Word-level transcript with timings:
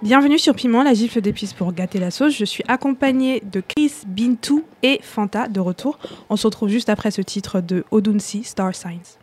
Bienvenue 0.00 0.38
sur 0.38 0.54
Piment, 0.54 0.84
la 0.84 0.94
gifle 0.94 1.20
d'épices 1.20 1.52
pour 1.52 1.72
gâter 1.72 1.98
la 1.98 2.12
sauce. 2.12 2.32
Je 2.32 2.44
suis 2.44 2.62
accompagnée 2.68 3.42
de 3.44 3.60
Chris, 3.60 3.92
Bintou 4.06 4.62
et 4.84 5.00
Fanta 5.02 5.48
de 5.48 5.58
retour. 5.58 5.98
On 6.30 6.36
se 6.36 6.46
retrouve 6.46 6.68
juste 6.68 6.88
après 6.88 7.10
ce 7.10 7.20
titre 7.20 7.60
de 7.60 7.84
Odunsi, 7.90 8.44
Star 8.44 8.76
Signs. 8.76 9.18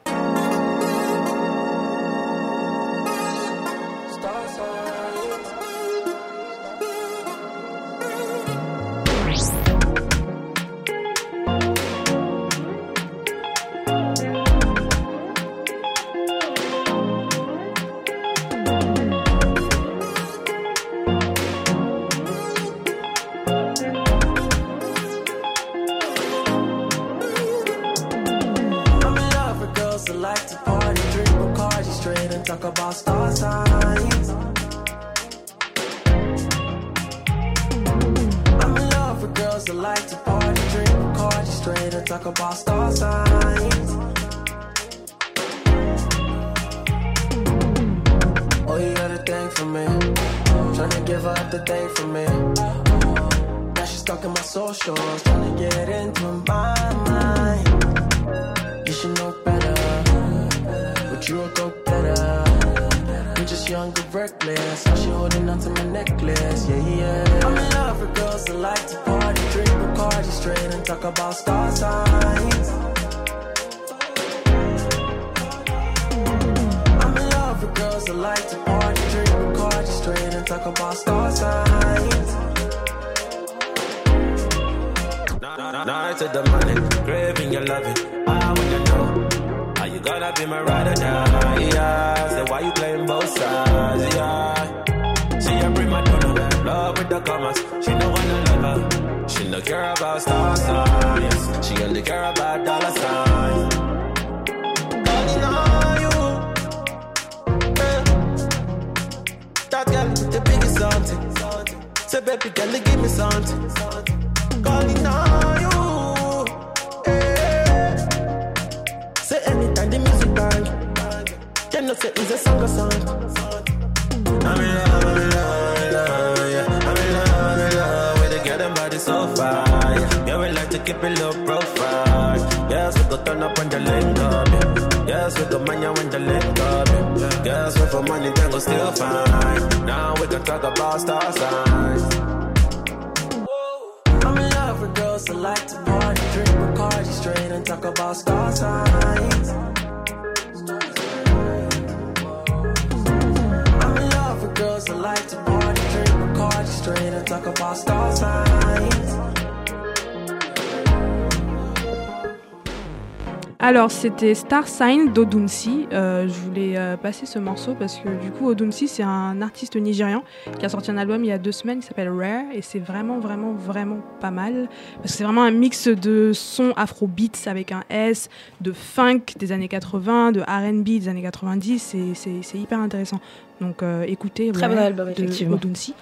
C'était 164.06 164.36
Star 164.36 164.68
Sign 164.68 165.12
d'Odunsi. 165.14 165.88
Euh, 165.92 166.28
je 166.28 166.34
voulais 166.34 166.78
euh, 166.78 166.96
passer 166.96 167.26
ce 167.26 167.40
morceau 167.40 167.74
parce 167.74 167.96
que 167.98 168.08
du 168.24 168.30
coup, 168.30 168.48
Odunsi, 168.48 168.88
c'est 168.88 169.02
un 169.02 169.42
artiste 169.42 169.76
nigérian 169.78 170.24
qui 170.60 170.66
a 170.66 170.70
sorti 170.70 170.92
un 170.92 170.98
album 170.98 171.24
il 171.24 171.28
y 171.30 171.32
a 171.32 171.40
deux 171.40 171.52
semaines 171.52 171.80
qui 171.80 171.88
s'appelle 171.88 172.10
Rare 172.10 172.44
et 172.54 172.62
c'est 172.62 172.78
vraiment, 172.78 173.18
vraiment, 173.18 173.54
vraiment 173.54 173.98
pas 174.22 174.30
mal 174.30 174.68
parce 174.98 175.12
que 175.14 175.18
c'est 175.18 175.24
vraiment 175.24 175.42
un 175.42 175.50
mix 175.50 175.88
de 175.88 176.34
sons 176.34 176.72
afrobeats 176.76 177.48
avec 177.48 177.72
un 177.72 177.82
S, 177.90 178.30
de 178.62 178.74
funk 178.74 179.22
des 179.40 179.52
années 179.52 179.68
80, 179.70 180.34
de 180.34 180.42
RB 180.42 180.84
des 180.84 181.08
années 181.08 181.24
90. 181.24 181.80
C'est- 181.82 182.14
C'est 182.14 182.44
c'est 182.44 182.60
hyper 182.60 182.80
intéressant. 182.80 183.20
Donc, 183.60 183.82
euh, 183.82 184.04
écoutez, 184.08 184.52
Très 184.52 184.68
bon 184.68 184.78
album, 184.78 185.10
effectivement. 185.10 185.56
Odunsi. 185.56 185.96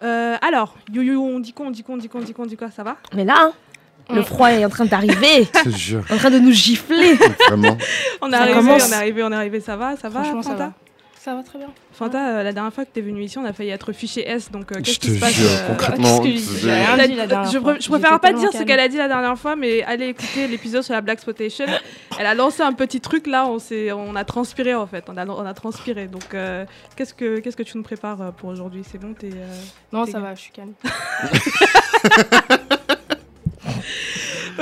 Alors, 0.00 0.76
yo 0.90 1.02
yo, 1.02 1.20
on 1.22 1.40
dit 1.40 1.52
quoi, 1.52 1.66
on 1.66 1.70
dit 1.70 1.82
quoi, 1.82 1.94
on 1.94 1.98
dit 1.98 2.08
quoi, 2.08 2.20
on 2.22 2.24
dit 2.24 2.32
quoi, 2.32 2.44
on 2.46 2.48
dit 2.48 2.56
quoi, 2.56 2.70
ça 2.70 2.82
va? 2.82 2.96
Mais 3.14 3.26
là, 3.26 3.34
hein, 3.36 3.52
le 4.14 4.22
froid 4.22 4.50
est 4.50 4.64
en 4.64 4.68
train 4.68 4.84
d'arriver, 4.84 5.48
Je 5.64 5.70
te 5.70 5.76
jure, 5.76 6.02
en 6.10 6.16
train 6.16 6.30
de 6.30 6.38
nous 6.38 6.52
gifler. 6.52 7.14
vraiment. 7.48 7.76
On 8.22 8.30
est 8.32 8.36
arrivé, 8.36 8.54
commence. 8.54 8.88
on 8.88 8.92
est 8.92 8.96
arrivé, 8.96 9.22
on 9.22 9.32
est 9.32 9.36
arrivé, 9.36 9.60
ça 9.60 9.76
va, 9.76 9.96
ça 9.96 10.08
va, 10.08 10.22
Franchement, 10.22 10.42
ça 10.42 10.50
Fanta 10.50 10.64
va. 10.66 10.72
Ça 11.22 11.34
va 11.34 11.42
très 11.42 11.58
bien. 11.58 11.68
Fanta, 11.92 12.28
euh, 12.38 12.42
la 12.42 12.54
dernière 12.54 12.72
fois 12.72 12.86
que 12.86 12.90
tu 12.94 13.00
es 13.00 13.02
venue 13.02 13.22
ici, 13.24 13.36
on 13.36 13.44
a 13.44 13.52
failli 13.52 13.68
être 13.68 13.92
fiché 13.92 14.26
S, 14.26 14.50
donc 14.50 14.72
euh, 14.72 14.80
qu'est-ce 14.82 14.98
qui 14.98 15.14
se 15.16 15.20
passe 15.20 15.34
jure, 15.34 15.50
euh, 15.50 15.68
concrètement. 15.68 16.18
que 16.22 16.30
je, 16.30 17.58
pr- 17.58 17.88
préfère 17.90 18.18
pas 18.20 18.32
dire 18.32 18.48
ce 18.50 18.62
qu'elle 18.62 18.80
a 18.80 18.88
dit 18.88 18.96
la 18.96 19.06
dernière 19.06 19.38
fois, 19.38 19.54
mais 19.54 19.82
allez 19.82 20.06
écouter 20.06 20.48
l'épisode 20.48 20.82
sur 20.82 20.94
la 20.94 21.02
Black 21.02 21.20
Spotation. 21.20 21.66
Elle 22.18 22.24
a 22.24 22.34
lancé 22.34 22.62
un 22.62 22.72
petit 22.72 23.02
truc 23.02 23.26
là, 23.26 23.46
on, 23.46 23.58
s'est- 23.58 23.92
on 23.92 24.16
a 24.16 24.24
transpiré 24.24 24.72
en 24.74 24.86
fait, 24.86 25.04
on 25.08 25.16
a, 25.18 25.26
on 25.26 25.44
a 25.44 25.52
transpiré. 25.52 26.06
Donc 26.06 26.32
euh, 26.32 26.64
qu'est-ce, 26.96 27.12
que, 27.12 27.40
qu'est-ce 27.40 27.56
que 27.58 27.64
tu 27.64 27.76
nous 27.76 27.82
prépares 27.82 28.22
euh, 28.22 28.30
pour 28.30 28.48
aujourd'hui? 28.48 28.82
C'est 28.90 28.96
bon, 28.98 29.12
t'es. 29.12 29.26
euh, 29.34 29.54
Non, 29.92 30.06
T'es 30.06 30.12
ça 30.12 30.20
va, 30.20 30.34
je 30.34 30.40
suis 30.40 30.52
calme. 30.52 30.72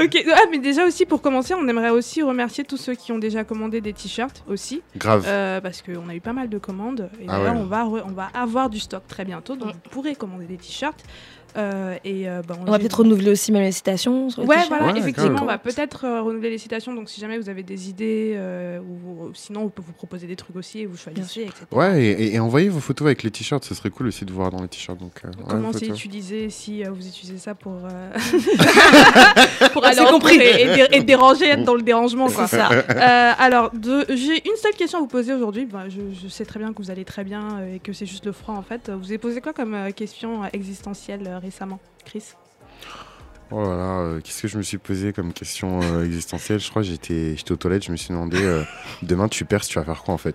Ok, 0.03 0.25
ah, 0.35 0.41
mais 0.51 0.59
déjà 0.59 0.85
aussi 0.87 1.07
pour 1.07 1.21
commencer, 1.21 1.55
on 1.55 1.67
aimerait 1.69 1.91
aussi 1.91 2.23
remercier 2.23 2.65
tous 2.65 2.77
ceux 2.77 2.95
qui 2.95 3.11
ont 3.13 3.19
déjà 3.19 3.45
commandé 3.45 3.81
des 3.81 3.93
t-shirts 3.93 4.45
aussi, 4.49 4.83
Grave. 4.97 5.25
euh, 5.27 5.61
parce 5.61 5.83
qu'on 5.83 6.09
a 6.09 6.15
eu 6.15 6.21
pas 6.21 6.33
mal 6.33 6.49
de 6.49 6.59
commandes. 6.59 7.11
Et 7.21 7.27
Ah 7.29 7.43
ouais. 7.43 7.51
on, 7.51 7.65
va 7.65 7.85
re- 7.85 8.03
on 8.07 8.13
va 8.13 8.29
avoir 8.35 8.71
du 8.71 8.79
stock 8.81 9.03
très 9.09 9.25
bientôt, 9.25 9.57
donc 9.57 9.73
vous 9.73 9.91
pourrez 9.91 10.15
commander 10.15 10.47
des 10.47 10.57
t-shirts. 10.57 11.03
Euh, 11.57 11.97
et, 12.05 12.29
euh, 12.29 12.43
bah, 12.47 12.57
On 12.67 12.71
va 12.71 12.79
peut-être 12.79 12.99
renouveler 12.99 13.31
aussi 13.31 13.51
même 13.53 13.63
les 13.63 13.73
citations. 13.73 14.29
Ouais, 14.39 14.57
voilà, 14.69 14.93
Ouais, 14.93 14.99
effectivement, 14.99 15.41
on 15.43 15.47
va 15.47 15.59
peut-être 15.59 16.05
euh, 16.05 16.23
renouveler 16.23 16.51
les 16.51 16.59
citations. 16.59 16.95
Donc, 16.95 17.09
si 17.09 17.21
jamais 17.21 17.39
vous 17.39 17.49
avez 17.49 17.63
des 17.63 17.89
idées, 17.89 18.35
euh, 18.37 18.79
ou, 18.81 19.25
ou 19.25 19.35
sinon, 19.35 19.63
on 19.65 19.69
peut 19.69 19.83
vous 19.85 19.93
proposer 19.93 20.27
des 20.27 20.37
trucs 20.37 20.55
aussi 20.57 20.81
et 20.81 20.87
vous 20.87 20.97
choisissez, 20.97 21.43
etc. 21.43 21.65
Ouais, 21.73 22.03
et, 22.05 22.11
et- 22.11 22.35
et 22.35 22.39
envoyez 22.41 22.69
vos 22.69 22.81
photos 22.81 23.07
avec 23.07 23.23
les 23.23 23.31
t-shirts, 23.31 23.65
ce 23.65 23.75
serait 23.75 23.91
cool 23.91 24.09
aussi 24.09 24.25
de 24.25 24.33
voir 24.33 24.51
dans 24.51 24.61
les 24.63 24.69
t-shirts. 24.69 24.99
Donc, 25.01 25.13
ouais, 25.25 25.31
Comment 25.49 25.73
c'est 25.73 25.87
utilisé 25.87 26.51
si 26.51 26.85
euh, 26.85 26.91
vous 26.91 27.07
utilisez 27.07 27.39
ça 27.39 27.55
pour, 27.55 27.73
euh, 27.85 28.11
pour 29.73 29.85
Ah, 29.85 29.89
aller 29.89 30.05
compris. 30.11 30.37
et, 30.37 30.63
et 30.63 30.67
dé- 30.75 30.89
et 30.93 31.03
déranger, 31.03 31.47
être 31.49 31.65
dans 31.65 31.75
le 31.75 31.83
dérangement. 31.83 32.29
Quoi. 32.29 32.47
C'est 32.47 32.57
ça. 32.57 32.69
Euh, 32.99 33.33
alors, 33.39 33.71
j'ai 34.09 34.35
une 34.49 34.57
seule 34.57 34.73
question 34.77 34.99
à 34.99 35.03
vous 35.03 35.07
poser 35.09 35.33
aujourd'hui. 35.33 35.67
Bah, 35.67 35.85
je, 35.89 36.01
je 36.21 36.29
sais 36.29 36.45
très 36.45 36.59
bien 36.59 36.73
que 36.73 36.83
vous 36.83 36.91
allez 36.91 37.05
très 37.05 37.23
bien 37.25 37.61
et 37.75 37.79
que 37.79 37.93
c'est 37.93 38.07
juste 38.07 38.27
le 38.27 38.33
froid 38.33 38.55
en 38.55 38.63
fait. 38.63 38.91
Vous 38.91 39.07
avez 39.07 39.19
posé 39.19 39.41
quoi 39.41 39.53
comme 39.53 39.75
euh, 39.75 39.91
question 39.91 40.45
existentielle 40.53 41.23
euh, 41.27 41.38
récemment, 41.39 41.81
Chris 42.05 42.23
Oh 43.51 43.63
là 43.63 43.77
là, 43.77 43.99
euh, 44.01 44.21
qu'est-ce 44.23 44.43
que 44.43 44.49
je 44.49 44.59
me 44.59 44.63
suis 44.63 44.77
posé 44.77 45.15
comme 45.15 45.33
question 45.33 45.81
euh, 45.83 46.05
existentielle? 46.05 46.61
Je 46.61 46.69
crois 46.69 46.83
que 46.83 46.89
j'étais 46.89 47.35
j'étais 47.35 47.53
aux 47.53 47.57
toilettes, 47.57 47.83
je 47.87 47.91
me 47.91 47.97
suis 47.97 48.11
demandé 48.11 48.37
euh, 48.43 48.63
demain 49.03 49.27
tu 49.27 49.47
perces, 49.47 49.69
tu 49.69 49.79
vas 49.79 49.87
faire 49.87 50.03
quoi 50.03 50.13
en 50.13 50.19
fait? 50.19 50.35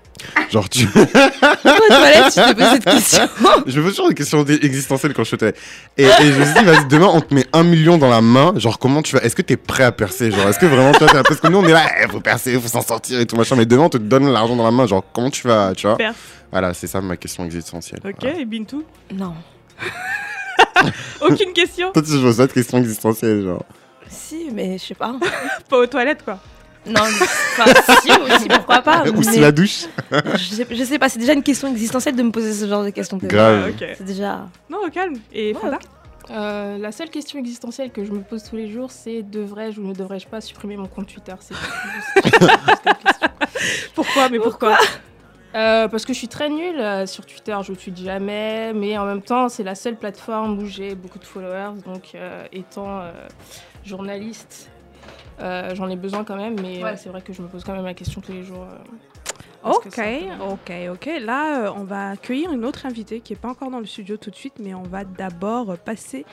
Genre 0.49 0.67
tu. 0.67 0.87
Pourquoi 0.87 1.19
aux 1.21 1.87
toilettes, 1.89 2.33
tu 2.33 2.41
te 2.41 2.53
poses 2.53 2.69
cette 2.71 2.85
question 2.85 3.29
je 3.67 3.79
me 3.79 3.83
pose 3.85 3.91
toujours 3.95 4.09
des 4.09 4.15
questions 4.15 4.43
existentielles 4.43 5.13
quand 5.13 5.21
je 5.21 5.27
suis 5.27 5.35
aux 5.35 5.37
toilettes. 5.37 5.59
Et, 5.95 6.05
et 6.05 6.07
je 6.33 6.39
me 6.39 6.43
suis 6.43 6.53
dit, 6.55 6.63
vas-y, 6.65 6.87
demain 6.87 7.05
on 7.13 7.21
te 7.21 7.35
met 7.35 7.45
un 7.53 7.61
million 7.63 7.99
dans 7.99 8.09
la 8.09 8.21
main, 8.21 8.53
genre 8.57 8.79
comment 8.79 9.03
tu 9.03 9.15
vas. 9.15 9.21
Est-ce 9.21 9.35
que 9.35 9.43
t'es 9.43 9.57
prêt 9.57 9.83
à 9.83 9.91
percer? 9.91 10.31
Genre 10.31 10.47
est-ce 10.49 10.57
que 10.57 10.65
vraiment 10.65 10.91
tu 10.93 11.05
là- 11.05 11.21
Parce 11.21 11.39
que 11.39 11.47
nous 11.49 11.59
on 11.59 11.67
est 11.67 11.71
là, 11.71 11.83
il 12.03 12.09
faut 12.09 12.19
percer, 12.19 12.59
faut 12.59 12.67
s'en 12.67 12.81
sortir 12.81 13.19
et 13.19 13.27
tout 13.27 13.35
machin, 13.35 13.55
mais 13.55 13.67
demain 13.67 13.83
on 13.83 13.89
te 13.89 13.97
donne 13.99 14.27
l'argent 14.27 14.55
dans 14.55 14.63
la 14.65 14.71
main, 14.71 14.87
genre 14.87 15.05
comment 15.13 15.29
tu 15.29 15.47
vas, 15.47 15.73
tu 15.75 15.85
vois? 15.85 15.97
Perf. 15.97 16.15
Voilà, 16.51 16.73
c'est 16.73 16.87
ça 16.87 16.99
ma 16.99 17.15
question 17.15 17.45
existentielle. 17.45 17.99
Ok, 18.03 18.15
Voilà. 18.21 18.39
et 18.39 18.45
Bintou? 18.45 18.83
Non. 19.13 19.35
Aucune 21.21 21.53
question 21.53 21.91
Toi, 21.91 22.01
tu 22.01 22.11
poses 22.21 22.37
pas 22.37 22.47
de 22.47 22.51
question 22.53 22.77
existentielle, 22.77 23.43
genre. 23.43 23.63
Si, 24.09 24.49
mais 24.53 24.77
je 24.77 24.83
sais 24.85 24.95
pas. 24.95 25.15
Pas 25.69 25.77
aux 25.77 25.87
toilettes, 25.87 26.23
quoi. 26.23 26.39
Non, 26.85 27.01
mais- 27.01 27.25
enfin, 27.57 27.71
si 28.01 28.11
aussi, 28.11 28.47
pourquoi 28.49 28.81
pas. 28.81 29.03
Ou 29.09 29.23
sous 29.23 29.39
la 29.39 29.51
douche 29.53 29.85
je, 30.11 30.37
sais, 30.37 30.67
je 30.69 30.83
sais 30.83 30.99
pas, 30.99 31.07
c'est 31.07 31.17
déjà 31.19 31.31
une 31.33 31.41
question 31.43 31.69
existentielle 31.69 32.15
de 32.15 32.23
me 32.23 32.31
poser 32.31 32.51
ce 32.53 32.67
genre 32.67 32.83
de 32.83 32.89
questions. 32.89 33.17
Grave. 33.17 33.63
Ah, 33.65 33.69
ok. 33.69 33.95
C'est 33.97 34.03
déjà. 34.05 34.47
Non, 34.69 34.79
au 34.85 34.89
calme. 34.89 35.15
Et 35.31 35.53
Ouais, 35.53 35.69
Euh, 36.31 36.77
la 36.77 36.91
seule 36.91 37.09
question 37.09 37.39
existentielle 37.39 37.91
que 37.91 38.03
je 38.03 38.11
me 38.11 38.19
pose 38.19 38.43
tous 38.43 38.55
les 38.57 38.69
jours, 38.69 38.91
c'est 38.91 39.23
devrais-je 39.23 39.79
ou 39.79 39.87
ne 39.87 39.93
devrais-je 39.93 40.27
pas 40.27 40.41
supprimer 40.41 40.75
mon 40.75 40.87
compte 40.87 41.07
Twitter? 41.07 41.33
C'est. 41.39 41.55
Pourquoi 43.95 44.29
Mais 44.29 44.39
pourquoi, 44.39 44.77
Euh, 45.55 45.87
parce 45.87 46.03
que 46.05 46.13
je 46.13 46.17
suis 46.17 46.27
très 46.27 46.49
nulle 46.49 46.79
euh, 46.79 47.05
sur 47.05 47.25
Twitter, 47.25 47.55
je 47.61 47.73
tweete 47.73 47.97
jamais, 47.97 48.73
mais 48.73 48.97
en 48.97 49.05
même 49.05 49.21
temps, 49.21 49.49
c'est 49.49 49.63
la 49.63 49.75
seule 49.75 49.95
plateforme 49.95 50.57
où 50.59 50.65
j'ai 50.65 50.95
beaucoup 50.95 51.19
de 51.19 51.25
followers. 51.25 51.79
Donc, 51.85 52.11
euh, 52.15 52.43
étant 52.51 53.01
euh, 53.01 53.11
journaliste, 53.85 54.71
euh, 55.41 55.75
j'en 55.75 55.89
ai 55.89 55.95
besoin 55.95 56.23
quand 56.23 56.35
même, 56.37 56.55
mais 56.59 56.83
Ouais. 56.83 56.91
euh, 56.91 56.95
c'est 56.97 57.09
vrai 57.09 57.21
que 57.21 57.33
je 57.33 57.41
me 57.41 57.47
pose 57.47 57.63
quand 57.63 57.73
même 57.73 57.85
la 57.85 57.93
question 57.93 58.19
tous 58.21 58.31
les 58.31 58.43
jours. 58.43 58.63
euh, 58.63 58.77
Ok, 59.65 59.85
ok, 60.41 60.71
ok. 60.91 61.09
Là, 61.21 61.67
euh, 61.67 61.71
on 61.77 61.83
va 61.85 62.09
accueillir 62.09 62.51
une 62.51 62.65
autre 62.65 62.85
invitée 62.85 63.21
qui 63.21 63.31
n'est 63.31 63.39
pas 63.39 63.47
encore 63.47 63.69
dans 63.71 63.79
le 63.79 63.85
studio 63.85 64.17
tout 64.17 64.29
de 64.29 64.35
suite, 64.35 64.55
mais 64.59 64.73
on 64.73 64.83
va 64.83 65.05
d'abord 65.05 65.77
passer 65.77 66.25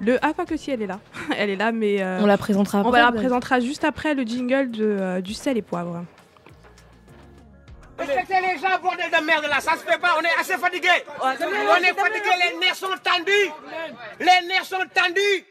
le. 0.00 0.18
Ah, 0.22 0.32
pas 0.34 0.44
que 0.44 0.56
si 0.56 0.70
elle 0.70 0.82
est 0.82 0.86
là. 0.86 1.00
elle 1.36 1.50
est 1.50 1.56
là, 1.56 1.72
mais. 1.72 2.00
euh, 2.00 2.20
On 2.22 2.26
la 2.26 2.38
présentera 2.38 2.78
on 2.78 2.82
après. 2.82 3.00
va 3.00 3.06
la 3.06 3.12
présentera 3.12 3.58
juste 3.58 3.82
après 3.82 4.14
le 4.14 4.22
jingle 4.22 4.70
de, 4.70 4.84
euh, 4.84 5.20
du 5.20 5.34
sel 5.34 5.56
et 5.58 5.62
poivre. 5.62 6.04
Respectez 7.98 8.34
les 8.34 8.58
gens, 8.58 8.78
bordel 8.82 9.06
de 9.10 9.24
merde 9.24 9.44
là, 9.48 9.60
ça 9.60 9.72
se 9.72 9.78
fait 9.90 9.98
pas, 9.98 10.16
on 10.18 10.22
est 10.22 10.40
assez 10.40 10.56
fatigué. 10.58 10.88
On 11.22 11.30
est 11.30 11.94
fatigué, 11.94 12.30
les 12.52 12.58
nerfs 12.58 12.74
sont 12.76 12.86
tendus. 13.02 13.50
Les 14.20 14.46
nerfs 14.48 14.64
sont 14.66 14.76
tendus. 14.94 15.44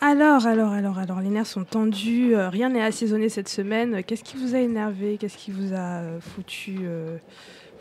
Alors, 0.00 0.46
alors, 0.46 0.72
alors, 0.72 0.98
alors, 0.98 1.20
les 1.20 1.28
nerfs 1.28 1.46
sont 1.46 1.64
tendus, 1.64 2.34
euh, 2.36 2.48
rien 2.50 2.68
n'est 2.68 2.82
assaisonné 2.82 3.28
cette 3.28 3.48
semaine. 3.48 4.02
Qu'est-ce 4.04 4.22
qui 4.22 4.36
vous 4.36 4.54
a 4.54 4.58
énervé? 4.58 5.16
Qu'est-ce 5.20 5.36
qui 5.36 5.50
vous 5.50 5.72
a 5.72 6.00
euh, 6.02 6.18
foutu, 6.20 6.78
euh, 6.82 7.16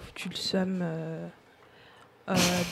foutu 0.05 0.29
le 0.29 0.35
seum 0.35 0.79
euh, 0.81 1.27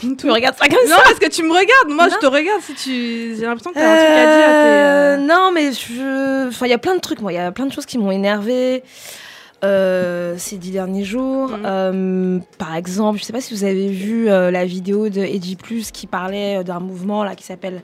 Bintou? 0.01 0.21
Tu 0.21 0.25
me 0.27 0.31
regardes 0.31 0.57
pas 0.57 0.67
comme 0.67 0.83
Non, 0.89 0.95
ça? 0.95 1.03
parce 1.03 1.19
que 1.19 1.29
tu 1.29 1.43
me 1.43 1.51
regardes. 1.51 1.89
Moi, 1.89 2.07
je 2.09 2.13
Non. 2.15 2.19
te 2.21 2.25
regarde. 2.25 2.61
Si 2.61 2.73
tu, 2.73 3.35
j'ai 3.35 3.45
l'impression 3.45 3.71
que 3.71 3.75
t'as 3.77 3.91
un 3.91 3.97
truc 3.97 4.09
à 4.09 5.17
dire. 5.17 5.27
Non, 5.27 5.51
mais 5.51 5.71
je. 5.73 6.47
Enfin, 6.47 6.65
il 6.65 6.69
y 6.69 6.73
a 6.73 6.77
plein 6.79 6.95
de 6.95 6.99
trucs, 7.01 7.19
moi. 7.21 7.31
Il 7.31 7.35
y 7.35 7.39
a 7.39 7.51
plein 7.51 7.65
de 7.67 7.71
choses 7.73 7.85
qui 7.85 7.97
m'ont 7.99 8.11
énervé 8.11 8.83
ces 10.37 10.57
dix 10.57 10.71
derniers 10.71 11.03
jours. 11.03 11.49
Mhm. 11.49 11.63
Euh, 11.65 12.39
par 12.57 12.75
exemple, 12.75 13.19
je 13.19 13.23
sais 13.23 13.33
pas 13.33 13.41
si 13.41 13.53
vous 13.53 13.63
avez 13.63 13.87
vu 13.89 14.29
euh, 14.29 14.51
la 14.51 14.65
vidéo 14.65 15.09
de 15.09 15.21
Edgy 15.21 15.55
Plus 15.55 15.91
qui 15.91 16.07
parlait 16.07 16.57
euh, 16.57 16.63
d'un 16.63 16.79
mouvement 16.79 17.23
là 17.23 17.35
qui 17.35 17.43
s'appelle 17.43 17.81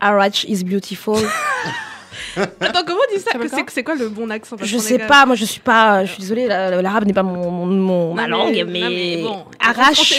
Arach 0.00 0.44
is 0.44 0.64
Beautiful. 0.64 1.18
Attends, 2.60 2.80
comment 2.86 3.00
on 3.10 3.14
dit 3.16 3.20
ça 3.22 3.30
Ça 3.32 3.38
c'est, 3.68 3.82
quoi 3.84 3.94
le 3.94 4.08
bon 4.08 4.30
accent 4.30 4.56
je 4.60 4.78
sais 4.78 4.98
pas, 4.98 5.26
moi 5.26 5.34
je 5.36 5.44
suis 5.44 5.60
pas. 5.60 6.04
Je 6.04 6.12
suis 6.12 6.20
désolée, 6.20 6.46
la- 6.46 6.82
l'arabe 6.82 7.04
n'est 7.04 7.12
pas 7.12 7.22
mon, 7.22 7.50
mon- 7.50 7.66
mon- 7.66 8.14
ma 8.14 8.26
langue, 8.26 8.64
mais- 8.68 8.88
mais. 8.88 9.22
bon, 9.22 9.44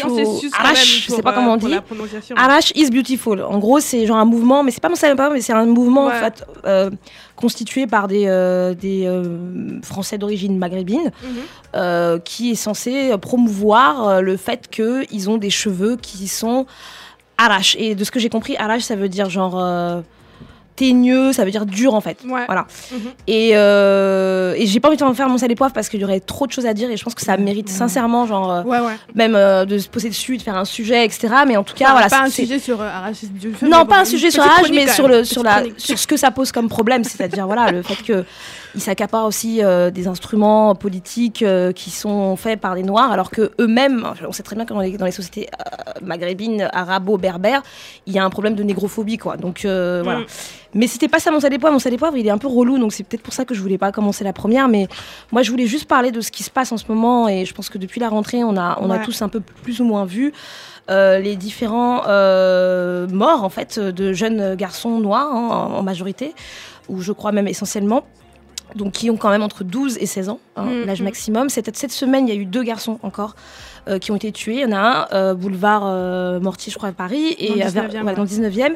on 0.06 0.08
on 0.08 0.10
ou. 0.10 0.40
même 0.64 0.76
je 0.76 1.12
sais 1.12 1.22
pas 1.22 1.34
comment 1.34 1.52
euh, 1.52 1.56
on 1.56 1.60
pour 1.60 1.70
dit. 1.70 1.76
Arach 2.36 2.72
is 2.76 2.90
beautiful. 2.90 3.42
En 3.42 3.60
gros, 3.60 3.80
c'est 3.80 4.06
genre 4.06 4.18
un 4.18 4.26
mouvement, 4.26 4.64
mais 4.64 4.72
c'est 4.72 4.82
pas 4.82 4.90
mon 4.90 4.96
pas, 5.16 5.30
mais 5.30 5.42
c'est 5.42 5.54
un 5.54 5.66
mouvement 5.66 6.08
Ouais. 6.08 6.14
en 6.16 6.20
fait 6.20 6.46
euh, 6.66 6.90
constitué 7.36 7.88
par 7.88 8.08
des, 8.08 8.26
euh, 8.28 8.74
des 8.74 9.08
Français 9.84 10.18
d'origine 10.18 10.58
maghrébine 10.58 11.12
Mhm. 11.24 12.20
qui 12.24 12.52
est 12.52 12.56
censé 12.56 13.12
promouvoir 13.22 14.22
le 14.22 14.38
fait 14.38 14.70
qu'ils 14.70 15.30
ont 15.30 15.38
des 15.38 15.50
cheveux 15.50 15.98
qui 15.98 16.28
sont 16.28 16.66
arrache. 17.38 17.76
Et 17.80 17.96
de 17.96 18.04
ce 18.04 18.12
que 18.12 18.20
j'ai 18.20 18.30
compris, 18.30 18.56
arrache, 18.58 18.84
ça 18.84 18.96
veut 18.96 19.10
dire 19.10 19.30
genre 19.30 19.56
teigneux, 20.82 21.32
ça 21.32 21.46
veut 21.46 21.52
dire 21.52 21.68
dur 21.68 21.94
en 21.94 22.02
fait. 22.02 22.18
Ouais. 22.28 22.46
Voilà. 22.48 22.66
Mhm. 22.92 23.00
Et, 23.28 23.52
euh, 23.54 24.56
et 24.58 24.66
j'ai 24.66 24.80
pas 24.80 24.88
envie 24.88 24.98
de 24.98 25.14
faire 25.14 25.30
mon 25.30 25.38
sel 25.38 25.54
poivre 25.54 25.74
parce 25.74 25.90
qu'il 25.90 26.00
y 26.02 26.04
aurait 26.04 26.20
trop 26.20 26.48
de 26.48 26.52
choses 26.52 26.66
à 26.66 26.74
dire 26.74 26.90
et 26.90 26.98
je 26.98 27.04
pense 27.04 27.14
que 27.14 27.22
ça 27.22 27.38
mérite 27.38 27.70
sincèrement 27.70 28.26
genre 28.26 28.52
euh, 28.52 28.64
Ouais, 28.64 28.80
ouais. 28.80 28.98
même 29.14 29.36
euh, 29.36 29.66
de 29.66 29.78
se 29.78 29.88
poser 29.90 30.10
dessus, 30.10 30.38
de 30.38 30.42
faire 30.42 30.56
un 30.56 30.66
sujet, 30.66 31.06
etc. 31.06 31.28
Mais 31.48 31.56
en 31.56 31.64
tout 31.64 31.76
cas, 31.76 31.92
voilà. 31.92 32.10
pas 32.10 32.24
un 32.24 32.30
sujet 32.30 32.58
sur 32.58 32.82
euh, 32.82 32.90
Arach 32.90 33.22
is 33.22 33.28
Beautiful, 33.28 33.70
non, 33.70 33.86
pas 33.86 33.98
bon, 33.98 34.02
un 34.02 34.06
sujet 34.06 34.32
sur 34.32 34.44
chronique 34.44 34.74
mais 34.74 34.88
sur, 34.88 35.08
le, 35.08 35.24
sur, 35.24 35.44
la, 35.44 35.64
sur 35.78 36.00
ce 36.00 36.08
que 36.08 36.18
ça 36.18 36.32
pose 36.32 36.52
comme 36.52 36.68
problème, 36.68 37.04
c'est-à-dire 37.04 37.46
voilà, 37.46 37.72
le 37.72 37.84
fait 37.84 38.02
que 38.04 38.26
ils 38.74 38.82
s'accaparent 38.82 39.26
aussi 39.26 39.62
euh, 39.62 39.92
des 39.92 40.08
instruments 40.08 40.76
politiques 40.76 41.44
euh, 41.44 41.74
qui 41.74 41.90
sont 41.90 42.36
faits 42.38 42.60
par 42.60 42.76
des 42.76 42.84
Noirs, 42.84 43.12
alors 43.12 43.30
que 43.30 43.52
eux-mêmes, 43.60 44.08
on 44.26 44.32
sait 44.32 44.44
très 44.44 44.56
bien 44.56 44.66
que 44.66 44.74
dans 44.74 44.80
les, 44.80 44.98
dans 44.98 45.06
les 45.06 45.12
sociétés 45.12 45.48
maghrébines, 46.04 46.70
arabo-berbères, 46.74 47.62
il 48.06 48.14
y 48.14 48.20
a 48.20 48.24
un 48.24 48.30
problème 48.30 48.56
de 48.56 48.64
négrophobie, 48.64 49.18
quoi. 49.18 49.38
Donc 49.38 49.66
euh, 49.66 50.02
Mm. 50.02 50.04
voilà. 50.04 50.20
Mais 50.74 50.88
c'était 50.88 51.10
pas 51.10 51.20
ça 51.20 51.32
mon 51.32 51.40
sel 51.42 51.50
des 51.50 51.60
poivres. 51.60 51.74
Mon 51.74 51.80
sel 51.80 51.92
des 51.92 51.98
poivres, 51.98 52.16
il 52.18 52.26
est 52.26 52.30
un 52.32 52.38
peu 52.38 52.48
relou, 52.48 52.78
donc 52.78 52.94
c'est 52.94 53.04
peut-être 53.04 53.24
pour 53.24 53.34
ça 53.34 53.44
que 53.44 53.54
je 53.54 53.62
voulais 53.62 53.78
pas 53.78 53.92
commencer 53.92 54.24
la 54.24 54.32
première. 54.34 54.68
Mais 54.70 54.88
moi, 55.32 55.42
je 55.44 55.52
voulais 55.52 55.68
juste 55.68 55.86
parler 55.86 56.12
de 56.12 56.22
ce 56.22 56.32
qui 56.32 56.44
se 56.44 56.50
passe 56.50 56.72
en 56.72 56.78
ce 56.78 56.86
moment, 56.88 57.28
et 57.28 57.44
je 57.46 57.54
pense 57.54 57.70
que 57.70 57.78
depuis 57.78 58.00
la 58.00 58.08
rentrée, 58.10 58.44
on 58.44 58.56
a, 58.56 58.78
on 58.82 58.90
a 58.90 59.00
tous 59.00 59.22
un 59.22 59.28
peu 59.30 59.42
plus 59.42 59.82
ou 59.82 59.84
moins 59.84 60.06
vu 60.06 60.32
euh, 60.90 61.20
les 61.20 61.36
différents 61.36 62.04
euh, 62.08 63.06
morts 63.10 63.44
en 63.44 63.50
fait 63.50 63.80
de 63.80 64.14
jeunes 64.14 64.56
garçons 64.56 65.00
noirs 65.00 65.28
hein, 65.32 65.50
en, 65.52 65.80
en 65.80 65.84
majorité, 65.84 66.34
ou 66.90 67.02
je 67.02 67.12
crois 67.12 67.32
même 67.34 67.48
essentiellement. 67.48 68.04
Donc 68.76 68.94
qui 68.94 69.10
ont 69.10 69.18
quand 69.18 69.30
même 69.30 69.42
entre 69.44 69.64
12 69.64 69.98
et 70.00 70.06
16 70.06 70.30
ans, 70.30 70.40
hein, 70.56 70.64
Mhm. 70.66 70.86
l'âge 70.86 71.02
maximum. 71.02 71.50
Cette, 71.50 71.76
cette 71.76 71.92
semaine, 71.92 72.28
il 72.28 72.34
y 72.34 72.38
a 72.38 72.40
eu 72.40 72.46
deux 72.46 72.64
garçons 72.64 73.00
encore 73.04 73.36
euh, 73.88 74.00
qui 74.00 74.12
ont 74.12 74.16
été 74.16 74.32
tués. 74.32 74.56
Il 74.56 74.62
y 74.62 74.66
en 74.66 74.72
a 74.72 74.78
un, 74.80 75.08
euh, 75.16 75.34
boulevard 75.34 75.84
euh, 75.86 76.40
Mortier, 76.40 76.72
je 76.72 76.78
crois, 76.78 76.90
à 76.90 76.94
Paris, 76.94 77.36
et 77.40 77.50
Dans 77.50 77.56
le 77.56 77.62
à 77.64 77.70
Ver- 77.70 77.84
19e, 77.90 78.02
ouais, 78.04 78.10
ouais. 78.10 78.16
dans 78.16 78.22
le 78.22 78.28
19e, 78.28 78.76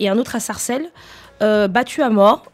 et 0.00 0.08
un 0.08 0.18
autre 0.18 0.34
à 0.34 0.40
Sarcelles, 0.40 0.90
euh, 1.42 1.68
battu 1.68 2.02
à 2.02 2.08
mort. 2.10 2.44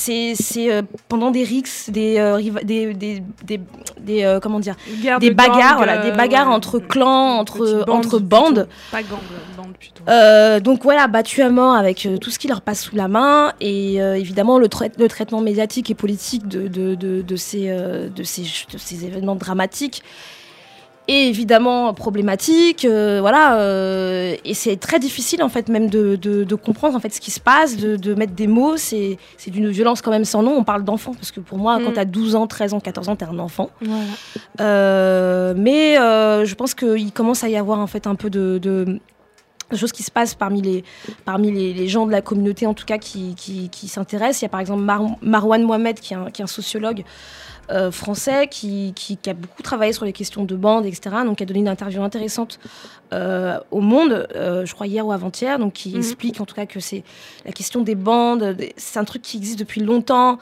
C'est 0.00 0.34
euh, 0.70 0.82
pendant 1.08 1.30
des 1.30 1.44
rixes, 1.44 1.90
des, 1.90 2.16
euh, 2.18 2.40
des, 2.64 2.94
des, 2.94 4.24
euh, 4.24 4.40
comment 4.40 4.60
dire, 4.60 4.74
des 5.18 5.30
de 5.30 5.34
bagarres, 5.34 5.76
voilà, 5.76 5.98
des 5.98 6.10
bagarres 6.16 6.48
entre 6.48 6.78
clans, 6.78 7.36
entre, 7.38 7.58
bandes. 8.18 8.66
Pas 8.90 9.02
gang, 9.02 9.18
bande 9.56 9.74
plutôt. 9.78 10.04
Donc 10.64 10.82
voilà, 10.82 11.06
battus 11.06 11.44
à 11.44 11.50
mort 11.50 11.74
avec 11.74 12.08
tout 12.20 12.30
ce 12.30 12.38
qui 12.38 12.48
leur 12.48 12.62
passe 12.62 12.82
sous 12.82 12.96
la 12.96 13.08
main 13.08 13.52
et 13.60 13.96
évidemment 13.96 14.58
le, 14.58 14.68
trai- 14.68 14.92
le 14.98 15.08
traitement 15.08 15.40
médiatique 15.42 15.90
et 15.90 15.94
politique 15.94 16.48
de, 16.48 16.66
de, 16.68 16.94
de, 16.94 17.22
de 17.22 17.36
ces, 17.36 17.68
de, 17.68 18.22
ces, 18.22 18.42
de 18.42 18.78
ces 18.78 19.04
événements 19.04 19.36
dramatiques 19.36 20.02
est 21.10 21.28
évidemment 21.28 21.92
problématique. 21.94 22.84
euh, 22.84 23.18
voilà, 23.20 23.56
euh, 23.58 24.34
et 24.44 24.54
c'est 24.54 24.76
très 24.76 24.98
difficile 24.98 25.42
en 25.42 25.48
fait 25.48 25.68
même 25.68 25.90
de, 25.90 26.16
de, 26.16 26.44
de 26.44 26.54
comprendre 26.54 26.96
en 26.96 27.00
fait 27.00 27.12
ce 27.12 27.20
qui 27.20 27.30
se 27.30 27.40
passe, 27.40 27.76
de, 27.76 27.96
de 27.96 28.14
mettre 28.14 28.32
des 28.34 28.46
mots. 28.46 28.76
C'est 28.76 29.18
d'une 29.48 29.68
violence 29.70 30.02
quand 30.02 30.10
même 30.10 30.24
sans 30.24 30.42
nom. 30.42 30.52
On 30.56 30.64
parle 30.64 30.84
d'enfant 30.84 31.12
parce 31.14 31.30
que 31.30 31.40
pour 31.40 31.58
moi, 31.58 31.78
quand 31.82 31.90
Mm. 31.90 31.94
t'as 31.94 32.04
12 32.04 32.34
ans, 32.36 32.46
13 32.46 32.74
ans, 32.74 32.80
14 32.80 33.08
ans, 33.08 33.16
t'es 33.16 33.24
un 33.24 33.38
enfant. 33.38 33.70
Voilà. 33.80 34.02
Euh, 34.60 35.54
mais 35.56 35.94
je 35.96 36.54
pense 36.54 36.74
qu'il 36.74 37.12
commence 37.12 37.44
à 37.44 37.48
y 37.48 37.56
avoir 37.56 37.78
en 37.78 37.86
fait 37.86 38.06
un 38.06 38.14
peu 38.14 38.30
de, 38.30 39.00
choses 39.76 39.92
qui 39.92 40.02
se 40.02 40.10
passent 40.10 40.34
parmi 40.34 40.62
les, 40.62 40.82
parmi 41.24 41.52
les, 41.52 41.72
les 41.72 41.86
gens 41.86 42.04
de 42.04 42.10
la 42.10 42.22
communauté 42.22 42.66
en 42.66 42.74
tout 42.74 42.84
cas 42.84 42.98
qui, 42.98 43.34
qui, 43.36 43.68
qui 43.68 43.86
s'intéressent. 43.86 44.42
Il 44.42 44.44
y 44.44 44.46
a 44.46 44.48
par 44.48 44.60
exemple 44.60 44.82
Mar- 44.82 45.16
Marwan 45.22 45.62
Mohamed 45.62 46.00
qui 46.00 46.12
est 46.12 46.16
un, 46.16 46.30
qui 46.30 46.42
est 46.42 46.44
un 46.44 46.48
sociologue 46.48 47.04
euh, 47.70 47.90
français 47.90 48.48
qui, 48.50 48.92
qui, 48.96 49.16
qui 49.16 49.30
a 49.30 49.34
beaucoup 49.34 49.62
travaillé 49.62 49.92
sur 49.92 50.04
les 50.04 50.12
questions 50.12 50.44
de 50.44 50.56
bande, 50.56 50.86
etc. 50.86 51.16
Donc 51.24 51.38
qui 51.38 51.42
a 51.42 51.46
donné 51.46 51.60
une 51.60 51.68
interview 51.68 52.02
intéressante 52.02 52.58
euh, 53.12 53.58
au 53.70 53.80
Monde, 53.80 54.28
euh, 54.36 54.64
je 54.66 54.72
crois 54.74 54.86
hier 54.86 55.06
ou 55.06 55.12
avant-hier, 55.12 55.58
donc 55.58 55.72
qui 55.74 55.90
Mhm. 55.90 55.96
explique 55.98 56.40
en 56.40 56.46
tout 56.46 56.54
cas 56.54 56.66
que 56.66 56.80
c'est 56.80 57.02
la 57.44 57.52
question 57.52 57.80
des 57.82 57.94
bandes, 57.96 58.44
des- 58.54 58.72
c'est 58.76 58.98
un 58.98 59.04
truc 59.04 59.22
qui 59.22 59.36
existe 59.36 59.58
depuis 59.58 59.80
longtemps. 59.80 60.38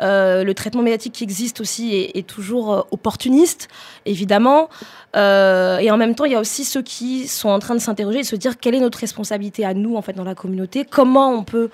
Le 0.00 0.52
traitement 0.52 0.82
médiatique 0.82 1.12
qui 1.14 1.24
existe 1.24 1.60
aussi 1.60 1.94
est, 1.94 2.16
est 2.18 2.26
toujours 2.26 2.86
opportuniste, 2.90 3.68
évidemment. 4.06 4.68
Et 5.14 5.90
en 5.90 5.96
même 5.96 6.14
temps, 6.14 6.24
il 6.24 6.32
y 6.32 6.36
a 6.36 6.40
aussi 6.40 6.64
ceux 6.64 6.82
qui 6.82 7.26
sont 7.28 7.48
en 7.48 7.58
train 7.58 7.74
de 7.74 7.80
s'interroger 7.80 8.20
et 8.20 8.24
se 8.24 8.36
dire 8.36 8.58
quelle 8.58 8.74
est 8.74 8.80
notre 8.80 8.98
responsabilité 8.98 9.64
à 9.64 9.74
nous 9.74 9.96
en 9.96 10.02
fait 10.02 10.12
dans 10.12 10.24
la 10.24 10.34
communauté, 10.34 10.84
comment 10.84 11.30
on 11.32 11.42
peut 11.44 11.70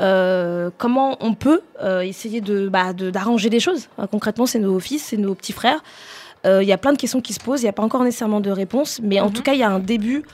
euh, 0.00 0.70
comment 0.78 1.16
on 1.20 1.34
peut 1.34 1.60
euh, 1.82 2.00
essayer 2.00 2.40
de 2.40 2.68
bah, 2.68 2.92
de- 2.92 3.10
d'arranger 3.10 3.48
les 3.50 3.60
choses. 3.60 3.88
Euh, 3.98 4.06
concrètement, 4.06 4.46
c'est 4.46 4.58
nos 4.58 4.78
fils, 4.80 5.02
c'est 5.04 5.16
nos 5.16 5.34
petits 5.34 5.52
frères. 5.52 5.82
Il 6.44 6.66
y 6.66 6.72
a 6.72 6.76
plein 6.78 6.92
de 6.92 6.98
questions 6.98 7.20
qui 7.20 7.32
se 7.34 7.38
posent, 7.38 7.60
il 7.60 7.66
n'y 7.66 7.68
a 7.68 7.72
pas 7.72 7.84
encore 7.84 8.02
nécessairement 8.02 8.40
de 8.40 8.50
réponse, 8.50 8.98
mais 9.00 9.20
en 9.20 9.26
Mhm. 9.26 9.32
tout 9.32 9.42
cas, 9.42 9.52
il 9.52 9.60
y 9.60 9.62
a 9.62 9.70
un 9.70 9.78
début 9.78 10.24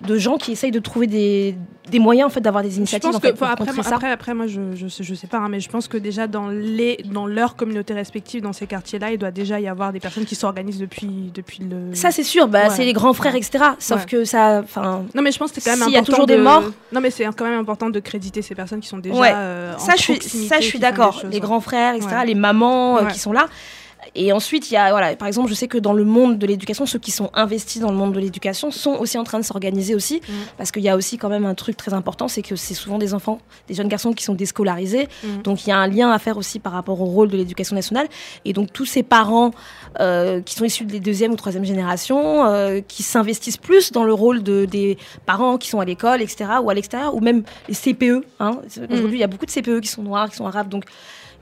de 0.00 0.16
gens 0.16 0.38
qui 0.38 0.52
essayent 0.52 0.70
de 0.70 0.78
trouver 0.78 1.06
des, 1.06 1.54
des 1.90 1.98
moyens 1.98 2.26
en 2.28 2.30
fait 2.30 2.40
d'avoir 2.40 2.62
des 2.64 2.70
Je 2.70 2.76
initiatives 2.78 3.10
pense 3.10 3.16
en 3.16 3.20
que 3.20 3.32
pour 3.32 3.46
après, 3.46 3.72
moi- 3.72 3.84
ça. 3.84 3.94
après, 3.96 4.10
après, 4.10 4.32
moi, 4.34 4.46
je, 4.46 4.74
je, 4.74 4.88
sais, 4.88 5.04
je 5.04 5.14
sais 5.14 5.26
pas, 5.26 5.38
hein, 5.38 5.48
mais 5.50 5.60
je 5.60 5.68
pense 5.68 5.88
que 5.88 5.98
déjà 5.98 6.26
dans 6.26 6.48
les, 6.48 6.98
dans 7.04 7.26
leurs 7.26 7.54
communautés 7.56 7.92
respectives, 7.92 8.40
dans 8.42 8.52
ces 8.54 8.66
quartiers-là, 8.66 9.12
il 9.12 9.18
doit 9.18 9.30
déjà 9.30 9.60
y 9.60 9.68
avoir 9.68 9.92
des 9.92 10.00
personnes 10.00 10.24
qui 10.24 10.34
s'organisent 10.34 10.78
depuis, 10.78 11.30
depuis 11.34 11.58
le. 11.64 11.94
Ça, 11.94 12.10
c'est 12.10 12.22
sûr, 12.22 12.48
bah, 12.48 12.64
Ouais. 12.64 12.70
c'est 12.70 12.84
les 12.84 12.92
grands 12.94 13.12
frères, 13.12 13.34
etc. 13.34 13.64
Sauf 13.78 14.00
Ouais. 14.00 14.06
que 14.06 14.24
ça, 14.24 14.60
enfin, 14.64 15.04
Non, 15.14 15.20
mais 15.22 15.32
je 15.32 15.38
pense 15.38 15.52
que 15.52 15.60
c'est 15.60 15.70
quand 15.70 15.76
même 15.76 15.84
S'il 15.84 15.92
y 15.92 15.96
a 15.96 16.00
important. 16.00 16.12
toujours 16.12 16.26
des 16.26 16.36
de- 16.38 16.42
morts. 16.42 16.64
Non, 16.92 17.00
mais 17.00 17.10
c'est 17.10 17.24
quand 17.36 17.44
même 17.44 17.58
important 17.58 17.90
de 17.90 18.00
créditer 18.00 18.40
ces 18.42 18.54
personnes 18.54 18.80
qui 18.80 18.88
sont 18.88 18.98
déjà. 18.98 19.14
Ouais. 19.20 19.32
euh, 19.34 19.74
en 19.74 19.78
ça, 19.78 19.92
je 19.96 20.02
suis, 20.02 20.20
ça, 20.20 20.60
je 20.60 20.66
suis 20.66 20.78
d'accord. 20.78 21.22
Les 21.30 21.40
grands 21.40 21.60
frères, 21.60 21.94
etc. 21.94 22.08
Les 22.26 22.34
mamans 22.34 22.98
euh, 22.98 23.04
qui 23.06 23.18
sont 23.18 23.32
là. 23.32 23.46
Et 24.14 24.32
ensuite, 24.32 24.70
il 24.70 24.74
y 24.74 24.76
a, 24.76 24.90
voilà, 24.90 25.16
par 25.16 25.28
exemple, 25.28 25.48
je 25.48 25.54
sais 25.54 25.68
que 25.68 25.78
dans 25.78 25.92
le 25.92 26.04
monde 26.04 26.38
de 26.38 26.46
l'éducation, 26.46 26.86
ceux 26.86 26.98
qui 26.98 27.10
sont 27.10 27.30
investis 27.34 27.80
dans 27.80 27.90
le 27.90 27.96
monde 27.96 28.12
de 28.12 28.20
l'éducation 28.20 28.70
sont 28.70 28.92
aussi 28.92 29.18
en 29.18 29.24
train 29.24 29.38
de 29.38 29.44
s'organiser 29.44 29.94
aussi, 29.94 30.20
Mm. 30.30 30.32
parce 30.56 30.70
qu'il 30.70 30.82
y 30.82 30.88
a 30.88 30.96
aussi 30.96 31.18
quand 31.18 31.28
même 31.28 31.44
un 31.44 31.54
truc 31.54 31.76
très 31.76 31.94
important, 31.94 32.28
c'est 32.28 32.42
que 32.42 32.56
c'est 32.56 32.74
souvent 32.74 32.98
des 32.98 33.14
enfants, 33.14 33.40
des 33.68 33.74
jeunes 33.74 33.88
garçons 33.88 34.12
qui 34.12 34.24
sont 34.24 34.34
déscolarisés. 34.34 35.08
Mm. 35.22 35.42
Donc 35.42 35.66
il 35.66 35.70
y 35.70 35.72
a 35.72 35.78
un 35.78 35.88
lien 35.88 36.10
à 36.10 36.18
faire 36.18 36.36
aussi 36.36 36.58
par 36.58 36.72
rapport 36.72 37.00
au 37.00 37.06
rôle 37.06 37.28
de 37.28 37.36
l'éducation 37.36 37.74
nationale. 37.74 38.08
Et 38.44 38.52
donc 38.52 38.72
tous 38.72 38.86
ces 38.86 39.02
parents 39.02 39.50
euh, 40.00 40.40
qui 40.40 40.54
sont 40.54 40.64
issus 40.64 40.84
des 40.84 41.00
deuxième 41.00 41.32
ou 41.32 41.36
troisième 41.36 41.64
génération, 41.64 42.46
euh, 42.46 42.80
qui 42.86 43.02
s'investissent 43.02 43.56
plus 43.56 43.92
dans 43.92 44.04
le 44.04 44.12
rôle 44.12 44.42
de, 44.42 44.64
des 44.64 44.98
parents 45.26 45.58
qui 45.58 45.68
sont 45.68 45.80
à 45.80 45.84
l'école, 45.84 46.22
etc., 46.22 46.50
ou 46.62 46.70
à 46.70 46.74
l'extérieur, 46.74 47.14
ou 47.14 47.20
même 47.20 47.42
les 47.68 47.74
CPE. 47.74 48.24
Hein. 48.38 48.58
Aujourd'hui, 48.90 49.18
il 49.18 49.20
y 49.20 49.24
a 49.24 49.26
beaucoup 49.26 49.46
de 49.46 49.50
CPE 49.50 49.80
qui 49.80 49.88
sont 49.88 50.02
noirs, 50.02 50.30
qui 50.30 50.36
sont 50.36 50.46
arabes. 50.46 50.68
Donc 50.68 50.84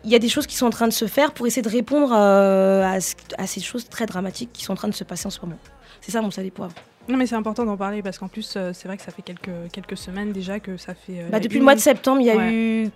il 0.05 0.11
y 0.11 0.15
a 0.15 0.19
des 0.19 0.29
choses 0.29 0.47
qui 0.47 0.57
sont 0.57 0.67
en 0.67 0.71
train 0.71 0.89
de 0.89 0.93
se 0.93 1.07
faire 1.07 1.33
pour 1.33 1.47
essayer 1.47 1.63
de 1.63 1.69
répondre 1.69 2.13
euh, 2.15 2.83
à, 2.85 3.01
ce- 3.01 3.15
à 3.37 3.47
ces 3.47 3.61
choses 3.61 3.89
très 3.89 4.07
dramatiques 4.07 4.51
qui 4.53 4.65
sont 4.65 4.73
en 4.73 4.77
train 4.77 4.89
de 4.89 4.95
se 4.95 5.05
passer 5.05 5.27
en 5.27 5.31
ce 5.31 5.41
moment. 5.41 5.59
C'est 6.01 6.13
ça 6.13 6.23
mon 6.23 6.31
et 6.31 6.51
poivre. 6.51 6.73
Non, 7.09 7.17
mais 7.17 7.27
c'est 7.27 7.35
important 7.37 7.65
d'en 7.65 7.77
parler 7.77 8.03
parce 8.03 8.19
qu'en 8.19 8.29
plus, 8.29 8.55
euh, 8.57 8.73
c'est 8.75 8.87
vrai 8.87 8.97
que 8.97 9.03
ça 9.03 9.11
fait 9.11 9.23
quelques, 9.23 9.71
quelques 9.73 9.97
semaines 9.97 10.33
déjà 10.33 10.61
que 10.61 10.77
ça 10.77 10.95
fait. 10.95 11.21
euh, 11.21 11.29
Bah, 11.31 11.41
depuis 11.41 11.57
une. 11.57 11.61
le 11.61 11.65
mois 11.65 11.75
de 11.75 11.81
septembre, 11.81 12.21
il 12.21 12.27
y 12.27 12.31
a 12.31 12.37
Ouais. 12.37 12.53
eu 12.53 12.91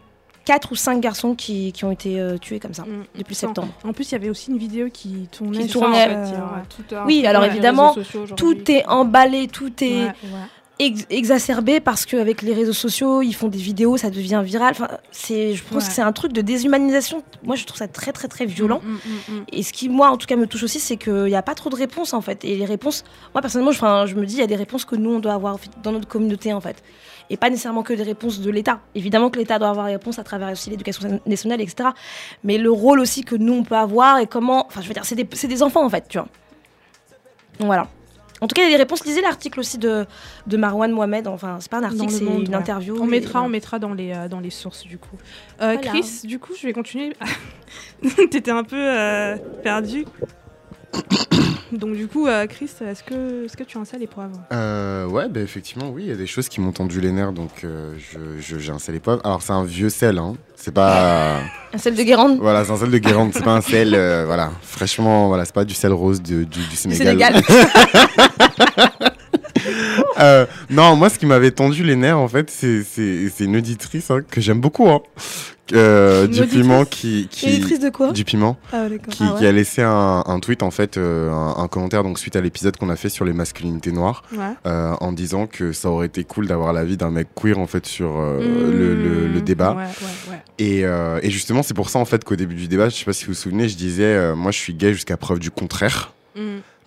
quatre 0.44 0.72
ou 0.72 0.74
cinq 0.76 1.00
garçons 1.00 1.34
qui, 1.34 1.72
qui 1.72 1.84
ont 1.84 1.90
été 1.90 2.20
euh, 2.20 2.36
tués 2.36 2.60
comme 2.60 2.74
ça. 2.74 2.82
Mm. 2.82 3.04
Depuis 3.16 3.34
Ça, 3.34 3.46
septembre. 3.46 3.72
En 3.84 3.92
plus, 3.92 4.10
il 4.10 4.12
y 4.12 4.16
avait 4.16 4.28
aussi 4.28 4.50
une 4.50 4.58
vidéo 4.58 4.88
qui 4.92 5.28
tournait. 5.32 5.66
Qui 5.66 5.68
tournait, 5.72 6.04
en 6.16 6.28
fait, 6.28 6.68
tout 6.76 6.94
Oui, 7.06 7.26
alors 7.26 7.44
évidemment, 7.44 7.94
sociaux. 7.94 8.26
Tout 8.36 8.70
est 8.70 8.86
emballé, 8.86 9.48
tout 9.48 9.72
est 9.82 10.04
Ouais, 10.04 10.06
ouais. 10.24 10.46
Ex- 10.78 11.06
exacerbé 11.10 11.80
parce 11.80 12.06
qu'avec 12.06 12.42
les 12.42 12.54
réseaux 12.54 12.72
sociaux, 12.72 13.22
ils 13.22 13.32
font 13.34 13.48
des 13.48 13.58
vidéos, 13.58 13.96
ça 13.96 14.10
devient 14.10 14.42
viral. 14.44 14.70
Enfin, 14.72 14.88
c'est, 15.10 15.54
je 15.54 15.62
pense 15.62 15.82
Ouais. 15.82 15.88
que 15.88 15.94
c'est 15.94 16.02
un 16.02 16.12
truc 16.12 16.32
de 16.32 16.40
déshumanisation. 16.40 17.22
Moi, 17.42 17.56
je 17.56 17.64
trouve 17.64 17.78
ça 17.78 17.88
très, 17.88 18.12
très, 18.12 18.28
très 18.28 18.46
violent. 18.46 18.80
Mm, 18.84 18.92
mm, 18.92 19.34
mm. 19.38 19.44
Et 19.52 19.62
ce 19.62 19.72
qui, 19.72 19.88
moi, 19.88 20.10
en 20.10 20.16
tout 20.16 20.26
cas, 20.26 20.36
me 20.36 20.46
touche 20.46 20.62
aussi, 20.64 20.80
c'est 20.80 20.96
qu'il 20.96 21.24
n'y 21.24 21.34
a 21.34 21.42
pas 21.42 21.54
trop 21.54 21.70
de 21.70 21.76
réponses, 21.76 22.12
en 22.14 22.20
fait. 22.20 22.44
Et 22.44 22.56
les 22.56 22.64
réponses, 22.64 23.04
moi, 23.34 23.42
personnellement, 23.42 23.72
je, 23.72 24.10
je 24.10 24.16
me 24.16 24.26
dis, 24.26 24.34
il 24.34 24.40
y 24.40 24.42
a 24.42 24.46
des 24.46 24.56
réponses 24.56 24.84
que 24.84 24.96
nous, 24.96 25.10
on 25.14 25.20
doit 25.20 25.34
avoir 25.34 25.58
dans 25.82 25.92
notre 25.92 26.08
communauté, 26.08 26.52
en 26.52 26.60
fait. 26.60 26.82
Et 27.30 27.36
pas 27.36 27.48
nécessairement 27.48 27.82
que 27.82 27.94
des 27.94 28.02
réponses 28.02 28.40
de 28.40 28.50
l'État. 28.50 28.80
Évidemment 28.94 29.30
que 29.30 29.38
l'État 29.38 29.58
doit 29.58 29.70
avoir 29.70 29.86
des 29.86 29.92
réponses 29.92 30.18
à 30.18 30.24
travers 30.24 30.50
aussi 30.50 30.68
l'éducation 30.68 31.20
nationale, 31.24 31.60
etc. 31.62 31.90
Mais 32.44 32.58
le 32.58 32.70
rôle 32.70 33.00
aussi 33.00 33.22
que 33.22 33.36
nous, 33.36 33.54
on 33.54 33.62
peut 33.62 33.76
avoir 33.76 34.18
et 34.18 34.26
comment. 34.26 34.66
Enfin, 34.66 34.82
je 34.82 34.88
veux 34.88 34.92
dire, 34.94 35.04
c'est 35.04 35.14
des, 35.14 35.26
c'est 35.32 35.48
des 35.48 35.62
enfants, 35.62 35.84
en 35.84 35.88
fait, 35.88 36.04
tu 36.08 36.18
vois. 36.18 36.28
Donc 37.58 37.66
voilà. 37.66 37.88
En 38.42 38.48
tout 38.48 38.54
cas, 38.54 38.62
il 38.62 38.64
y 38.64 38.74
a 38.74 38.76
des 38.76 38.82
réponses. 38.82 39.04
Lisez 39.06 39.20
l'article 39.22 39.60
aussi 39.60 39.78
de, 39.78 40.04
de 40.48 40.56
Marwan 40.56 40.90
Mohamed. 40.90 41.28
Enfin, 41.28 41.58
c'est 41.60 41.70
pas 41.70 41.78
un 41.78 41.84
article, 41.84 42.04
Le 42.04 42.10
c'est 42.10 42.24
une 42.24 42.48
ouais. 42.48 42.54
interview. 42.54 42.98
On 43.00 43.06
Et 43.06 43.10
mettra, 43.10 43.32
voilà. 43.34 43.46
on 43.46 43.48
mettra 43.48 43.78
dans 43.78 43.94
les, 43.94 44.12
euh, 44.12 44.28
dans 44.28 44.40
les 44.40 44.50
sources 44.50 44.82
du 44.84 44.98
coup. 44.98 45.16
Euh, 45.60 45.74
Voilà. 45.74 45.80
Chris, 45.80 46.20
du 46.24 46.38
coup, 46.40 46.52
je 46.60 46.66
vais 46.66 46.72
continuer. 46.72 47.12
T'étais 48.30 48.50
un 48.50 48.64
peu 48.64 48.76
euh, 48.76 49.36
perdu. 49.62 50.04
Donc 51.72 51.96
du 51.96 52.06
coup, 52.06 52.26
euh, 52.26 52.46
Chris, 52.46 52.70
est-ce 52.82 53.02
que, 53.02 53.46
est-ce 53.46 53.56
que 53.56 53.64
tu 53.64 53.78
as 53.78 53.80
un 53.80 53.84
sel 53.86 54.02
et 54.02 54.06
poivre 54.06 54.38
Euh, 54.52 55.06
ouais, 55.06 55.28
bah, 55.28 55.40
effectivement, 55.40 55.88
oui, 55.90 56.02
il 56.04 56.08
y 56.08 56.12
a 56.12 56.16
des 56.16 56.26
choses 56.26 56.48
qui 56.48 56.60
m'ont 56.60 56.72
tendu 56.72 57.00
les 57.00 57.10
nerfs, 57.12 57.32
donc 57.32 57.50
euh, 57.64 57.94
je- 57.98 58.40
je- 58.40 58.58
j'ai 58.58 58.72
un 58.72 58.78
sel 58.78 59.00
poivre. 59.00 59.22
Alors, 59.24 59.40
c'est 59.42 59.52
un 59.54 59.64
vieux 59.64 59.88
sel, 59.88 60.18
hein. 60.18 60.34
C'est 60.54 60.72
pas. 60.74 61.40
Un 61.72 61.78
sel 61.78 61.94
de 61.94 62.02
Guérande? 62.02 62.38
voilà, 62.40 62.64
c'est 62.64 62.72
un 62.72 62.76
sel 62.76 62.90
de 62.90 62.98
Guérande, 62.98 63.30
c'est 63.32 63.42
pas 63.42 63.54
un 63.54 63.60
sel, 63.62 63.94
euh, 63.94 64.24
voilà, 64.26 64.52
fraîchement, 64.62 65.28
voilà, 65.28 65.44
c'est 65.46 65.54
pas 65.54 65.64
du 65.64 65.74
sel 65.74 65.92
rose 65.92 66.20
de- 66.20 66.44
du, 66.44 66.60
du 66.60 66.66
Du 66.68 66.76
Sénégal. 66.76 67.40
Euh, 70.22 70.46
non, 70.70 70.96
moi, 70.96 71.08
ce 71.10 71.18
qui 71.18 71.26
m'avait 71.26 71.50
tendu 71.50 71.82
les 71.84 71.96
nerfs, 71.96 72.18
en 72.18 72.28
fait, 72.28 72.50
c'est 72.50 72.84
une 73.44 73.56
auditrice 73.56 74.10
hein, 74.10 74.20
que 74.30 74.40
j'aime 74.40 74.60
beaucoup, 74.60 74.88
hein, 74.88 75.00
euh, 75.74 76.26
du 76.26 76.46
piment 76.46 76.84
qui. 76.84 77.28
qui 77.30 77.78
de 77.78 77.88
quoi 77.88 78.12
du 78.12 78.24
piment. 78.24 78.58
Ah 78.72 78.88
d'accord. 78.88 79.12
qui, 79.14 79.24
qui 79.38 79.46
a 79.46 79.52
laissé 79.52 79.80
un, 79.82 80.22
un 80.26 80.38
tweet 80.40 80.62
en 80.62 80.70
fait, 80.70 80.96
euh, 80.98 81.30
un, 81.30 81.62
un 81.62 81.68
commentaire 81.68 82.02
donc 82.02 82.18
suite 82.18 82.36
à 82.36 82.40
l'épisode 82.42 82.76
qu'on 82.76 82.90
a 82.90 82.96
fait 82.96 83.08
sur 83.08 83.24
les 83.24 83.32
masculinités 83.32 83.90
noires, 83.92 84.22
Ouais. 84.32 84.38
euh, 84.66 84.92
en 85.00 85.12
disant 85.12 85.46
que 85.46 85.72
ça 85.72 85.88
aurait 85.88 86.06
été 86.06 86.24
cool 86.24 86.46
d'avoir 86.46 86.72
l'avis 86.74 86.96
d'un 86.98 87.10
mec 87.10 87.28
queer 87.34 87.58
en 87.58 87.66
fait 87.66 87.86
sur 87.86 88.10
Mmh. 88.12 88.40
le, 88.40 88.94
le- 88.94 89.28
le 89.28 89.40
débat. 89.40 89.74
Ouais. 89.76 90.36
Et, 90.58 90.80
et 90.82 91.30
justement 91.30 91.62
c'est 91.62 91.74
pour 91.74 91.88
ça 91.90 91.98
en 91.98 92.04
fait 92.04 92.22
qu'au 92.24 92.36
début 92.36 92.54
du 92.54 92.68
débat, 92.68 92.88
je 92.90 92.96
sais 92.96 93.04
pas 93.04 93.12
si 93.14 93.24
vous 93.24 93.32
vous 93.32 93.38
souvenez, 93.38 93.68
je 93.68 93.76
disais 93.76 94.34
moi 94.34 94.50
je 94.50 94.58
suis 94.58 94.74
gay 94.74 94.92
jusqu'à 94.92 95.16
preuve 95.16 95.38
du 95.38 95.50
contraire. 95.50 96.12
Mm. 96.36 96.40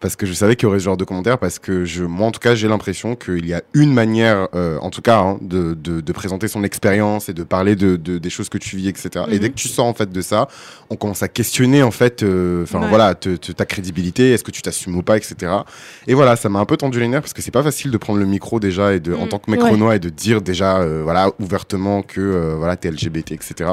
Parce 0.05 0.15
que 0.15 0.27
je 0.27 0.33
savais 0.33 0.55
qu'il 0.55 0.67
y 0.67 0.69
aurait 0.69 0.77
ce 0.77 0.83
genre 0.83 0.97
de 0.97 1.03
commentaires, 1.03 1.39
parce 1.39 1.57
que 1.57 1.83
je, 1.83 2.03
moi 2.03 2.27
en 2.27 2.31
tout 2.31 2.39
cas 2.39 2.53
j'ai 2.53 2.67
l'impression 2.67 3.15
qu'il 3.15 3.43
y 3.47 3.55
a 3.55 3.63
une 3.73 3.91
manière, 3.91 4.49
euh, 4.53 4.77
en 4.81 4.91
tout 4.91 5.01
cas, 5.01 5.17
hein, 5.17 5.39
de, 5.41 5.73
de, 5.73 5.99
de 5.99 6.11
présenter 6.13 6.47
son 6.47 6.63
expérience 6.63 7.27
et 7.27 7.33
de 7.33 7.41
parler 7.41 7.75
de, 7.75 7.95
de- 7.95 8.19
des 8.19 8.29
choses 8.29 8.47
que 8.49 8.59
tu 8.59 8.77
vis, 8.77 8.87
etc. 8.87 9.25
Et 9.29 9.33
Mhm. 9.33 9.39
dès 9.39 9.49
que 9.49 9.55
tu 9.55 9.67
sors 9.67 9.87
en 9.87 9.95
fait 9.95 10.11
de 10.11 10.21
ça, 10.21 10.47
on 10.91 10.95
commence 10.95 11.23
à 11.23 11.27
questionner 11.27 11.81
en 11.81 11.89
fait, 11.89 12.21
euh, 12.21 12.61
enfin 12.61 12.81
Ouais. 12.81 12.87
voilà, 12.89 13.15
te- 13.15 13.35
te- 13.35 13.51
ta 13.51 13.65
crédibilité, 13.65 14.31
est-ce 14.33 14.43
que 14.43 14.51
tu 14.51 14.61
t'assumes 14.61 14.95
ou 14.95 15.01
pas, 15.01 15.17
etc. 15.17 15.51
Et 16.05 16.13
voilà, 16.13 16.35
ça 16.35 16.49
m'a 16.49 16.59
un 16.59 16.65
peu 16.65 16.77
tendu 16.77 16.99
les 16.99 17.07
nerfs 17.07 17.21
parce 17.21 17.33
que 17.33 17.41
c'est 17.41 17.49
pas 17.49 17.63
facile 17.63 17.89
de 17.89 17.97
prendre 17.97 18.19
le 18.19 18.27
micro 18.27 18.59
déjà 18.59 18.93
et 18.93 18.99
de, 18.99 19.11
en 19.15 19.25
Mm. 19.25 19.29
tant 19.29 19.39
que 19.39 19.49
mec 19.49 19.63
Ouais. 19.63 19.71
renois 19.71 19.95
et 19.95 19.99
de 19.99 20.09
dire 20.09 20.43
déjà, 20.43 20.77
euh, 20.81 21.01
voilà, 21.03 21.31
ouvertement 21.39 22.03
que 22.03 22.53
voilà 22.59 22.75
t'es 22.75 22.91
LGBT, 22.91 23.31
etc. 23.31 23.71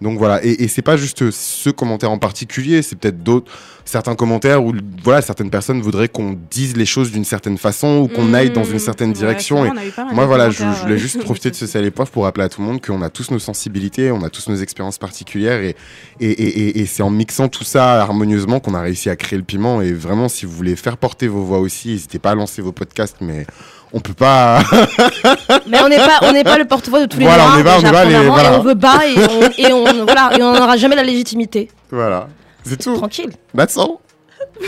Donc 0.00 0.16
voilà, 0.18 0.44
et, 0.44 0.62
et 0.62 0.68
c'est 0.68 0.82
pas 0.82 0.96
juste 0.96 1.32
ce 1.32 1.70
commentaire 1.70 2.12
en 2.12 2.18
particulier, 2.18 2.82
c'est 2.82 2.94
peut-être 2.94 3.24
d'autres, 3.24 3.50
certains 3.84 4.14
commentaires 4.14 4.64
où 4.64 4.72
voilà 5.02 5.22
certaines 5.22 5.50
personnes 5.50 5.71
voudraient 5.80 6.08
qu'on 6.08 6.36
dise 6.50 6.76
les 6.76 6.84
choses 6.84 7.10
d'une 7.12 7.24
certaine 7.24 7.56
façon 7.56 8.00
ou 8.02 8.08
qu'on 8.08 8.34
aille 8.34 8.50
dans 8.50 8.64
une 8.64 8.76
Mm. 8.76 8.78
certaine 8.80 9.12
direction. 9.12 9.64
et 9.64 9.68
vrai, 9.68 10.04
moi 10.12 10.26
voilà, 10.26 10.50
je, 10.50 10.64
voulais 10.82 10.98
juste 10.98 11.18
profiter 11.24 11.50
de 11.50 11.54
ce 11.56 11.66
sel 11.66 11.84
et 11.84 11.90
poivre 11.90 12.10
pour 12.10 12.24
rappeler 12.24 12.44
à 12.44 12.48
tout 12.48 12.60
le 12.60 12.66
monde 12.66 12.80
qu'on 12.84 13.00
a 13.02 13.08
tous 13.10 13.30
nos 13.30 13.38
sensibilités, 13.38 14.10
on 14.10 14.22
a 14.22 14.28
tous 14.28 14.48
nos 14.48 14.56
expériences 14.56 14.98
particulières 14.98 15.60
et, 15.62 15.76
et, 16.20 16.30
et, 16.30 16.68
et- 16.68 16.80
et 16.80 16.86
c'est 16.86 17.02
en 17.02 17.10
mixant 17.10 17.48
tout 17.48 17.64
ça 17.64 18.02
harmonieusement 18.02 18.60
qu'on 18.60 18.74
a 18.74 18.80
réussi 18.82 19.08
à 19.08 19.16
créer 19.16 19.38
le 19.38 19.44
piment. 19.44 19.80
Et 19.80 19.92
vraiment, 19.92 20.28
si 20.28 20.44
vous 20.44 20.52
voulez 20.52 20.76
faire 20.76 20.96
porter 20.96 21.28
vos 21.28 21.42
voix 21.42 21.60
aussi, 21.60 21.88
n'hésitez 21.90 22.18
pas 22.18 22.32
à 22.32 22.34
lancer 22.34 22.60
vos 22.60 22.72
podcasts, 22.72 23.16
mais 23.20 23.46
on 23.94 24.00
peut 24.00 24.14
pas. 24.14 24.62
Mais 25.68 25.80
on 25.82 25.88
n'est 25.88 25.96
pas, 25.96 26.18
on 26.22 26.32
n'est 26.32 26.44
pas 26.44 26.58
le 26.58 26.64
porte-voix 26.64 27.00
de 27.00 27.06
tous 27.06 27.18
les 27.18 27.26
Voilà, 27.26 27.44
on 27.44 27.48
noirs, 27.48 27.58
est 27.60 27.64
pas- 27.64 27.76
on 27.76 27.80
déjà, 27.80 27.88
est 27.88 27.92
pas 27.92 28.04
les- 28.04 28.10
premièrement, 28.14 28.32
voilà. 28.34 28.52
et 28.52 28.56
on 28.58 28.62
veut 28.62 28.78
pas 28.78 29.06
et 29.06 29.18
on, 29.18 29.68
et 29.68 29.72
on, 29.72 30.04
voilà, 30.04 30.30
et 30.38 30.42
on 30.42 30.52
n'aura 30.54 30.76
jamais 30.76 30.96
la 30.96 31.02
légitimité. 31.04 31.68
voilà, 31.90 32.28
c'est 32.64 32.78
tout. 32.82 32.94
Tranquille. 32.96 33.30
That's 33.56 33.76
all. 33.76 33.98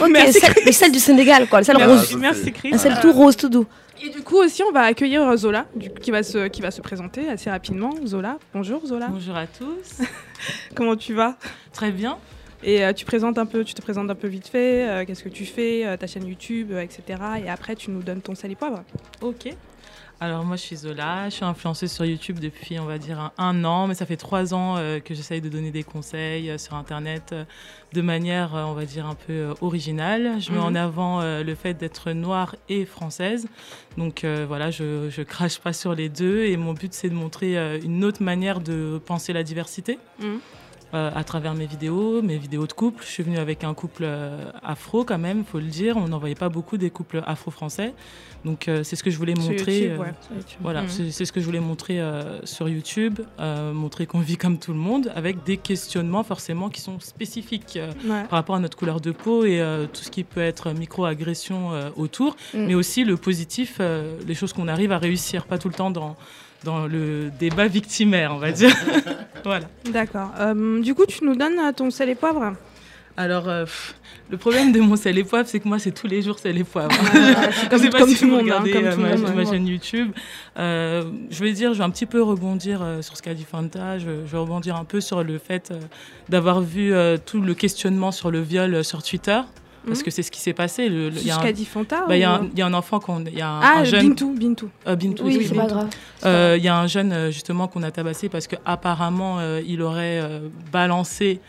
Ok, 0.01 0.09
Merci, 0.11 0.41
celle- 0.41 0.55
le 0.67 0.73
sel 0.73 0.93
du 0.93 0.99
Sénégal, 0.99 1.49
quoi, 1.49 1.61
le 1.61 1.65
sel 1.65 1.77
Merci. 1.77 1.91
rose. 1.93 2.17
Merci, 2.17 2.41
merci 2.41 2.53
Chris. 2.53 2.71
Un 2.75 2.79
sel 2.79 2.99
tout 3.01 3.13
rose, 3.13 3.37
tout 3.37 3.49
doux. 3.49 3.67
Et 4.03 4.09
du 4.11 4.23
coup 4.23 4.37
aussi, 4.37 4.63
on 4.63 4.73
va 4.73 4.81
accueillir 4.83 5.37
Zola, 5.37 5.67
du- 5.77 5.91
qui, 5.91 6.11
va 6.11 6.23
se, 6.23 6.49
qui 6.49 6.61
va 6.63 6.71
se 6.71 6.81
présenter 6.81 7.29
assez 7.29 7.49
rapidement. 7.51 7.91
Zola, 8.05 8.39
bonjour 8.53 8.85
Zola, 8.87 9.07
Bonjour 9.09 9.37
à 9.37 9.47
tous. 9.47 10.05
comment 10.75 10.97
tu 10.97 11.15
vas? 11.15 11.37
Très 11.73 11.91
bien. 11.91 12.19
Et 12.63 12.85
euh, 12.85 12.93
tu, 12.93 13.05
présentes 13.05 13.37
un 13.39 13.47
peu, 13.47 13.63
tu 13.63 13.75
te 13.75 13.83
présentes 13.83 14.11
un 14.11 14.15
peu 14.15 14.27
vite 14.27 14.49
fait, 14.49 14.89
euh, 14.89 15.05
qu'est-ce 15.05 15.23
que 15.23 15.29
tu 15.29 15.45
fais, 15.45 15.85
euh, 15.87 15.97
ta 15.99 16.07
chaîne 16.07 16.27
YouTube, 16.27 16.71
euh, 16.73 16.81
etc. 16.81 17.03
Et 17.45 17.51
après, 17.51 17.77
tu 17.77 17.91
nous 17.91 18.03
donnes 18.03 18.23
ton 18.23 18.35
sel 18.35 18.51
et 18.51 18.55
poivre. 18.57 18.83
Ok. 19.21 19.49
Alors 20.25 20.43
moi 20.43 20.57
je 20.57 20.63
suis 20.63 20.77
Zola, 20.77 21.29
je 21.29 21.35
suis 21.35 21.45
influenceuse 21.45 21.93
sur 21.93 22.07
YouTube 22.07 22.39
depuis 22.39 22.79
on 22.81 22.87
va 22.87 22.97
dire 22.97 23.21
un, 23.21 23.33
un 23.37 23.63
an, 23.65 23.87
mais 23.87 23.95
ça 23.95 24.07
fait 24.07 24.17
trois 24.17 24.55
ans 24.55 24.77
euh, 24.79 24.99
que 24.99 25.13
j'essaye 25.13 25.43
de 25.43 25.51
donner 25.51 25.71
des 25.71 25.83
conseils 25.83 26.49
euh, 26.51 26.57
sur 26.57 26.75
Internet 26.77 27.31
euh, 27.33 27.45
de 27.93 28.01
manière 28.01 28.53
on 28.55 28.73
va 28.73 28.87
dire 28.87 29.05
un 29.07 29.17
peu 29.17 29.53
originale. 29.61 30.41
Je 30.41 30.51
mets 30.51 30.57
Mhm. 30.59 30.65
en 30.65 30.75
avant 30.75 31.21
euh, 31.21 31.43
le 31.45 31.55
fait 31.55 31.75
d'être 31.75 32.13
noire 32.13 32.57
et 32.71 32.87
française. 32.87 33.47
Donc 33.99 34.25
voilà, 34.25 34.71
je, 34.71 35.09
je 35.11 35.23
crache 35.23 35.59
pas 35.59 35.73
sur 35.73 35.95
les 35.95 36.09
deux 36.09 36.45
et 36.45 36.57
mon 36.57 36.73
but 36.73 36.93
c'est 36.95 37.09
de 37.11 37.15
montrer 37.15 37.79
une 37.85 38.03
autre 38.05 38.23
manière 38.23 38.61
de 38.61 39.01
penser 39.05 39.33
la 39.33 39.43
diversité. 39.43 39.99
Mhm. 40.21 40.41
Euh, 40.95 41.11
à 41.15 41.25
travers 41.25 41.55
mes 41.55 41.67
vidéos, 41.67 42.23
mes 42.23 42.39
vidéos 42.39 42.67
de 42.67 42.73
couple. 42.73 43.03
Je 43.05 43.11
suis 43.11 43.23
venue 43.23 43.39
avec 43.39 43.65
un 43.65 43.75
couple 43.75 44.05
euh, 44.05 44.51
afro 44.63 45.05
quand 45.05 45.19
même, 45.19 45.45
faut 45.45 45.59
le 45.59 45.67
dire. 45.67 45.97
On 45.97 46.09
n'en 46.09 46.19
voyait 46.19 46.35
pas 46.35 46.49
beaucoup 46.49 46.77
des 46.77 46.91
couples 46.91 47.23
afro-français. 47.27 47.95
Donc 48.45 48.69
euh, 48.69 48.83
c'est 48.85 48.95
ce 48.95 49.03
que 49.03 49.11
je 49.11 49.17
voulais 49.19 49.35
montrer. 49.35 49.81
YouTube, 49.83 50.01
ouais. 50.01 50.13
Voilà, 50.61 50.85
c'est 50.89 51.25
ce 51.25 51.33
que 51.33 51.41
je 51.41 51.45
voulais 51.47 51.61
montrer 51.61 52.01
sur 52.45 52.69
YouTube, 52.69 53.21
euh, 53.41 53.73
montrer 53.73 54.07
qu'on 54.07 54.21
vit 54.21 54.37
comme 54.37 54.59
tout 54.59 54.73
le 54.73 54.79
monde, 54.79 55.11
avec 55.17 55.43
des 55.45 55.57
questionnements 55.57 56.23
forcément 56.23 56.69
qui 56.69 56.81
sont 56.81 57.01
spécifiques 57.01 57.79
Ouais. 58.05 58.23
par 58.25 58.31
rapport 58.39 58.55
à 58.57 58.61
notre 58.61 58.77
couleur 58.77 59.01
de 59.01 59.11
peau 59.13 59.45
et 59.45 59.61
tout 59.93 60.03
ce 60.03 60.11
qui 60.11 60.25
peut 60.25 60.41
être 60.43 60.71
micro-agression 60.73 61.71
autour, 61.97 62.37
Mm. 62.55 62.67
mais 62.67 62.75
aussi 62.75 63.05
le 63.05 63.17
positif, 63.17 63.81
les 64.27 64.35
choses 64.35 64.53
qu'on 64.53 64.69
arrive 64.69 64.93
à 64.93 64.99
réussir, 64.99 65.47
pas 65.47 65.59
tout 65.59 65.69
le 65.69 65.75
temps 65.75 65.91
dans, 65.91 66.17
dans 66.65 66.87
le 66.87 67.31
débat 67.39 67.67
victimaire, 67.69 68.33
on 68.35 68.39
va 68.39 68.51
dire. 68.53 68.75
voilà. 69.45 69.67
D'accord. 69.91 70.31
Euh, 70.41 70.81
du 70.81 70.95
coup, 70.95 71.07
tu 71.07 71.25
nous 71.25 71.37
donnes 71.37 71.59
euh, 71.59 71.73
ton 71.73 71.91
sel 71.91 72.09
et 72.09 72.15
poivre 72.15 72.55
Alors, 73.17 73.49
euh, 73.49 73.65
pff, 73.65 73.95
le 74.31 74.39
problème 74.39 74.73
de 74.73 74.81
mon 74.81 74.97
sel 74.97 75.19
et 75.19 75.25
poivre, 75.25 75.47
c'est 75.49 75.61
que 75.61 75.69
moi, 75.69 75.79
c'est 75.79 75.93
tous 75.93 76.07
les 76.07 76.23
jours 76.23 76.39
sel 76.39 76.57
et 76.59 76.65
poivre. 76.65 76.91
Je 77.71 77.77
sais 77.77 77.91
pas 77.91 77.99
comme 78.01 78.09
si 78.09 78.17
tout 78.19 78.25
le 78.25 78.31
vous 78.31 78.37
monde. 78.39 78.51
hein, 78.51 78.61
regardez, 78.61 78.73
comme 78.73 78.85
euh, 78.87 78.93
tout 78.95 79.01
le 79.01 79.03
ma, 79.09 79.17
monde, 79.17 79.35
ma 79.37 79.43
ouais. 79.43 79.47
chaîne 79.47 79.67
YouTube. 79.67 80.13
Euh, 80.59 81.05
je 81.31 81.45
vais 81.45 81.53
dire, 81.53 81.73
je 81.75 81.79
vais 81.79 81.85
un 81.85 81.91
petit 81.91 82.07
peu 82.07 82.23
rebondir 82.23 82.81
euh, 82.83 83.03
sur 83.03 83.17
ce 83.17 83.23
qu'a 83.23 83.35
dit 83.35 83.45
Fanta. 83.45 83.99
Je, 83.99 84.07
je 84.27 84.33
vais 84.33 84.39
rebondir 84.39 84.77
un 84.77 84.85
peu 84.85 85.01
sur 85.01 85.23
le 85.23 85.39
fait 85.39 85.71
euh, 85.71 85.79
d'avoir 86.29 86.61
vu 86.63 86.93
euh, 86.95 87.19
tout 87.25 87.41
le 87.41 87.55
questionnement 87.55 88.13
sur 88.13 88.31
le 88.31 88.41
viol 88.41 88.75
euh, 88.75 88.83
sur 88.83 89.03
Twitter. 89.03 89.41
Parce 89.87 89.99
Mhm. 89.99 90.05
que 90.05 90.11
c'est 90.11 90.23
ce 90.23 90.31
qui 90.31 90.41
s'est 90.41 90.53
passé. 90.55 90.87
Il 90.87 91.27
y 91.27 91.31
a 91.31 91.37
un- 91.39 91.55
Fanta 91.65 92.05
bah, 92.07 92.17
il 92.17 92.21
y, 92.21 92.25
a 92.25 92.67
un- 92.67 92.75
enfant 92.75 93.01
qu'on, 93.01 93.25
il 93.25 93.37
y 93.37 93.41
a 93.43 93.49
un, 93.51 93.61
Ah, 93.61 93.75
un 93.81 93.85
jeune, 93.85 94.09
Bintou, 94.09 94.35
Bintou. 94.35 94.71
euh, 94.87 94.97
Bintou, 94.97 95.25
Oui, 95.25 95.45
c'est 95.47 95.55
pas 95.55 95.67
grave. 95.67 95.89
Euh, 96.25 96.55
Il 96.59 96.65
y 96.65 96.69
a 96.69 96.79
un 96.79 96.87
jeune 96.87 97.13
euh, 97.13 97.31
justement 97.31 97.69
qu'on 97.69 97.83
a 97.83 97.91
tabassé 97.91 98.29
parce 98.29 98.47
que 98.47 98.57
apparemment 98.65 99.39
euh, 99.41 99.61
il 99.67 99.83
aurait 99.83 100.23
balancé 100.73 101.41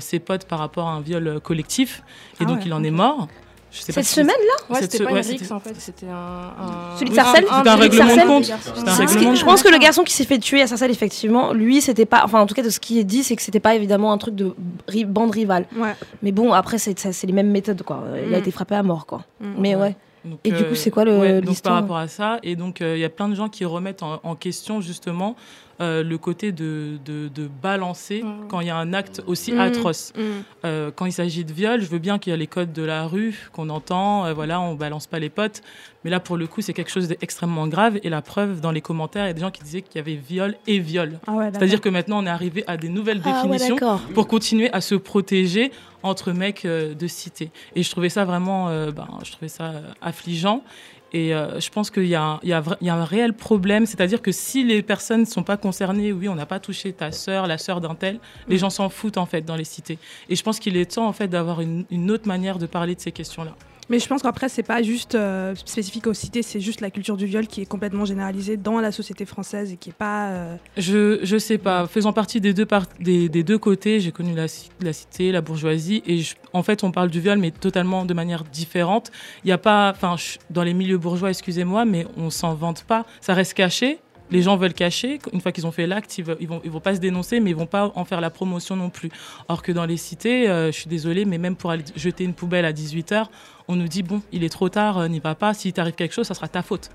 ses 0.00 0.18
potes 0.18 0.44
par 0.44 0.58
rapport 0.58 0.88
à 0.88 0.92
un 0.92 1.00
viol 1.00 1.40
collectif. 1.42 2.02
Et 2.34 2.36
Ah 2.40 2.44
donc 2.44 2.58
ouais, 2.58 2.62
il 2.66 2.74
en 2.74 2.84
est 2.84 2.90
mort. 2.90 3.28
Cette 3.70 4.04
semaine-là 4.04 4.74
Ouais, 4.74 4.80
c'était 4.82 4.98
pas 5.04 5.12
ouais, 5.12 5.20
une 5.22 5.26
rixe 5.28 5.50
en 5.50 5.60
fait, 5.60 5.74
c'était 5.78 6.06
un, 6.08 6.14
un- 6.14 6.96
Celui 6.98 7.10
de 7.10 7.14
Sarcelles 7.14 7.44
un- 7.50 7.58
C'était 7.58 7.68
un 7.70 7.74
des 7.76 7.80
règlement 7.82 8.16
de 8.16 8.22
compte. 8.26 8.50
Un 8.86 8.94
règlement 8.94 9.34
Je 9.34 9.44
pense 9.44 9.62
que 9.62 9.68
le 9.68 9.78
garçon 9.78 10.02
qui 10.02 10.12
s'est 10.12 10.24
fait 10.24 10.38
tuer 10.38 10.62
à 10.62 10.66
Sarcelles, 10.66 10.90
effectivement, 10.90 11.52
lui, 11.52 11.80
c'était 11.80 12.06
pas. 12.06 12.22
Enfin, 12.24 12.40
en 12.40 12.46
tout 12.46 12.54
cas, 12.54 12.62
de 12.62 12.70
ce 12.70 12.80
qui 12.80 12.98
est 12.98 13.04
dit, 13.04 13.22
c'est 13.22 13.36
que 13.36 13.42
c'était 13.42 13.60
pas 13.60 13.74
évidemment 13.76 14.12
un 14.12 14.18
truc 14.18 14.34
de 14.34 14.54
ri- 14.88 15.04
bande 15.04 15.30
rivale. 15.30 15.66
Ouais. 15.76 15.94
Mais 16.22 16.32
bon, 16.32 16.52
après, 16.52 16.78
c'est 16.78 17.22
les 17.24 17.32
mêmes 17.32 17.50
méthodes, 17.50 17.82
quoi. 17.82 18.02
Il 18.26 18.34
a 18.34 18.38
Mm. 18.38 18.40
été 18.40 18.50
frappé 18.50 18.74
à 18.74 18.82
mort, 18.82 19.06
quoi. 19.06 19.24
Mm. 19.40 19.46
Mais 19.58 19.76
ouais. 19.76 19.94
Donc, 20.24 20.38
Et 20.44 20.50
du 20.50 20.64
coup, 20.64 20.74
c'est 20.74 20.90
quoi 20.90 21.04
le- 21.04 21.18
ouais, 21.18 21.40
donc 21.40 21.60
par 21.62 21.74
rapport 21.74 21.96
à 21.96 22.06
ça 22.08 22.38
Et 22.42 22.54
donc, 22.56 22.82
euh, 22.82 22.94
il 22.96 23.00
y 23.00 23.04
a 23.06 23.08
plein 23.08 23.28
de 23.28 23.34
gens 23.34 23.48
qui 23.48 23.64
remettent 23.64 24.02
en, 24.02 24.20
en 24.22 24.34
question 24.34 24.80
justement 24.82 25.34
euh, 25.80 26.02
le 26.02 26.18
côté 26.18 26.52
de, 26.52 26.98
de, 27.04 27.28
de 27.28 27.48
balancer 27.62 28.22
Mhm. 28.22 28.48
quand 28.48 28.60
il 28.60 28.66
y 28.66 28.70
a 28.70 28.76
un 28.76 28.92
acte 28.92 29.22
aussi 29.26 29.52
Mhm. 29.52 29.60
atroce. 29.60 30.12
Mm. 30.16 30.20
Euh, 30.66 30.90
quand 30.94 31.06
il 31.06 31.12
s'agit 31.12 31.44
de 31.44 31.52
viol, 31.52 31.80
je 31.80 31.86
veux 31.86 31.98
bien 31.98 32.18
qu'il 32.18 32.30
y 32.32 32.34
a 32.34 32.36
les 32.36 32.46
codes 32.46 32.72
de 32.72 32.82
la 32.82 33.06
rue 33.06 33.48
qu'on 33.52 33.68
entend, 33.70 34.26
euh, 34.26 34.34
voilà, 34.34 34.60
on 34.60 34.74
balance 34.74 35.06
pas 35.06 35.18
les 35.18 35.30
potes. 35.30 35.62
Mais 36.04 36.10
là, 36.10 36.20
pour 36.20 36.36
le 36.36 36.46
coup, 36.46 36.60
c'est 36.60 36.72
quelque 36.72 36.90
chose 36.90 37.08
d'extrêmement 37.08 37.66
grave. 37.66 37.98
Et 38.02 38.08
la 38.10 38.22
preuve, 38.22 38.60
dans 38.60 38.70
les 38.72 38.80
commentaires, 38.80 39.24
il 39.24 39.28
y 39.28 39.30
a 39.30 39.34
des 39.34 39.40
gens 39.40 39.50
qui 39.50 39.62
disaient 39.62 39.82
qu'il 39.82 39.96
y 39.96 39.98
avait 39.98 40.16
viol 40.16 40.54
et 40.66 40.78
viol. 40.78 41.18
Ah 41.26 41.32
ouais. 41.32 41.50
C'est-à-dire 41.52 41.80
que 41.80 41.88
maintenant, 41.88 42.22
on 42.22 42.26
est 42.26 42.30
arrivé 42.30 42.64
à 42.66 42.76
des 42.76 42.88
nouvelles 42.88 43.20
Ah 43.24 43.32
définitions 43.42 43.76
pour 44.14 44.26
continuer 44.28 44.70
à 44.72 44.80
se 44.80 44.94
protéger 44.94 45.72
entre 46.02 46.32
mecs 46.32 46.64
euh, 46.64 46.94
de 46.94 47.06
cité. 47.06 47.50
Et 47.76 47.82
je 47.82 47.90
trouvais 47.90 48.08
ça 48.08 48.24
vraiment, 48.24 48.66
ben, 48.90 49.06
je 49.24 49.32
trouvais 49.32 49.48
ça 49.48 49.72
affligeant. 50.02 50.62
Et 51.12 51.34
euh, 51.34 51.58
je 51.58 51.68
pense 51.70 51.90
qu'il 51.90 52.06
y, 52.06 52.14
a 52.14 52.22
un- 52.22 52.40
y, 52.44 52.48
y 52.48 52.88
a 52.88 53.04
réel 53.04 53.32
problème, 53.32 53.84
c'est-à-dire 53.86 54.22
que 54.22 54.30
si 54.32 54.64
les 54.64 54.80
personnes 54.82 55.20
ne 55.22 55.24
sont 55.26 55.42
pas 55.42 55.56
concernées, 55.56 56.12
oui, 56.12 56.28
on 56.28 56.34
n'a 56.36 56.46
pas 56.46 56.60
touché 56.60 56.92
ta 56.92 57.10
sœur, 57.10 57.46
la 57.48 57.58
sœur 57.58 57.80
d'un 57.80 57.94
tel, 57.96 58.20
les 58.48 58.58
gens 58.58 58.70
s'en 58.70 58.88
foutent 58.88 59.18
en 59.18 59.26
fait 59.26 59.42
dans 59.42 59.56
les 59.56 59.64
cités. 59.64 59.98
Et 60.28 60.36
je 60.36 60.42
pense 60.42 60.60
qu'il 60.60 60.76
est 60.76 60.94
temps 60.94 61.08
en 61.08 61.12
fait 61.12 61.26
d'avoir 61.28 61.60
une, 61.60 61.84
une 61.90 62.10
autre 62.10 62.28
manière 62.28 62.58
de 62.58 62.66
parler 62.66 62.94
de 62.94 63.00
ces 63.00 63.10
questions-là. 63.12 63.54
Mais 63.90 63.98
je 63.98 64.06
pense 64.06 64.22
qu'après, 64.22 64.48
c'est 64.48 64.62
pas 64.62 64.82
juste 64.82 65.14
euh, 65.16 65.54
spécifique 65.66 66.06
aux 66.06 66.14
cités, 66.14 66.42
c'est 66.42 66.60
juste 66.60 66.80
la 66.80 66.90
culture 66.90 67.16
du 67.16 67.26
viol 67.26 67.46
qui 67.46 67.60
est 67.60 67.66
complètement 67.66 68.04
généralisée 68.06 68.56
dans 68.56 68.80
la 68.80 68.92
société 68.92 69.26
française 69.26 69.72
et 69.72 69.76
qui 69.76 69.90
est 69.90 69.92
pas. 69.92 70.28
euh, 70.30 70.56
Je 70.76 71.18
je 71.22 71.36
sais 71.36 71.58
pas. 71.58 71.86
Faisant 71.88 72.12
partie 72.12 72.40
des 72.40 72.54
deux 72.54 72.66
des, 73.00 73.28
deux 73.42 73.58
côtés, 73.58 74.00
j'ai 74.00 74.12
connu 74.12 74.34
la, 74.34 74.46
ci- 74.48 74.70
la 74.80 74.92
cité, 74.92 75.32
la 75.32 75.40
bourgeoisie, 75.40 76.02
et 76.06 76.22
en 76.52 76.62
fait, 76.62 76.84
on 76.84 76.92
parle 76.92 77.10
du 77.10 77.20
viol, 77.20 77.38
mais 77.38 77.50
totalement 77.50 78.04
de 78.04 78.14
manière 78.14 78.44
différente. 78.44 79.10
Il 79.44 79.48
y 79.48 79.52
a 79.52 79.58
pas, 79.58 79.90
enfin, 79.94 80.14
dans 80.50 80.62
les 80.62 80.72
milieux 80.72 80.98
bourgeois, 80.98 81.30
excusez-moi, 81.30 81.84
mais 81.84 82.06
on 82.16 82.30
s'en 82.30 82.54
vante 82.54 82.84
pas. 82.84 83.04
Ça 83.20 83.34
reste 83.34 83.54
caché. 83.54 83.98
Les 84.30 84.42
gens 84.42 84.56
veulent 84.56 84.74
cacher. 84.74 85.18
Une 85.32 85.40
fois 85.40 85.52
qu'ils 85.52 85.66
ont 85.66 85.72
fait 85.72 85.86
l'acte, 85.86 86.18
ils, 86.18 86.24
ils 86.40 86.70
vont 86.70 86.80
pas 86.80 86.94
se 86.94 87.00
dénoncer, 87.00 87.40
mais 87.40 87.50
ils 87.50 87.56
vont 87.56 87.66
pas 87.66 87.92
en 87.94 88.04
faire 88.04 88.20
la 88.20 88.30
promotion 88.30 88.76
non 88.76 88.90
plus. 88.90 89.10
Or 89.48 89.62
que 89.62 89.72
dans 89.72 89.86
les 89.86 89.96
cités, 89.96 90.48
euh, 90.48 90.66
je 90.66 90.78
suis 90.78 90.88
désolée, 90.88 91.24
mais 91.24 91.38
même 91.38 91.56
pour 91.56 91.70
aller 91.70 91.84
jeter 91.96 92.24
une 92.24 92.34
poubelle 92.34 92.64
à 92.64 92.72
18 92.72 93.12
h 93.12 93.26
on 93.70 93.76
nous 93.76 93.88
dit 93.88 94.02
bon, 94.02 94.20
il 94.32 94.42
est 94.42 94.48
trop 94.48 94.68
tard, 94.68 94.98
euh, 94.98 95.08
n'y 95.08 95.20
va 95.20 95.36
pas. 95.36 95.54
Si 95.54 95.72
t'arrive 95.72 95.94
quelque 95.94 96.12
chose, 96.12 96.26
ça 96.26 96.34
sera 96.34 96.48
ta 96.48 96.62
faute. 96.62 96.90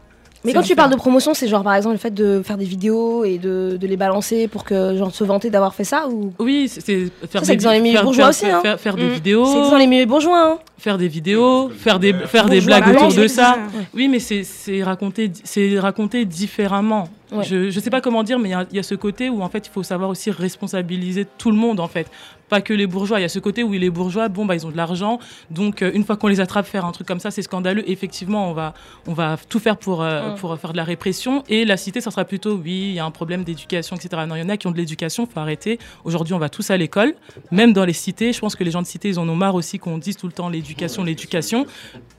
Mais 0.45 0.53
quand 0.53 0.61
tu 0.61 0.75
parles 0.75 0.91
de 0.91 0.95
promotion, 0.95 1.33
c'est 1.33 1.47
genre 1.47 1.63
par 1.63 1.75
exemple 1.75 1.95
le 1.95 1.99
fait 1.99 2.13
de 2.13 2.41
faire 2.43 2.57
des 2.57 2.65
vidéos 2.65 3.23
et 3.25 3.37
de, 3.37 3.77
de 3.79 3.87
les 3.87 3.97
balancer 3.97 4.47
pour 4.47 4.63
que 4.63 4.95
genre 4.95 5.13
se 5.13 5.23
vanter 5.23 5.49
d'avoir 5.49 5.73
fait 5.75 5.83
ça 5.83 6.07
ou? 6.07 6.31
Oui, 6.39 6.67
c'est- 6.69 6.81
faire 7.29 7.41
Ça, 7.41 7.45
c'est 7.47 7.55
des 7.57 7.63
dans 7.65 7.71
les 7.71 7.79
milieux 7.81 7.95
faire- 7.95 8.03
bourgeois 8.03 8.31
faire- 8.31 8.47
aussi, 8.49 8.55
hein. 8.57 8.61
faire, 8.61 8.79
faire 8.79 8.95
des 8.95 9.05
Mm. 9.07 9.11
vidéos. 9.13 9.45
c'est 9.45 9.71
dans 9.71 9.77
les 9.77 9.87
milieux 9.87 10.05
bourgeois 10.05 10.41
hein. 10.53 10.57
faire 10.77 10.97
des 10.97 11.07
vidéos, 11.07 11.69
faire 11.69 11.99
des, 11.99 12.13
faire 12.13 12.45
des 12.47 12.61
blagues 12.61 12.87
autour 12.95 13.13
de 13.13 13.27
ça. 13.27 13.57
Oui, 13.93 14.07
mais 14.07 14.19
c'est 14.19 14.43
c'est 14.43 14.83
raconté, 14.83 15.31
c'est 15.43 15.79
raconté 15.79 16.25
différemment. 16.25 17.09
Ouais. 17.31 17.43
Je 17.43 17.55
ne 17.65 17.69
sais 17.71 17.89
pas 17.89 18.01
comment 18.01 18.21
dire, 18.23 18.37
mais 18.37 18.49
il 18.49 18.67
y 18.73 18.75
y, 18.75 18.79
a 18.79 18.83
ce 18.83 18.93
côté 18.95 19.29
où 19.29 19.41
en 19.41 19.49
fait 19.49 19.65
il 19.67 19.71
faut 19.71 19.81
savoir 19.83 20.09
aussi 20.11 20.29
responsabiliser 20.31 21.25
tout 21.37 21.49
le 21.49 21.57
monde 21.57 21.79
en 21.79 21.87
fait, 21.87 22.07
pas 22.49 22.61
que 22.61 22.73
les 22.73 22.87
bourgeois. 22.87 23.19
Il 23.19 23.23
y 23.23 23.25
a 23.25 23.29
ce 23.29 23.39
côté 23.39 23.63
où 23.63 23.71
les 23.71 23.89
bourgeois, 23.89 24.27
bon 24.27 24.45
bah 24.45 24.55
ils 24.55 24.65
ont 24.65 24.71
de 24.71 24.77
l'argent, 24.77 25.19
donc 25.49 25.81
euh, 25.81 25.91
une 25.93 26.03
fois 26.03 26.17
qu'on 26.17 26.27
les 26.27 26.39
attrape 26.39 26.65
faire 26.65 26.85
un 26.85 26.91
truc 26.91 27.07
comme 27.07 27.19
ça, 27.19 27.31
c'est 27.31 27.41
scandaleux. 27.41 27.89
Effectivement, 27.89 28.49
on 28.49 28.53
va 28.53 28.73
on 29.07 29.13
va 29.13 29.37
tout 29.49 29.59
faire 29.59 29.77
pour 29.77 30.01
euh, 30.01 30.25
Mm. 30.25 30.35
pour 30.35 30.57
faire 30.57 30.71
de 30.71 30.77
la 30.77 30.83
répression. 30.83 31.43
Et 31.49 31.65
la 31.65 31.77
cité, 31.77 32.01
ça 32.01 32.11
sera 32.11 32.25
plutôt 32.25 32.55
oui, 32.55 32.89
il 32.89 32.93
y 32.93 32.99
a 32.99 33.05
un 33.05 33.11
problème 33.11 33.43
d'éducation, 33.43 33.95
etc. 33.95 34.23
Non, 34.27 34.35
il 34.35 34.39
y 34.39 34.43
en 34.43 34.49
a 34.49 34.57
qui 34.57 34.67
ont 34.67 34.71
de 34.71 34.77
l'éducation, 34.77 35.25
faut 35.25 35.39
arrêter. 35.39 35.79
Aujourd'hui, 36.03 36.33
on 36.33 36.39
va 36.39 36.49
tous 36.49 36.69
à 36.69 36.77
l'école, 36.77 37.13
même 37.51 37.73
dans 37.73 37.85
les 37.85 37.93
cités. 37.93 38.33
Je 38.33 38.39
pense 38.39 38.55
que 38.55 38.63
les 38.63 38.71
gens 38.71 38.81
de 38.81 38.87
cité, 38.87 39.09
ils 39.09 39.19
en 39.19 39.27
ont 39.27 39.35
marre 39.35 39.55
aussi 39.55 39.79
qu'on 39.79 39.97
dise 39.97 40.17
tout 40.17 40.27
le 40.27 40.33
temps 40.33 40.49
l'éducation, 40.49 41.03
l'éducation. 41.03 41.65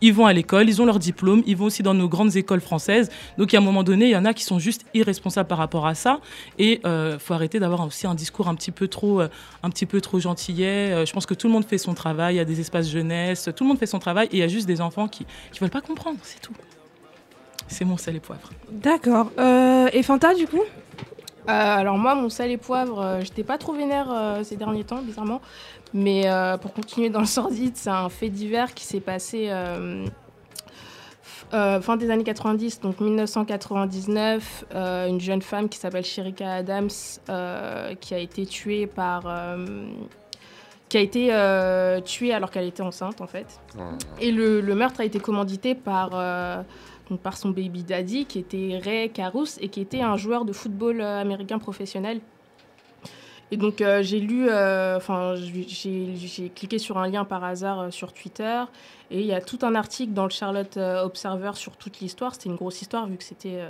Ils 0.01 0.13
vont 0.13 0.27
à 0.27 0.33
l'école, 0.33 0.69
ils 0.69 0.81
ont 0.83 0.87
leur 0.87 0.99
diplôme, 0.99 1.43
ils 1.47 1.57
vont 1.57 1.67
aussi 1.67 1.83
dans 1.83 1.95
nos 1.95 2.09
grandes 2.09 2.37
écoles 2.37 2.61
françaises. 2.61 3.11
Donc, 3.39 3.55
à 3.55 3.59
un 3.59 3.61
moment 3.61 3.83
donné, 3.83 4.07
il 4.07 4.11
y 4.11 4.17
en 4.17 4.25
a 4.25 4.35
qui 4.35 4.45
sont 4.45 4.59
juste 4.59 4.85
irresponsables 4.95 5.49
par 5.49 5.59
rapport 5.59 5.87
à 5.87 5.95
ça. 5.95 6.21
Et 6.59 6.81
euh, 6.85 7.19
faut 7.19 7.35
arrêter 7.35 7.59
d'avoir 7.59 7.87
aussi 7.87 8.07
un 8.07 8.15
discours 8.15 8.49
un 8.49 8.55
petit 8.55 8.73
peu 8.73 8.89
trop, 8.89 9.21
euh, 9.21 9.29
un 9.63 9.71
petit 9.71 9.87
peu 9.87 10.01
trop 10.01 10.16
gentillet. 10.21 10.93
Euh, 10.93 11.07
je 11.07 11.13
pense 11.13 11.27
que 11.27 11.35
tout 11.35 11.47
le 11.47 11.53
monde 11.53 11.65
fait 11.65 11.79
son 11.79 11.95
travail. 11.95 12.35
Il 12.35 12.39
y 12.39 12.41
a 12.41 12.45
des 12.45 12.61
espaces 12.61 12.89
jeunesse, 12.89 13.49
tout 13.55 13.65
le 13.65 13.69
monde 13.69 13.79
fait 13.79 13.87
son 13.87 13.99
travail. 13.99 14.29
Et 14.33 14.37
il 14.37 14.41
y 14.41 14.43
a 14.43 14.49
juste 14.49 14.67
des 14.67 14.81
enfants 14.81 15.09
qui 15.09 15.27
qui 15.53 15.61
veulent 15.61 15.71
pas 15.71 15.81
comprendre, 15.81 16.19
c'est 16.23 16.41
tout. 16.41 16.55
C'est 17.69 17.85
mon 17.85 17.97
sel 17.97 18.17
et 18.17 18.21
poivre. 18.21 18.51
D'accord. 18.71 19.31
Euh, 19.39 19.89
et 19.93 20.03
Fanta, 20.03 20.35
du 20.35 20.47
coup? 20.47 20.63
Euh, 21.49 21.53
alors 21.53 21.97
moi, 21.97 22.15
mon 22.15 22.29
sel 22.29 22.51
et 22.51 22.57
poivre, 22.57 23.01
euh, 23.01 23.21
j'étais 23.21 23.45
pas 23.45 23.59
trop 23.59 23.73
vénère 23.73 24.09
euh, 24.11 24.45
ces 24.45 24.57
derniers 24.57 24.85
temps, 24.85 25.03
bizarrement. 25.03 25.41
Mais 25.95 26.23
euh, 26.27 26.57
pour 26.57 26.73
continuer 26.73 27.09
dans 27.09 27.21
le 27.21 27.27
sordide, 27.27 27.77
c'est 27.77 27.91
un 27.91 28.09
fait 28.09 28.29
divers 28.29 28.75
qui 28.75 28.85
s'est 28.85 29.01
passé 29.01 29.51
euh, 31.55 31.81
fin 31.81 31.97
des 31.97 32.11
années 32.11 32.25
90, 32.25 32.81
donc 32.81 33.01
1999. 33.01 34.65
euh, 34.75 35.07
une 35.07 35.21
jeune 35.21 35.43
femme 35.43 35.69
qui 35.69 35.79
s'appelle 35.79 36.05
Sherika 36.05 36.55
Adams, 36.55 36.91
euh, 37.29 37.95
qui 37.95 38.15
a 38.15 38.19
été 38.19 38.47
tuée 38.47 38.87
par... 38.87 39.25
qui 40.89 40.99
a 40.99 41.01
été 41.01 42.03
tuée 42.05 42.33
alors 42.33 42.51
qu'elle 42.51 42.67
était 42.67 42.83
enceinte, 42.83 43.21
en 43.21 43.27
fait. 43.27 43.61
Et 44.21 44.33
le, 44.33 44.61
le 44.61 44.75
meurtre 44.75 45.01
a 45.01 45.05
été 45.05 45.19
commandité 45.19 45.75
par, 45.75 46.11
donc 47.11 47.21
par 47.21 47.37
son 47.37 47.51
baby 47.51 47.83
daddy, 47.83 48.27
qui 48.27 48.39
était 48.39 48.81
Ray 48.83 49.11
Caruth, 49.11 49.59
et 49.61 49.69
qui 49.69 49.81
était 49.81 50.03
un 50.03 50.17
joueur 50.17 50.45
de 50.45 50.53
football 50.53 51.01
américain 51.01 51.59
professionnel. 51.59 52.21
Et 53.53 53.57
donc 53.57 53.81
euh, 53.81 54.03
j'ai 54.03 54.19
lu, 54.19 54.49
euh, 54.49 54.97
enfin 54.97 55.35
j'ai- 55.37 56.51
cliqué 56.55 56.79
sur 56.79 56.99
un 56.99 57.09
lien 57.09 57.25
par 57.25 57.45
hasard 57.45 57.81
euh, 57.81 57.91
sur 57.91 58.13
Twitter, 58.13 58.65
et 59.11 59.21
il 59.21 59.27
y 59.27 59.33
a 59.33 59.41
tout 59.41 59.61
un 59.63 59.77
article 59.77 60.13
dans 60.13 60.25
le 60.25 60.31
Charlotte 60.31 60.77
Observer 60.77 61.53
sur 61.55 61.77
toute 61.77 62.01
l'histoire. 62.01 62.35
C'était 62.35 62.49
une 62.49 62.57
grosse 62.57 62.83
histoire 62.83 63.07
vu 63.07 63.17
que 63.17 63.23
c'était, 63.23 63.61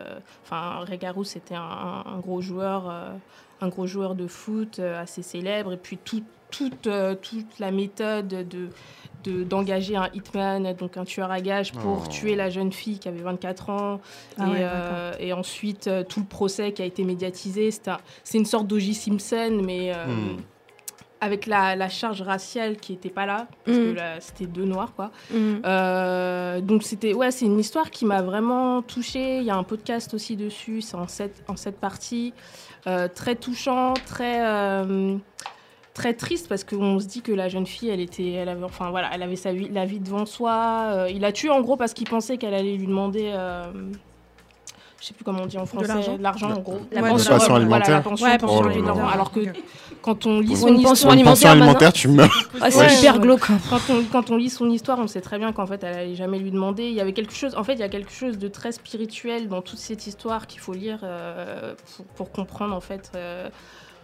enfin 0.44 0.82
Caruth 0.98 1.26
c'était 1.26 1.54
un, 1.54 2.20
gros 2.22 2.40
joueur, 2.40 2.90
un 3.60 3.68
gros 3.68 3.86
joueur 3.86 4.14
de 4.14 4.26
foot 4.26 4.78
assez 4.78 5.20
célèbre, 5.20 5.74
et 5.74 5.76
puis 5.76 5.98
tout, 5.98 6.22
toute, 6.50 6.88
toute 7.20 7.58
la 7.58 7.70
méthode 7.70 8.28
de 8.28 8.70
de- 9.26 9.42
d'engager 9.44 9.96
un 9.96 10.08
hitman, 10.14 10.72
donc 10.74 10.96
un 10.96 11.04
tueur 11.04 11.30
à 11.30 11.40
gages, 11.40 11.72
pour 11.72 12.02
Oh. 12.04 12.08
tuer 12.08 12.36
la 12.36 12.48
jeune 12.50 12.72
fille 12.72 12.98
qui 12.98 13.08
avait 13.08 13.20
24 13.22 13.70
ans. 13.70 14.00
Ah 14.38 14.46
et, 14.46 14.50
ouais, 14.50 14.56
euh, 14.62 15.12
et 15.20 15.32
ensuite, 15.32 15.86
euh, 15.88 16.02
tout 16.04 16.20
le 16.20 16.26
procès 16.26 16.72
qui 16.72 16.82
a 16.82 16.84
été 16.84 17.02
médiatisé. 17.04 17.70
C'est 17.70 17.88
un- 17.88 17.98
c'est 18.24 18.38
une 18.38 18.46
sorte 18.46 18.66
d'O.J. 18.66 18.94
Simpson, 18.94 19.60
mais 19.64 19.92
euh, 19.94 20.06
Hmm. 20.06 20.36
avec 21.22 21.46
la, 21.46 21.74
la 21.76 21.88
charge 21.88 22.20
raciale 22.22 22.76
qui 22.76 22.92
n'était 22.92 23.08
pas 23.08 23.24
là, 23.24 23.46
parce 23.64 23.78
Mm. 23.78 23.80
que 23.80 23.96
là, 23.96 24.20
c'était 24.20 24.44
deux 24.46 24.66
noirs, 24.66 24.92
quoi. 24.94 25.10
Mm. 25.32 25.54
Euh, 25.64 26.60
donc 26.60 26.82
c'était 26.82 27.14
ouais, 27.14 27.30
c'est 27.30 27.46
une 27.46 27.58
histoire 27.58 27.90
qui 27.90 28.04
m'a 28.04 28.20
vraiment 28.20 28.82
touchée. 28.82 29.38
Il 29.38 29.44
y 29.44 29.50
a 29.50 29.56
un 29.56 29.62
podcast 29.62 30.12
aussi 30.12 30.36
dessus, 30.36 30.82
c'est 30.82 30.94
en 30.96 31.08
sept, 31.08 31.42
en 31.48 31.56
sept 31.56 31.78
parties, 31.80 32.32
Euh, 32.88 33.08
très 33.12 33.34
touchant, 33.34 33.94
très 34.06 34.44
euh, 34.46 35.16
très 35.96 36.12
triste 36.14 36.46
parce 36.48 36.62
qu'on 36.62 37.00
se 37.00 37.06
dit 37.06 37.22
que 37.22 37.32
la 37.32 37.48
jeune 37.48 37.66
fille, 37.66 37.88
elle 37.88 38.00
était, 38.00 38.32
elle 38.32 38.48
avait, 38.50 38.64
enfin 38.64 38.90
voilà, 38.90 39.08
elle 39.12 39.22
avait 39.22 39.36
sa 39.36 39.52
vie, 39.52 39.68
la 39.72 39.86
vie 39.86 39.98
devant 39.98 40.26
soi. 40.26 40.90
Euh, 40.92 41.10
il 41.10 41.24
a 41.24 41.32
tué 41.32 41.48
en 41.50 41.60
gros 41.62 41.76
parce 41.76 41.94
qu'il 41.94 42.08
pensait 42.08 42.36
qu'elle 42.36 42.54
allait 42.54 42.76
lui 42.76 42.86
demander. 42.86 43.30
euh, 43.34 43.64
je 45.00 45.06
sais 45.08 45.14
plus 45.14 45.24
comment 45.24 45.42
on 45.42 45.46
dit 45.46 45.58
en 45.58 45.66
français, 45.66 45.88
l'argent 45.88 46.16
de 46.16 46.22
l'argent 46.22 46.50
en 46.52 46.60
gros. 46.60 46.78
La 46.90 47.02
Ouais, 47.02 47.08
pension 47.10 47.36
voilà, 47.36 47.54
alimentaire. 47.56 47.84
Voilà, 47.86 47.96
la 47.96 48.00
pension 48.02 48.26
Ouais, 48.26 48.38
pension 48.38 48.62
tuer 48.62 48.70
alimentaire. 48.72 49.08
Alors 49.08 49.30
que 49.30 49.40
quand 50.00 50.24
on 50.26 50.40
lit 50.40 50.56
son 50.56 50.68
une 50.68 50.74
histoire, 50.76 50.92
pension 50.92 51.12
une 51.12 51.24
pension 51.24 51.48
alimentaire, 51.50 51.92
tu 51.92 52.08
meurs. 52.08 52.48
Ah, 52.62 52.70
c'est 52.70 52.78
Ouais, 52.78 52.94
hyper 52.98 53.18
glauque. 53.20 53.46
quand 53.68 53.80
on, 53.90 54.02
quand 54.10 54.30
on 54.30 54.36
lit 54.36 54.48
son 54.48 54.70
histoire, 54.70 54.98
on 54.98 55.06
sait 55.06 55.20
très 55.20 55.38
bien 55.38 55.52
qu'en 55.52 55.66
fait, 55.66 55.84
elle 55.84 55.94
allait 55.98 56.14
jamais 56.14 56.38
lui 56.38 56.50
demander. 56.50 56.84
Il 56.88 56.94
y 56.94 57.00
avait 57.00 57.12
quelque 57.12 57.34
chose, 57.34 57.54
en 57.56 57.62
fait, 57.64 57.74
il 57.74 57.80
y 57.80 57.82
a 57.84 57.88
quelque 57.90 58.10
chose 58.12 58.38
de 58.38 58.48
très 58.48 58.72
spirituel 58.72 59.48
dans 59.48 59.60
toute 59.60 59.78
cette 59.78 60.06
histoire 60.06 60.46
qu'il 60.46 60.60
faut 60.60 60.72
lire 60.72 61.00
euh, 61.02 61.74
pour, 61.96 62.06
pour 62.06 62.32
comprendre 62.32 62.74
en 62.74 62.80
fait 62.80 63.10
euh, 63.14 63.48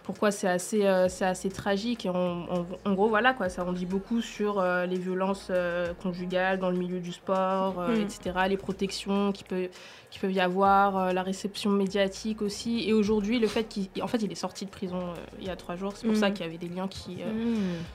pourquoi 0.03 0.31
c'est 0.31 0.47
assez, 0.47 0.85
euh, 0.85 1.07
c'est 1.09 1.25
assez 1.25 1.49
tragique. 1.49 2.05
Et 2.05 2.09
on- 2.09 2.45
on- 2.51 2.65
en 2.85 2.93
gros, 2.93 3.07
voilà 3.09 3.33
quoi, 3.33 3.49
ça 3.49 3.65
en 3.65 3.71
dit 3.73 3.85
beaucoup 3.85 4.21
sur 4.21 4.59
euh, 4.59 4.85
les 4.85 4.97
violences 4.97 5.47
euh, 5.49 5.93
conjugales 6.01 6.59
dans 6.59 6.69
le 6.69 6.77
milieu 6.77 6.99
du 6.99 7.11
sport, 7.11 7.79
Mm. 7.89 8.01
etc., 8.01 8.31
les 8.49 8.57
protections 8.57 9.31
qui 9.31 9.43
peut 9.43 9.69
qui 10.11 10.19
peuvent 10.19 10.31
y 10.31 10.39
avoir, 10.41 11.11
la 11.11 11.23
réception 11.23 11.71
médiatique 11.71 12.43
aussi. 12.43 12.87
Et 12.87 12.93
aujourd'hui, 12.93 13.39
le 13.39 13.47
fait 13.47 13.63
qu'il 13.63 13.87
en 13.99 14.05
fait, 14.07 14.21
il 14.21 14.31
est 14.31 14.35
sorti 14.35 14.63
de 14.65 14.69
prison 14.69 14.99
il 15.39 15.47
y 15.47 15.49
a 15.49 15.55
trois 15.55 15.75
jours. 15.75 15.93
C'est 15.95 16.05
pour 16.05 16.15
Mm. 16.15 16.19
ça 16.19 16.29
qu'il 16.29 16.45
y 16.45 16.49
avait 16.49 16.59
des 16.59 16.67
liens 16.67 16.87
qui, 16.87 17.17
euh, 17.23 17.31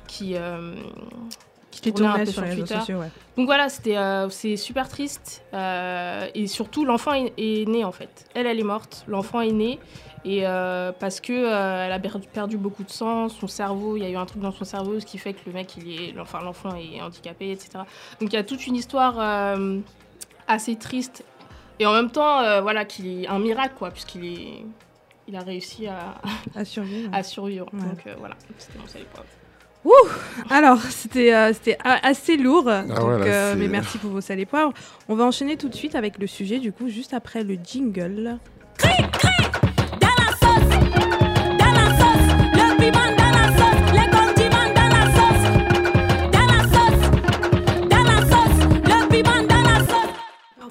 qui, 0.08 0.34
qui 1.70 1.92
tournait 1.92 2.07
un 2.07 2.11
tournait 2.11 2.24
peu 2.24 2.33
sur 2.33 2.42
les 2.42 2.50
réseaux 2.50 2.66
sociaux, 2.66 2.98
ouais. 2.98 3.11
Donc 3.37 3.46
voilà, 3.46 3.68
c'était 3.68 3.96
euh, 3.96 4.28
c'est 4.31 4.57
super 4.57 4.88
triste 4.88 5.44
euh, 5.54 6.26
et 6.35 6.46
surtout 6.46 6.85
l'enfant 6.85 7.12
est, 7.14 7.33
est 7.38 7.68
né 7.68 7.85
en 7.85 7.92
fait. 7.92 8.26
Elle, 8.35 8.46
elle 8.46 8.59
est 8.59 8.64
morte, 8.64 9.04
l'enfant 9.07 9.40
est 9.40 9.52
né 9.52 9.78
et 10.24 10.40
euh, 10.44 10.90
parce 10.98 11.20
que 11.20 11.33
elle 11.33 11.92
a 11.92 11.98
perdu, 12.00 12.26
perdu 12.26 12.57
beaucoup 12.57 12.83
de 12.83 12.90
sang, 12.90 13.28
son 13.28 13.46
cerveau, 13.46 13.96
il 13.96 14.02
y 14.02 14.07
a 14.07 14.11
eu 14.11 14.16
un 14.16 14.26
truc 14.26 14.42
dans 14.42 14.50
son 14.50 14.64
cerveau, 14.64 14.98
ce 14.98 15.07
qui 15.07 15.18
fait 15.18 15.35
que 15.35 15.40
le 15.46 15.52
mec, 15.52 15.76
il 15.76 15.92
est, 15.92 16.18
enfin 16.18 16.40
l'enfant 16.42 16.74
est 16.74 17.00
handicapé, 17.00 17.52
etc. 17.52 17.70
Donc 18.20 18.33
il 18.33 18.35
y 18.35 18.38
a 18.38 18.44
toute 18.44 18.66
une 18.66 18.74
histoire 18.74 19.20
assez 20.48 20.76
triste 20.76 21.24
et 21.78 21.87
en 21.87 21.92
même 21.92 22.11
temps, 22.11 22.61
voilà, 22.61 22.85
qu'il 22.85 23.22
est 23.22 23.28
un 23.28 23.38
miracle 23.38 23.74
quoi, 23.78 23.90
puisqu'il 23.90 24.24
est, 24.24 24.64
il 25.28 25.37
a 25.37 25.40
réussi 25.42 25.87
à, 25.87 26.16
À 26.57 26.64
survivre. 26.64 27.11
à 27.12 27.22
survivre. 27.22 27.66
Ouais. 27.72 27.81
Donc 27.81 28.18
voilà, 28.18 28.35
c'était 28.59 28.78
mon 28.81 28.87
seul 28.88 29.02
épreuve. 29.84 30.18
Alors, 30.50 30.80
c'était 30.82 31.32
euh, 31.34 31.52
assez 32.02 32.36
lourd. 32.36 32.64
donc, 32.64 32.98
voilà, 32.98 33.24
euh, 33.24 33.54
mais 33.56 33.68
merci 33.68 33.98
pour 33.98 34.10
vos 34.10 34.20
sales 34.20 34.40
et 34.40 34.46
poivres. 34.46 34.72
On 35.08 35.14
va 35.14 35.24
enchaîner 35.24 35.56
tout 35.56 35.68
de 35.68 35.74
suite 35.74 35.94
avec 35.94 36.18
le 36.18 36.26
sujet, 36.26 36.58
du 36.58 36.72
coup, 36.72 36.88
juste 36.88 37.14
après 37.14 37.44
le 37.44 37.56
jingle. 37.62 38.38
Dans 38.80 38.88
la 38.88 40.30
sauce, 40.40 40.68
dans 41.58 41.72
la 41.72 41.88
sauce, 41.98 42.28
le 42.54 42.76
piment 42.76 43.12
dans 43.16 43.32
la 43.38 43.46
sauce, 43.56 43.92
les 43.92 44.08
condiments 44.10 44.72
dans 44.74 44.90
la 44.96 45.04
sauce, 45.16 45.44
dans 46.32 46.46
la 46.46 46.60
sauce, 46.72 47.02
dans 47.88 48.04
la 48.04 48.18
sauce, 48.30 48.60
le 48.84 49.08
piment 49.08 49.42
dans 49.48 49.62
la 49.62 49.78
sauce. 49.80 50.14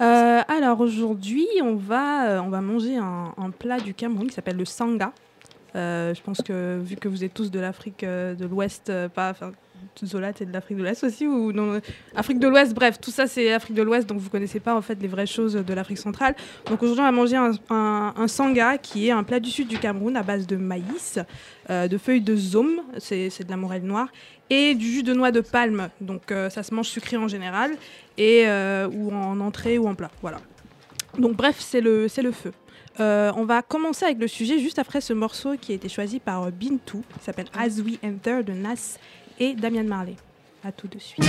Euh, 0.01 0.41
alors, 0.47 0.79
aujourd'hui, 0.81 1.47
on, 1.61 1.75
va, 1.75 2.41
on 2.43 2.49
va 2.49 2.61
manger 2.61 2.97
un, 2.97 3.33
un 3.37 3.49
plat 3.51 3.79
du 3.79 3.93
Cameroun 3.93 4.27
qui 4.27 4.33
s'appelle 4.33 4.57
le 4.57 4.65
sanga. 4.65 5.11
Euh, 5.77 6.13
je 6.13 6.21
pense 6.21 6.41
que, 6.41 6.79
vu 6.83 6.95
que 6.95 7.07
vous 7.07 7.23
êtes 7.23 7.33
tous 7.33 7.51
de 7.51 7.59
l'Afrique 7.59 8.03
euh, 8.03 8.33
de 8.35 8.45
l'Ouest, 8.45 8.89
euh, 8.89 9.07
pas. 9.07 9.33
Zola, 10.03 10.33
t'es 10.33 10.45
de 10.45 10.53
l'Afrique 10.53 10.77
de 10.79 10.83
l'Est 10.83 11.03
aussi 11.03 11.27
ou 11.27 11.51
non 11.51 11.79
Afrique 12.15 12.39
de 12.39 12.47
l'Ouest, 12.47 12.73
bref, 12.73 12.99
tout 12.99 13.11
ça 13.11 13.25
c'est 13.27 13.53
Afrique 13.53 13.75
de 13.75 13.83
l'Ouest, 13.83 14.07
donc 14.09 14.19
vous 14.19 14.29
connaissez 14.29 14.59
pas 14.59 14.75
en 14.75 14.81
fait 14.81 14.97
les 14.99 15.07
vraies 15.07 15.27
choses 15.27 15.53
de 15.53 15.73
l'Afrique 15.73 15.99
centrale. 15.99 16.35
Donc 16.65 16.81
aujourd'hui 16.81 17.01
on 17.01 17.05
va 17.05 17.11
manger 17.11 17.35
un, 17.35 17.51
un- 17.69 18.27
sanga 18.27 18.77
qui 18.79 19.07
est 19.07 19.11
un 19.11 19.23
plat 19.23 19.39
du 19.39 19.51
sud 19.51 19.67
du 19.67 19.77
Cameroun 19.77 20.15
à 20.15 20.23
base 20.23 20.45
de 20.47 20.55
maïs, 20.55 21.19
de 21.69 21.97
feuilles 21.97 22.21
de 22.21 22.35
zome, 22.35 22.81
c'est 22.97 23.43
de 23.43 23.49
la 23.49 23.57
morelle 23.57 23.83
noire, 23.83 24.09
et 24.49 24.73
du 24.75 24.85
jus 24.85 25.03
de 25.03 25.13
noix 25.13 25.31
de 25.31 25.41
palme. 25.41 25.89
Donc 26.01 26.33
ça 26.49 26.63
se 26.63 26.73
mange 26.73 26.87
sucré 26.87 27.17
en 27.17 27.27
général, 27.27 27.71
et, 28.17 28.45
ou 28.91 29.11
en 29.13 29.39
entrée 29.39 29.77
ou 29.77 29.87
en 29.87 29.95
plat. 29.95 30.11
Voilà. 30.21 30.39
Donc 31.19 31.35
bref, 31.35 31.57
c'est 31.59 31.81
le, 31.81 32.07
c'est 32.07 32.23
le 32.23 32.31
feu. 32.31 32.51
Euh, 32.99 33.31
on 33.35 33.45
va 33.45 33.61
commencer 33.61 34.05
avec 34.05 34.19
le 34.19 34.27
sujet 34.27 34.59
juste 34.59 34.79
après 34.79 35.01
ce 35.01 35.13
morceau 35.13 35.55
qui 35.59 35.71
a 35.71 35.75
été 35.75 35.89
choisi 35.89 36.19
par 36.19 36.43
euh, 36.43 36.51
Bintou, 36.51 37.03
qui 37.17 37.23
s'appelle 37.23 37.47
As 37.57 37.79
We 37.79 37.97
Enter 38.03 38.43
de 38.43 38.53
Nas 38.53 38.97
et 39.39 39.53
Damian 39.53 39.83
Marley. 39.83 40.15
À 40.63 40.71
tout 40.71 40.87
de 40.87 40.97
suite. 40.97 41.23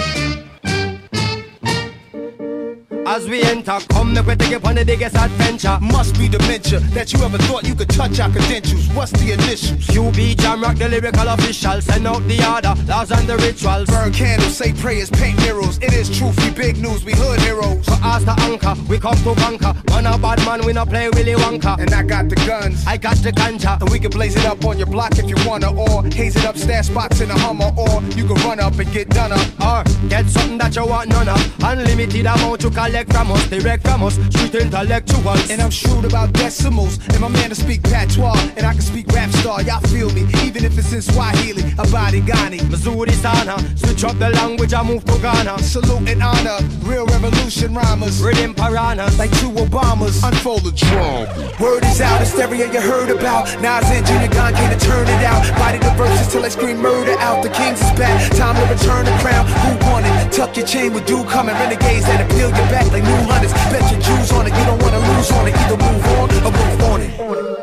As 3.08 3.26
we 3.26 3.42
enter, 3.42 3.78
come 3.88 4.12
make 4.12 4.26
we 4.26 4.36
take 4.36 4.50
you 4.50 4.60
on 4.62 4.74
the 4.74 4.84
biggest 4.84 5.16
adventure. 5.16 5.78
Must 5.80 6.16
be 6.18 6.28
dementia 6.28 6.80
that 6.92 7.10
you 7.10 7.24
ever 7.24 7.38
thought 7.38 7.66
you 7.66 7.74
could 7.74 7.88
touch 7.88 8.20
our 8.20 8.30
credentials. 8.30 8.86
What's 8.88 9.12
the 9.12 9.32
initials? 9.32 9.86
QB 9.86 10.38
Jam 10.38 10.62
Rock, 10.62 10.76
the 10.76 10.90
lyrical 10.90 11.26
official. 11.28 11.80
Send 11.80 12.06
out 12.06 12.22
the 12.28 12.36
order, 12.44 12.74
laws 12.86 13.10
and 13.10 13.26
the 13.26 13.38
rituals. 13.38 13.88
Burn 13.88 14.12
candles, 14.12 14.54
say 14.58 14.74
prayers, 14.74 15.08
paint 15.08 15.38
mirrors. 15.38 15.78
It 15.78 15.94
is 15.94 16.10
truth, 16.16 16.36
we 16.44 16.50
big 16.50 16.76
news, 16.82 17.02
we 17.02 17.12
hood 17.14 17.40
heroes. 17.40 17.86
So 17.86 17.96
as 18.04 18.26
the 18.26 18.36
anchor, 18.42 18.74
we 18.88 18.98
come 18.98 19.16
to 19.16 19.34
conquer. 19.34 19.72
Man 19.88 20.04
a 20.04 20.18
bad 20.18 20.38
man, 20.44 20.66
we 20.66 20.74
not 20.74 20.90
play 20.90 21.08
Willy 21.08 21.32
Wonka. 21.32 21.78
And 21.78 21.90
I 21.94 22.02
got 22.02 22.28
the 22.28 22.36
guns. 22.36 22.86
I 22.86 22.98
got 22.98 23.16
the 23.16 23.32
ganja. 23.32 23.80
And 23.80 23.88
we 23.88 23.98
can 23.98 24.10
blaze 24.10 24.36
it 24.36 24.44
up 24.44 24.62
on 24.66 24.76
your 24.76 24.86
block 24.86 25.18
if 25.18 25.28
you 25.30 25.36
wanna, 25.48 25.72
or 25.72 26.04
haze 26.12 26.36
it 26.36 26.44
up, 26.44 26.58
stash 26.58 26.88
spots 26.88 27.22
in 27.22 27.30
a 27.30 27.38
Hummer, 27.38 27.72
or 27.76 28.02
you 28.18 28.26
can 28.26 28.36
run 28.46 28.60
up 28.60 28.78
and 28.78 28.92
get 28.92 29.08
done 29.08 29.32
up. 29.32 29.48
Or 29.64 30.08
get 30.08 30.26
something 30.26 30.58
that 30.58 30.76
you 30.76 30.84
want 30.84 31.08
none 31.08 31.28
of. 31.28 31.64
Unlimited 31.64 32.26
amount 32.26 32.57
you 32.62 32.70
collect 32.70 33.12
from 33.12 33.30
us, 33.30 33.48
direct 33.48 33.86
from 33.86 34.02
us. 34.02 34.14
Street 34.30 34.54
intellectuals. 34.54 35.50
And 35.50 35.60
I'm 35.60 35.70
shrewd 35.70 36.04
about 36.04 36.32
decimals. 36.32 36.98
And 37.08 37.20
my 37.20 37.28
man 37.28 37.50
to 37.50 37.54
speak 37.54 37.82
patois, 37.82 38.38
and 38.56 38.66
I 38.66 38.72
can 38.72 38.82
speak 38.82 39.06
rap 39.08 39.30
star. 39.30 39.62
Y'all 39.62 39.80
feel 39.88 40.10
me? 40.10 40.22
Even 40.44 40.64
if 40.64 40.76
it's 40.78 40.92
in 40.92 41.02
Swahili, 41.02 41.62
Abadi 41.78 42.20
Ghani. 42.22 42.68
Missouri 42.70 43.12
Sana, 43.12 43.58
switch 43.76 44.04
up 44.04 44.18
the 44.18 44.30
language, 44.30 44.72
I 44.74 44.82
move 44.82 45.04
to 45.04 45.18
Ghana. 45.20 45.58
Salute 45.60 46.08
and 46.08 46.22
honor, 46.22 46.58
real 46.82 47.06
revolution 47.06 47.74
rhymers. 47.74 48.20
Rhythm 48.22 48.54
piranhas. 48.54 49.18
Like 49.18 49.30
two 49.40 49.50
Obamas, 49.50 50.26
unfold 50.26 50.64
the 50.64 50.72
drum. 50.72 51.26
Word 51.60 51.84
is 51.84 52.00
out, 52.00 52.20
hysteria 52.20 52.72
you 52.72 52.80
heard 52.80 53.10
about. 53.10 53.46
Nas 53.60 53.84
and 53.90 54.04
Junior 54.06 54.28
came 54.28 54.70
to 54.70 54.78
turn 54.78 55.06
it 55.08 55.24
out. 55.24 55.42
Body 55.58 55.78
the 55.78 55.90
verses 55.96 56.30
till 56.32 56.42
they 56.42 56.50
scream 56.50 56.78
murder 56.78 57.18
out. 57.18 57.42
The 57.42 57.50
kings 57.50 57.80
is 57.80 57.92
back, 57.98 58.18
time 58.36 58.54
to 58.56 58.72
return 58.72 59.04
the 59.04 59.16
crown. 59.22 59.46
Who 59.46 59.90
won 59.90 60.04
it? 60.04 60.32
Tuck 60.32 60.56
your 60.56 60.66
chain 60.66 60.92
with 60.92 61.06
dew 61.06 61.24
coming. 61.24 61.54
Renegades 61.54 62.06
that 62.06 62.20
appeal 62.20 62.47
your 62.56 62.68
back 62.70 62.86
like 62.92 63.02
new 63.02 63.20
hunters. 63.28 63.52
Bet 63.52 63.90
your 63.90 64.00
Jews 64.00 64.32
on 64.32 64.46
it, 64.46 64.54
you 64.56 64.64
don't 64.64 64.80
wanna 64.82 64.98
lose 64.98 65.30
on 65.32 65.48
it. 65.48 65.54
Either 65.56 65.76
move 65.76 66.06
on 66.18 66.28
or 66.30 66.52
move 66.52 66.82
on 66.92 67.00
it. 67.02 67.57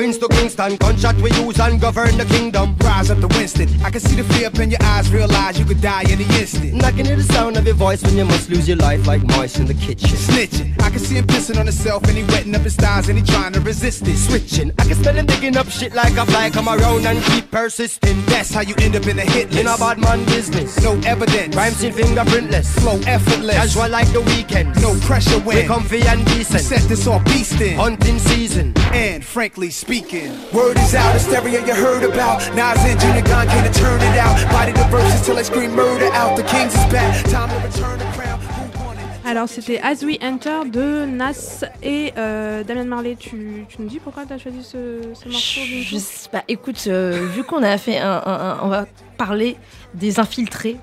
Queens 0.00 0.16
to 0.16 0.28
Kingston, 0.28 0.76
gunshot 0.76 1.14
we 1.16 1.30
use 1.32 1.60
and 1.60 1.78
govern 1.78 2.16
the 2.16 2.24
kingdom. 2.24 2.74
Rise 2.78 3.10
up 3.10 3.20
to 3.20 3.28
Winston. 3.36 3.68
I 3.84 3.90
can 3.90 4.00
see 4.00 4.16
the 4.16 4.24
fear 4.32 4.46
up 4.46 4.58
in 4.58 4.70
your 4.70 4.82
eyes, 4.82 5.12
realize 5.12 5.58
you 5.58 5.66
could 5.66 5.82
die 5.82 6.04
any 6.08 6.24
instant. 6.40 6.82
I 6.82 6.90
can 6.90 7.04
hear 7.04 7.16
the 7.16 7.22
sound 7.22 7.58
of 7.58 7.66
your 7.66 7.74
voice 7.74 8.02
when 8.02 8.16
you 8.16 8.24
must 8.24 8.48
lose 8.48 8.66
your 8.66 8.78
life 8.78 9.06
like 9.06 9.22
mice 9.24 9.58
in 9.58 9.66
the 9.66 9.74
kitchen. 9.74 10.08
Snitching. 10.08 10.80
I 10.80 10.88
can 10.88 11.00
see 11.00 11.16
him 11.16 11.26
pissing 11.26 11.60
on 11.60 11.66
himself 11.66 12.02
and 12.04 12.16
he 12.16 12.24
wetting 12.32 12.54
up 12.54 12.62
his 12.62 12.76
thighs 12.76 13.10
and 13.10 13.18
he 13.18 13.24
trying 13.24 13.52
to 13.52 13.60
resist 13.60 14.08
it. 14.08 14.16
Switching, 14.16 14.72
I 14.78 14.86
can 14.86 14.94
smell 14.94 15.14
him 15.14 15.26
digging 15.26 15.58
up 15.58 15.68
shit 15.68 15.94
like 15.94 16.16
a 16.16 16.24
fly. 16.24 16.48
Come 16.48 16.70
around 16.70 17.04
and 17.04 17.22
keep 17.24 17.50
persisting. 17.50 18.24
That's 18.24 18.54
how 18.54 18.62
you 18.62 18.74
end 18.78 18.96
up 18.96 19.06
in 19.06 19.18
a 19.18 19.26
hit 19.36 19.50
list. 19.50 19.60
In 19.60 19.66
a 19.66 19.76
bad 19.76 19.98
man 19.98 20.24
business. 20.24 20.82
No 20.82 20.98
evidence. 21.04 21.54
Rhymes 21.54 21.82
in 21.82 21.92
fingerprintless. 21.92 22.72
Flow 22.80 22.98
effortless. 23.06 23.54
Casual 23.54 23.90
like 23.90 24.10
the 24.14 24.22
weekend. 24.22 24.80
No 24.80 24.98
pressure 25.00 25.40
when. 25.40 25.66
comfy 25.66 26.00
and 26.08 26.24
decent. 26.24 26.62
Set 26.62 26.88
this 26.88 27.06
off 27.06 27.22
beast 27.26 27.60
in. 27.60 27.76
Hunting 27.76 28.18
season. 28.18 28.72
And 28.94 29.22
frankly 29.22 29.68
speaking, 29.68 29.89
word 29.94 30.78
is 30.78 30.94
out, 30.94 31.14
hysteria 31.14 31.66
you 31.66 31.74
heard 31.74 32.04
about. 32.04 32.38
Nas 32.54 32.78
and 32.84 33.00
Junior 33.00 33.22
Gone 33.22 33.48
came 33.48 33.64
to 33.64 33.72
turn 33.76 34.00
it 34.00 34.16
out. 34.18 34.36
Body 34.52 34.70
the 34.72 34.84
verses 34.88 35.20
till 35.26 35.34
they 35.34 35.42
scream 35.42 35.74
murder 35.74 36.06
out. 36.14 36.36
The 36.36 36.44
kings 36.44 36.72
is 36.74 36.84
back, 36.92 37.24
time 37.24 37.48
to 37.50 37.56
return 37.66 37.98
the 37.98 38.04
crown. 38.16 38.38
Who 38.40 38.84
won 38.86 38.96
it? 38.96 39.26
Alors, 39.26 39.48
c'était 39.48 39.80
As 39.82 40.04
We 40.04 40.16
Enter 40.22 40.70
de 40.70 41.06
Nas 41.06 41.64
et 41.82 42.12
euh, 42.16 42.62
Damian 42.62 42.84
Marley. 42.84 43.16
Tu, 43.18 43.64
tu 43.68 43.82
nous 43.82 43.88
dis 43.88 43.98
pourquoi 43.98 44.26
tu 44.26 44.32
as 44.32 44.38
choisi 44.38 44.62
ce, 44.62 45.00
ce 45.12 45.28
morceau 45.28 45.60
Je 45.82 45.96
sais 45.98 46.28
pas, 46.30 46.44
écoute, 46.46 46.84
euh, 46.86 47.26
vu 47.34 47.42
qu'on 47.42 47.64
a 47.64 47.76
fait 47.76 47.98
un, 47.98 48.22
un- 48.24 48.50
un- 48.52 48.58
On 48.62 48.68
va 48.68 48.86
parler 49.18 49.56
des 49.94 50.20
infiltrés, 50.20 50.76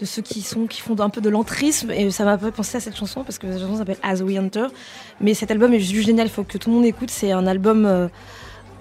de 0.00 0.04
ceux 0.04 0.20
qui, 0.22 0.42
sont, 0.42 0.66
qui 0.66 0.82
font 0.82 0.98
un 1.00 1.08
peu 1.08 1.22
de 1.22 1.30
l'entrisme, 1.30 1.90
et 1.92 2.10
ça 2.10 2.24
m'a 2.24 2.36
fait 2.36 2.50
penser 2.52 2.76
à 2.76 2.80
cette 2.80 2.96
chanson, 2.96 3.22
parce 3.24 3.38
que 3.38 3.46
la 3.46 3.58
chanson 3.58 3.78
s'appelle 3.78 3.98
As 4.02 4.20
We 4.22 4.38
Enter. 4.38 4.66
Mais 5.22 5.32
cet 5.32 5.50
album 5.50 5.72
est 5.72 5.80
juste 5.80 6.04
génial, 6.06 6.26
il 6.26 6.30
faut 6.30 6.44
que 6.44 6.58
tout 6.58 6.68
le 6.68 6.76
monde 6.76 6.84
écoute. 6.84 7.10
C'est 7.10 7.32
un 7.32 7.46
album 7.46 7.86
euh, 7.86 8.08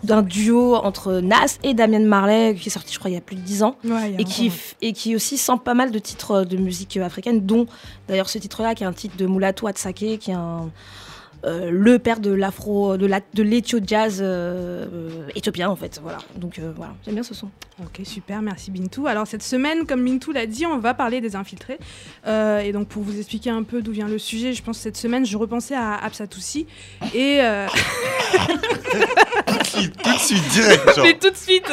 d'un 0.03 0.21
duo 0.21 0.75
entre 0.75 1.19
Nas 1.21 1.57
et 1.63 1.73
Damien 1.73 1.99
Marley, 1.99 2.55
qui 2.55 2.69
est 2.69 2.71
sorti, 2.71 2.93
je 2.93 2.99
crois, 2.99 3.11
il 3.11 3.13
y 3.13 3.17
a 3.17 3.21
plus 3.21 3.35
de 3.35 3.41
10 3.41 3.63
ans. 3.63 3.75
Ouais, 3.83 4.15
et 4.17 4.23
qui, 4.23 4.51
et 4.81 5.15
aussi 5.15 5.37
sent 5.37 5.59
pas 5.63 5.73
mal 5.73 5.91
de 5.91 5.99
titres 5.99 6.43
de 6.43 6.57
musique 6.57 6.97
africaine, 6.97 7.45
dont 7.45 7.65
d'ailleurs 8.07 8.29
ce 8.29 8.37
titre-là, 8.37 8.75
qui 8.75 8.83
est 8.83 8.87
un 8.87 8.93
titre 8.93 9.17
de 9.17 9.25
Mulatu 9.25 9.67
Atsake, 9.67 10.19
qui 10.19 10.31
est 10.31 10.33
un, 10.33 10.69
euh, 11.45 11.69
le 11.71 11.99
père 11.99 12.19
de 12.19 12.31
l'afro, 12.31 12.97
de 12.97 13.05
la- 13.05 13.21
de 13.33 13.43
l'éthio 13.43 13.79
jazz 13.85 14.19
euh, 14.21 14.85
euh, 14.91 15.27
éthiopien 15.35 15.69
en 15.69 15.75
fait. 15.75 15.99
Voilà. 16.01 16.17
Donc 16.35 16.59
euh, 16.59 16.71
voilà, 16.75 16.93
j'aime 17.05 17.13
bien 17.15 17.23
ce 17.23 17.33
son. 17.33 17.49
Ok, 17.81 18.01
super, 18.03 18.41
merci 18.41 18.71
Bintou. 18.71 19.07
Alors 19.07 19.25
cette 19.25 19.43
semaine, 19.43 19.85
comme 19.85 20.03
Bintou 20.03 20.31
l'a 20.33 20.45
dit, 20.45 20.65
on 20.65 20.79
va 20.79 20.93
parler 20.93 21.21
des 21.21 21.35
infiltrés. 21.35 21.77
Euh, 22.27 22.59
et 22.59 22.71
donc 22.73 22.87
pour 22.89 23.03
vous 23.03 23.17
expliquer 23.17 23.49
un 23.51 23.63
peu 23.63 23.81
d'où 23.81 23.91
vient 23.93 24.07
le 24.07 24.17
sujet, 24.19 24.53
je 24.53 24.61
pense 24.61 24.77
que 24.77 24.83
cette 24.83 24.97
semaine, 24.97 25.25
je 25.25 25.37
repensais 25.37 25.75
à 25.75 25.95
Absatoussi. 25.95 26.67
Et... 27.15 27.39
euh, 27.41 27.67
Tout 30.03 30.13
de 30.13 30.17
suite, 30.19 30.47
direct. 30.49 30.95
Genre. 30.95 31.05
Mais 31.05 31.17
tout 31.17 31.29
de 31.29 31.35
suite. 31.37 31.71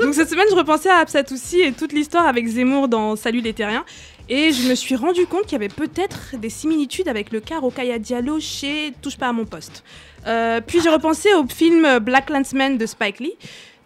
Donc 0.00 0.14
cette 0.14 0.30
semaine, 0.30 0.46
je 0.50 0.54
repensais 0.56 0.88
à 0.90 0.96
Absatoussi 0.98 1.60
et 1.60 1.72
toute 1.72 1.92
l'histoire 1.92 2.26
avec 2.26 2.46
Zemmour 2.46 2.88
dans 2.88 3.16
Salut 3.16 3.40
les 3.40 3.52
terriens. 3.52 3.84
Et 4.28 4.52
je 4.52 4.68
me 4.68 4.74
suis 4.74 4.96
rendu 4.96 5.26
compte 5.26 5.42
qu'il 5.42 5.52
y 5.52 5.56
avait 5.56 5.68
peut-être 5.68 6.36
des 6.38 6.48
similitudes 6.48 7.08
avec 7.08 7.30
le 7.30 7.40
cas 7.40 7.58
Rokaya 7.58 7.98
Diallo 7.98 8.40
chez 8.40 8.92
Touche 9.02 9.18
pas 9.18 9.28
à 9.28 9.32
mon 9.32 9.44
poste. 9.44 9.84
Euh, 10.26 10.60
puis 10.66 10.80
j'ai 10.80 10.88
repensé 10.88 11.28
au 11.34 11.46
film 11.46 11.98
Black 11.98 12.30
Landsman 12.30 12.78
de 12.78 12.86
Spike 12.86 13.20
Lee, 13.20 13.34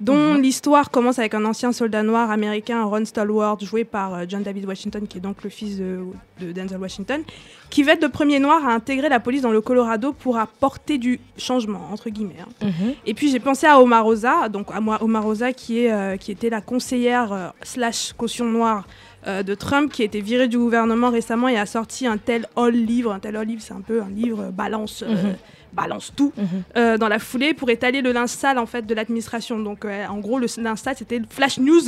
dont 0.00 0.34
l'histoire 0.34 0.92
commence 0.92 1.18
avec 1.18 1.34
un 1.34 1.44
ancien 1.44 1.72
soldat 1.72 2.04
noir 2.04 2.30
américain, 2.30 2.84
Ron 2.84 3.04
Stallworth, 3.04 3.64
joué 3.64 3.82
par 3.82 4.14
euh, 4.14 4.24
John 4.28 4.44
David 4.44 4.64
Washington, 4.64 5.08
qui 5.08 5.18
est 5.18 5.20
donc 5.20 5.42
le 5.42 5.50
fils 5.50 5.78
de, 5.78 6.04
de 6.40 6.52
Denzel 6.52 6.78
Washington, 6.78 7.22
qui 7.68 7.82
va 7.82 7.94
être 7.94 8.02
le 8.02 8.08
premier 8.08 8.38
noir 8.38 8.64
à 8.64 8.72
intégrer 8.72 9.08
la 9.08 9.18
police 9.18 9.42
dans 9.42 9.50
le 9.50 9.60
Colorado 9.60 10.12
pour 10.12 10.38
apporter 10.38 10.98
du 10.98 11.18
changement, 11.36 11.88
entre 11.92 12.10
guillemets. 12.10 12.36
hein. 12.62 12.66
Et 13.06 13.14
puis 13.14 13.28
j'ai 13.32 13.40
pensé 13.40 13.66
à 13.66 13.80
Omarosa, 13.80 14.48
donc 14.48 14.68
à 14.72 14.78
moi 14.80 15.02
Omarosa 15.02 15.52
qui, 15.52 15.80
est, 15.80 15.92
euh, 15.92 16.16
qui 16.16 16.30
était 16.30 16.48
la 16.50 16.60
conseillère 16.60 17.32
euh, 17.32 17.48
slash 17.64 18.12
caution 18.16 18.44
noire 18.44 18.86
euh, 19.28 19.42
de 19.42 19.54
Trump, 19.54 19.92
qui 19.92 20.02
a 20.02 20.04
été 20.06 20.20
virée 20.20 20.48
du 20.48 20.58
gouvernement 20.58 21.10
récemment 21.10 21.48
et 21.48 21.56
a 21.58 21.66
sorti 21.66 22.06
un 22.06 22.16
tel 22.18 22.46
all 22.56 22.72
livre. 22.72 23.12
Un 23.12 23.18
tel 23.20 23.36
all 23.36 23.46
livre, 23.46 23.62
c'est 23.62 23.74
un 23.74 23.80
peu 23.82 24.00
un 24.02 24.08
livre 24.08 24.44
euh, 24.44 24.50
balance, 24.50 25.02
euh, 25.02 25.12
Mhm. 25.12 25.36
balance 25.74 26.12
tout 26.16 26.32
euh, 26.76 26.96
dans 26.96 27.08
la 27.08 27.18
foulée 27.18 27.52
pour 27.54 27.68
étaler 27.70 28.00
le 28.00 28.10
linge 28.12 28.30
sale 28.30 28.58
en 28.58 28.66
fait 28.66 28.86
de 28.86 28.94
l'administration. 28.94 29.58
Donc 29.58 29.84
en 29.84 30.18
gros 30.18 30.38
le 30.38 30.46
linge 30.58 30.78
sale 30.78 30.94
c'était 30.98 31.18
le 31.18 31.26
flash 31.28 31.58
news 31.58 31.82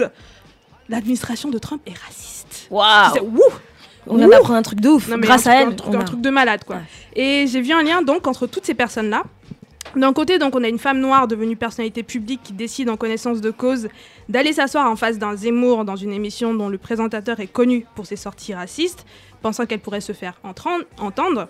l'administration 0.89 1.49
de 1.51 1.59
Trump 1.59 1.81
est 1.87 1.97
raciste. 2.07 2.67
Waouh. 2.71 3.41
On 4.07 4.17
vient 4.17 4.29
d'apprendre 4.29 4.55
un 4.57 4.63
truc 4.63 4.81
de 4.81 4.89
ouf. 4.89 5.09
Non, 5.09 5.19
Grâce 5.19 5.47
un 5.47 5.51
à 5.51 5.55
truc- 5.55 5.67
elle. 5.69 5.73
un 5.73 5.77
truc, 5.77 5.95
on 5.95 5.97
un 5.99 6.01
a- 6.01 6.05
truc 6.05 6.21
de 6.21 6.31
malade 6.31 6.65
quoi. 6.67 6.77
Et 7.15 7.47
j'ai 7.47 7.61
vu 7.61 7.73
un 7.73 7.83
lien 7.83 8.03
donc 8.03 8.27
entre 8.27 8.47
toutes 8.47 8.65
ces 8.67 8.75
personnes-là. 8.75 9.23
D'un 9.97 10.13
côté, 10.13 10.39
donc, 10.39 10.55
on 10.55 10.63
a 10.63 10.69
une 10.69 10.79
femme 10.79 11.01
noire 11.01 11.27
devenue 11.27 11.57
personnalité 11.57 12.05
publique 12.05 12.41
qui 12.45 12.53
décide 12.53 12.89
en 12.91 12.97
connaissance 12.97 13.41
de 13.41 13.51
cause 13.51 13.89
d'aller 14.29 14.53
s'asseoir 14.53 14.89
en 14.89 14.95
face 14.95 15.19
d'un 15.19 15.35
Zemmour 15.35 15.85
dans 15.85 15.97
une 15.97 16.13
émission 16.13 16.55
dont 16.55 16.69
le 16.69 16.79
présentateur 16.79 17.41
est 17.41 17.49
connu 17.49 17.85
pour 17.97 18.07
ses 18.07 18.15
sorties 18.15 18.55
racistes, 18.55 19.05
pensant 19.43 19.67
qu'elle 19.67 19.81
pourrait 19.81 20.01
se 20.01 20.13
faire 20.13 20.41
entendre. 20.45 21.49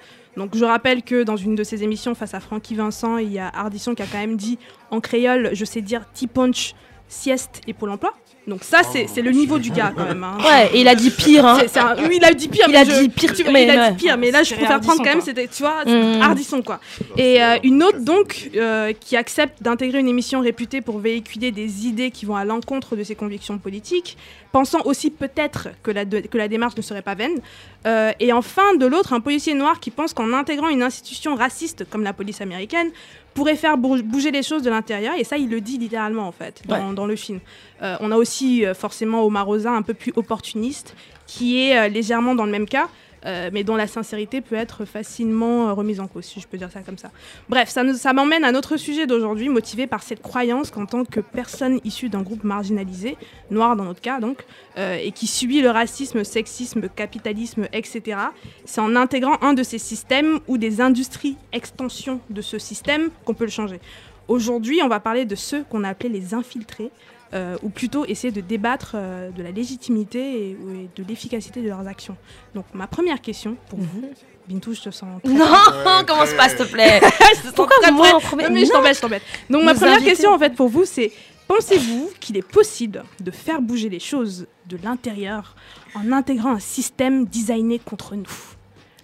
Je 0.55 0.65
rappelle 0.65 1.03
que 1.03 1.23
dans 1.23 1.37
une 1.37 1.55
de 1.55 1.65
ses 1.65 1.83
émissions 1.83 2.15
face 2.15 2.33
à 2.33 2.41
Francky 2.41 2.75
Vincent, 2.75 3.19
il 3.19 3.31
y 3.31 3.39
a 3.39 3.49
Ardisson 3.49 3.95
qui 3.95 4.03
a 4.03 4.07
quand 4.07 4.19
même 4.19 4.37
dit 4.37 4.59
en 4.91 5.01
créole, 5.01 5.51
je 5.53 5.65
sais 5.67 5.83
dire 5.83 6.11
T-punch, 6.15 6.75
sieste 7.09 7.61
et 7.67 7.75
Pôle 7.75 7.91
emploi. 7.91 8.15
Donc 8.51 8.65
ça, 8.65 8.81
c'est 8.83 9.07
c'est 9.13 9.23
le 9.23 9.31
niveau 9.31 9.59
du 9.59 9.71
gars 9.71 9.93
quand 9.97 10.05
même. 10.05 10.23
hein. 10.25 10.37
Ouais, 10.41 10.71
et 10.75 10.81
il 10.83 10.89
a 10.89 10.95
dit 10.95 11.11
pire. 11.11 11.47
Hein. 11.47 11.57
C'est- 11.61 11.69
c'est 11.69 11.79
un- 11.79 11.97
oui, 12.09 12.17
il 12.21 12.25
a 12.25 12.33
dit 12.35 12.49
pire. 12.49 12.67
Il 12.69 12.73
mais 12.73 12.79
a 12.79 12.85
je- 12.85 13.01
dit 13.01 13.09
pire, 13.09 13.33
tu 13.33 13.45
mais 13.45 13.63
il 13.65 13.71
a 13.71 13.75
ouais. 13.77 13.91
dit 13.93 13.97
pire, 14.05 14.19
mais 14.19 14.31
là 14.31 14.43
je 14.43 14.55
préfère 14.55 14.81
prendre 14.81 14.99
quand 14.99 15.11
même. 15.15 15.21
C'était, 15.23 15.47
tu 15.49 15.63
vois, 15.63 15.85
Mm. 15.87 16.21
Ardisson 16.21 16.61
quoi. 16.63 16.81
Et 17.17 17.43
euh, 17.43 17.57
une 17.63 17.83
autre 17.83 18.01
donc 18.01 18.51
euh, 18.57 18.93
qui 18.93 19.17
accepte 19.17 19.63
d'intégrer 19.63 20.01
une 20.01 20.09
émission 20.09 20.41
réputée 20.41 20.81
pour 20.83 20.99
véhiculer 20.99 21.51
des 21.53 21.87
idées 21.87 22.11
qui 22.11 22.27
vont 22.27 22.37
à 22.37 22.45
l'encontre 22.45 22.97
de 22.97 23.03
ses 23.05 23.15
convictions 23.15 23.57
politiques, 23.59 24.17
pensant 24.53 24.81
aussi 24.85 25.11
peut-être 25.11 25.69
que 25.83 25.91
la, 25.93 26.05
de- 26.05 26.21
que 26.21 26.37
la 26.37 26.49
démarche 26.49 26.77
ne 26.77 26.83
serait 26.83 27.03
pas 27.03 27.15
vaine. 27.15 27.39
Euh, 27.87 28.11
et 28.21 28.33
enfin 28.33 28.75
de 28.79 28.85
l'autre, 28.87 29.13
un 29.13 29.21
policier 29.21 29.55
noir 29.55 29.81
qui 29.81 29.91
pense 29.91 30.13
qu'en 30.13 30.33
intégrant 30.35 30.69
une 30.69 30.83
institution 30.83 31.35
raciste 31.37 31.87
comme 31.89 32.03
la 32.03 32.13
police 32.13 32.41
américaine 32.41 32.91
pourrait 33.35 33.57
faire 33.57 33.77
bou- 33.79 34.03
bouger 34.03 34.31
les 34.31 34.43
choses 34.43 34.63
de 34.63 34.71
l'intérieur. 34.71 35.15
Et 35.17 35.25
ça, 35.25 35.37
il 35.37 35.49
le 35.51 35.61
dit 35.61 35.79
littéralement 35.79 36.27
en 36.27 36.33
fait 36.33 36.63
dans, 36.67 36.93
dans 36.93 37.07
le 37.07 37.17
film. 37.17 37.41
Euh, 37.83 37.97
on 38.01 38.11
a 38.11 38.17
aussi 38.17 38.65
euh, 38.67 38.75
forcément 38.75 39.25
Omar 39.25 39.47
Rosa, 39.47 39.71
un 39.71 39.83
peu 39.83 39.95
plus 39.95 40.13
opportuniste, 40.17 40.95
qui 41.27 41.63
est 41.63 41.79
euh, 41.79 41.89
légèrement 41.89 42.35
dans 42.35 42.45
le 42.45 42.51
même 42.51 42.67
cas, 42.67 42.89
euh, 43.27 43.51
mais 43.53 43.65
dont 43.65 43.77
la 43.77 43.87
sincérité 43.87 44.41
peut 44.41 44.55
être 44.55 44.85
facilement 44.85 45.69
euh, 45.69 45.73
remise 45.73 46.01
en 46.01 46.07
cause, 46.07 46.25
si 46.25 46.41
je 46.41 46.49
peux 46.49 46.57
dire 46.57 46.71
ça 46.71 46.81
comme 46.81 46.99
ça. 46.99 47.11
Bref, 47.49 47.69
ça, 47.69 48.13
m'emmène 48.13 48.45
à 48.45 48.53
notre 48.53 48.77
sujet 48.77 49.07
d'aujourd'hui, 49.07 49.49
motivé 49.49 49.87
par 49.87 50.03
cette 50.03 50.23
croyance 50.23 50.71
qu'en 50.71 50.87
tant 50.87 51.05
que 51.05 51.21
personne 51.21 51.81
issue 51.85 52.09
d'un 52.09 52.23
groupe 52.23 52.45
marginalisé, 52.45 53.17
noir 53.51 53.77
dans 53.77 53.85
notre 53.85 54.01
cas 54.01 54.21
donc, 54.21 54.45
euh, 54.79 54.97
et 54.97 55.13
qui 55.13 55.27
subit 55.27 55.61
le 55.61 55.71
racisme, 55.71 56.25
sexisme, 56.25 56.89
capitalisme, 56.89 57.69
etc., 57.73 58.19
c'est 58.65 58.81
en 58.81 58.97
intégrant 58.97 59.37
un 59.43 59.53
de 59.53 59.63
ces 59.63 59.79
systèmes 59.79 60.41
ou 60.49 60.59
des 60.59 60.81
industries 60.81 61.37
extensions 61.53 62.21
de 62.31 62.41
ce 62.41 62.59
système 62.59 63.11
qu'on 63.25 63.35
peut 63.35 63.45
le 63.45 63.51
changer. 63.51 63.81
Aujourd'hui, 64.29 64.81
on 64.83 64.89
va 64.89 65.01
parler 65.01 65.25
de 65.25 65.35
ceux 65.35 65.65
qu'on 65.65 65.83
a 65.83 65.89
appelés 65.89 66.09
les 66.09 66.35
infiltrés, 66.35 66.91
euh, 67.33 67.57
ou 67.63 67.69
plutôt 67.71 68.05
essayer 68.07 68.33
de 68.33 68.41
débattre 68.41 68.93
euh, 68.95 69.31
de 69.31 69.43
la 69.43 69.51
légitimité 69.51 70.19
et, 70.19 70.51
et 70.51 70.91
de 70.95 71.05
l'efficacité 71.09 71.63
de 71.63 71.69
leurs 71.69 71.87
actions. 71.87 72.17
Donc 72.55 72.65
ma 72.75 72.87
première 72.87 73.21
question 73.21 73.57
pour 73.69 73.79
vous, 73.81 74.11
Bintou, 74.49 74.75
je 74.75 74.81
te 74.83 74.91
sens 74.91 75.23
très 75.23 75.33
Non, 75.33 75.45
Ouais, 75.45 76.05
commence 76.07 76.29
très- 76.29 76.37
pas, 76.37 76.49
s'il 76.49 76.59
te 76.59 76.63
plaît. 76.65 77.01
je 77.03 77.41
te 77.41 77.47
sens 77.47 77.55
Pourquoi 77.55 77.77
très 77.83 77.93
moi 77.93 78.09
en 78.15 78.21
premier 78.21 78.45
Non, 78.45 78.51
mais 78.51 78.65
je 78.65 78.71
t'embête, 78.73 78.97
je 78.97 79.01
t'embête. 79.01 79.23
Donc 79.49 79.65
ma 79.65 79.75
première 79.75 80.01
question 80.03 80.33
en 80.33 80.39
fait 80.39 80.55
pour 80.55 80.69
vous, 80.69 80.85
c'est 80.85 81.13
pensez-vous 81.47 82.11
qu'il 82.21 82.37
est 82.37 82.47
possible 82.49 83.05
de 83.21 83.31
faire 83.31 83.61
bouger 83.61 83.89
les 83.89 84.01
choses 84.01 84.47
de 84.67 84.77
l'intérieur 84.83 85.55
en 85.95 86.11
intégrant 86.13 86.53
un 86.53 86.59
système 86.61 87.27
designé 87.27 87.79
contre 87.79 88.15
nous? 88.17 88.27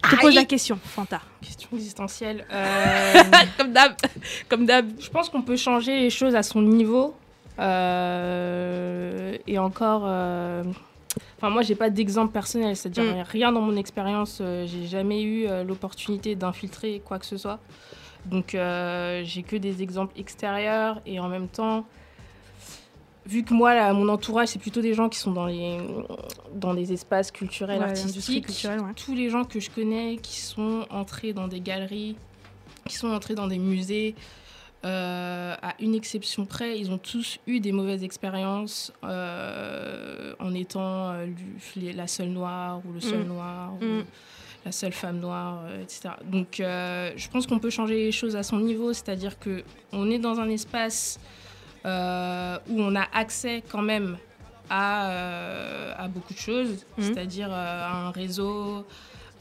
Je 0.04 0.14
te 0.14 0.20
pose 0.20 0.34
la 0.36 0.44
question, 0.44 0.78
Fanta. 0.84 1.20
Question 1.42 1.68
existentielle. 1.74 2.44
Euh, 2.52 3.14
comme 3.58 3.72
d'hab, 3.72 3.94
comme 4.48 4.64
d'hab. 4.66 4.88
je 5.00 5.10
pense 5.10 5.28
qu'on 5.28 5.42
peut 5.42 5.56
changer 5.56 5.98
les 5.98 6.10
choses 6.10 6.36
à 6.36 6.44
son 6.44 6.62
niveau. 6.62 7.14
Euh, 7.58 9.36
et 9.46 9.58
encore. 9.58 10.02
euh, 10.06 10.62
Enfin, 11.38 11.50
moi, 11.50 11.62
j'ai 11.62 11.74
pas 11.74 11.88
d'exemple 11.90 12.32
personnel, 12.32 12.76
c'est-à-dire 12.76 13.04
Mm. 13.04 13.22
rien 13.28 13.52
dans 13.52 13.60
mon 13.60 13.76
expérience. 13.76 14.38
euh, 14.40 14.66
j'ai 14.66 14.86
jamais 14.86 15.22
eu 15.22 15.46
l'opportunité 15.66 16.34
d'infiltrer 16.34 17.00
quoi 17.04 17.18
que 17.18 17.26
ce 17.26 17.36
soit. 17.36 17.58
Donc, 18.26 18.50
j'ai 18.52 19.42
que 19.42 19.56
des 19.56 19.82
exemples 19.82 20.18
extérieurs 20.18 21.00
et 21.06 21.20
en 21.20 21.28
même 21.28 21.48
temps, 21.48 21.86
vu 23.26 23.44
que 23.44 23.52
moi, 23.54 23.74
là, 23.74 23.92
mon 23.92 24.08
entourage, 24.08 24.48
c'est 24.48 24.58
plutôt 24.58 24.80
des 24.80 24.94
gens 24.94 25.08
qui 25.08 25.18
sont 25.18 25.32
dans 25.32 25.46
les 25.46 25.78
dans 26.54 26.74
des 26.74 26.92
espaces 26.92 27.30
culturels, 27.30 27.78
Ouais, 27.82 27.88
artistiques. 27.90 28.46
culturelle, 28.46 28.80
ouais. 28.80 28.92
Tous 28.96 29.14
les 29.14 29.28
gens 29.30 29.44
que 29.44 29.60
je 29.60 29.70
connais 29.70 30.16
qui 30.16 30.40
sont 30.40 30.86
entrés 30.90 31.32
dans 31.34 31.48
des 31.48 31.60
galeries, 31.60 32.16
qui 32.88 32.94
sont 32.96 33.08
entrés 33.12 33.34
dans 33.34 33.46
des 33.46 33.58
musées, 33.58 34.14
euh, 34.84 35.54
à 35.62 35.74
une 35.80 35.94
exception 35.94 36.44
près, 36.46 36.78
ils 36.78 36.90
ont 36.90 36.98
tous 36.98 37.38
eu 37.46 37.58
des 37.60 37.72
mauvaises 37.72 38.04
expériences 38.04 38.92
euh, 39.04 40.34
en 40.38 40.54
étant 40.54 41.10
euh, 41.10 41.26
les- 41.76 41.92
la 41.92 42.06
seule 42.06 42.28
noire 42.28 42.80
ou 42.86 42.92
le 42.92 43.00
seul 43.00 43.24
Mm. 43.24 43.28
noir 43.28 43.72
Mm. 43.80 43.84
ou 43.84 44.02
la 44.64 44.72
seule 44.72 44.92
femme 44.92 45.18
noire, 45.20 45.62
etc. 45.82 46.10
Donc 46.24 46.56
je 46.58 47.28
pense 47.30 47.46
qu'on 47.46 47.58
peut 47.60 47.70
changer 47.70 47.94
les 48.04 48.12
choses 48.12 48.34
à 48.36 48.42
son 48.42 48.58
niveau, 48.58 48.92
c'est-à-dire 48.92 49.38
que 49.38 49.62
on 49.92 50.10
est 50.10 50.18
dans 50.18 50.38
un 50.40 50.48
espace 50.48 51.18
où 51.84 51.88
on 51.88 52.94
a 52.96 53.06
accès 53.14 53.62
quand 53.70 53.82
même 53.82 54.18
à, 54.68 55.92
à 56.02 56.08
beaucoup 56.08 56.34
de 56.34 56.38
choses, 56.38 56.84
Mhm. 56.98 57.04
c'est-à-dire 57.04 57.48
à 57.52 58.06
un 58.08 58.10
réseau, 58.10 58.84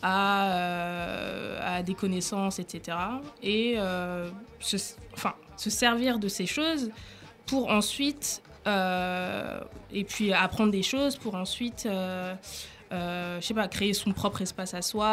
à, 0.03 1.77
à 1.77 1.81
des 1.81 1.95
connaissances, 1.95 2.59
etc. 2.59 2.95
Et 3.41 3.77
enfin, 5.15 5.33
se 5.57 5.69
servir 5.69 6.19
de 6.19 6.27
ces 6.27 6.45
choses 6.45 6.91
pour 7.45 7.69
ensuite, 7.69 8.41
euh, 8.67 9.59
et 9.91 10.03
puis 10.03 10.33
apprendre 10.33 10.71
des 10.71 10.83
choses 10.83 11.15
pour 11.17 11.35
ensuite, 11.35 11.85
euh, 11.85 12.33
euh, 12.91 13.39
je 13.39 13.45
sais 13.45 13.53
pas, 13.53 13.67
créer 13.67 13.93
son 13.93 14.11
propre 14.11 14.41
espace 14.41 14.73
à 14.73 14.81
soi. 14.81 15.07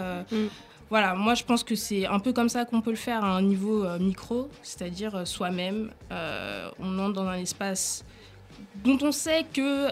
euh, 0.00 0.22
Mm. 0.30 0.48
Voilà, 0.88 1.14
moi 1.14 1.34
je 1.34 1.42
pense 1.42 1.64
que 1.64 1.74
c'est 1.74 2.06
un 2.06 2.20
peu 2.20 2.32
comme 2.32 2.48
ça 2.48 2.64
qu'on 2.64 2.80
peut 2.80 2.90
le 2.90 2.96
faire 2.96 3.24
à 3.24 3.36
un 3.36 3.42
niveau 3.42 3.84
euh, 3.84 3.98
micro, 3.98 4.48
c'est-à-dire 4.62 5.26
soi-même. 5.26 5.90
On 6.78 6.98
entre 7.00 7.14
dans 7.14 7.26
un 7.26 7.38
espace 7.38 8.04
dont 8.84 8.98
on 9.02 9.10
sait 9.12 9.44
que. 9.52 9.88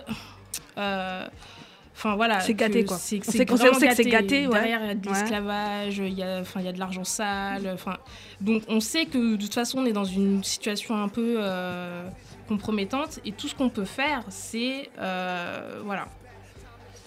Enfin 1.96 2.16
voilà, 2.16 2.40
C'est 2.40 2.54
gâté, 2.54 2.84
quoi. 2.84 2.96
c'est- 2.96 3.20
c'est 3.24 3.46
sait- 3.56 3.70
on 3.70 3.74
sait 3.74 3.86
que 3.88 3.94
c'est 3.94 4.02
gâté, 4.10 4.46
ouais. 4.48 4.52
Derrière, 4.52 4.80
il 4.82 4.86
y 4.88 4.90
a 4.90 4.94
de 4.94 5.08
l'esclavage, 5.08 5.98
il 5.98 6.12
y 6.12 6.22
a, 6.24 6.40
enfin, 6.40 6.60
il 6.60 6.66
y 6.66 6.68
a 6.68 6.72
de 6.72 6.78
l'argent 6.80 7.04
sale. 7.04 7.70
Enfin, 7.72 7.96
donc 8.40 8.62
on 8.68 8.80
sait 8.80 9.06
que 9.06 9.36
de 9.36 9.40
toute 9.40 9.54
façon 9.54 9.78
on 9.78 9.86
est 9.86 9.92
dans 9.92 10.04
une 10.04 10.42
situation 10.42 10.96
un 11.00 11.08
peu 11.08 11.36
euh, 11.38 12.08
compromettante 12.48 13.20
et 13.24 13.30
tout 13.32 13.46
ce 13.48 13.54
qu'on 13.54 13.68
peut 13.68 13.84
faire, 13.84 14.22
c'est 14.28 14.90
euh, 14.98 15.80
voilà, 15.84 16.06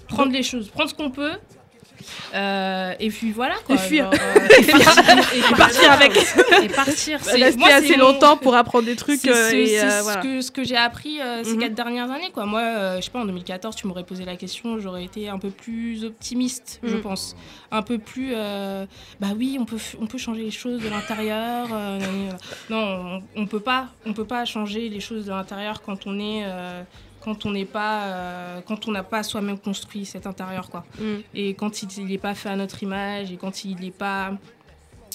prendre 0.07 0.31
les 0.31 0.41
choses, 0.43 0.69
prendre 0.69 0.89
ce 0.89 0.95
qu'on 0.95 1.11
peut. 1.11 1.33
Euh, 2.33 2.93
et 2.99 3.09
puis 3.09 3.31
voilà 3.31 3.55
quoi. 3.65 3.75
Et 3.75 3.77
fuir. 3.79 4.11
genre, 4.11 4.13
euh, 4.13 4.47
et 4.59 4.63
partir, 4.65 5.03
et 5.51 5.55
partir 5.55 5.91
avec. 5.91 6.11
et 6.63 6.67
partir. 6.69 7.19
Rester 7.19 7.57
moi, 7.57 7.69
assez 7.69 7.97
mon- 7.97 8.11
longtemps 8.13 8.37
pour 8.37 8.55
apprendre 8.55 8.85
des 8.85 8.95
trucs. 8.95 9.19
c'est 9.21 9.29
euh, 9.29 9.51
et, 9.51 9.79
euh, 9.79 10.01
ce 10.01 10.17
que, 10.19 10.41
ce 10.41 10.51
que 10.51 10.63
j'ai 10.63 10.75
appris 10.77 11.19
ces 11.43 11.53
Mhm. 11.53 11.59
quatre 11.59 11.73
dernières 11.75 12.09
années. 12.11 12.31
Quoi. 12.33 12.45
Moi, 12.45 12.97
je 12.97 13.01
sais 13.05 13.11
pas, 13.11 13.19
en 13.19 13.25
2014, 13.25 13.75
tu 13.75 13.87
m'aurais 13.87 14.03
posé 14.03 14.25
la 14.25 14.35
question, 14.35 14.79
j'aurais 14.79 15.03
été 15.03 15.29
un 15.29 15.39
peu 15.39 15.49
plus 15.49 16.03
optimiste, 16.05 16.79
je 16.83 16.95
Mhm. 16.95 17.01
pense. 17.01 17.35
Un 17.71 17.81
peu 17.81 17.97
plus, 17.97 18.33
bah 19.19 19.27
oui, 19.37 19.57
on 19.59 19.65
peut, 19.65 19.77
on 20.01 20.07
peut 20.07 20.17
changer 20.17 20.43
les 20.43 20.51
choses 20.51 20.81
de 20.81 20.89
l'intérieur. 20.89 21.67
non, 22.69 22.77
on, 22.77 23.23
on 23.41 23.45
peut 23.47 23.59
pas, 23.59 23.87
on 24.05 24.13
peut 24.13 24.25
pas 24.25 24.45
changer 24.45 24.89
les 24.89 24.99
choses 24.99 25.25
de 25.25 25.31
l'intérieur 25.31 25.81
quand 25.81 26.05
on 26.07 26.19
est, 26.19 26.43
quand 27.27 27.45
on 27.45 27.51
n'est 27.51 27.65
pas, 27.65 28.03
euh, 28.05 28.61
quand 28.65 28.87
on 28.87 28.91
n'a 28.91 29.03
pas 29.03 29.21
soi-même 29.21 29.59
construit 29.59 30.05
cet 30.05 30.25
intérieur, 30.25 30.69
quoi. 30.69 30.85
Mm. 30.97 31.15
Et 31.35 31.53
quand 31.55 31.81
il 31.81 32.05
n'est 32.05 32.17
pas 32.17 32.33
fait 32.35 32.47
à 32.47 32.55
notre 32.55 32.81
image 32.83 33.33
et 33.33 33.35
quand 33.35 33.65
il 33.65 33.75
n'est 33.81 33.91
pas 33.91 34.31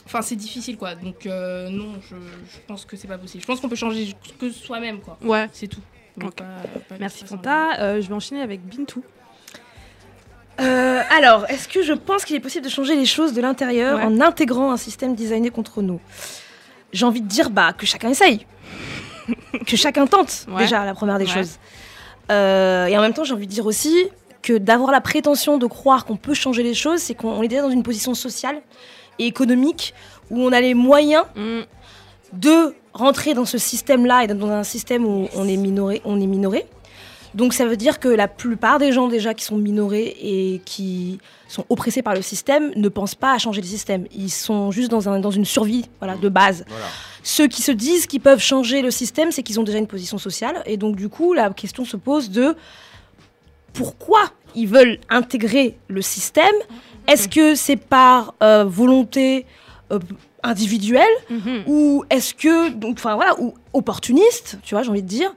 Enfin, 0.04 0.20
c'est 0.20 0.36
difficile, 0.36 0.76
quoi. 0.76 0.94
Donc, 0.94 1.24
euh, 1.26 1.70
non, 1.70 1.92
je, 2.02 2.16
je 2.16 2.58
pense 2.66 2.84
que 2.84 2.96
c'est 2.96 3.06
pas 3.08 3.16
possible. 3.18 3.40
Je 3.40 3.46
pense 3.46 3.60
qu'on 3.60 3.68
peut 3.70 3.76
changer 3.76 4.14
que 4.38 4.50
soi-même, 4.50 4.98
quoi. 5.00 5.16
Ouais. 5.22 5.48
C'est 5.54 5.68
tout. 5.68 5.80
Donc, 6.18 6.30
Ok. 6.32 6.36
pas- 6.36 6.44
pas 6.88 6.94
Merci 7.00 7.24
Fanta. 7.24 7.80
Euh, 7.80 8.00
je 8.02 8.08
vais 8.08 8.14
enchaîner 8.14 8.42
avec 8.42 8.60
Bintou. 8.66 9.02
Alors, 10.58 11.46
est-ce 11.48 11.66
que 11.68 11.82
je 11.82 11.92
pense 11.94 12.24
qu'il 12.24 12.36
est 12.36 12.40
possible 12.40 12.64
de 12.64 12.70
changer 12.70 12.94
les 12.96 13.06
choses 13.06 13.32
de 13.32 13.40
l'intérieur 13.40 13.98
Ouais. 13.98 14.04
en 14.04 14.20
intégrant 14.20 14.70
un 14.72 14.76
système 14.76 15.14
designé 15.14 15.50
contre 15.50 15.80
nous? 15.82 16.00
J'ai 16.92 17.06
envie 17.06 17.22
de 17.22 17.28
dire 17.28 17.48
bah, 17.50 17.72
que 17.72 17.86
chacun 17.86 18.10
essaye. 18.10 18.44
que 19.66 19.76
chacun 19.76 20.06
tente, 20.06 20.46
Ouais. 20.48 20.64
déjà, 20.64 20.84
la 20.84 20.94
première 20.94 21.18
des 21.18 21.24
Ouais. 21.26 21.32
choses. 21.32 21.58
Euh, 22.30 22.86
et 22.86 22.96
en 22.96 23.00
même 23.00 23.12
temps, 23.12 23.24
j'ai 23.24 23.34
envie 23.34 23.46
de 23.46 23.52
dire 23.52 23.66
aussi 23.66 24.08
que 24.42 24.58
d'avoir 24.58 24.90
la 24.90 25.00
prétention 25.00 25.58
de 25.58 25.66
croire 25.66 26.04
qu'on 26.04 26.16
peut 26.16 26.34
changer 26.34 26.62
les 26.62 26.74
choses, 26.74 27.00
c'est 27.00 27.14
qu'on 27.14 27.30
on 27.30 27.42
est 27.42 27.48
déjà 27.48 27.62
dans 27.62 27.70
une 27.70 27.82
position 27.82 28.14
sociale 28.14 28.60
et 29.18 29.26
économique 29.26 29.94
où 30.30 30.40
on 30.40 30.52
a 30.52 30.60
les 30.60 30.74
moyens 30.74 31.24
Mm. 31.36 31.60
de 32.32 32.74
rentrer 32.94 33.34
dans 33.34 33.44
ce 33.44 33.58
système-là 33.58 34.24
et 34.24 34.26
dans 34.26 34.50
un 34.50 34.64
système 34.64 35.04
où 35.04 35.28
on 35.34 35.46
est 35.48 35.56
minoré, 35.56 36.02
on 36.04 36.20
est 36.20 36.26
minoré. 36.26 36.66
Donc 37.34 37.54
ça 37.54 37.66
veut 37.66 37.76
dire 37.76 37.98
que 37.98 38.08
la 38.08 38.28
plupart 38.28 38.78
des 38.78 38.92
gens 38.92 39.08
déjà 39.08 39.34
qui 39.34 39.44
sont 39.44 39.56
minorés 39.56 40.16
et 40.20 40.60
qui 40.64 41.18
sont 41.48 41.64
oppressés 41.68 42.02
par 42.02 42.14
le 42.14 42.22
système 42.22 42.72
ne 42.76 42.88
pensent 42.88 43.14
pas 43.14 43.32
à 43.32 43.38
changer 43.38 43.60
le 43.60 43.66
système. 43.66 44.06
Ils 44.14 44.30
sont 44.30 44.70
juste 44.70 44.90
dans, 44.90 45.08
un, 45.08 45.20
dans 45.20 45.30
une 45.30 45.44
survie 45.44 45.86
voilà, 45.98 46.16
de 46.16 46.28
base. 46.28 46.64
Voilà. 46.68 46.86
Ceux 47.22 47.46
qui 47.46 47.62
se 47.62 47.72
disent 47.72 48.06
qu'ils 48.06 48.20
peuvent 48.20 48.40
changer 48.40 48.82
le 48.82 48.90
système, 48.90 49.32
c'est 49.32 49.42
qu'ils 49.42 49.60
ont 49.60 49.62
déjà 49.62 49.78
une 49.78 49.86
position 49.86 50.18
sociale. 50.18 50.62
Et 50.66 50.76
donc 50.76 50.96
du 50.96 51.08
coup, 51.08 51.32
la 51.32 51.50
question 51.50 51.84
se 51.84 51.96
pose 51.96 52.30
de 52.30 52.54
pourquoi 53.72 54.30
ils 54.54 54.68
veulent 54.68 54.98
intégrer 55.08 55.78
le 55.88 56.02
système? 56.02 56.54
Est-ce 57.08 57.28
que 57.28 57.54
c'est 57.54 57.76
par 57.76 58.34
euh, 58.42 58.64
volonté 58.64 59.46
euh, 59.90 59.98
individuelle? 60.42 61.04
Mhm. 61.30 61.62
ou 61.66 62.04
est-ce 62.10 62.34
que, 62.34 62.70
donc, 62.70 62.98
enfin 62.98 63.14
voilà, 63.14 63.34
ou 63.40 63.54
opportuniste, 63.72 64.58
tu 64.62 64.74
vois, 64.74 64.82
j'ai 64.82 64.90
envie 64.90 65.02
de 65.02 65.08
dire. 65.08 65.34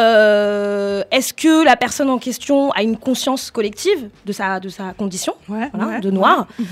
Euh, 0.00 1.02
est-ce 1.10 1.32
que 1.34 1.64
la 1.64 1.76
personne 1.76 2.10
en 2.10 2.18
question 2.18 2.70
a 2.72 2.82
une 2.82 2.96
conscience 2.96 3.50
collective 3.50 4.08
de 4.24 4.32
sa, 4.32 4.58
de 4.60 4.68
sa 4.68 4.92
condition 4.92 5.34
Ouais, 5.48 5.68
voilà, 5.74 5.92
ouais, 5.92 6.00
de 6.00 6.10
noir 6.10 6.46
ouais. 6.58 6.64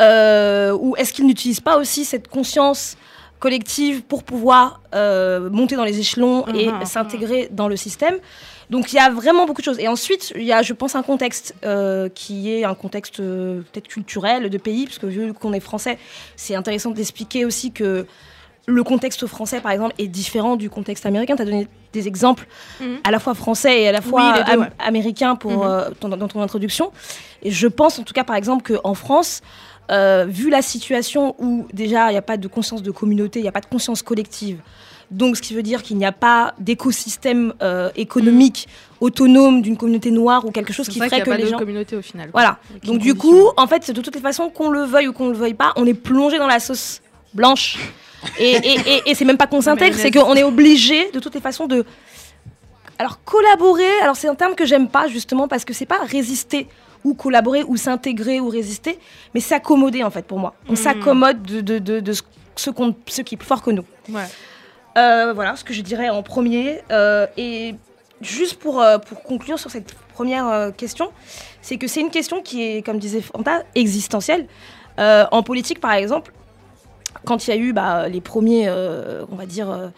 Euh, 0.00 0.72
Ou 0.80 0.96
est-ce 0.96 1.12
qu'il 1.12 1.26
n'utilise 1.26 1.60
pas 1.60 1.76
aussi 1.76 2.04
cette 2.04 2.28
conscience 2.28 2.96
collective 3.38 4.02
pour 4.02 4.22
pouvoir 4.22 4.80
euh, 4.94 5.50
monter 5.50 5.76
dans 5.76 5.84
les 5.84 5.98
échelons 5.98 6.46
et 6.54 6.68
Mhm. 6.70 6.84
s'intégrer 6.86 7.48
dans 7.50 7.68
le 7.68 7.76
système? 7.76 8.16
Donc 8.70 8.92
il 8.92 8.96
y 8.96 8.98
a 9.00 9.10
vraiment 9.10 9.46
beaucoup 9.46 9.60
de 9.62 9.64
choses. 9.64 9.80
Et 9.80 9.88
ensuite, 9.88 10.32
il 10.36 10.44
y 10.44 10.52
a, 10.52 10.62
je 10.62 10.72
pense, 10.72 10.94
un 10.94 11.02
contexte 11.02 11.54
euh, 11.64 12.08
qui 12.14 12.52
est 12.52 12.64
un 12.64 12.74
contexte 12.74 13.18
euh, 13.20 13.62
peut-être 13.72 13.88
culturel 13.88 14.48
de 14.48 14.58
pays, 14.58 14.84
parce 14.86 14.98
que 14.98 15.06
vu 15.06 15.32
qu'on 15.34 15.52
est 15.52 15.60
français, 15.60 15.98
c'est 16.36 16.54
intéressant 16.54 16.90
d'expliquer 16.92 17.44
aussi 17.44 17.72
que 17.72 18.06
le 18.66 18.82
contexte 18.84 19.26
français, 19.26 19.60
par 19.60 19.72
exemple, 19.72 19.94
est 19.98 20.06
différent 20.06 20.56
du 20.56 20.70
contexte 20.70 21.06
américain. 21.06 21.34
Tu 21.36 21.42
as 21.42 21.44
donné 21.44 21.66
des 21.92 22.06
exemples 22.06 22.46
Mhm. 22.80 22.98
à 23.04 23.10
la 23.10 23.18
fois 23.18 23.34
français 23.34 23.82
et 23.82 23.88
à 23.88 23.92
la 23.92 24.00
fois 24.00 24.32
Oui, 24.34 24.42
am- 24.46 24.60
ouais. 24.60 25.34
pour, 25.40 25.50
Mhm. 25.52 25.60
euh, 25.64 25.90
ton- 25.98 26.08
dans 26.08 26.28
ton 26.28 26.40
introduction. 26.42 26.92
Et 27.42 27.50
je 27.50 27.66
pense 27.66 27.98
en 27.98 28.02
tout 28.04 28.12
cas, 28.14 28.22
par 28.24 28.36
exemple, 28.36 28.72
qu'en 28.72 28.94
France, 28.94 29.40
euh, 29.90 30.24
vu 30.28 30.50
la 30.50 30.62
situation 30.62 31.34
où 31.38 31.66
déjà 31.72 32.10
il 32.10 32.12
n'y 32.12 32.18
a 32.18 32.22
pas 32.22 32.36
de 32.36 32.46
conscience 32.46 32.82
de 32.82 32.90
communauté, 32.92 33.40
il 33.40 33.42
n'y 33.42 33.48
a 33.48 33.52
pas 33.52 33.60
de 33.60 33.66
conscience 33.66 34.02
collective, 34.02 34.58
donc 35.10 35.36
ce 35.36 35.42
qui 35.42 35.52
veut 35.54 35.64
dire 35.64 35.82
qu'il 35.82 35.96
n'y 35.96 36.06
a 36.06 36.12
pas 36.12 36.54
d'écosystème 36.60 37.54
euh, 37.62 37.90
économique 37.96 38.68
autonome 39.00 39.62
d'une 39.62 39.76
communauté 39.76 40.12
noire 40.12 40.44
ou 40.46 40.52
quelque 40.52 40.72
chose 40.72 40.88
qui 40.88 40.98
ferait 41.00 41.22
que 41.22 41.28
pas 41.30 41.36
les 41.36 41.48
gens... 41.48 41.58
communauté 41.58 41.96
au 41.96 42.02
final. 42.02 42.28
Voilà. 42.32 42.58
Donc 42.84 42.98
du 43.00 43.14
coup, 43.14 43.48
en 43.56 43.66
fait, 43.66 43.90
de 43.90 44.00
toutes 44.00 44.14
les 44.14 44.20
façons, 44.20 44.48
qu'on 44.50 44.68
le 44.70 44.82
veuille 44.84 45.08
ou 45.08 45.12
qu'on 45.12 45.28
le 45.30 45.34
veuille 45.36 45.54
pas, 45.54 45.72
on 45.74 45.86
est 45.86 45.94
plongé 45.94 46.38
dans 46.38 46.46
la 46.46 46.60
sauce 46.60 47.00
blanche. 47.34 47.78
Et, 48.38 48.50
et, 48.52 48.74
et, 48.86 49.02
et 49.10 49.14
c'est 49.14 49.24
même 49.24 49.36
pas 49.38 49.46
qu'on 49.46 49.60
s'intègre, 49.60 49.96
c'est 49.96 50.10
qu'on 50.10 50.34
est 50.34 50.42
obligé 50.42 51.10
de 51.12 51.20
toutes 51.20 51.34
les 51.34 51.40
façons 51.40 51.66
de... 51.66 51.84
Alors 52.98 53.22
collaborer, 53.24 53.90
alors 54.02 54.16
c'est 54.16 54.28
un 54.28 54.34
terme 54.34 54.54
que 54.54 54.66
j'aime 54.66 54.88
pas 54.88 55.08
justement 55.08 55.48
parce 55.48 55.64
que 55.64 55.72
c'est 55.72 55.86
pas 55.86 56.00
résister 56.04 56.66
ou 57.02 57.14
collaborer 57.14 57.62
ou 57.66 57.76
s'intégrer 57.78 58.40
ou 58.40 58.48
résister, 58.50 58.98
mais 59.32 59.40
s'accommoder 59.40 60.04
en 60.04 60.10
fait 60.10 60.26
pour 60.26 60.38
moi. 60.38 60.54
On 60.68 60.72
Mhm. 60.72 60.76
s'accommode 60.76 61.42
de, 61.42 61.60
de, 61.62 61.78
de, 61.78 62.00
de 62.00 62.12
ce, 62.12 62.22
ce 62.56 62.68
qu'on- 62.68 62.94
ce 63.08 63.22
qui 63.22 63.36
est 63.36 63.38
plus 63.38 63.46
fort 63.46 63.62
que 63.62 63.70
nous. 63.70 63.84
Ouais. 64.10 64.24
Euh, 64.98 65.32
voilà 65.34 65.56
ce 65.56 65.64
que 65.64 65.72
je 65.72 65.80
dirais 65.80 66.10
en 66.10 66.22
premier. 66.22 66.80
Euh, 66.90 67.26
et 67.38 67.74
juste 68.20 68.56
pour, 68.56 68.82
euh, 68.82 68.98
pour 68.98 69.22
conclure 69.22 69.58
sur 69.58 69.70
cette 69.70 69.94
première 70.12 70.70
question, 70.76 71.10
c'est 71.62 71.78
que 71.78 71.86
c'est 71.86 72.00
une 72.00 72.10
question 72.10 72.42
qui 72.42 72.62
est, 72.62 72.82
comme 72.84 72.98
disait 72.98 73.22
Fanta, 73.22 73.62
existentielle. 73.74 74.46
En 74.98 75.42
politique, 75.42 75.80
par 75.80 75.92
exemple, 75.94 76.30
quand 77.24 77.46
il 77.46 77.50
y 77.50 77.52
a 77.52 77.56
eu 77.56 77.72
bah, 77.72 78.08
les 78.08 78.20
premiers, 78.20 78.68
euh, 78.68 79.24
on 79.30 79.36
va 79.36 79.46
dire, 79.46 79.70
euh, 79.70 79.88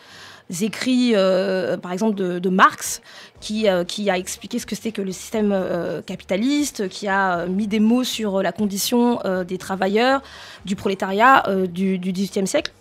écrits, 0.60 1.12
euh, 1.14 1.76
par 1.76 1.92
exemple, 1.92 2.14
de, 2.14 2.48
Marx, 2.48 3.00
qui, 3.40 3.68
a 3.68 3.84
expliqué 4.18 4.58
ce 4.58 4.66
que 4.66 4.74
c'était 4.74 4.92
que 4.92 5.02
le 5.02 5.12
système 5.12 5.56
capitaliste, 6.06 6.88
qui 6.88 7.08
a 7.08 7.46
mis 7.46 7.66
des 7.66 7.80
mots 7.80 8.04
sur 8.04 8.42
la 8.42 8.52
condition 8.52 9.20
des 9.48 9.56
travailleurs, 9.56 10.20
du 10.66 10.76
prolétariat 10.76 11.42
du, 11.68 11.98
du 11.98 12.12
XVIIIe 12.12 12.46
siècle. 12.46 12.72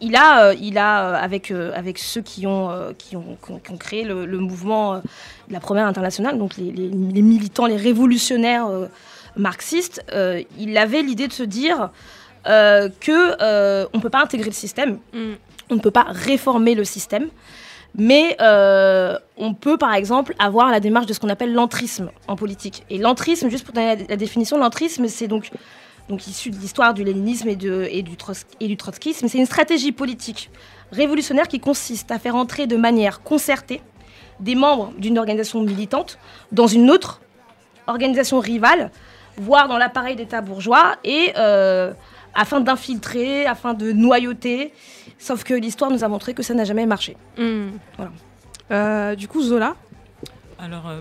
Il 0.00 0.16
a, 0.16 0.54
il 0.54 0.78
a 0.78 1.14
avec, 1.16 1.50
avec 1.50 1.98
ceux 1.98 2.22
qui 2.22 2.46
ont, 2.46 2.70
qui 2.96 3.16
ont, 3.16 3.36
qui 3.42 3.70
ont- 3.70 3.76
créé 3.76 4.02
le, 4.04 4.24
mouvement 4.38 4.96
de 4.96 5.52
la 5.52 5.60
Première 5.60 5.86
Internationale, 5.86 6.38
donc 6.38 6.56
les, 6.56 6.72
les- 6.72 7.22
militants, 7.22 7.66
les 7.66 7.76
révolutionnaires 7.76 8.66
marxistes, 9.36 10.02
il 10.58 10.78
avait 10.78 11.02
l'idée 11.02 11.28
de 11.28 11.34
se 11.34 11.42
dire 11.42 11.90
euh, 12.46 12.88
que 13.00 13.36
euh, 13.42 13.86
on 13.92 14.00
peut 14.00 14.10
pas 14.10 14.22
intégrer 14.22 14.48
le 14.48 14.54
système, 14.54 14.98
Mm. 15.12 15.32
on 15.70 15.74
ne 15.74 15.80
peut 15.80 15.90
pas 15.90 16.06
réformer 16.08 16.74
le 16.74 16.84
système, 16.84 17.28
mais 17.94 18.36
euh, 18.40 19.18
on 19.36 19.54
peut 19.54 19.76
par 19.76 19.94
exemple 19.94 20.34
avoir 20.38 20.70
la 20.70 20.80
démarche 20.80 21.06
de 21.06 21.12
ce 21.12 21.20
qu'on 21.20 21.28
appelle 21.28 21.52
l'entrisme 21.52 22.10
en 22.28 22.36
politique. 22.36 22.84
Et 22.90 22.98
l'entrisme, 22.98 23.48
juste 23.48 23.64
pour 23.64 23.74
donner 23.74 23.96
la, 23.96 24.04
la 24.10 24.16
définition, 24.16 24.58
l'entrisme 24.58 25.06
c'est 25.08 25.28
donc 25.28 25.50
donc 26.08 26.26
issu 26.26 26.50
de 26.50 26.56
l'histoire 26.56 26.92
du 26.92 27.04
léninisme 27.04 27.48
et, 27.48 27.56
de, 27.56 27.86
et, 27.90 28.02
du 28.02 28.16
et 28.58 28.66
du 28.66 28.76
trotskisme. 28.76 29.28
C'est 29.28 29.38
une 29.38 29.46
stratégie 29.46 29.92
politique 29.92 30.50
révolutionnaire 30.92 31.48
qui 31.48 31.60
consiste 31.60 32.10
à 32.10 32.18
faire 32.18 32.34
entrer 32.34 32.66
de 32.66 32.76
manière 32.76 33.22
concertée 33.22 33.80
des 34.40 34.54
membres 34.54 34.92
d'une 34.98 35.18
organisation 35.18 35.62
militante 35.62 36.18
dans 36.50 36.66
une 36.66 36.90
autre 36.90 37.20
organisation 37.86 38.40
rivale, 38.40 38.90
voire 39.36 39.68
dans 39.68 39.78
l'appareil 39.78 40.16
d'État 40.16 40.40
bourgeois, 40.40 40.96
et 41.04 41.32
euh, 41.36 41.92
afin 42.34 42.60
d'infiltrer, 42.60 43.46
afin 43.46 43.74
de 43.74 43.92
noyauter. 43.92 44.72
Sauf 45.18 45.44
que 45.44 45.54
l'histoire 45.54 45.90
nous 45.90 46.04
a 46.04 46.08
montré 46.08 46.34
que 46.34 46.42
ça 46.42 46.54
n'a 46.54 46.64
jamais 46.64 46.86
marché. 46.86 47.16
Mm. 47.38 47.68
Voilà. 47.96 48.12
Euh, 48.70 49.14
du 49.16 49.28
coup, 49.28 49.42
Zola, 49.42 49.76
Alors, 50.58 50.88
euh, 50.88 51.00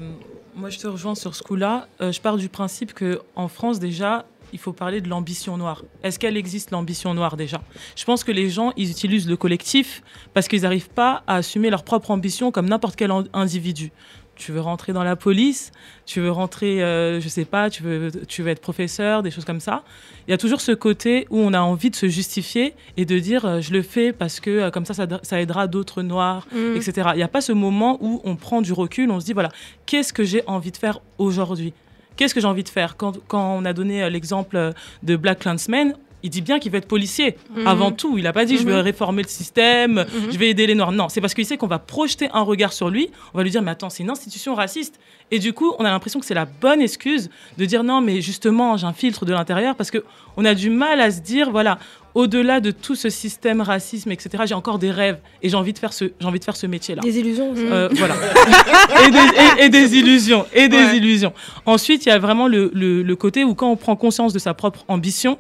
moi, 0.55 0.69
je 0.69 0.79
te 0.79 0.87
rejoins 0.87 1.15
sur 1.15 1.35
ce 1.35 1.43
coup-là. 1.43 1.87
Euh, 2.01 2.11
je 2.11 2.19
pars 2.19 2.37
du 2.37 2.49
principe 2.49 2.93
que 2.93 3.21
en 3.35 3.47
France, 3.47 3.79
déjà, 3.79 4.25
il 4.51 4.59
faut 4.59 4.73
parler 4.73 5.01
de 5.01 5.07
l'ambition 5.07 5.57
noire. 5.57 5.83
Est-ce 6.03 6.17
qu'elle 6.17 6.37
existe, 6.37 6.71
l'ambition 6.71 7.13
noire, 7.13 7.37
déjà? 7.37 7.61
Je 7.95 8.03
pense 8.05 8.23
que 8.23 8.31
les 8.31 8.49
gens, 8.49 8.73
ils 8.75 8.89
utilisent 8.89 9.29
le 9.29 9.37
collectif 9.37 10.01
parce 10.33 10.47
qu'ils 10.47 10.63
n'arrivent 10.63 10.89
pas 10.89 11.23
à 11.27 11.35
assumer 11.35 11.69
leur 11.69 11.83
propre 11.83 12.11
ambition 12.11 12.51
comme 12.51 12.67
n'importe 12.67 12.95
quel 12.95 13.11
individu. 13.33 13.91
Tu 14.39 14.54
veux 14.54 14.62
rentrer 14.62 14.93
dans 14.93 15.04
la 15.04 15.15
police, 15.17 15.71
tu 16.06 16.21
veux 16.21 16.32
rentrer, 16.32 16.82
euh, 16.82 17.19
je 17.19 17.28
sais 17.28 17.43
pas, 17.43 17.69
tu 17.69 17.84
veux, 17.84 18.10
tu 18.28 18.41
veux 18.41 18.47
être 18.49 18.62
professeur, 18.62 19.21
des 19.21 19.32
choses 19.32 19.43
comme 19.45 19.60
ça. 19.60 19.84
Il 20.28 20.32
y 20.32 20.34
a 20.34 20.38
toujours 20.38 20.62
ce 20.62 20.71
côté 20.71 21.28
où 21.30 21.39
on 21.39 21.54
a 21.54 21.60
envie 21.60 21.89
de 21.89 21.95
se 21.95 22.08
justifier 22.08 22.73
et 22.95 23.04
de 23.06 23.19
dire 23.19 23.43
euh, 23.45 23.60
je 23.62 23.73
le 23.73 23.82
fais 23.82 24.13
parce 24.13 24.39
que 24.39 24.49
euh, 24.49 24.71
comme 24.71 24.86
ça, 24.86 24.93
ça, 24.93 25.06
ça 25.23 25.41
aidera 25.41 25.67
d'autres 25.67 26.02
noirs, 26.02 26.47
Mm. 26.54 26.78
etc. 26.78 27.10
Il 27.13 27.17
n'y 27.17 27.23
a 27.23 27.28
pas 27.28 27.41
ce 27.41 27.52
moment 27.52 27.97
où 28.02 28.21
on 28.23 28.38
prend 28.38 28.62
du 28.62 28.71
recul, 28.73 29.12
on 29.12 29.19
se 29.19 29.25
dit 29.25 29.34
voilà, 29.34 29.49
qu'est-ce 29.86 30.13
que 30.13 30.23
j'ai 30.23 30.41
envie 30.47 30.71
de 30.71 30.78
faire 30.78 31.02
aujourd'hui? 31.17 31.73
Qu'est-ce 32.15 32.34
que 32.34 32.39
j'ai 32.41 32.47
envie 32.47 32.63
de 32.63 32.69
faire? 32.69 32.95
Quand, 32.97 33.17
quand 33.28 33.56
on 33.58 33.65
a 33.65 33.73
donné 33.73 34.04
euh, 34.04 34.10
l'exemple 34.10 34.73
de 35.04 35.15
Black 35.17 35.39
Clansman, 35.39 35.93
il 36.23 36.29
dit 36.29 36.41
bien 36.41 36.60
qu'il 36.60 36.71
veut 36.71 36.77
être 36.77 36.88
policier 36.88 37.38
Mhm. 37.55 37.67
avant 37.67 37.91
tout. 37.91 38.17
Il 38.17 38.23
n'a 38.23 38.34
pas 38.34 38.45
dit 38.45 38.58
je 38.58 38.63
veux 38.63 38.73
Mhm. 38.75 38.79
réformer 38.82 39.23
le 39.23 39.27
système, 39.29 39.93
Mhm. 40.05 40.32
je 40.32 40.38
vais 40.38 40.49
aider 40.49 40.67
les 40.67 40.75
Noirs. 40.75 40.91
Non, 40.91 41.10
c'est 41.10 41.21
parce 41.21 41.34
qu'il 41.34 41.45
sait 41.45 41.58
qu'on 41.58 41.67
va 41.67 41.79
projeter 41.79 42.29
un 42.34 42.41
regard 42.41 42.73
sur 42.73 42.89
lui. 42.89 43.10
On 43.34 43.38
va 43.38 43.43
lui 43.43 43.51
dire 43.51 43.62
mais 43.62 43.71
attends, 43.71 43.89
c'est 43.89 44.03
une 44.03 44.10
institution 44.10 44.55
raciste. 44.55 44.99
Et 45.32 45.38
du 45.39 45.53
coup, 45.53 45.73
on 45.77 45.86
a 45.86 45.91
l'impression 45.91 46.19
que 46.19 46.25
c'est 46.25 46.34
la 46.34 46.45
bonne 46.45 46.82
excuse 46.82 47.29
de 47.58 47.65
dire 47.65 47.84
non, 47.84 48.01
mais 48.01 48.19
justement, 48.21 48.77
j'infiltre 48.77 49.25
de 49.25 49.32
l'intérieur 49.34 49.75
parce 49.75 49.91
que 49.91 50.03
on 50.38 50.45
a 50.45 50.53
du 50.55 50.69
mal 50.69 50.99
à 51.01 51.12
se 51.12 51.19
dire 51.21 51.51
voilà, 51.51 51.77
au-delà 52.15 52.60
de 52.60 52.71
tout 52.71 52.95
ce 52.95 53.10
système 53.10 53.62
racisme, 53.62 54.12
etc. 54.12 54.43
J'ai 54.47 54.55
encore 54.55 54.79
des 54.79 54.89
rêves 54.89 55.19
et 55.43 55.49
j'ai 55.49 55.55
envie 55.55 55.73
de 55.73 55.77
faire 55.77 55.93
ce, 55.93 56.05
j'ai 56.19 56.25
envie 56.27 56.39
de 56.39 56.43
faire 56.43 56.55
ce 56.55 56.65
métier-là. 56.65 57.01
Des 57.03 57.19
illusions 57.19 57.51
aussi. 57.51 57.62
Euh, 57.65 57.88
voilà. 57.93 58.15
et, 59.05 59.12
des, 59.12 59.17
et- 59.17 59.65
et 59.65 59.69
des 59.69 59.95
illusions. 59.97 60.45
Et 60.53 60.67
des 60.67 60.77
Ouais. 60.77 60.97
illusions. 60.97 61.34
Ensuite, 61.67 62.05
il 62.05 62.10
y 62.10 62.12
a 62.12 62.17
vraiment 62.19 62.47
le, 62.47 62.71
le- 62.73 63.03
le 63.03 63.15
côté 63.15 63.43
où 63.43 63.53
quand 63.53 63.69
on 63.69 63.75
prend 63.75 63.95
conscience 63.95 64.34
de 64.34 64.39
sa 64.39 64.53
propre 64.55 64.84
ambition, 64.88 65.38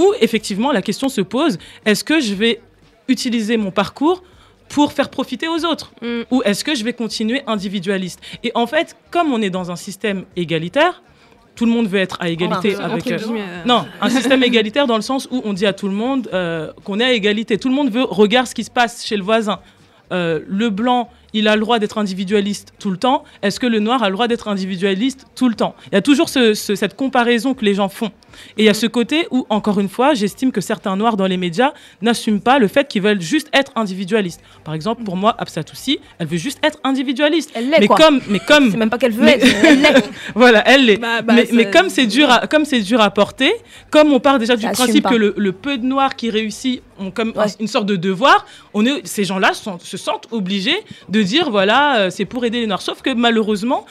où 0.00 0.04
effectivement 0.20 0.70
la 0.72 0.82
question 0.88 1.08
se 1.08 1.20
pose, 1.36 1.58
est-ce 1.84 2.02
que 2.04 2.18
je 2.20 2.34
vais 2.34 2.54
utiliser 3.08 3.56
mon 3.56 3.70
parcours 3.70 4.22
pour 4.68 4.92
faire 4.92 5.08
profiter 5.08 5.48
aux 5.48 5.62
autres 5.64 5.88
Mm. 6.02 6.22
Ou 6.30 6.42
est-ce 6.44 6.62
que 6.62 6.74
je 6.74 6.84
vais 6.84 6.92
continuer 6.92 7.40
individualiste? 7.46 8.20
Et 8.44 8.50
en 8.54 8.66
fait, 8.66 8.96
comme 9.10 9.32
on 9.32 9.40
est 9.42 9.50
dans 9.58 9.70
un 9.70 9.76
système 9.76 10.24
égalitaire, 10.36 11.02
tout 11.56 11.64
le 11.66 11.72
monde 11.72 11.88
veut 11.88 11.98
être 11.98 12.16
à 12.20 12.28
égalité 12.28 12.74
avec... 12.92 13.04
euh, 13.10 13.18
euh, 13.40 13.62
non, 13.66 13.84
un 14.00 14.10
système 14.10 14.42
égalitaire 14.50 14.86
dans 14.86 14.96
le 14.96 15.02
sens 15.02 15.26
où 15.32 15.40
on 15.44 15.52
dit 15.54 15.66
à 15.66 15.72
tout 15.72 15.88
le 15.88 15.94
monde 15.94 16.28
euh, 16.32 16.70
qu'on 16.84 17.00
est 17.00 17.04
à 17.04 17.12
égalité. 17.12 17.58
Tout 17.58 17.68
le 17.68 17.74
monde 17.74 17.90
veut 17.90 18.04
regarde 18.04 18.46
ce 18.46 18.54
qui 18.54 18.62
se 18.62 18.70
passe 18.70 19.04
chez 19.04 19.16
le 19.16 19.24
voisin. 19.24 19.58
Euh, 20.12 20.40
le 20.46 20.70
blanc, 20.70 21.10
il 21.32 21.48
a 21.48 21.54
le 21.56 21.60
droit 21.62 21.78
d'être 21.80 21.98
individualiste 21.98 22.72
tout 22.78 22.90
le 22.90 22.96
temps. 22.96 23.24
Est-ce 23.42 23.58
que 23.58 23.66
le 23.66 23.80
noir 23.80 24.02
a 24.02 24.08
le 24.08 24.14
droit 24.14 24.28
d'être 24.28 24.48
individualiste 24.48 25.26
tout 25.34 25.48
le 25.48 25.54
temps? 25.54 25.74
Il 25.90 25.94
y 25.94 25.98
a 25.98 26.02
toujours 26.02 26.28
ce- 26.28 26.54
ce- 26.54 26.74
cette 26.76 26.94
comparaison 26.94 27.54
que 27.54 27.64
les 27.64 27.74
gens 27.74 27.88
font. 27.88 28.12
Et 28.56 28.62
il 28.62 28.64
y 28.64 28.68
a 28.68 28.74
ce 28.74 28.86
côté 28.86 29.26
où, 29.30 29.46
encore 29.48 29.80
une 29.80 29.88
fois, 29.88 30.14
j'estime 30.14 30.52
que 30.52 30.60
certains 30.60 30.96
noirs 30.96 31.16
dans 31.16 31.26
les 31.26 31.36
médias 31.36 31.72
n'assument 32.02 32.40
pas 32.40 32.58
le 32.58 32.68
fait 32.68 32.86
qu'ils 32.88 33.02
veulent 33.02 33.20
juste 33.20 33.48
être 33.52 33.72
individualistes. 33.76 34.40
Par 34.64 34.74
exemple, 34.74 35.04
pour 35.04 35.16
moi, 35.16 35.34
Absatoussi, 35.38 35.98
elle 36.18 36.26
veut 36.26 36.36
juste 36.36 36.58
être 36.62 36.78
individualiste. 36.84 37.50
Elle 37.54 37.70
l'est, 37.70 37.80
Mais 37.80 37.86
quoi. 37.86 37.96
comme, 37.96 38.20
mais 38.28 38.38
comme 38.40 38.70
C'est 38.70 38.76
même 38.76 38.90
pas 38.90 38.98
qu'elle 38.98 39.12
veut 39.12 39.24
Mais- 39.24 39.38
être, 39.38 39.46
elle 39.64 39.80
l'est. 39.82 40.10
voilà, 40.34 40.62
elle 40.68 40.84
l'est. 40.86 40.96
Bah, 40.98 41.22
bah, 41.22 41.34
mais, 41.34 41.46
ça- 41.46 41.54
mais 41.54 41.70
comme 41.70 41.88
c'est 41.88 42.06
dur, 42.06 42.30
à, 42.30 42.46
comme 42.46 42.64
c'est 42.64 42.80
dur 42.80 43.00
à 43.00 43.10
porter, 43.10 43.52
comme 43.90 44.12
on 44.12 44.20
part 44.20 44.38
déjà 44.38 44.56
du 44.56 44.62
Ça 44.62 44.72
principe 44.72 45.08
que 45.08 45.14
le, 45.14 45.34
le 45.36 45.52
peu 45.52 45.78
de 45.78 45.84
noirs 45.84 46.16
qui 46.16 46.30
réussit 46.30 46.82
ont 46.98 47.10
comme 47.10 47.32
Ouais. 47.36 47.44
une 47.60 47.68
sorte 47.68 47.86
de 47.86 47.96
devoir, 47.96 48.44
on 48.74 48.84
est, 48.84 49.06
ces 49.06 49.24
gens-là 49.24 49.52
sont- 49.54 49.78
se 49.78 49.96
sentent 49.96 50.26
obligés 50.32 50.76
de 51.08 51.22
dire 51.22 51.50
voilà, 51.50 51.98
euh, 51.98 52.10
c'est 52.10 52.24
pour 52.24 52.44
aider 52.44 52.60
les 52.60 52.66
noirs. 52.66 52.82
Sauf 52.82 53.02
que 53.02 53.10
malheureusement, 53.14 53.86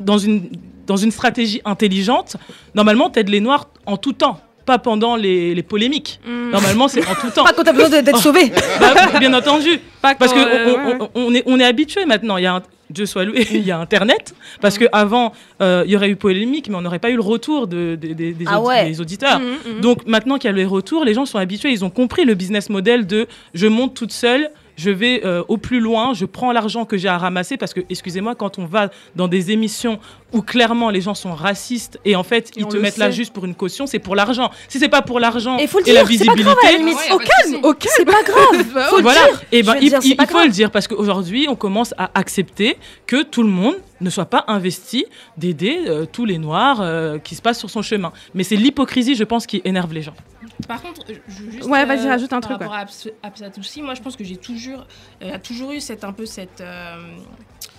dans 0.00 0.18
une 0.18 0.50
dans 0.88 0.96
une 0.96 1.12
stratégie 1.12 1.60
intelligente, 1.64 2.36
normalement, 2.74 3.10
t'aides 3.10 3.28
les 3.28 3.40
noirs 3.40 3.68
en 3.86 3.96
tout 3.96 4.12
temps. 4.14 4.40
pas 4.66 4.78
pendant 4.78 5.16
les, 5.16 5.54
les 5.54 5.62
polémiques. 5.62 6.20
Mm. 6.26 6.50
Normalement, 6.50 6.88
c'est 6.88 7.00
en 7.06 7.14
tout 7.14 7.30
temps. 7.34 7.44
Pas 7.44 7.52
quand 7.54 7.62
t'as 7.64 7.72
besoin 7.72 7.88
d'être 8.02 8.18
sauvé. 8.20 8.52
Bah, 8.80 9.18
bien 9.18 9.32
entendu. 9.32 9.80
Pas 10.02 10.14
Parce 10.14 10.32
que 10.34 10.38
euh, 10.38 11.06
on, 11.14 11.32
est, 11.34 11.42
on 11.46 11.58
est 11.58 11.64
habitué 11.64 12.04
maintenant. 12.04 12.36
Il 12.36 12.42
y 12.42 12.46
a 12.46 12.56
un, 12.56 12.62
Dieu 12.90 13.06
soit 13.06 13.24
loué, 13.24 13.46
il 13.60 13.64
y 13.66 13.70
a 13.70 13.78
Internet. 13.78 14.34
Parce 14.60 14.76
que 14.76 14.84
avant, 14.92 15.32
euh, 15.62 15.84
il 15.86 15.92
y 15.92 15.96
aurait 15.96 16.10
eu 16.10 16.16
polémique, 16.16 16.68
mais 16.68 16.76
on 16.76 16.82
n'aurait 16.82 16.98
pas 16.98 17.08
eu 17.10 17.14
le 17.16 17.22
retour 17.22 17.66
de, 17.66 17.96
de- 18.00 18.12
des- 18.12 18.32
des, 18.32 18.44
Ah 18.46 18.58
audi- 18.60 18.66
ouais. 18.68 18.88
des 18.90 19.00
auditeurs. 19.00 19.40
Mhm. 19.40 19.80
Donc 19.80 20.06
maintenant 20.06 20.36
qu'il 20.36 20.50
y 20.50 20.52
a 20.52 20.56
les 20.56 20.66
retours, 20.66 21.02
les 21.06 21.14
gens 21.14 21.24
sont 21.24 21.38
habitués, 21.38 21.70
ils 21.70 21.82
ont 21.84 21.90
compris 21.90 22.24
le 22.26 22.34
business 22.34 22.68
model 22.68 23.06
de 23.06 23.26
je 23.54 23.66
monte 23.68 23.94
toute 23.94 24.12
seule. 24.12 24.50
Je 24.78 24.90
vais 24.90 25.22
euh, 25.24 25.42
au 25.48 25.56
plus 25.58 25.80
loin, 25.80 26.14
je 26.14 26.24
prends 26.24 26.52
l'argent 26.52 26.84
que 26.84 26.96
j'ai 26.96 27.08
à 27.08 27.18
ramasser 27.18 27.56
parce 27.56 27.74
que, 27.74 27.80
excusez-moi, 27.90 28.36
quand 28.36 28.58
on 28.60 28.64
va 28.64 28.90
dans 29.16 29.26
des 29.26 29.50
émissions 29.50 29.98
où 30.32 30.40
clairement 30.40 30.90
les 30.90 31.00
gens 31.00 31.14
sont 31.14 31.34
racistes 31.34 31.98
et 32.04 32.14
en 32.14 32.22
fait 32.22 32.50
Et 32.56 32.60
ils 32.60 32.66
te 32.66 32.76
mettent 32.76 32.96
là 32.96 33.10
juste 33.10 33.32
pour 33.32 33.44
une 33.44 33.56
caution, 33.56 33.86
c'est 33.88 33.98
pour 33.98 34.14
l'argent. 34.14 34.50
Si 34.68 34.78
c'est 34.78 34.88
pas 34.88 35.02
pour 35.02 35.18
l'argent 35.18 35.58
Et 35.58 35.64
et, 35.64 35.66
faut 35.66 35.80
le 35.80 35.92
la 35.92 36.04
dire, 36.04 36.18
c'est 36.18 36.24
pas 36.26 36.34
visibilité, 36.34 36.42
grave 36.62 36.78
limite. 36.78 36.96
Ouais, 36.96 37.12
Au 37.12 37.18
calme, 37.18 37.54
au 37.64 37.74
calme. 37.74 37.94
C'est 37.96 38.04
pas 38.04 38.22
grave. 38.22 38.86
Faut 38.90 38.96
le 38.98 39.02
voilà. 39.02 39.26
dire. 39.26 39.42
Et 39.52 39.62
ben, 39.64 39.74
il, 39.80 39.88
dire, 39.90 39.98
il- 40.04 40.26
faut 40.28 40.42
le 40.44 40.48
dire 40.50 40.70
parce 40.70 40.86
qu'aujourd'hui, 40.86 41.46
on 41.48 41.56
commence 41.56 41.92
à 41.98 42.10
accepter 42.14 42.76
que 43.06 43.22
tout 43.22 43.42
le 43.42 43.48
monde 43.48 43.74
ne 44.00 44.10
soit 44.10 44.26
pas 44.26 44.44
investi 44.46 45.04
d'aider 45.36 45.80
euh, 45.86 46.06
tous 46.10 46.24
les 46.24 46.38
noirs 46.38 46.80
euh, 46.80 47.18
qui 47.18 47.34
se 47.34 47.42
passent 47.42 47.58
sur 47.58 47.70
son 47.70 47.82
chemin. 47.82 48.12
Mais 48.34 48.44
c'est 48.44 48.56
l'hypocrisie, 48.56 49.14
je 49.16 49.24
pense, 49.24 49.46
qui 49.46 49.60
énerve 49.64 49.92
les 49.92 50.02
gens. 50.02 50.14
Par 50.66 50.82
contre, 50.82 51.04
je 51.28 51.42
veux 51.42 51.50
juste. 51.50 51.64
Ouais, 51.68 51.84
vas-y, 51.84 52.06
euh, 52.06 52.10
rajoute 52.10 52.32
un 52.32 52.40
par 52.40 52.50
truc, 52.50 52.60
rapport 52.62 52.74
à 52.74 52.80
Abs- 52.84 53.10
Absatoussi, 53.22 53.82
moi 53.82 53.94
je 53.94 54.02
pense 54.02 54.16
que 54.16 54.24
j'ai 54.24 54.36
toujours, 54.36 54.86
euh, 55.22 55.34
a 55.34 55.38
toujours 55.38 55.72
eu 55.72 55.80
cette, 55.80 56.04
un 56.04 56.12
peu 56.12 56.26
cette, 56.26 56.60
euh, 56.60 56.96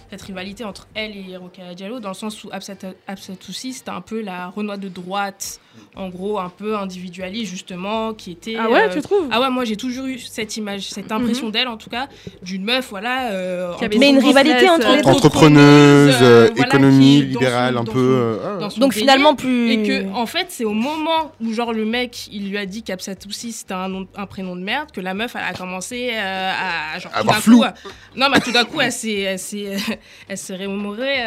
cette 0.10 0.22
rivalité 0.22 0.64
entre 0.64 0.88
elle 0.96 1.16
et 1.16 1.36
Rokhaya 1.38 1.76
Diallo, 1.76 2.00
dans 2.00 2.10
le 2.10 2.14
sens 2.16 2.44
où 2.44 2.50
Absat- 2.50 2.96
Absatoussi, 3.08 3.74
c'était 3.74 3.90
un 3.92 4.02
peu 4.02 4.22
la 4.22 4.48
Renoir 4.48 4.78
de 4.78 4.88
droite, 4.88 5.60
en 5.96 6.10
gros, 6.10 6.40
un 6.40 6.50
peu 6.50 6.78
individualiste, 6.78 7.52
justement, 7.52 8.14
qui 8.14 8.32
était. 8.32 8.56
Ah 8.58 8.70
ouais, 8.70 8.84
euh, 8.90 8.94
tu 8.94 9.02
trouves? 9.02 9.28
Ah 9.32 9.42
ouais, 9.42 9.50
moi 9.50 9.66
j'ai 9.66 9.76
toujours 9.76 10.06
eu 10.06 10.18
cette 10.20 10.56
image, 10.58 10.90
cette 10.90 11.12
impression 11.12 11.50
d'elle 11.50 11.68
en 11.68 11.78
tout 11.78 11.90
cas, 11.90 12.08
d'une 12.42 12.64
meuf, 12.64 12.88
voilà. 12.90 13.32
euh, 13.32 13.74
Qui 13.76 13.86
avait 13.86 13.98
en- 13.98 14.00
Mais 14.00 14.10
une 14.10 14.22
son 14.22 14.28
rivalité 14.28 14.54
business, 14.60 14.72
entre 14.80 14.88
euh, 14.90 14.96
les 14.96 15.02
deux. 15.02 15.10
Entrepreneuse, 15.10 16.16
euh, 16.22 16.48
euh, 16.48 16.50
voilà, 16.56 16.68
économie 16.76 17.22
libérale, 17.24 17.74
son- 17.76 17.80
un 17.82 17.86
peu. 17.86 17.92
son- 17.92 18.00
euh, 18.00 18.60
ah. 18.62 18.80
Donc 18.80 18.94
finalement 18.94 19.36
plus. 19.36 19.72
Et 19.72 19.84
que, 19.84 20.14
en 20.14 20.26
fait, 20.26 20.48
c'est 20.50 20.64
au 20.66 20.74
moment 20.74 21.32
où, 21.42 21.54
genre, 21.54 21.74
le 21.74 21.86
mec, 21.86 22.28
il 22.32 22.50
lui 22.50 22.58
a 22.58 22.66
dit 22.66 22.84
qu'Absatoussi, 22.84 23.52
c'était 23.52 23.74
un, 23.74 23.90
nom- 23.90 24.08
un 24.16 24.26
prénom 24.26 24.56
de 24.56 24.62
merde, 24.62 24.92
que 24.92 25.02
la 25.02 25.14
meuf, 25.14 25.36
elle 25.36 25.44
a 25.44 25.54
commencé 25.58 26.12
euh, 26.14 26.52
à. 26.96 27.00
Genre, 27.00 27.12
tout 27.12 27.18
Avoir 27.20 27.38
flou. 27.40 27.58
coup, 27.60 27.64
euh, 27.66 27.70
non, 28.16 28.28
mais 28.32 28.40
tout 28.40 28.52
d'un 28.52 28.64
coup, 28.66 28.80
elle 28.80 28.92
s'est, 28.92 29.20
elle 29.20 29.40
s'est, 29.40 29.76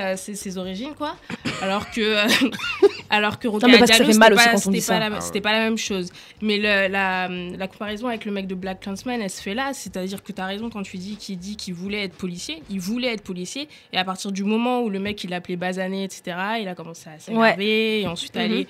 euh, 0.03 0.16
ses, 0.16 0.34
ses 0.34 0.57
origines, 0.59 0.95
quoi. 0.97 1.14
Alors 1.61 1.90
que. 1.90 2.01
euh, 2.01 2.26
alors 3.11 3.38
que 3.38 3.49
mais 3.72 3.78
parce 3.78 3.90
que 3.90 3.97
ça 3.99 4.05
Diallo, 4.05 4.12
fait 4.12 4.18
mal 4.18 4.28
c'était 4.30 4.40
aussi 4.40 4.41
pas, 4.45 4.51
quand 4.51 4.57
on 4.57 4.59
c'était 4.59 4.70
dit 4.72 4.78
pas, 4.78 4.82
ça. 4.82 4.99
la, 4.99 5.07
Ah 5.07 5.11
ouais. 5.11 5.20
c'était 5.20 5.40
pas 5.40 5.53
la 5.53 5.59
même 5.61 5.78
chose. 5.78 6.11
Mais 6.40 6.57
le- 6.59 6.88
la, 6.93 7.28
la 7.28 7.68
comparaison 7.68 8.09
avec 8.09 8.24
le 8.24 8.32
mec 8.32 8.47
de 8.47 8.55
Black 8.55 8.80
Clansman, 8.80 9.20
elle 9.20 9.30
se 9.30 9.40
fait 9.43 9.55
là. 9.55 9.72
C'est-à-dire 9.74 10.22
que 10.22 10.32
tu 10.32 10.40
as 10.40 10.47
raison 10.47 10.70
quand 10.70 10.82
tu 10.82 10.97
dis 10.99 11.16
qu'il 11.16 11.38
dit 11.38 11.57
qu'il 11.57 11.74
voulait 11.74 12.05
être 12.05 12.14
policier. 12.14 12.62
Il 12.70 12.80
voulait 12.80 13.12
être 13.12 13.22
policier. 13.24 13.68
Et 13.93 13.99
à 13.99 14.05
partir 14.05 14.32
du 14.32 14.45
moment 14.45 14.80
où 14.82 14.90
le 14.90 14.99
mec, 14.99 15.22
il 15.24 15.30
l'appelait 15.30 15.57
basané, 15.57 16.05
etc., 16.05 16.36
il 16.61 16.68
a 16.68 16.74
commencé 16.74 17.09
à 17.09 17.18
s'énerver. 17.18 18.01
Et 18.03 18.07
ensuite, 18.07 18.34
Mhm. 18.36 18.40
aller 18.43 18.66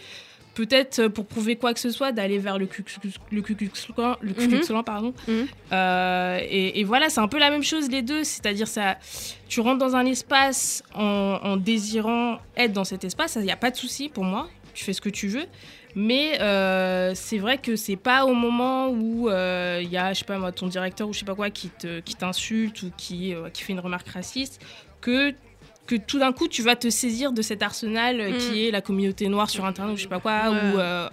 peut-être 0.54 0.98
euh, 0.98 1.08
pour 1.08 1.24
prouver 1.24 1.56
quoi 1.56 1.72
que 1.72 1.80
ce 1.80 1.88
soit, 1.90 2.12
d'aller 2.12 2.36
vers 2.36 2.58
le 2.58 2.66
Ku 2.66 2.84
le 3.30 3.40
Klux 3.40 3.56
le 4.20 4.32
Mhm. 4.34 4.60
Klan, 4.60 4.82
pardon. 4.82 5.14
Mhm. 5.26 5.46
Euh, 5.72 6.38
et, 6.42 6.78
et 6.80 6.84
voilà, 6.84 7.08
c'est 7.08 7.20
un 7.20 7.28
peu 7.28 7.38
la 7.38 7.48
même 7.48 7.62
chose 7.62 7.88
les 7.90 8.02
deux, 8.02 8.22
c'est-à-dire 8.22 8.68
ça, 8.68 8.98
tu 9.48 9.60
rentres 9.60 9.78
dans 9.78 9.96
un 9.96 10.04
espace 10.04 10.82
en, 10.94 11.38
en 11.42 11.56
désirant 11.56 12.36
être 12.54 12.74
dans 12.74 12.84
cet 12.84 13.02
espace, 13.04 13.36
il 13.40 13.44
n'y 13.46 13.50
a 13.50 13.56
pas 13.56 13.70
de 13.70 13.76
souci 13.76 14.10
pour 14.10 14.24
moi, 14.24 14.46
tu 14.74 14.84
fais 14.84 14.92
ce 14.92 15.00
que 15.00 15.08
tu 15.08 15.28
veux. 15.28 15.46
Mais 15.94 16.40
euh, 16.40 17.12
c'est 17.14 17.36
vrai 17.38 17.58
que 17.58 17.76
c'est 17.76 17.96
pas 17.96 18.24
au 18.24 18.32
moment 18.34 18.88
où 18.88 19.28
euh, 19.28 19.80
il 19.82 19.90
y 19.90 19.98
a, 19.98 20.12
je 20.14 20.20
sais 20.20 20.24
pas 20.24 20.38
moi, 20.38 20.50
ton 20.52 20.66
directeur 20.66 21.06
ou 21.08 21.12
je 21.12 21.18
sais 21.18 21.24
pas 21.26 21.34
quoi 21.34 21.50
qui 21.50 21.68
te, 21.68 22.00
qui 22.00 22.14
t'insulte 22.14 22.82
ou 22.82 22.90
qui, 22.96 23.34
euh, 23.34 23.50
qui 23.50 23.62
fait 23.62 23.72
une 23.74 23.80
remarque 23.80 24.08
raciste 24.08 24.60
que 25.00 25.34
que 25.84 25.96
tout 25.96 26.20
d'un 26.20 26.32
coup 26.32 26.46
tu 26.46 26.62
vas 26.62 26.76
te 26.76 26.88
saisir 26.90 27.32
de 27.32 27.42
cet 27.42 27.60
arsenal 27.60 28.20
euh, 28.20 28.30
Mm. 28.30 28.36
qui 28.38 28.66
est 28.66 28.70
la 28.70 28.80
communauté 28.80 29.26
noire 29.26 29.50
sur 29.50 29.64
internet 29.64 29.92
ou 29.94 29.96
je 29.96 30.02
sais 30.04 30.08
pas 30.08 30.20
quoi 30.20 30.48
Ouais. 30.50 30.56
ou 30.74 30.78
euh, 30.78 31.08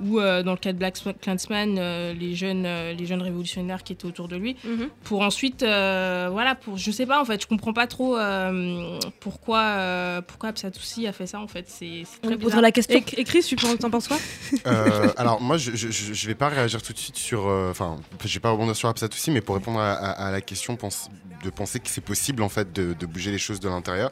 ou 0.00 0.18
euh, 0.18 0.42
dans 0.42 0.52
le 0.52 0.58
cas 0.58 0.72
de 0.72 0.78
Black 0.78 0.98
Clansman 1.20 1.76
euh, 1.78 2.12
les 2.12 2.34
jeunes 2.34 2.64
euh, 2.66 2.92
les 2.92 3.06
jeunes 3.06 3.22
révolutionnaires 3.22 3.82
qui 3.82 3.92
étaient 3.92 4.06
autour 4.06 4.28
de 4.28 4.36
lui 4.36 4.56
Mhm. 4.64 4.88
pour 5.04 5.22
ensuite 5.22 5.62
euh, 5.62 6.28
voilà 6.32 6.54
pour 6.54 6.76
je 6.78 6.90
sais 6.90 7.06
pas 7.06 7.20
en 7.20 7.24
fait 7.24 7.40
je 7.42 7.46
comprends 7.46 7.72
pas 7.72 7.86
trop 7.86 8.16
euh, 8.16 8.98
pourquoi 9.20 9.60
euh, 9.60 10.20
pourquoi 10.20 10.48
Absatoussi 10.50 11.06
a 11.06 11.12
fait 11.12 11.26
ça 11.26 11.40
en 11.40 11.46
fait 11.48 11.66
c'est 11.68 12.02
très 12.22 12.36
bizarre 12.36 12.60
la 12.60 12.72
question. 12.72 12.98
Et, 12.98 13.20
et 13.20 13.24
Chris, 13.24 13.44
tu 13.46 13.56
penses- 13.56 13.78
t'en 13.78 13.90
penses 13.90 14.08
quoi 14.08 14.18
Euh, 14.66 15.12
alors 15.16 15.40
moi 15.40 15.56
je, 15.58 15.72
je, 15.74 16.26
vais 16.26 16.34
pas 16.34 16.48
réagir 16.48 16.80
tout 16.82 16.92
de 16.92 16.98
suite 16.98 17.16
sur 17.16 17.46
euh, 17.48 17.70
enfin 17.70 17.96
je 18.24 18.32
vais 18.34 18.40
pas 18.40 18.50
rebondir 18.50 18.74
sur 18.76 18.88
Absatoussi 18.88 19.30
mais 19.30 19.40
pour 19.40 19.54
répondre 19.56 19.78
à, 19.80 19.92
à- 19.92 20.28
à 20.28 20.30
la 20.30 20.40
question 20.40 20.76
pense- 20.76 21.08
de 21.44 21.50
penser 21.50 21.78
que 21.80 21.88
c'est 21.88 22.00
possible 22.00 22.42
en 22.42 22.48
fait 22.48 22.72
de, 22.72 22.94
de 22.94 23.06
bouger 23.06 23.30
les 23.30 23.38
choses 23.38 23.60
de 23.60 23.68
l'intérieur 23.68 24.10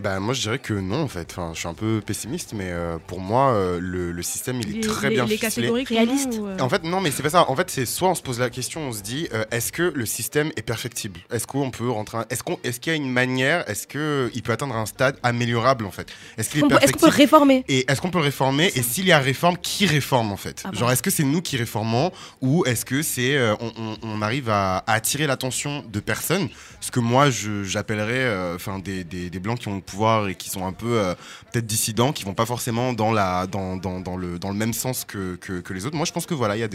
bah 0.00 0.18
moi 0.20 0.34
je 0.34 0.40
dirais 0.40 0.58
que 0.58 0.74
non 0.74 1.02
en 1.02 1.08
fait. 1.08 1.28
Enfin 1.30 1.52
je 1.54 1.58
suis 1.60 1.68
un 1.68 1.74
peu 1.74 2.00
pessimiste 2.04 2.52
mais 2.54 2.68
euh, 2.70 2.98
pour 3.06 3.20
moi 3.20 3.50
euh, 3.52 3.78
le, 3.80 4.12
le 4.12 4.22
système 4.22 4.60
il 4.60 4.68
est 4.70 4.72
Les- 4.74 4.80
très 4.80 5.08
les- 5.10 5.14
bien 5.16 5.26
les 5.26 5.36
ficelé. 5.36 5.68
Réaliste. 5.84 6.32
non, 6.32 6.38
ou, 6.42 6.46
euh, 6.48 6.58
en 6.58 6.68
fait, 6.68 6.84
non, 6.84 7.00
mais 7.00 7.10
c'est 7.10 7.22
pas 7.22 7.30
ça. 7.30 7.50
En 7.50 7.56
fait, 7.56 7.70
c'est 7.70 7.86
soit 7.86 8.08
on 8.08 8.14
se 8.14 8.22
pose 8.22 8.38
la 8.40 8.50
question, 8.50 8.80
on 8.88 8.92
se 8.92 9.02
dit, 9.02 9.28
euh, 9.34 9.44
est-ce 9.50 9.72
que 9.72 9.92
le 9.94 10.06
système 10.06 10.50
est 10.56 10.62
perfectible? 10.62 11.20
Est-ce 11.32 11.46
qu'on 11.46 11.70
peut 11.70 11.88
rentrer 11.90 12.18
un- 12.18 12.24
Est-ce 12.30 12.42
qu'on, 12.42 12.58
est-ce 12.64 12.80
qu'il 12.80 12.92
y 12.92 12.94
a 12.94 12.96
une 12.96 13.10
manière 13.10 13.68
Est-ce 13.68 13.86
que 13.86 14.30
il 14.34 14.42
peut 14.42 14.52
atteindre 14.52 14.74
un 14.76 14.86
stade 14.86 15.16
améliorable 15.22 15.84
en 15.84 15.90
fait? 15.90 16.08
Est-ce 16.38 16.50
qu'il 16.50 16.60
est, 16.64 16.84
Est-ce 16.84 16.92
qu'on 16.92 16.98
peut 17.00 17.06
le 17.06 17.12
réformer? 17.12 17.64
Et 17.68 17.90
est-ce 17.90 18.00
qu'on 18.00 18.10
peut 18.10 18.18
le 18.18 18.24
réformer 18.24 18.70
Et 18.74 18.82
s'il 18.82 19.06
y 19.06 19.12
a 19.12 19.18
réforme, 19.18 19.56
qui 19.58 19.86
réforme 19.86 20.32
en 20.32 20.36
fait? 20.36 20.62
Ah. 20.64 20.70
Genre, 20.72 20.90
est-ce 20.90 21.02
que 21.02 21.10
c'est 21.10 21.24
nous 21.24 21.42
qui 21.42 21.56
réformons? 21.56 22.10
Ou 22.40 22.64
est-ce 22.66 22.84
que 22.84 23.02
c'est 23.02 23.36
euh, 23.36 23.54
on, 23.60 23.72
on- 23.78 23.96
on 24.02 24.22
arrive 24.22 24.48
à, 24.50 24.78
à 24.78 24.92
attirer 24.94 25.26
l'attention 25.26 25.84
de 25.90 26.00
personnes? 26.00 26.48
Ce 26.80 26.90
que 26.90 27.00
moi, 27.00 27.30
je- 27.30 27.64
j'appellerais, 27.64 28.14
euh, 28.18 28.54
enfin, 28.56 28.78
des, 28.78 29.04
des- 29.04 29.28
des 29.30 29.38
blancs 29.38 29.58
qui 29.58 29.68
ont 29.68 29.80
et 30.28 30.34
qui 30.34 30.50
sont 30.50 30.66
un 30.66 30.72
peu 30.72 30.98
euh, 30.98 31.14
peut-être 31.52 31.66
dissidents, 31.66 32.12
qui 32.12 32.24
vont 32.24 32.34
pas 32.34 32.46
forcément 32.46 32.92
dans 32.92 33.12
le 33.12 34.52
même 34.54 34.72
sens 34.72 35.04
que, 35.04 35.38
les 35.70 35.86
autres. 35.86 35.96
Moi, 35.96 36.06
je 36.06 36.12
pense 36.12 36.26
que 36.26 36.34
voilà, 36.34 36.56
il 36.56 36.60
y 36.60 36.64
a 36.64 36.68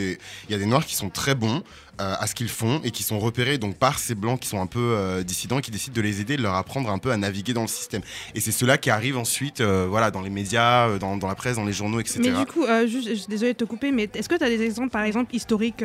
des 0.58 0.66
noirs 0.66 0.86
qui 0.86 0.96
sont 0.96 1.10
très 1.10 1.36
bons 1.36 1.64
euh, 2.02 2.14
à 2.20 2.28
ce 2.28 2.36
qu'ils 2.36 2.50
font 2.50 2.82
et 2.84 2.92
qui 2.92 3.04
sont 3.04 3.20
repérés 3.20 3.58
donc 3.58 3.78
par 3.78 4.00
ces 4.00 4.16
blancs 4.16 4.42
qui 4.42 4.50
sont 4.50 4.60
un 4.60 4.68
peu 4.68 4.80
euh, 4.82 5.24
dissidents 5.24 5.60
et 5.60 5.62
qui 5.62 5.72
décident 5.72 5.96
de 5.96 6.02
les 6.02 6.20
aider, 6.20 6.36
de 6.36 6.42
leur 6.42 6.56
apprendre 6.56 6.90
un 6.90 6.98
peu 6.98 7.12
à 7.12 7.18
naviguer 7.18 7.54
dans 7.54 7.62
le 7.62 7.68
système. 7.68 8.02
Et 8.34 8.42
c'est 8.42 8.52
cela 8.52 8.78
qui 8.78 8.90
arrive 8.90 9.18
ensuite, 9.18 9.62
voilà, 9.62 10.12
dans 10.12 10.22
les 10.22 10.30
médias, 10.30 10.98
dans, 10.98 11.16
la 11.16 11.36
presse, 11.36 11.56
dans 11.56 11.66
les 11.66 11.74
journaux, 11.74 12.00
etc. 12.00 12.20
Mais 12.22 12.32
du 12.32 12.46
coup, 12.46 12.66
juste, 12.88 13.30
désolée 13.30 13.54
de 13.54 13.58
te 13.58 13.64
couper, 13.64 13.92
mais 13.92 14.10
est-ce 14.14 14.30
que 14.30 14.36
tu 14.36 14.44
as 14.44 14.50
des 14.50 14.62
exemples, 14.62 14.90
par 14.90 15.04
exemple, 15.04 15.34
historiques 15.36 15.84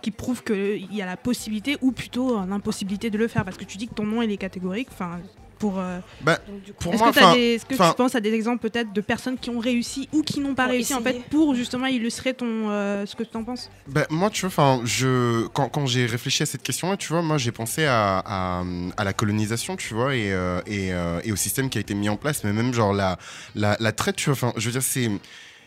qui 0.00 0.10
prouvent 0.10 0.42
qu'il 0.42 0.94
y 0.94 1.02
a 1.02 1.06
la 1.06 1.16
possibilité 1.16 1.76
ou 1.80 1.92
plutôt 1.92 2.44
l'impossibilité 2.46 3.10
de 3.10 3.18
le 3.18 3.28
faire? 3.28 3.44
Parce 3.44 3.56
que 3.56 3.64
tu 3.64 3.78
dis 3.78 3.88
que 3.88 3.94
ton 3.94 4.06
nom 4.06 4.22
il 4.22 4.30
est 4.30 4.36
catégorique. 4.36 4.88
Enfin, 4.92 5.18
pour. 5.62 5.78
euh, 5.78 6.00
Bah, 6.22 6.40
pour 6.80 6.92
est-ce 6.92 7.64
que, 7.64 7.74
tu 7.74 7.96
penses 7.96 8.16
à 8.16 8.20
des 8.20 8.32
exemples 8.34 8.68
peut-être 8.68 8.92
de 8.92 9.00
personnes 9.00 9.38
qui 9.38 9.48
ont 9.48 9.60
réussi 9.60 10.08
ou 10.12 10.22
qui 10.22 10.40
n'ont 10.40 10.56
pas 10.56 10.66
réussi 10.66 10.92
en 10.92 11.00
fait 11.00 11.22
pour 11.30 11.54
justement 11.54 11.86
illustrer 11.86 12.34
ton 12.34 12.68
euh, 12.70 13.06
ce 13.06 13.14
que 13.14 13.22
tu 13.22 13.36
en 13.36 13.44
penses? 13.44 13.70
Ben, 13.86 14.04
moi, 14.10 14.28
tu 14.28 14.40
vois, 14.40 14.48
enfin, 14.48 14.80
je 14.84 15.46
quand, 15.48 15.68
quand 15.68 15.86
j'ai 15.86 16.06
réfléchi 16.06 16.42
à 16.42 16.46
cette 16.46 16.64
question-là, 16.64 16.96
tu 16.96 17.12
vois, 17.12 17.22
moi, 17.22 17.38
j'ai 17.38 17.52
pensé 17.52 17.84
à, 17.84 18.18
à, 18.26 18.64
à 18.96 19.04
la 19.04 19.12
colonisation, 19.12 19.76
tu 19.76 19.94
vois, 19.94 20.16
et, 20.16 20.32
euh, 20.32 20.60
et, 20.66 20.92
euh, 20.92 21.20
et 21.22 21.30
au 21.30 21.36
système 21.36 21.70
qui 21.70 21.78
a 21.78 21.80
été 21.80 21.94
mis 21.94 22.08
en 22.08 22.16
place, 22.16 22.42
mais 22.42 22.52
même 22.52 22.74
genre 22.74 22.92
la 22.92 23.16
la, 23.54 23.76
la 23.78 23.92
traite, 23.92 24.16
tu 24.16 24.30
vois, 24.30 24.34
enfin, 24.34 24.52
je 24.56 24.66
veux 24.66 24.72
dire, 24.72 24.82
c'est 24.82 25.10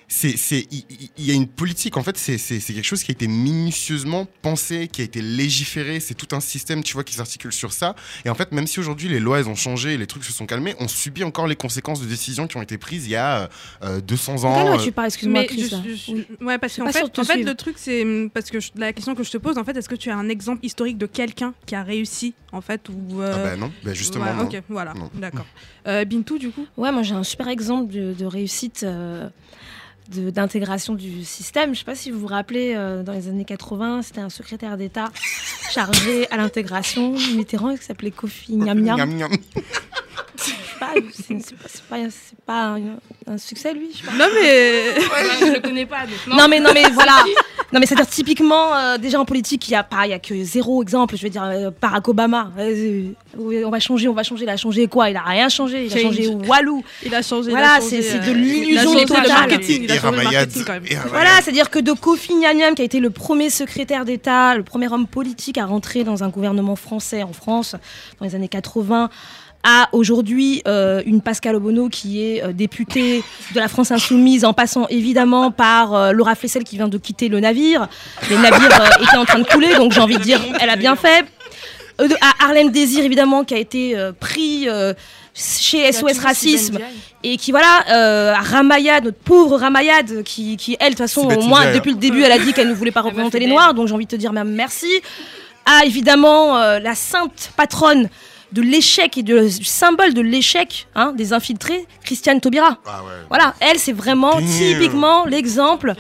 c'est 0.08 0.38
c'est 0.38 0.68
il 0.72 1.26
y 1.26 1.32
a 1.32 1.34
une 1.34 1.48
politique 1.48 1.98
en 1.98 2.04
fait 2.04 2.18
c'est 2.18 2.38
c'est 2.38 2.60
c'est 2.60 2.74
quelque 2.74 2.84
chose 2.86 3.04
qui 3.04 3.12
a 3.12 3.14
été 3.14 3.28
minutieusement 3.28 4.28
pensé 4.42 4.88
qui 4.88 5.02
a 5.02 5.04
été 5.04 5.22
légiféré 5.22 6.00
c'est 6.00 6.14
tout 6.14 6.36
un 6.36 6.40
système 6.40 6.84
tu 6.84 6.94
vois 6.94 7.04
qui 7.04 7.14
s'articule 7.16 7.52
sur 7.52 7.74
ça 7.74 7.96
et 8.24 8.30
en 8.30 8.36
fait 8.36 8.52
même 8.52 8.68
si 8.68 8.80
aujourd'hui 8.80 9.10
les 9.10 9.20
lois 9.20 9.40
elles 9.40 9.50
ont 9.50 9.56
changé 9.56 9.98
les 9.98 10.06
trucs 10.08 10.24
se 10.24 10.32
sont 10.32 10.46
calmés 10.46 10.76
on 10.80 10.88
subit 10.88 11.24
encore 11.24 11.48
les 11.48 11.56
conséquences 11.56 12.02
de 12.02 12.06
décisions 12.06 12.46
qui 12.48 12.58
ont 12.58 12.62
été 12.62 12.78
prises 12.78 13.06
il 13.08 13.12
y 13.12 13.16
a 13.16 13.50
euh, 13.84 14.00
200 14.02 14.44
ans 14.44 14.56
Quelle 14.56 14.68
loi 14.68 14.80
euh, 14.80 14.84
tu 14.84 14.92
parles 14.92 15.08
Excuse-moi. 15.08 15.44
Ouais, 16.42 16.58
parce 16.58 16.76
qu'en 16.76 16.86
pas 16.86 16.92
fait, 16.92 17.20
en 17.20 17.24
fait 17.24 17.44
le 17.44 17.54
truc, 17.56 17.76
c'est 17.78 18.04
hum, 18.04 18.30
parce 18.30 18.50
que 18.50 18.60
je- 18.60 18.72
la 18.76 18.92
question 18.94 19.16
que 19.16 19.24
je 19.24 19.32
te 19.32 19.38
pose, 19.38 19.58
en 19.58 19.64
fait, 19.64 19.76
est-ce 19.78 19.88
que 19.90 19.96
tu 19.96 20.10
as 20.10 20.18
un 20.18 20.30
exemple 20.30 20.66
historique 20.66 20.98
de 20.98 21.06
quelqu'un 21.06 21.54
qui 21.66 21.76
a 21.76 21.84
réussi, 21.84 22.34
en 22.52 22.62
fait, 22.62 22.90
ou 22.90 23.22
euh, 23.22 23.34
ah 23.36 23.44
ben 23.44 23.60
non 23.60 23.72
ben 23.84 23.94
justement 23.94 24.26
ouais, 24.26 24.34
non. 24.34 24.44
ok, 24.46 24.62
voilà, 24.70 24.94
Non. 24.94 25.10
d'accord. 25.16 25.46
Euh, 25.88 26.06
Bintou, 26.06 26.38
du 26.38 26.50
coup? 26.50 26.66
Ouais, 26.78 26.92
moi 26.92 27.04
j'ai 27.04 27.14
un 27.16 27.24
super 27.24 27.48
exemple 27.48 27.94
de, 27.94 28.14
de 28.14 28.26
réussite 28.26 28.82
euh, 28.84 29.30
d'intégration 30.10 30.94
du 30.94 31.24
système. 31.24 31.74
Je 31.74 31.80
sais 31.80 31.86
pas 31.86 31.96
si 31.96 32.12
vous 32.12 32.20
vous 32.20 32.28
rappelez, 32.28 32.74
euh, 32.76 33.04
dans 33.04 33.14
les 33.14 33.28
années 33.28 33.46
80, 33.46 34.02
c'était 34.04 34.22
un 34.22 34.30
secrétaire 34.30 34.78
d'État 34.78 35.12
chargé 35.72 36.30
à 36.32 36.38
l'intégration 36.38 37.14
Mitterrand 37.36 37.76
qui 37.76 37.84
s'appelait 37.84 38.12
Kofi 38.12 38.56
Niam 38.56 38.80
Niam. 38.80 39.00
Sais 41.14 41.36
pas, 41.90 41.98
c'est 42.10 42.38
pas, 42.46 42.62
un, 42.76 42.82
un 43.28 43.38
succès 43.38 43.74
lui. 43.74 43.90
je 43.94 43.98
sais 44.00 44.04
pas. 44.06 44.12
Non, 44.14 44.26
mais. 44.34 44.94
Ouais, 44.98 45.40
je 45.40 45.54
le 45.54 45.60
connais 45.68 45.86
pas 45.86 46.02
donc 46.02 46.16
non. 46.28 46.36
Non 46.38 46.48
mais 46.48 46.60
non 46.60 46.70
mais 46.74 46.84
voilà. 46.92 47.24
Non, 47.74 47.80
mais 47.80 47.86
c'est-à-dire 47.88 48.08
typiquement, 48.08 48.76
euh, 48.76 48.98
déjà 48.98 49.20
en 49.20 49.26
politique, 49.26 49.68
il 49.68 49.72
n'y 49.72 49.78
a, 49.78 49.84
pas- 49.84 50.06
il 50.06 50.12
y 50.12 50.14
a 50.14 50.20
que 50.20 50.44
zéro 50.44 50.82
exemple. 50.84 51.18
Je 51.18 51.24
veux 51.24 51.30
dire, 51.30 51.44
euh, 51.44 51.72
Barack 51.82 52.08
Obama, 52.08 52.52
euh, 52.60 53.08
on 53.38 53.70
va 53.70 53.80
changer, 53.80 54.08
on 54.08 54.14
va 54.14 54.24
changer. 54.24 54.44
Il 54.44 54.50
a 54.50 54.58
changé 54.58 54.88
quoi? 54.88 55.10
Il 55.10 55.18
a 55.18 55.22
rien 55.24 55.50
changé. 55.50 55.86
Il 55.86 55.92
a 55.92 55.96
Change. 55.96 56.16
changé 56.16 56.28
Walou. 56.48 56.84
Il 57.04 57.14
a 57.16 57.22
changé. 57.22 57.50
Voilà, 57.50 57.80
c'est 57.82 58.00
euh, 58.16 58.20
de 58.20 58.32
l'illusion 58.34 58.94
totale. 59.06 59.28
marketing, 59.28 59.84
il 59.84 59.92
a 59.92 59.96
changé 59.96 60.04
le 60.12 60.18
Ramayad. 60.24 60.34
marketing 60.34 60.64
quand 60.66 60.74
même. 60.74 60.84
Et 60.88 60.96
Ramayad. 60.96 61.10
Voilà, 61.12 61.30
c'est-à-dire 61.42 61.70
que 61.70 61.80
de 61.80 61.92
Kofi 61.94 62.36
Nianiam, 62.36 62.76
qui 62.76 62.82
a 62.82 62.86
été 62.86 63.00
le 63.00 63.10
premier 63.10 63.50
secrétaire 63.50 64.06
d'État, 64.06 64.56
le 64.56 64.64
premier 64.64 64.92
homme 64.92 65.08
politique 65.08 65.58
à 65.58 65.66
rentrer 65.66 66.04
dans 66.04 66.24
un 66.24 66.30
gouvernement 66.30 66.76
français 66.76 67.24
en 67.24 67.34
France 67.34 67.76
dans 68.20 68.26
les 68.26 68.36
années 68.36 68.48
80, 68.48 69.10
à 69.66 69.90
aujourd'hui 69.92 70.62
euh, 70.68 71.02
une 71.06 71.22
Pascal 71.22 71.56
Obono 71.56 71.90
qui 71.90 72.24
est 72.24 72.44
euh, 72.44 72.54
députée 72.54 73.24
de 73.54 73.60
la 73.60 73.68
France 73.68 73.92
Insoumise, 73.92 74.46
en 74.46 74.54
passant 74.54 74.88
évidemment 74.88 75.52
par 75.52 75.94
euh, 75.94 76.12
Laura 76.12 76.36
Flessel 76.36 76.64
qui 76.64 76.78
vient 76.78 76.88
de 76.88 76.98
quitter 76.98 77.28
le 77.28 77.40
navire. 77.42 77.88
Le 78.30 78.38
navire 78.38 78.70
euh, 78.80 79.04
était 79.04 79.18
en 79.18 79.26
train 79.26 79.40
de 79.40 79.44
couler, 79.48 79.76
donc 79.76 79.92
j'ai 79.92 80.02
envie 80.02 80.18
de 80.18 80.24
dire, 80.24 80.40
elle 80.62 80.70
a 80.70 80.76
bien 80.78 80.96
fait. 80.96 81.26
Euh, 82.00 82.08
à 82.22 82.46
Harlem 82.46 82.72
Désir, 82.72 83.04
évidemment, 83.04 83.44
qui 83.44 83.56
a 83.56 83.58
été 83.58 83.98
euh, 83.98 84.12
pris 84.12 84.70
euh, 84.70 84.94
chez 85.34 85.92
SOS 85.92 86.20
Racisme 86.20 86.78
et 87.24 87.36
qui 87.38 87.52
voilà 87.52 87.84
euh, 87.90 88.34
Ramaya 88.34 89.02
notre 89.02 89.18
pauvre 89.18 89.58
Ramayad 89.58 90.24
qui, 90.24 90.56
qui 90.56 90.78
elle 90.80 90.94
de 90.94 90.98
toute 90.98 91.00
façon 91.00 91.28
au 91.28 91.42
moins 91.42 91.74
depuis 91.74 91.92
le 91.92 91.98
début 91.98 92.22
elle 92.22 92.32
a 92.32 92.40
dit 92.40 92.54
qu'elle 92.54 92.70
ne 92.70 92.74
voulait 92.74 92.92
pas 92.92 93.02
représenter 93.02 93.40
les 93.40 93.48
noirs 93.48 93.74
donc 93.74 93.90
j'ai 93.90 93.94
envie 93.94 94.06
de 94.06 94.12
te 94.12 94.16
dire 94.16 94.32
même 94.32 94.54
merci 94.54 94.88
à 95.66 95.84
évidemment 95.84 96.58
euh, 96.58 96.80
la 96.80 96.96
sainte 96.96 97.52
patronne 97.58 98.10
de 98.56 98.62
l'échec 98.62 99.18
et 99.18 99.24
de- 99.24 99.48
du 99.60 99.66
symbole 99.66 100.14
de 100.14 100.22
l'échec 100.22 100.88
hein, 100.96 101.12
des 101.16 101.34
infiltrés 101.34 101.86
Christiane 102.04 102.40
Taubira 102.42 102.78
Ah 102.86 103.04
ouais. 103.04 103.12
voilà 103.30 103.54
elle 103.60 103.78
c'est 103.78 103.92
vraiment 103.94 104.36
Damn. 104.40 104.48
typiquement 104.48 105.26
l'exemple 105.26 105.94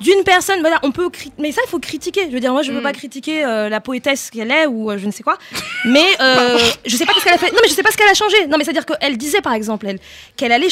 d'une 0.00 0.22
personne 0.24 0.60
voilà 0.60 0.78
on 0.82 0.90
peut 0.92 1.08
mais 1.38 1.52
ça 1.52 1.60
il 1.66 1.68
faut 1.70 1.78
critiquer 1.78 2.22
je 2.28 2.32
veux 2.34 2.40
dire 2.40 2.52
moi 2.52 2.62
je 2.62 2.72
veux 2.72 2.80
Mm. 2.80 2.82
pas 2.82 2.92
critiquer 2.92 3.44
euh, 3.44 3.68
la 3.68 3.80
poétesse 3.80 4.30
qu'elle 4.30 4.50
est 4.50 4.66
ou 4.66 4.90
euh, 4.90 4.98
je 4.98 5.06
ne 5.06 5.12
sais 5.12 5.22
quoi 5.22 5.36
mais 5.84 6.04
euh, 6.20 6.58
je 6.86 6.96
sais 6.96 7.04
pas 7.06 7.12
ce 7.18 7.22
qu'elle 7.24 7.34
a 7.34 7.38
fait 7.38 7.52
non 7.52 7.58
mais 7.62 7.68
je 7.68 7.74
sais 7.74 7.82
pas 7.82 7.90
ce 7.92 7.96
qu'elle 7.96 8.08
a 8.08 8.14
changé 8.14 8.46
non 8.48 8.56
mais 8.58 8.64
c'est 8.64 8.70
à 8.70 8.72
dire 8.72 8.86
qu'elle 8.86 9.16
disait 9.18 9.40
par 9.42 9.52
exemple 9.52 9.86
elle 9.86 9.98
qu'elle 10.36 10.52
allait 10.52 10.68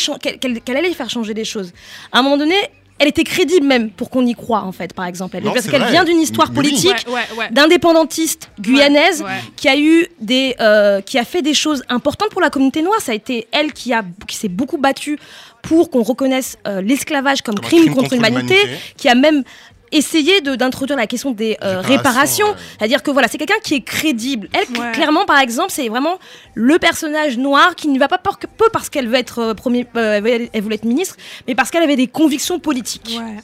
qu'elle 0.65 0.77
allait 0.77 0.93
faire 0.95 1.11
changer 1.11 1.35
des 1.35 1.45
choses 1.45 1.73
à 2.13 2.19
un 2.19 2.23
moment 2.23 2.37
donné 2.39 2.57
elle 2.99 3.09
était 3.09 3.25
crédible 3.25 3.67
même 3.67 3.91
pour 3.91 4.11
qu'on 4.11 4.27
y 4.27 4.35
croie 4.35 4.63
en 4.63 4.73
fait 4.73 4.93
par 4.93 5.07
exemple 5.07 5.37
elle, 5.37 5.45
Non, 5.45 5.53
parce 5.53 5.67
qu'elle 5.69 5.85
vient 5.87 6.05
d'une 6.05 6.21
histoire 6.21 6.49
oui. 6.51 6.55
politique 6.57 7.05
Ouais, 7.07 7.13
ouais, 7.15 7.39
ouais. 7.39 7.49
d'indépendantiste 7.51 8.51
guyanaise 8.61 9.21
Ouais, 9.23 9.27
ouais. 9.29 9.41
qui 9.57 9.69
a 9.69 9.79
eu 9.79 10.07
des 10.21 10.55
euh, 10.61 11.01
qui 11.01 11.19
a 11.19 11.25
fait 11.25 11.43
des 11.43 11.55
choses 11.55 11.83
importantes 11.89 12.31
pour 12.31 12.41
la 12.41 12.51
communauté 12.51 12.83
noire 12.83 13.01
ça 13.01 13.13
a 13.13 13.15
été 13.15 13.47
elle 13.53 13.73
qui 13.73 13.93
a 13.93 14.03
qui 14.27 14.37
s'est 14.37 14.49
beaucoup 14.49 14.79
battue 14.79 15.19
pour 15.63 15.91
qu'on 15.91 16.03
reconnaisse 16.03 16.57
euh, 16.67 16.81
l'esclavage 16.81 17.43
comme, 17.43 17.57
crime, 17.59 17.83
crime 17.85 17.95
contre, 17.95 18.15
l'humanité. 18.15 18.57
qui 18.97 19.09
a 19.09 19.15
même 19.15 19.43
essayé 19.93 20.41
de- 20.41 20.55
d'introduire 20.55 20.97
la 20.99 21.07
question 21.07 21.31
des 21.33 21.57
euh, 21.63 21.81
Réparations, 21.81 22.49
ouais. 22.49 22.55
c'est-à-dire 22.79 23.03
que 23.03 23.11
voilà 23.11 23.29
c'est 23.29 23.39
quelqu'un 23.39 23.59
qui 23.63 23.75
est 23.75 23.81
crédible 23.83 24.49
elle 24.53 24.79
Ouais. 24.79 24.93
clairement 24.93 25.25
par 25.25 25.39
exemple 25.39 25.71
c'est 25.71 25.89
vraiment 25.89 26.19
le 26.55 26.79
personnage 26.79 27.39
noir 27.39 27.75
qui 27.75 27.89
ne 27.89 27.99
va 27.99 28.09
pas 28.09 28.19
por- 28.19 28.39
peu 28.39 28.67
parce 28.73 28.89
qu'elle 28.91 29.09
veut 29.09 29.15
être 29.17 29.39
euh, 29.39 29.55
premier 29.55 29.87
euh, 29.97 30.15
elle 30.17 30.21
voulait- 30.23 30.51
elle 30.53 30.63
voulait 30.63 30.75
être 30.77 30.85
ministre 30.85 31.17
mais 31.47 31.55
parce 31.55 31.71
qu'elle 31.71 31.83
avait 31.83 31.97
des 31.97 32.07
convictions 32.09 32.59
politiques 32.59 33.19
Ouais. 33.19 33.37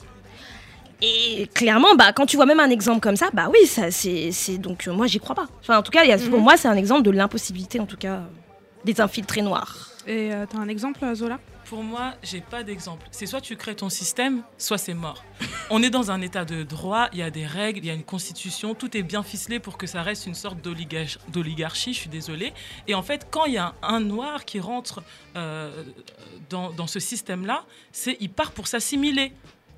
et 1.03 1.49
clairement, 1.55 1.95
bah, 1.97 2.13
quand 2.13 2.27
tu 2.27 2.37
vois 2.37 2.47
même 2.47 2.61
un 2.61 2.71
exemple 2.71 3.01
comme 3.01 3.17
ça, 3.17 3.29
bah 3.33 3.49
oui, 3.53 3.67
ça, 3.67 3.91
c'est, 3.91 4.31
c'est- 4.33 4.59
donc 4.59 4.87
euh, 4.89 4.93
moi 4.93 5.07
j'y 5.07 5.19
crois 5.21 5.35
pas. 5.35 5.47
Enfin, 5.61 5.79
en 5.79 5.83
tout 5.83 5.91
cas, 5.93 6.03
il 6.05 6.09
y 6.09 6.13
a- 6.13 6.19
pour 6.19 6.41
moi, 6.41 6.57
c'est 6.57 6.69
un 6.69 6.77
exemple 6.77 7.03
de 7.03 7.11
l'impossibilité, 7.11 7.79
en 7.81 7.87
tout 7.87 7.97
cas, 7.97 8.13
euh, 8.15 8.21
des 8.85 9.01
infiltrés 9.01 9.43
noirs. 9.43 9.89
Et 10.07 10.33
euh, 10.33 10.45
t'as 10.51 10.59
un 10.59 10.69
exemple, 10.69 11.01
Zola? 11.15 11.39
Pour 11.67 11.83
moi, 11.83 12.15
j'ai 12.23 12.41
pas 12.41 12.63
d'exemple. 12.63 13.07
C'est 13.11 13.27
soit 13.27 13.41
tu 13.41 13.57
crées 13.57 13.75
ton 13.75 13.89
système, 13.89 14.43
soit 14.59 14.79
c'est 14.79 14.95
mort. 14.95 15.25
On 15.71 15.83
est 15.83 15.91
dans 15.91 16.11
un 16.11 16.21
état 16.21 16.45
de 16.45 16.63
droit, 16.63 17.09
il 17.13 17.19
y 17.19 17.23
a 17.23 17.31
des 17.31 17.47
règles, 17.47 17.79
il 17.81 17.87
y 17.87 17.91
a 17.91 17.95
une 17.95 18.05
constitution, 18.05 18.75
tout 18.75 18.97
est 18.97 19.03
bien 19.03 19.23
ficelé 19.23 19.59
pour 19.61 19.79
que 19.79 19.87
ça 19.87 20.03
reste 20.03 20.27
une 20.27 20.35
sorte 20.35 20.59
d'oligarch- 20.61 21.19
d'oligarchie, 21.29 21.95
je 21.95 22.01
suis 22.01 22.11
désolée. 22.11 22.53
Et 22.87 22.95
en 22.95 23.03
fait, 23.03 23.27
quand 23.31 23.47
il 23.47 23.55
y 23.55 23.59
a 23.59 23.75
un, 23.83 23.95
un 23.95 24.01
noir 24.01 24.45
qui 24.45 24.61
rentre 24.61 25.03
euh, 25.37 25.85
dans, 26.51 26.71
dans 26.71 26.87
ce 26.87 27.01
système-là, 27.01 27.65
c'est 27.93 28.17
il 28.21 28.31
part 28.31 28.53
pour 28.53 28.67
s'assimiler. 28.69 29.33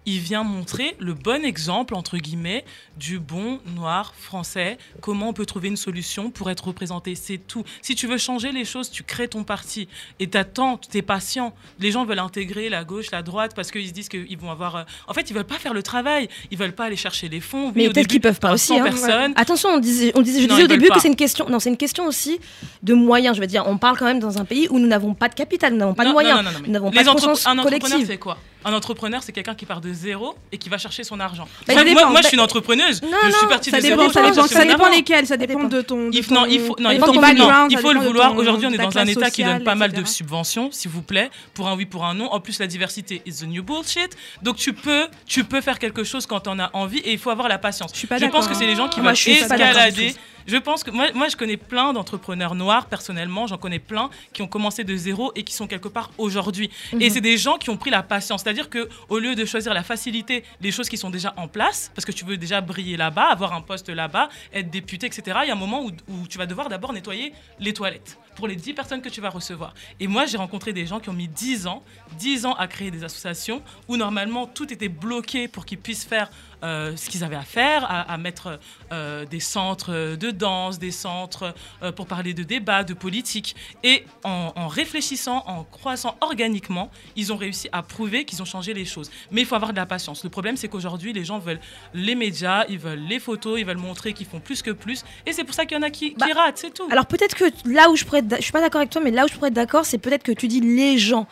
Il 0.08 0.20
vient 0.20 0.44
montrer 0.44 0.94
le 1.00 1.14
bon 1.14 1.44
exemple, 1.44 1.94
entre 1.96 2.16
guillemets, 2.18 2.64
du 2.96 3.18
bon 3.18 3.58
noir 3.74 4.14
français, 4.16 4.78
comment 5.00 5.30
on 5.30 5.32
peut 5.32 5.46
trouver 5.46 5.66
une 5.66 5.76
solution 5.76 6.30
pour 6.30 6.48
être 6.48 6.68
représenté? 6.68 7.16
C'est 7.16 7.38
tout. 7.38 7.64
Si 7.82 7.96
tu 7.96 8.06
veux 8.06 8.16
changer 8.16 8.52
les 8.52 8.64
choses, 8.64 8.88
tu 8.90 9.02
crées 9.02 9.26
ton 9.26 9.42
parti 9.42 9.88
et 10.20 10.28
t'attends, 10.28 10.76
t'es 10.78 11.02
patient. 11.02 11.54
Les 11.80 11.90
gens 11.90 12.04
veulent 12.04 12.20
intégrer 12.20 12.68
la 12.68 12.84
gauche, 12.84 13.10
la 13.10 13.22
droite 13.22 13.52
parce 13.56 13.72
qu'ils 13.72 13.88
se 13.88 13.92
disent 13.92 14.08
qu'ils 14.08 14.38
vont 14.38 14.52
avoir. 14.52 14.76
euh, 14.76 14.82
En 15.08 15.12
fait, 15.12 15.28
ils 15.28 15.34
veulent 15.34 15.42
pas 15.44 15.58
faire 15.58 15.74
le 15.74 15.82
travail. 15.82 16.28
Ils 16.52 16.56
veulent 16.56 16.72
pas 16.74 16.84
aller 16.84 16.94
chercher 16.96 17.28
les 17.28 17.40
fonds. 17.40 17.66
Oui, 17.66 17.72
Mais 17.74 17.90
peut-être 17.90 18.06
qu'ils 18.06 18.20
peuvent 18.20 18.38
pas 18.38 18.52
aussi. 18.52 18.68
100 18.68 18.78
hein. 18.78 18.84
personnes. 18.84 19.32
Attention, 19.34 19.70
on 19.70 19.78
disait, 19.78 20.12
on 20.14 20.22
disait, 20.22 20.40
je 20.42 20.46
Non, 20.46 20.54
disais 20.54 20.64
au 20.64 20.68
début 20.68 20.88
que 20.88 21.00
c'est 21.00 21.08
une 21.08 21.16
question. 21.16 21.48
Non, 21.50 21.58
c'est 21.58 21.70
une 21.70 21.76
question 21.76 22.06
aussi 22.06 22.38
de 22.84 22.94
moyens. 22.94 23.34
Je 23.34 23.40
veux 23.40 23.48
dire, 23.48 23.64
on 23.66 23.76
parle 23.76 23.98
quand 23.98 24.06
même 24.06 24.20
dans 24.20 24.38
un 24.38 24.44
pays 24.44 24.68
où 24.70 24.78
nous 24.78 24.86
n'avons 24.86 25.14
pas 25.14 25.28
de 25.28 25.34
capital, 25.34 25.72
nous 25.72 25.78
n'avons 25.80 25.94
pas 25.94 26.04
Non, 26.04 26.10
de 26.10 26.14
moyens, 26.14 26.36
non, 26.38 26.42
non, 26.44 26.50
non, 26.52 26.58
mais 26.60 26.66
nous 26.68 26.72
n'avons 26.74 26.90
pas 26.92 27.02
de 27.02 27.08
conscience 27.08 27.44
Un 27.44 27.58
entrepreneur, 27.58 27.98
c'est 28.06 28.18
quoi? 28.18 28.38
Un 28.64 28.72
entrepreneur, 28.72 29.22
c'est 29.22 29.30
quelqu'un 29.30 29.54
qui 29.54 29.64
part 29.64 29.80
de 29.80 29.92
zéro 29.96 30.34
et 30.52 30.58
qui 30.58 30.68
va 30.68 30.78
chercher 30.78 31.02
son 31.04 31.18
argent. 31.18 31.48
Bah, 31.66 31.74
moi, 31.74 31.84
je 31.84 32.12
Bah, 32.14 32.22
suis 32.22 32.36
une 32.36 32.42
entrepreneuse. 32.42 33.02
non, 33.02 33.08
je 33.24 33.30
suis 33.32 33.46
partie 33.48 33.70
Ça 33.70 33.78
de 33.78 33.82
dépend, 33.82 33.96
zéro. 34.08 34.12
ça 34.12 34.22
dépend, 34.30 34.46
ça 34.46 34.64
dépend 34.64 34.88
lesquels, 34.90 35.26
ça 35.26 35.36
dépend 35.36 35.64
de 35.64 35.80
ton. 35.80 36.08
de 36.10 36.14
Il 36.16 36.22
faut, 36.22 36.34
non, 36.34 36.42
ton- 36.44 36.46
il 36.50 36.60
faut, 36.60 36.76
non, 36.78 36.90
il 36.90 36.96
de 36.96 37.00
faut, 37.00 37.06
ton 37.06 37.12
que- 37.12 37.16
non, 37.16 37.22
background, 37.22 37.72
il 37.72 37.76
ça 37.76 37.80
faut 37.82 37.92
le 37.92 38.00
vouloir. 38.00 38.36
Aujourd'hui, 38.36 38.66
on 38.66 38.72
est 38.72 38.78
dans 38.78 38.96
un 38.98 39.06
État 39.06 39.30
qui 39.30 39.42
donne 39.42 39.64
pas 39.64 39.74
mal 39.74 39.92
de 39.92 40.04
subventions, 40.04 40.70
s'il 40.70 40.90
vous 40.90 41.02
plaît, 41.02 41.30
pour 41.54 41.68
un 41.68 41.74
oui, 41.76 41.86
pour 41.86 42.04
un 42.04 42.14
non. 42.14 42.26
En 42.32 42.40
plus, 42.40 42.58
la 42.60 42.66
diversité 42.66 43.22
is 43.26 43.38
the 43.40 43.46
new 43.48 43.62
bullshit. 43.62 44.16
Donc, 44.42 44.56
tu 44.56 44.72
peux, 44.72 45.06
tu 45.26 45.44
peux 45.44 45.60
faire 45.60 45.78
quelque 45.78 46.04
chose 46.04 46.26
quand 46.26 46.46
on 46.48 46.58
a 46.58 46.70
envie 46.74 46.98
et 46.98 47.12
il 47.12 47.18
faut 47.18 47.30
avoir 47.30 47.48
la 47.48 47.58
patience. 47.58 47.90
Je 47.92 47.98
suis 47.98 48.06
pas 48.06 48.18
pense 48.30 48.48
que 48.48 48.54
c'est 48.54 48.66
les 48.66 48.76
gens 48.76 48.88
qui 48.88 49.00
d'accord 49.48 49.64
du 49.66 49.72
escalader. 49.72 50.14
Je 50.46 50.56
pense 50.56 50.84
que 50.84 50.90
moi, 50.90 51.06
moi, 51.14 51.28
je 51.28 51.36
connais 51.36 51.56
plein 51.56 51.92
d'entrepreneurs 51.92 52.54
noirs 52.54 52.86
personnellement. 52.86 53.46
J'en 53.46 53.58
connais 53.58 53.78
plein 53.78 54.10
qui 54.32 54.42
ont 54.42 54.46
commencé 54.46 54.84
de 54.84 54.96
zéro 54.96 55.32
et 55.34 55.42
qui 55.42 55.54
sont 55.54 55.66
quelque 55.66 55.88
part 55.88 56.10
aujourd'hui. 56.18 56.70
Mhm. 56.92 57.02
Et 57.02 57.10
c'est 57.10 57.20
des 57.20 57.36
gens 57.36 57.58
qui 57.58 57.70
ont 57.70 57.76
pris 57.76 57.90
la 57.90 58.02
patience. 58.02 58.42
C'est-à-dire 58.42 58.70
que 58.70 58.88
au 59.08 59.18
lieu 59.18 59.34
de 59.34 59.44
choisir 59.44 59.74
la 59.74 59.82
facilité, 59.82 60.44
les 60.60 60.70
choses 60.70 60.88
qui 60.88 60.96
sont 60.96 61.10
déjà 61.10 61.34
en 61.36 61.48
place, 61.48 61.90
parce 61.94 62.04
que 62.04 62.12
tu 62.12 62.24
veux 62.24 62.36
déjà 62.36 62.60
briller 62.60 62.96
là-bas, 62.96 63.24
avoir 63.24 63.52
un 63.52 63.60
poste 63.60 63.88
là-bas, 63.88 64.28
être 64.52 64.70
député, 64.70 65.06
etc. 65.06 65.38
Il 65.42 65.48
y 65.48 65.50
a 65.50 65.54
un 65.54 65.56
moment 65.56 65.84
où, 65.84 65.90
où 66.08 66.28
tu 66.28 66.38
vas 66.38 66.46
devoir 66.46 66.68
d'abord 66.68 66.92
nettoyer 66.92 67.32
les 67.58 67.72
toilettes 67.72 68.18
pour 68.36 68.46
les 68.46 68.54
10 68.54 68.74
personnes 68.74 69.02
que 69.02 69.08
tu 69.08 69.20
vas 69.20 69.30
recevoir. 69.30 69.74
Et 69.98 70.06
moi, 70.06 70.26
j'ai 70.26 70.36
rencontré 70.36 70.72
des 70.72 70.86
gens 70.86 71.00
qui 71.00 71.08
ont 71.08 71.14
mis 71.14 71.26
10 71.26 71.66
ans, 71.66 71.82
10 72.18 72.46
ans 72.46 72.54
à 72.54 72.68
créer 72.68 72.90
des 72.90 73.02
associations 73.02 73.62
où 73.88 73.96
normalement 73.96 74.46
tout 74.46 74.72
était 74.72 74.88
bloqué 74.88 75.48
pour 75.48 75.64
qu'ils 75.64 75.78
puissent 75.78 76.04
faire 76.04 76.30
euh, 76.62 76.96
ce 76.96 77.08
qu'ils 77.10 77.24
avaient 77.24 77.36
à 77.36 77.42
faire, 77.42 77.84
à, 77.84 78.00
à 78.12 78.16
mettre 78.16 78.58
euh, 78.92 79.24
des 79.26 79.40
centres 79.40 80.16
de 80.16 80.30
danse, 80.30 80.78
des 80.78 80.90
centres 80.90 81.54
euh, 81.82 81.92
pour 81.92 82.06
parler 82.06 82.34
de 82.34 82.42
débat, 82.42 82.84
de 82.84 82.94
politique. 82.94 83.56
Et 83.82 84.04
en, 84.24 84.52
en 84.56 84.68
réfléchissant, 84.68 85.42
en 85.46 85.64
croissant 85.64 86.16
organiquement, 86.20 86.90
ils 87.14 87.32
ont 87.32 87.36
réussi 87.36 87.68
à 87.72 87.82
prouver 87.82 88.24
qu'ils 88.24 88.42
ont 88.42 88.46
changé 88.46 88.74
les 88.74 88.84
choses. 88.84 89.10
Mais 89.30 89.42
il 89.42 89.46
faut 89.46 89.54
avoir 89.54 89.72
de 89.72 89.76
la 89.76 89.86
patience. 89.86 90.24
Le 90.24 90.30
problème, 90.30 90.56
c'est 90.56 90.68
qu'aujourd'hui, 90.68 91.12
les 91.12 91.24
gens 91.24 91.38
veulent 91.38 91.60
les 91.94 92.14
médias, 92.14 92.64
ils 92.68 92.78
veulent 92.78 92.98
les 93.06 93.18
photos, 93.18 93.58
ils 93.58 93.66
veulent 93.66 93.76
montrer 93.76 94.12
qu'ils 94.12 94.26
font 94.26 94.40
plus 94.40 94.62
que 94.62 94.70
plus. 94.70 95.04
Et 95.26 95.32
c'est 95.32 95.44
pour 95.44 95.54
ça 95.54 95.66
qu'il 95.66 95.76
y 95.76 95.80
en 95.80 95.82
a 95.82 95.90
qui, 95.90 96.10
qui 96.10 96.16
Bah, 96.16 96.26
ratent, 96.34 96.58
c'est 96.58 96.72
tout. 96.72 96.88
Alors 96.90 97.06
peut-être 97.06 97.34
que 97.34 97.44
là 97.66 97.90
où 97.90 97.96
je 97.96 98.04
pourrais 98.04 98.22
je 98.36 98.42
suis 98.42 98.52
pas 98.52 98.60
d'accord 98.60 98.80
avec 98.80 98.90
toi, 98.90 99.02
mais 99.02 99.10
là 99.10 99.24
où 99.24 99.28
je 99.28 99.34
pourrais 99.34 99.48
être 99.48 99.54
d'accord, 99.54 99.84
c'est 99.84 99.98
peut-être 99.98 100.22
que 100.22 100.32
tu 100.32 100.48
dis 100.48 100.60
les 100.60 100.98
gens. 100.98 101.26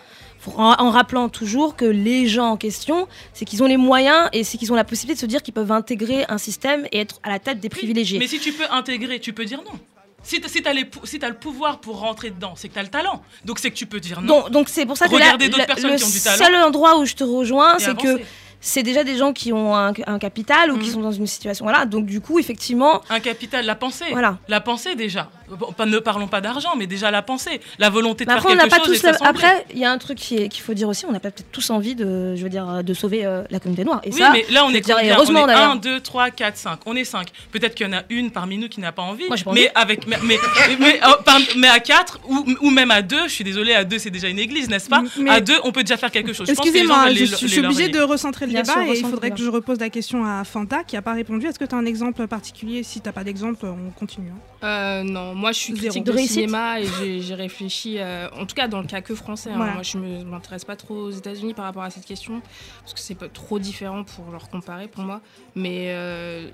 En, 0.56 0.74
en 0.78 0.90
rappelant 0.90 1.28
toujours 1.28 1.76
que 1.76 1.84
les 1.84 2.26
gens 2.28 2.46
en 2.50 2.56
question, 2.56 3.08
c'est 3.32 3.44
qu'ils 3.44 3.62
ont 3.62 3.66
les 3.66 3.76
moyens 3.76 4.28
et 4.32 4.44
c'est 4.44 4.58
qu'ils 4.58 4.72
ont 4.72 4.76
la 4.76 4.84
possibilité 4.84 5.14
de 5.16 5.20
se 5.20 5.26
dire 5.26 5.42
qu'ils 5.42 5.54
peuvent 5.54 5.72
intégrer 5.72 6.24
un 6.28 6.38
système 6.38 6.86
et 6.92 7.00
être 7.00 7.20
à 7.22 7.30
la 7.30 7.38
tête 7.38 7.60
des 7.60 7.68
privilégiés. 7.68 8.18
Mais 8.18 8.26
si 8.26 8.38
tu 8.38 8.52
peux 8.52 8.66
intégrer, 8.70 9.20
tu 9.20 9.32
peux 9.32 9.44
dire 9.44 9.62
non. 9.64 9.78
Si 10.22 10.40
tu 10.40 10.66
as, 10.66 11.28
le 11.28 11.34
pouvoir 11.34 11.80
pour 11.80 11.98
rentrer 12.00 12.30
dedans, 12.30 12.54
c'est 12.56 12.68
que 12.68 12.72
tu 12.74 12.78
as 12.78 12.82
le 12.82 12.88
talent. 12.88 13.22
Donc 13.44 13.58
c'est 13.58 13.70
que 13.70 13.76
tu 13.76 13.84
peux 13.86 14.00
dire 14.00 14.22
non. 14.22 14.26
Donc 14.42 14.50
donc 14.50 14.68
c'est 14.70 14.86
pour 14.86 14.96
ça 14.96 15.06
que 15.06 15.14
Regardez 15.14 15.48
d'autres 15.50 15.66
personnes 15.66 15.90
le 15.90 15.96
qui 15.96 16.04
ont 16.04 16.08
du 16.08 16.20
talent. 16.20 16.44
seul 16.44 16.54
endroit 16.56 16.98
où 16.98 17.04
je 17.04 17.14
te 17.14 17.24
rejoins, 17.24 17.78
c'est 17.78 17.94
que 17.96 18.20
c'est 18.60 18.82
déjà 18.82 19.04
des 19.04 19.18
gens 19.18 19.34
qui 19.34 19.52
ont 19.52 19.76
un, 19.76 19.92
un 20.06 20.18
capital 20.18 20.72
ou 20.72 20.78
qui 20.78 20.86
Mhm. 20.86 20.94
sont 20.94 21.00
dans 21.02 21.12
une 21.12 21.26
situation 21.26 21.66
voilà. 21.66 21.84
Donc 21.84 22.06
du 22.06 22.22
coup, 22.22 22.38
effectivement, 22.38 23.02
Un 23.10 23.20
capital, 23.20 23.66
la 23.66 23.74
pensée. 23.74 24.06
Voilà. 24.12 24.38
La 24.48 24.62
pensée 24.62 24.94
déjà. 24.94 25.28
Bon, 25.48 25.74
ne 25.86 25.98
parlons 25.98 26.26
pas 26.26 26.40
d'argent, 26.40 26.70
mais 26.76 26.86
déjà 26.86 27.10
la 27.10 27.22
pensée. 27.22 27.60
La 27.78 27.90
volonté 27.90 28.24
de 28.24 28.30
Mais 28.30 28.34
faire 28.34 28.42
après, 28.42 28.52
on 28.52 28.56
n'a 28.56 28.62
quelque 28.64 28.78
pas 28.82 28.84
chose. 28.86 29.00
tous. 29.00 29.02
la-. 29.02 29.28
Après, 29.28 29.66
il 29.72 29.78
y 29.78 29.84
a 29.84 29.90
un 29.90 29.98
truc 29.98 30.18
qu'il 30.18 30.50
faut 30.62 30.74
dire 30.74 30.88
aussi, 30.88 31.04
on 31.06 31.12
n'a 31.12 31.20
pas 31.20 31.30
peut-être 31.30 31.50
tous 31.52 31.68
envie 31.70 31.94
de, 31.94 32.34
je 32.36 32.42
veux 32.42 32.48
dire, 32.48 32.82
de 32.82 32.94
sauver 32.94 33.24
euh, 33.26 33.42
la 33.50 33.60
communauté 33.60 33.84
noire. 33.84 34.00
Et 34.04 34.10
oui, 34.10 34.18
ça, 34.18 34.30
mais 34.32 34.44
là, 34.50 34.64
on 34.64 34.70
est 34.70 34.80
combien 34.80 35.14
heureusement 35.16 35.40
On 35.42 35.44
est 35.44 35.54
d'ailleurs. 35.54 35.70
1, 35.72 35.76
2, 35.76 36.00
3, 36.00 36.30
4, 36.30 36.56
5. 36.56 36.78
On 36.86 36.96
est 36.96 37.04
5. 37.04 37.28
Peut-être 37.52 37.74
qu'il 37.74 37.86
y 37.86 37.90
en 37.90 37.92
a 37.96 38.02
une 38.10 38.30
parmi 38.30 38.56
nous 38.58 38.68
qui 38.68 38.80
n'a 38.80 38.92
pas 38.92 39.02
envie. 39.02 39.26
Moi, 39.28 39.36
pas 39.44 39.52
mais, 39.52 39.60
envie. 39.60 39.68
avec, 39.74 40.06
mais, 40.06 40.16
mais, 40.22 40.38
mais, 40.80 41.00
oh, 41.06 41.14
par- 41.24 41.38
mais 41.56 41.68
à 41.68 41.78
4 41.78 42.20
ou, 42.28 42.44
ou 42.62 42.70
même 42.70 42.90
à 42.90 43.02
2, 43.02 43.24
je 43.28 43.32
suis 43.32 43.44
désolée, 43.44 43.74
à 43.74 43.84
2, 43.84 43.98
c'est 43.98 44.10
déjà 44.10 44.28
une 44.28 44.38
église, 44.38 44.68
n'est-ce 44.70 44.88
pas? 44.88 45.02
Mais- 45.18 45.30
À 45.30 45.40
2, 45.40 45.52
on 45.64 45.72
peut 45.72 45.82
déjà 45.82 45.96
faire 45.96 46.10
quelque 46.10 46.32
chose. 46.32 46.48
Excusez-moi, 46.48 47.12
je, 47.12 47.24
je 47.26 47.46
suis 47.46 47.60
obligée 47.60 47.88
de 47.88 48.00
recentrer 48.00 48.46
le 48.46 48.52
Bien 48.52 48.62
débat 48.62 48.72
sûr, 48.74 48.82
et 48.82 48.98
il 48.98 49.04
faudrait 49.06 49.30
que 49.30 49.38
je 49.42 49.48
repose 49.50 49.78
la 49.78 49.90
question 49.90 50.24
à 50.24 50.42
Fanta 50.44 50.84
qui 50.84 50.94
n'a 50.96 51.02
pas 51.02 51.12
répondu. 51.12 51.46
Est-ce 51.46 51.58
que 51.58 51.64
tu 51.64 51.74
as 51.74 51.78
un 51.78 51.86
exemple 51.86 52.26
particulier? 52.26 52.82
Si 52.82 53.00
tu 53.00 53.06
n'as 53.08 53.12
pas 53.12 53.24
d'exemple, 53.24 53.66
on 53.66 53.90
continue. 53.90 54.30
hein. 54.30 54.38
Euh, 54.66 55.02
Non, 55.02 55.33
moi 55.34 55.52
je 55.52 55.58
suis 55.58 55.74
critique 55.74 56.04
De 56.04 56.16
cinéma 56.16 56.80
et 56.80 56.86
j'ai- 57.20 57.34
réfléchi, 57.34 57.98
euh, 57.98 58.28
en 58.30 58.46
tout 58.46 58.54
cas 58.54 58.68
dans 58.68 58.80
le 58.80 58.86
cas 58.86 59.00
que 59.00 59.14
français. 59.14 59.50
hein. 59.50 59.56
Moi 59.74 59.82
je 59.82 59.98
me- 59.98 60.24
m'intéresse 60.24 60.64
pas 60.64 60.76
trop 60.76 60.94
aux 60.94 61.10
États-Unis 61.10 61.52
par 61.54 61.64
rapport 61.64 61.82
à 61.82 61.90
cette 61.90 62.04
question 62.06 62.40
parce 62.80 62.94
que 62.94 63.00
c'est 63.00 63.14
pas 63.14 63.28
trop 63.28 63.58
différent 63.58 64.04
pour 64.04 64.30
leur 64.30 64.48
comparer 64.48 64.88
pour 64.88 65.02
moi. 65.04 65.20
Mais 65.54 65.86
euh, 65.88 66.48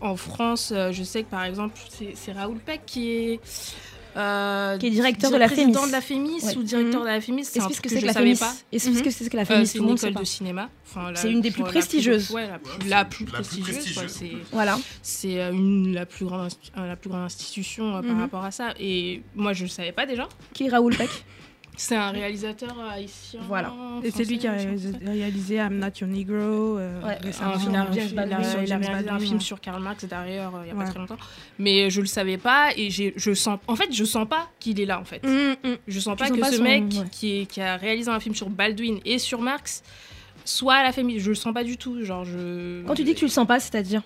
en 0.00 0.16
France, 0.16 0.72
euh, 0.74 0.92
je 0.92 1.02
sais 1.02 1.22
que 1.22 1.30
par 1.30 1.44
exemple, 1.44 1.76
c'est 2.14 2.32
Raoul 2.32 2.58
Peck 2.58 2.82
qui 2.86 3.10
est. 3.10 3.40
euh, 4.18 4.76
Qui 4.78 4.86
est 4.86 4.90
directeur 4.90 5.30
de 5.30 5.36
la 5.36 5.46
président 5.46 5.72
Fémis. 5.80 5.86
de 5.88 5.92
la 5.92 6.00
Fémis 6.00 6.44
Ouais. 6.44 6.56
ou 6.56 6.62
directeur 6.62 7.00
de 7.02 7.06
la 7.06 7.20
Fémis, 7.20 7.44
c'est 7.44 7.60
un 7.60 7.68
ce 7.68 7.76
que 7.76 7.82
que, 7.82 7.88
c'est 7.88 7.96
je 7.96 8.00
que 8.02 8.06
la 8.06 8.12
savais 8.12 8.34
Fémis. 8.34 8.38
pas. 8.38 8.54
Explique 8.72 8.96
ce 8.98 9.02
que 9.04 9.10
c'est 9.10 9.30
que 9.30 9.36
la 9.36 9.44
Fémis. 9.44 9.58
Euh, 9.60 9.62
tout 9.62 9.68
c'est 9.68 9.78
une 9.78 9.90
école 10.10 10.14
de 10.14 10.24
cinéma. 10.24 10.68
Enfin, 10.90 11.12
C'est 11.14 11.30
une 11.30 11.40
des 11.40 11.50
plus 11.50 11.62
prestigieuses. 11.62 12.30
ouais, 12.30 12.48
la 12.48 12.58
plus, 12.58 12.88
la 12.88 13.04
plus 13.04 13.24
La 13.26 13.40
plus 13.42 13.60
prestigieuse. 13.60 14.20
Voilà. 14.52 14.78
c'est 15.02 15.40
euh, 15.40 15.52
la, 15.92 16.06
plus 16.06 16.24
grande, 16.26 16.48
insti- 16.48 16.70
la 16.76 16.96
plus 16.96 17.10
grande 17.10 17.22
institution 17.24 17.96
euh, 17.96 18.02
par 18.02 18.12
Mhm. 18.12 18.20
rapport 18.20 18.44
à 18.44 18.50
ça. 18.50 18.74
Et 18.80 19.22
moi, 19.36 19.52
je 19.52 19.64
ne 19.64 19.68
savais 19.68 19.92
pas 19.92 20.06
déjà. 20.06 20.28
Qui 20.54 20.64
est 20.64 20.68
Raoul 20.70 20.96
Peck? 20.96 21.10
C'est 21.80 21.94
un 21.94 22.10
réalisateur 22.10 22.76
haïtien. 22.90 23.38
Voilà. 23.46 23.72
Et 24.02 24.10
c'est 24.10 24.24
lui 24.24 24.36
qui 24.38 24.48
a 24.48 24.52
réalisé, 24.52 25.56
I'm 25.56 25.78
Not 25.78 25.86
Your 26.00 26.10
Negro. 26.10 26.76
euh, 26.78 27.00
Ouais. 27.02 27.18
Un 27.40 27.58
film, 27.58 27.72
il 27.72 27.76
a, 27.76 27.86
il 27.92 28.12
il 28.12 28.74
réalisé 28.74 29.08
un 29.10 29.18
film 29.20 29.40
sur 29.40 29.60
Karl 29.60 29.80
Marx 29.80 30.04
derrière 30.04 30.48
euh, 30.56 30.60
il 30.62 30.64
n'y 30.66 30.70
a 30.72 30.74
Ouais. 30.74 30.84
pas 30.84 30.90
très 30.90 30.98
longtemps. 30.98 31.16
Mais 31.58 31.88
je 31.88 32.00
le 32.00 32.06
savais 32.08 32.36
pas 32.36 32.70
et 32.76 32.90
je 32.90 33.32
sens. 33.34 33.60
En 33.68 33.76
fait, 33.76 33.92
je 33.92 34.04
sens 34.04 34.26
pas 34.28 34.48
qu'il 34.58 34.80
est 34.80 34.86
là 34.86 35.00
en 35.00 35.04
fait. 35.04 35.24
Mm, 35.24 35.52
mm. 35.68 35.76
Je 35.86 36.00
sens 36.00 36.16
Tu 36.16 36.22
pas 36.24 36.28
sens 36.28 36.36
que 36.36 36.40
pas 36.42 36.50
ce 36.50 36.56
son- 36.56 36.62
mec 36.64 36.82
ouais. 36.92 37.04
qui, 37.12 37.40
est- 37.42 37.46
qui 37.46 37.60
a 37.60 37.76
réalisé 37.76 38.10
un 38.10 38.18
film 38.20 38.34
sur 38.34 38.50
Baldwin 38.50 38.98
et 39.04 39.18
sur 39.20 39.40
Marx 39.40 39.82
soit 40.44 40.74
à 40.74 40.82
la 40.82 40.92
famille. 40.92 41.20
Je 41.20 41.28
le 41.28 41.34
sens 41.36 41.54
pas 41.54 41.62
du 41.64 41.76
tout. 41.76 42.02
Genre, 42.04 42.24
je. 42.24 42.84
Quand 42.86 42.94
tu 42.94 43.04
dis 43.04 43.14
que 43.14 43.20
tu 43.20 43.24
le 43.26 43.30
sens 43.30 43.46
pas, 43.46 43.60
c'est-à-dire 43.60 44.02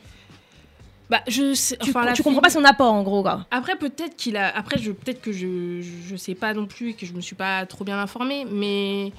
Bah, 1.12 1.20
je 1.28 1.52
sais. 1.52 1.76
Tu, 1.76 1.90
enfin, 1.90 2.04
la 2.06 2.14
tu 2.14 2.22
comprends 2.22 2.40
fille- 2.40 2.42
pas 2.42 2.50
son 2.50 2.64
apport 2.64 2.92
en 2.92 3.02
gros, 3.02 3.22
quoi. 3.22 3.46
Après, 3.50 3.76
peut-être 3.76 4.16
qu'il 4.16 4.36
a. 4.36 4.48
Après, 4.56 4.78
je... 4.78 4.90
peut-être 4.92 5.20
que 5.20 5.30
je... 5.30 5.80
je 6.08 6.16
sais 6.16 6.34
pas 6.34 6.54
non 6.54 6.66
plus 6.66 6.90
et 6.90 6.94
que 6.94 7.04
je 7.04 7.12
me 7.12 7.20
suis 7.20 7.36
pas 7.36 7.66
trop 7.66 7.84
bien 7.84 7.98
informée, 8.00 8.46
mais 8.50 9.12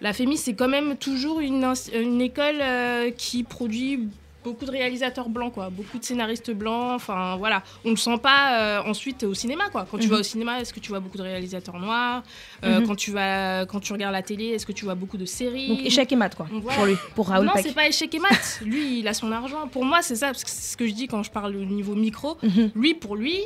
la 0.00 0.12
FEMI, 0.14 0.38
c'est 0.38 0.54
quand 0.54 0.66
même 0.68 0.96
toujours 0.96 1.40
une 1.40 2.20
école 2.22 2.60
euh, 2.62 3.10
qui 3.10 3.42
produit 3.44 4.08
beaucoup 4.46 4.64
de 4.64 4.70
réalisateurs 4.70 5.28
blancs, 5.28 5.52
quoi. 5.54 5.70
Beaucoup 5.70 5.98
de 5.98 6.04
scénaristes 6.04 6.50
blancs. 6.52 6.92
Enfin, 6.94 7.36
voilà. 7.36 7.62
On 7.84 7.90
le 7.90 7.96
sent 7.96 8.18
pas 8.22 8.60
euh, 8.60 8.82
ensuite 8.90 9.24
au 9.24 9.34
cinéma, 9.34 9.64
quoi. 9.72 9.86
Quand 9.90 9.98
tu 9.98 10.06
Mhm. 10.06 10.12
vas 10.14 10.20
au 10.20 10.22
cinéma, 10.22 10.60
est-ce 10.60 10.72
que 10.72 10.80
tu 10.80 10.90
vois 10.90 11.00
beaucoup 11.00 11.18
de 11.18 11.22
réalisateurs 11.22 11.78
noirs? 11.78 12.22
Euh, 12.64 12.80
Mhm. 12.80 12.86
quand, 12.86 12.94
tu 12.96 13.10
vas... 13.10 13.66
quand 13.66 13.80
tu 13.80 13.92
regardes 13.92 14.12
la 14.14 14.22
télé, 14.22 14.46
est-ce 14.54 14.64
que 14.64 14.72
tu 14.72 14.84
vois 14.84 14.94
beaucoup 14.94 15.16
de 15.16 15.24
séries? 15.24 15.68
Donc 15.68 15.80
échec 15.84 16.10
et 16.12 16.16
mat, 16.16 16.34
quoi. 16.34 16.46
Pour 16.46 16.86
lui, 16.86 16.94
pour 17.14 17.28
Raoul 17.28 17.46
non, 17.46 17.52
c'est 17.60 17.74
pas 17.74 17.86
échec 17.88 18.14
et 18.14 18.18
mat. 18.20 18.60
lui, 18.64 19.00
il 19.00 19.08
a 19.08 19.14
son 19.14 19.32
argent. 19.32 19.66
Pour 19.68 19.84
moi, 19.84 20.00
c'est 20.02 20.16
ça, 20.16 20.28
parce 20.28 20.44
que 20.44 20.50
c'est 20.50 20.72
ce 20.72 20.76
que 20.76 20.86
je 20.86 20.92
dis 20.94 21.08
quand 21.08 21.22
je 21.22 21.30
parle 21.30 21.56
au 21.56 21.64
niveau 21.64 21.94
micro. 21.94 22.36
Mhm. 22.42 22.70
Lui, 22.74 22.94
pour 22.94 23.16
lui. 23.16 23.40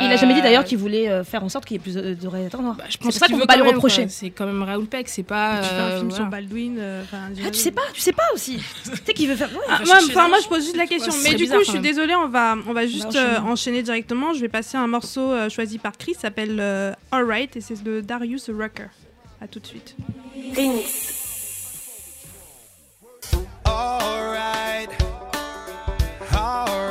Il 0.00 0.06
a 0.06 0.16
jamais 0.16 0.32
dit 0.32 0.40
euh, 0.40 0.42
d'ailleurs 0.42 0.64
qu'il 0.64 0.78
voulait 0.78 1.08
euh, 1.10 1.22
faire 1.22 1.44
en 1.44 1.48
sorte 1.50 1.66
qu'il 1.66 1.74
y 1.76 1.76
ait 1.76 1.82
plus 1.82 1.94
de, 1.94 2.26
réalisateurs 2.26 2.62
noirs. 2.62 2.76
bah, 2.76 2.84
je 2.88 2.92
c'est 2.92 2.98
pense 2.98 3.12
pour 3.18 3.20
ça 3.20 3.26
qu'on 3.28 3.34
veut 3.34 3.40
peut 3.42 3.46
pas 3.46 3.56
lui 3.56 3.68
reprocher. 3.68 4.02
quoi. 4.02 4.10
C'est 4.10 4.30
quand 4.30 4.46
même 4.46 4.62
Raoul 4.62 4.86
Peck, 4.86 5.06
c'est 5.08 5.22
pas. 5.22 5.60
Tu 5.62 5.68
fais 5.68 5.74
un 5.74 5.78
euh, 5.80 5.96
film 5.98 6.08
voilà. 6.08 6.24
sur 6.24 6.30
Baldwin. 6.30 6.76
euh, 6.78 7.04
Ah, 7.12 7.50
tu 7.50 7.58
sais 7.58 7.70
pas, 7.72 7.82
tu 7.92 8.00
sais 8.00 8.12
pas 8.12 8.22
aussi. 8.34 8.56
tu 8.84 8.90
sais 9.04 9.12
qu'il 9.12 9.28
veut 9.28 9.36
faire. 9.36 9.50
ouais. 9.52 9.58
Ah, 9.68 9.80
moi, 9.84 9.96
enfin, 10.08 10.28
moi, 10.28 10.38
je 10.42 10.48
pose 10.48 10.62
juste 10.64 10.76
la 10.76 10.86
question. 10.86 11.12
Mais 11.22 11.34
du 11.34 11.46
coup, 11.46 11.58
je 11.64 11.70
suis 11.70 11.80
désolée, 11.80 12.14
on 12.14 12.28
va, 12.28 12.56
on 12.66 12.72
va 12.72 12.86
juste 12.86 13.04
enchaîner. 13.06 13.24
euh, 13.36 13.40
enchaîner 13.40 13.82
directement. 13.82 14.32
Je 14.32 14.40
vais 14.40 14.48
passer 14.48 14.78
un 14.78 14.86
morceau 14.86 15.30
euh, 15.30 15.48
choisi 15.50 15.76
par 15.78 15.92
Chris, 15.98 16.14
s'appelle 16.18 16.56
euh, 16.58 16.92
Alright, 17.10 17.54
et 17.56 17.60
c'est 17.60 17.82
de 17.82 18.00
Darius 18.00 18.48
Rucker. 18.48 18.88
À 19.42 19.46
tout 19.48 19.60
de 19.60 19.66
suite. 19.66 19.94
Alright, 23.64 24.88
alright, 26.34 26.81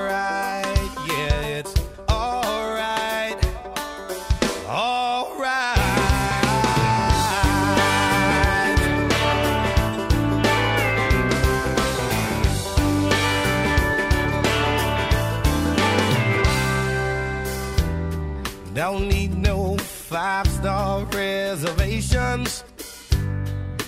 five 20.12 20.45
star 20.45 21.05
reservations. 21.05 22.66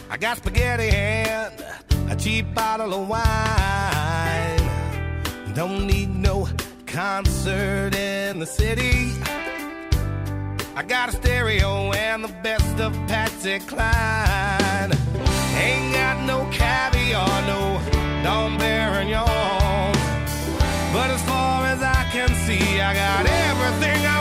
I 0.10 0.16
got 0.16 0.38
spaghetti 0.38 0.88
and 0.88 1.54
a 2.10 2.16
cheap 2.16 2.54
bottle 2.54 2.94
of 2.94 3.10
wine. 3.10 4.64
Don't 5.54 5.86
need 5.86 6.16
no 6.16 6.48
concert 6.86 7.94
in 7.94 8.40
the 8.40 8.46
city. 8.46 9.12
I 10.78 10.84
got 10.88 11.10
a 11.10 11.12
stereo 11.12 11.92
and 11.92 12.24
the 12.24 12.34
best 12.42 12.80
of 12.80 12.94
Patsy 13.10 13.60
Cline. 13.60 14.92
Ain't 15.58 15.94
got 15.94 16.24
no 16.26 16.50
caviar, 16.54 17.42
no 17.52 17.82
Dom 18.24 18.58
Perignon. 18.58 19.94
But 20.94 21.10
as 21.10 21.22
far 21.24 21.66
as 21.66 21.82
I 21.84 22.08
can 22.14 22.30
see, 22.46 22.80
I 22.80 22.94
got 22.94 23.26
everything 23.26 24.06
I 24.06 24.13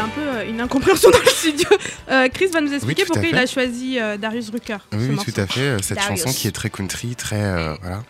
un 0.00 0.08
peu 0.08 0.20
euh, 0.20 0.48
une 0.48 0.60
incompréhension 0.60 1.10
dans 1.12 1.18
le 1.18 1.26
studio. 1.26 1.68
Euh, 2.10 2.28
Chris 2.32 2.46
va 2.48 2.60
nous 2.60 2.72
expliquer 2.72 3.04
pourquoi 3.04 3.26
il 3.26 3.36
a 3.38 3.46
choisi 3.46 3.98
euh, 4.00 4.16
Darius 4.16 4.50
Rucker. 4.50 4.78
Oui, 4.92 5.16
tout 5.24 5.40
à 5.40 5.46
fait. 5.46 5.60
euh, 5.60 5.78
Cette 5.82 5.98
Darius. 5.98 6.20
chanson 6.22 6.32
qui 6.36 6.48
est 6.48 6.52
très 6.52 6.70
country, 6.70 7.14
très 7.14 7.40
euh, 7.42 7.74
voilà. 7.82 8.02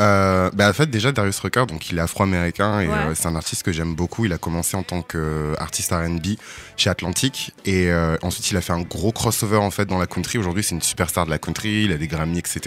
Euh, 0.00 0.50
bah, 0.54 0.68
en 0.68 0.72
fait, 0.72 0.90
déjà 0.90 1.12
Darius 1.12 1.38
Rucker, 1.38 1.66
donc 1.66 1.90
il 1.90 1.98
est 1.98 2.00
afro-américain 2.00 2.80
et 2.80 2.88
Ouais. 2.88 2.94
euh, 2.94 3.14
c'est 3.14 3.26
un 3.26 3.36
artiste 3.36 3.62
que 3.62 3.72
j'aime 3.72 3.94
beaucoup. 3.94 4.24
Il 4.24 4.32
a 4.32 4.38
commencé 4.38 4.76
en 4.76 4.82
tant 4.82 5.02
qu'artiste 5.02 5.92
R&B 5.92 6.36
chez 6.76 6.90
Atlantic 6.90 7.52
et 7.64 7.88
euh, 7.90 8.16
ensuite 8.22 8.50
il 8.50 8.56
a 8.56 8.60
fait 8.60 8.72
un 8.72 8.80
gros 8.82 9.12
crossover 9.12 9.56
en 9.58 9.70
fait 9.70 9.86
dans 9.86 9.98
la 9.98 10.06
country. 10.06 10.38
Aujourd'hui, 10.38 10.62
c'est 10.64 10.74
une 10.74 10.82
superstar 10.82 11.24
de 11.26 11.30
la 11.30 11.38
country. 11.38 11.84
Il 11.84 11.92
a 11.92 11.96
des 11.96 12.06
Grammy, 12.08 12.38
etc. 12.38 12.60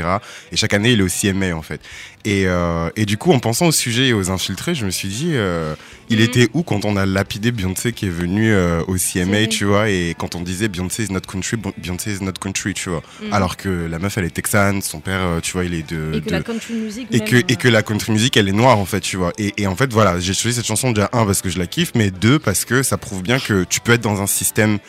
Et 0.52 0.56
chaque 0.58 0.74
année, 0.74 0.92
il 0.92 1.00
est 1.00 1.04
au 1.04 1.08
CMA 1.10 1.54
en 1.56 1.62
fait. 1.62 1.82
Et, 2.26 2.44
euh, 2.48 2.90
et 2.96 3.06
du 3.06 3.18
coup, 3.18 3.32
en 3.32 3.40
pensant 3.40 3.68
au 3.68 3.72
sujet 3.72 4.08
et 4.08 4.14
aux 4.14 4.30
infiltrés, 4.32 4.76
je 4.76 4.86
me 4.86 4.92
suis 4.92 5.08
dit, 5.08 5.32
euh, 5.34 5.76
il 6.10 6.18
Mhm. 6.18 6.24
était 6.24 6.50
où 6.54 6.64
quand 6.64 6.84
on 6.86 6.96
a 6.98 7.06
lapidé 7.06 7.52
Beyoncé 7.52 7.94
qui 7.94 8.06
est 8.06 8.10
venue 8.10 8.54
au 8.88 8.98
CMA, 8.98 9.48
tu 9.48 9.66
vois, 9.66 9.90
et 9.90 10.16
quand 10.18 10.36
on 10.36 10.42
disait 10.42 10.68
Beyoncé 10.68 11.04
is 11.06 11.12
not 11.12 11.22
country, 11.22 11.58
Beyoncé 11.78 12.12
is 12.14 12.24
not 12.24 12.34
country, 12.40 12.74
tu 12.74 12.90
vois. 12.90 13.02
Mhm. 13.24 13.34
Alors 13.34 13.56
que 13.58 13.70
la 13.70 14.00
meuf, 14.00 14.18
elle 14.18 14.26
est 14.26 14.30
texane, 14.34 14.82
son 14.82 15.00
père, 15.00 15.40
tu 15.42 15.54
vois, 15.54 15.64
il 15.66 15.74
est 15.74 15.90
de. 15.90 16.14
Et 16.16 16.22
que 16.22 16.26
de- 16.28 16.32
la 16.32 16.42
country 16.42 16.74
music. 16.74 17.08
et 17.12 17.20
même, 17.20 17.28
que, 17.28 17.36
et 17.38 17.56
que 17.56 17.68
la 17.68 17.84
country 17.84 18.12
music, 18.12 18.36
elle 18.38 18.50
est 18.50 18.54
noire, 18.54 18.78
en 18.78 18.86
fait, 18.86 19.00
tu 19.02 19.16
vois. 19.18 19.32
Et, 19.38 19.54
et 19.58 19.68
en 19.68 19.76
fait, 19.76 19.92
voilà, 19.94 20.20
j'ai 20.20 20.34
choisi 20.34 20.56
cette 20.58 20.66
chanson 20.66 20.92
déjà, 20.92 21.10
un, 21.14 21.26
parce 21.26 21.42
que 21.42 21.50
je 21.50 21.58
la 21.60 21.68
kiffe, 21.68 21.92
mais 21.96 22.12
deux, 22.12 22.40
parce 22.40 22.66
que 22.66 22.84
ça 22.84 22.98
prouve 22.98 23.22
bien 23.22 23.40
que 23.40 23.64
tu 23.64 23.80
peux 23.80 23.94
être 23.94 23.97
dans 23.98 24.22
un 24.22 24.28
système 24.28 24.80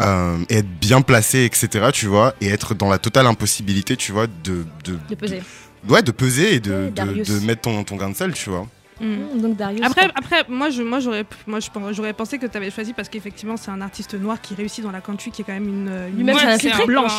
euh, 0.00 0.38
et 0.48 0.56
être 0.58 0.68
bien 0.80 1.02
placé, 1.02 1.44
etc., 1.44 1.90
tu 1.92 2.06
vois, 2.06 2.34
et 2.40 2.48
être 2.48 2.74
dans 2.74 2.88
la 2.90 2.98
totale 2.98 3.26
impossibilité, 3.26 3.96
tu 3.96 4.12
vois, 4.12 4.26
de. 4.26 4.64
de, 4.84 4.98
De 5.08 5.14
peser. 5.14 5.42
de- 5.84 5.92
ouais, 5.92 6.02
de 6.02 6.10
peser 6.10 6.54
et 6.54 6.60
de, 6.60 6.90
de 7.28 7.40
mettre 7.46 7.62
ton, 7.62 7.84
ton 7.84 7.96
grain 7.96 8.10
de 8.10 8.16
sel, 8.16 8.32
tu 8.32 8.50
vois. 8.50 8.66
Mm. 9.00 9.06
Mmh, 9.06 9.40
Donc 9.40 9.56
Darius. 9.56 9.80
Après, 9.84 10.08
après, 10.14 10.44
moi, 10.48 10.70
je, 10.70 10.82
moi, 10.82 11.00
j'aurais, 11.00 11.24
moi, 11.46 11.58
je 11.60 11.68
pense- 11.70 11.92
j'aurais 11.94 12.12
pensé 12.12 12.38
que 12.38 12.46
tu 12.46 12.56
avais 12.56 12.70
choisi 12.70 12.92
parce 12.92 13.08
qu'effectivement, 13.08 13.56
c'est 13.56 13.70
un 13.70 13.80
artiste 13.80 14.14
noir 14.14 14.40
qui 14.40 14.54
réussit 14.54 14.84
dans 14.84 14.92
la 14.92 15.00
country, 15.00 15.30
qui 15.32 15.42
est 15.42 15.44
quand 15.44 15.52
même 15.52 15.64
une, 15.68 15.88
une 16.10 16.16
Lui-même, 16.16 16.36
Ouais, 16.36 16.40
c'est 16.42 16.46
un 16.48 16.58
c'est 16.58 16.68
infiltré. 16.68 16.86
blanche. 16.86 17.12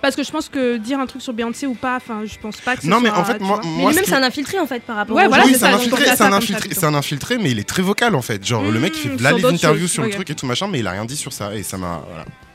Parce 0.00 0.14
que 0.16 0.22
je 0.22 0.30
pense 0.30 0.48
que 0.48 0.76
dire 0.76 1.00
un 1.00 1.06
truc 1.06 1.22
sur 1.22 1.32
Beyoncé 1.32 1.66
ou 1.66 1.74
pas, 1.74 1.96
enfin, 1.96 2.22
je 2.24 2.38
pense 2.38 2.58
pas 2.60 2.76
que. 2.76 2.82
ce 2.82 2.86
Non, 2.88 3.00
mais 3.00 3.08
soit, 3.08 3.18
en 3.18 3.24
fait, 3.24 3.40
moi. 3.40 3.60
Mais 3.64 3.68
moi, 3.68 3.90
lui-même, 3.90 4.04
qui- 4.04 4.10
c'est 4.10 4.16
un 4.16 4.22
infiltré 4.22 4.58
en 4.60 4.66
fait 4.66 4.82
par 4.82 4.96
rapport 4.96 5.16
Ouais, 5.16 5.26
voilà, 5.28 5.44
oui, 5.44 5.52
c'est 5.52 5.58
c'est 5.58 5.66
un 5.66 5.74
infiltré, 5.74 6.04
c'est 6.04 6.22
un 6.22 6.32
infiltré, 6.32 6.60
plutôt. 6.68 6.80
c'est 6.80 6.86
un 6.86 6.94
infiltré, 6.94 7.38
mais 7.38 7.50
il 7.50 7.58
est 7.58 7.68
très 7.68 7.82
vocal 7.82 8.14
en 8.14 8.22
fait. 8.22 8.44
Genre 8.46 8.62
le 8.62 8.78
mec 8.80 8.92
il 9.04 9.18
fait 9.18 9.32
les 9.34 9.42
d'autres 9.42 9.54
interviews 9.54 9.88
sur 9.88 10.02
le 10.04 10.10
truc 10.10 10.30
et 10.30 10.34
tout 10.34 10.46
machin, 10.46 10.68
mais 10.68 10.78
il 10.78 10.86
a 10.86 10.92
rien 10.92 11.04
dit 11.04 11.16
sur 11.16 11.32
ça 11.32 11.54
et 11.54 11.62
ça 11.62 11.78
m'a. 11.78 12.02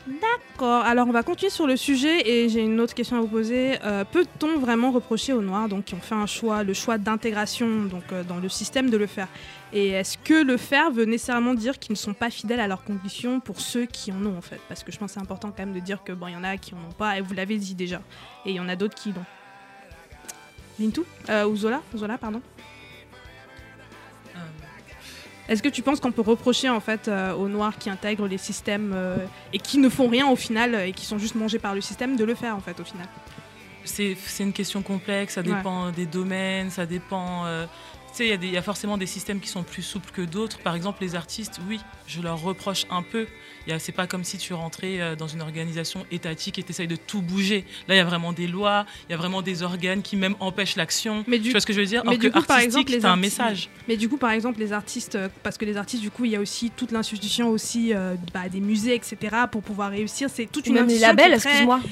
D'accord. 0.06 0.84
Alors, 0.84 1.08
on 1.08 1.12
va 1.12 1.22
continuer 1.24 1.50
sur 1.50 1.66
le 1.66 1.76
sujet 1.76 2.28
et 2.28 2.48
j'ai 2.48 2.60
une 2.60 2.80
autre 2.80 2.94
question 2.94 3.16
à 3.16 3.20
vous 3.20 3.26
poser. 3.26 3.78
Euh, 3.84 4.04
Peut-on 4.04 4.58
vraiment 4.58 4.92
reprocher 4.92 5.32
aux 5.32 5.42
Noirs, 5.42 5.68
donc 5.68 5.86
qui 5.86 5.94
ont 5.94 6.00
fait 6.00 6.14
un 6.14 6.26
choix, 6.26 6.62
le 6.62 6.74
choix 6.74 6.96
d'intégration, 6.96 7.84
donc 7.84 8.04
euh, 8.12 8.22
dans 8.22 8.36
le 8.36 8.48
système, 8.48 8.88
de 8.88 8.96
le 8.96 9.06
faire? 9.06 9.26
Et 9.72 9.88
est-ce 9.88 10.16
que 10.16 10.44
le 10.44 10.56
faire 10.56 10.92
veut 10.92 11.06
nécessairement 11.06 11.54
dire 11.54 11.78
qu'ils 11.78 11.92
ne 11.92 11.98
sont 11.98 12.14
pas 12.14 12.30
fidèles 12.30 12.60
à 12.60 12.68
leurs 12.68 12.84
convictions 12.84 13.40
pour 13.40 13.60
ceux 13.60 13.84
qui 13.84 14.12
en 14.12 14.24
ont 14.24 14.38
en 14.38 14.42
fait? 14.42 14.60
Parce 14.68 14.84
que 14.84 14.92
je 14.92 14.98
pense 14.98 15.08
que 15.10 15.14
c'est 15.14 15.20
important 15.20 15.48
quand 15.48 15.64
même 15.64 15.74
de 15.74 15.80
dire 15.80 16.04
que 16.04 16.12
bon, 16.12 16.28
il 16.28 16.34
y 16.34 16.36
en 16.36 16.44
a 16.44 16.56
qui 16.56 16.74
en 16.74 16.78
ont 16.78 16.94
pas 16.96 17.18
et 17.18 17.20
vous 17.20 17.34
l'avez 17.34 17.56
dit 17.58 17.74
déjà, 17.74 18.00
et 18.44 18.50
il 18.50 18.54
y 18.54 18.60
en 18.60 18.68
a 18.68 18.76
d'autres 18.76 18.94
qui 18.94 19.12
l'ont. 19.12 19.24
Lintou 20.78 21.04
euh, 21.30 21.46
Ou 21.46 21.56
Zola 21.56 21.82
Zola, 21.96 22.16
pardon. 22.16 22.40
Est-ce 25.48 25.62
que 25.62 25.68
tu 25.68 25.82
penses 25.82 26.00
qu'on 26.00 26.12
peut 26.12 26.22
reprocher 26.22 26.68
en 26.68 26.80
fait 26.80 27.06
euh, 27.08 27.32
aux 27.34 27.48
noirs 27.48 27.78
qui 27.78 27.88
intègrent 27.88 28.26
les 28.26 28.38
systèmes 28.38 28.92
euh, 28.94 29.16
et 29.52 29.58
qui 29.58 29.78
ne 29.78 29.88
font 29.88 30.08
rien 30.08 30.26
au 30.28 30.36
final 30.36 30.74
euh, 30.74 30.86
et 30.86 30.92
qui 30.92 31.06
sont 31.06 31.18
juste 31.18 31.34
mangés 31.36 31.58
par 31.60 31.74
le 31.74 31.80
système 31.80 32.16
de 32.16 32.24
le 32.24 32.34
faire 32.34 32.56
en 32.56 32.60
fait 32.60 32.78
au 32.80 32.84
final? 32.84 33.06
C'est 33.84 34.16
une 34.40 34.52
question 34.52 34.82
complexe, 34.82 35.34
ça 35.34 35.42
Ouais. 35.42 35.46
dépend 35.54 35.90
des 35.92 36.06
domaines, 36.06 36.70
ça 36.70 36.86
dépend. 36.86 37.46
euh, 37.46 37.66
sais, 38.16 38.28
il 38.28 38.44
y 38.50 38.56
a 38.56 38.60
y, 38.60 38.62
forcément 38.62 38.96
des 38.98 39.06
systèmes 39.06 39.40
qui 39.40 39.48
sont 39.48 39.62
plus 39.62 39.82
souples 39.82 40.10
que 40.12 40.22
d'autres. 40.22 40.58
Par 40.58 40.74
exemple, 40.74 41.02
les 41.02 41.14
artistes, 41.14 41.60
oui, 41.68 41.80
je 42.06 42.20
leur 42.22 42.40
reproche 42.40 42.86
un 42.90 43.02
peu. 43.02 43.26
C'est 43.78 43.90
pas 43.90 44.06
comme 44.06 44.22
si 44.22 44.38
tu 44.38 44.54
rentrais 44.54 45.00
euh, 45.00 45.16
dans 45.16 45.26
une 45.26 45.40
organisation 45.42 46.06
étatique 46.12 46.56
et 46.60 46.62
tu 46.62 46.70
essayes 46.70 46.86
de 46.86 46.94
tout 46.94 47.20
bouger. 47.20 47.64
Là, 47.88 47.96
il 47.96 47.98
y 47.98 48.00
a 48.00 48.04
vraiment 48.04 48.32
des 48.32 48.46
lois, 48.46 48.86
il 49.08 49.12
y 49.12 49.14
a 49.14 49.18
vraiment 49.18 49.42
des 49.42 49.64
organes 49.64 50.02
qui 50.02 50.14
même 50.16 50.36
empêchent 50.38 50.76
l'action. 50.76 51.24
Mais 51.26 51.40
tu 51.40 51.50
vois 51.50 51.58
ce 51.60 51.66
que 51.66 51.72
je 51.72 51.80
veux 51.80 51.86
dire? 51.86 52.02
mais 52.04 52.10
Alors 52.10 52.20
du 52.20 52.30
que 52.30 52.38
coup, 52.38 52.44
par 52.46 52.60
exemple, 52.60 52.92
les 52.92 53.04
un 53.04 53.10
artistes- 53.10 53.38
message. 53.38 53.68
Mais 53.88 53.96
du 53.96 54.08
coup, 54.08 54.18
par 54.18 54.30
exemple, 54.30 54.60
les 54.60 54.72
artistes, 54.72 55.16
euh, 55.16 55.28
parce 55.42 55.58
que 55.58 55.64
les 55.64 55.76
artistes, 55.76 56.00
du 56.00 56.12
coup, 56.12 56.24
il 56.24 56.30
y 56.30 56.36
a 56.36 56.40
aussi 56.40 56.70
toute 56.70 56.92
l'institution 56.92 57.48
aussi 57.48 57.92
euh, 57.92 58.14
bah, 58.32 58.48
des 58.48 58.60
musées, 58.60 58.94
etc. 58.94 59.16
pour 59.50 59.62
pouvoir 59.62 59.90
réussir. 59.90 60.30
C'est 60.32 60.46
toute 60.46 60.66
Ou 60.66 60.68
une 60.68 60.74
même 60.76 60.86
les 60.86 61.02
institution 61.04 61.16
qui 61.16 61.22
est 61.22 61.28
labels, 61.28 61.40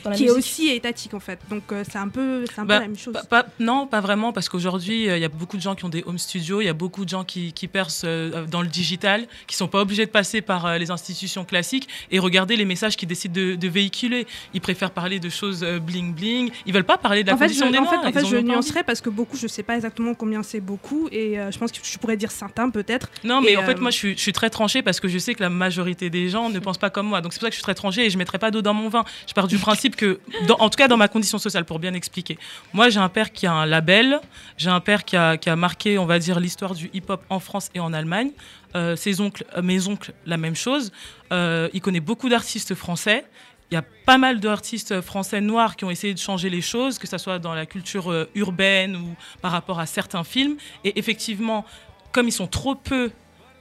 très- 0.05 0.15
qui 0.17 0.25
est 0.27 0.31
aussi 0.31 0.69
étatique 0.69 1.15
en 1.15 1.21
fait. 1.21 1.41
Donc 1.51 1.73
euh, 1.73 1.83
c'est 1.91 1.99
un 1.99 2.09
peu, 2.09 2.45
un 2.57 2.65
Bah, 2.65 2.77
peu 2.77 2.81
la 2.83 2.89
même 2.89 2.97
chose. 2.97 3.15
pas- 3.15 3.25
pas- 3.25 3.47
non, 3.59 3.89
pas 3.89 4.01
vraiment, 4.01 4.33
parce 4.33 4.49
qu'aujourd'hui, 4.49 5.09
euh, 5.11 5.17
il 5.19 5.21
y 5.21 5.25
a 5.25 5.29
beaucoup 5.29 5.57
de 5.57 5.63
gens 5.63 5.75
qui 5.75 5.85
ont 5.85 5.89
des 5.89 6.05
home 6.15 6.19
studios, 6.19 6.61
il 6.61 6.67
y 6.67 6.69
a 6.69 6.73
beaucoup 6.75 7.05
de 7.05 7.11
gens 7.11 7.25
qui, 7.25 7.53
qui 7.53 7.67
percent 7.69 8.05
euh, 8.07 8.47
dans 8.47 8.63
le 8.63 8.69
digital, 8.69 9.27
qui 9.47 9.57
sont 9.57 9.69
pas 9.69 9.81
obligés 9.81 10.07
de 10.07 10.11
passer 10.11 10.41
par 10.41 10.67
euh, 10.67 10.79
les 10.79 10.91
institutions 10.91 11.45
classiques 11.45 11.89
et 12.11 12.19
regarder 12.19 12.57
les 12.57 12.65
messages 12.65 12.97
qu'ils 12.97 13.09
décident 13.09 13.35
de, 13.35 13.55
de 13.57 13.69
véhiculer. 13.69 14.27
Ils 14.55 14.61
préfèrent 14.61 14.91
parler 14.93 15.19
de 15.19 15.29
choses 15.29 15.63
euh, 15.65 15.79
bling 15.81 16.15
bling. 16.15 16.51
Ils 16.67 16.73
veulent 16.73 16.85
pas 16.85 16.99
parler 16.99 17.23
de 17.25 17.29
la 17.29 17.35
en 17.35 17.39
fait, 17.39 17.49
je, 17.49 17.61
condition 17.61 17.71
des 17.71 17.79
en 17.79 17.91
fait, 17.91 17.97
en 17.97 18.13
fait, 18.13 18.27
je 18.27 18.37
nuancerais 18.37 18.85
parce 18.85 19.01
que 19.01 19.11
beaucoup, 19.11 19.37
je 19.37 19.47
sais 19.49 19.63
pas 19.63 19.75
exactement 19.77 20.15
combien 20.15 20.43
c'est 20.43 20.61
beaucoup 20.61 21.09
et 21.11 21.39
euh, 21.39 21.51
je 21.51 21.59
pense 21.59 21.73
que 21.73 21.79
je 21.83 21.99
pourrais 21.99 22.17
dire 22.17 22.31
certains 22.31 22.71
peut-être. 22.71 23.09
Non, 23.25 23.41
mais 23.41 23.53
Et, 23.53 23.57
en 23.57 23.63
fait, 23.65 23.81
moi, 23.81 23.91
je 23.91 23.97
suis, 23.97 24.17
je 24.17 24.21
suis 24.21 24.33
très 24.33 24.51
tranchée 24.51 24.83
parce 24.83 25.01
que 25.01 25.09
je 25.09 25.19
sais 25.19 25.35
que 25.35 25.43
la 25.43 25.51
majorité 25.51 26.11
des 26.11 26.29
gens 26.29 26.49
ne 26.51 26.59
pensent 26.61 26.79
pas 26.79 26.91
comme 26.91 27.07
moi. 27.09 27.21
Donc, 27.21 27.33
c'est 27.33 27.39
pour 27.41 27.47
ça 27.47 27.51
que 27.51 27.55
je 27.55 27.59
suis 27.59 27.65
très 27.65 27.75
tranchée 27.75 28.07
et 28.07 28.11
je 28.11 28.17
ne 28.17 28.19
mettrai 28.19 28.39
pas 28.39 28.51
d'eau 28.51 28.63
dans 28.63 28.75
mon 28.75 28.89
vin. 28.89 29.05
Je 29.27 29.33
pars 29.35 29.49
du 29.49 29.59
principe 29.59 29.97
que, 29.97 30.21
dans- 30.47 30.57
en 30.61 30.71
tout 30.71 30.77
cas, 30.77 30.89
dans 30.89 30.97
ma 30.97 31.09
condition 31.09 31.39
sociale, 31.39 31.65
pour 31.65 31.79
bien 31.79 31.95
expliquer. 31.95 32.39
Moi, 32.73 32.89
j'ai 32.91 33.01
un 33.01 33.09
père 33.09 33.33
qui 33.33 33.47
a 33.47 33.53
un 33.53 33.67
label. 33.67 34.21
J'ai 34.57 34.71
un 34.71 34.81
père 34.81 35.05
qui 35.05 35.17
a, 35.17 35.37
qui 35.37 35.49
a 35.51 35.57
marqué, 35.57 35.99
on 36.05 36.07
va 36.07 36.19
dire, 36.19 36.39
l'histoire 36.39 36.75
du 36.75 36.91
hip-hop 36.93 37.25
en 37.31 37.41
France 37.41 37.71
et 37.75 37.81
en 37.81 37.95
Allemagne. 37.95 38.31
Euh, 38.77 38.95
ses 38.95 39.23
oncles, 39.23 39.47
euh, 39.57 39.63
mes 39.63 39.89
oncles, 39.89 40.13
la 40.27 40.37
même 40.37 40.55
chose. 40.55 40.93
Euh, 41.33 41.71
il 41.73 41.81
connaît 41.81 42.01
beaucoup 42.01 42.29
d'artistes 42.29 42.75
français. 42.75 43.25
Il 43.71 43.75
y 43.75 43.79
a 43.79 43.85
pas 44.05 44.19
mal 44.19 44.39
d'artistes 44.39 45.01
français 45.01 45.41
noirs 45.41 45.77
qui 45.77 45.87
ont 45.87 45.91
essayé 45.91 46.13
de 46.13 46.19
changer 46.19 46.51
les 46.51 46.61
choses, 46.61 46.99
que 46.99 47.07
ce 47.07 47.17
soit 47.17 47.39
dans 47.39 47.55
la 47.55 47.65
culture 47.65 48.27
urbaine 48.35 48.97
ou 48.97 49.17
par 49.41 49.51
rapport 49.51 49.81
à 49.81 49.87
certains 49.87 50.25
films. 50.25 50.57
Et 50.85 50.99
effectivement, 50.99 51.65
comme 52.13 52.29
ils 52.29 52.33
sont 52.33 52.47
trop 52.47 52.75
peu 52.75 53.11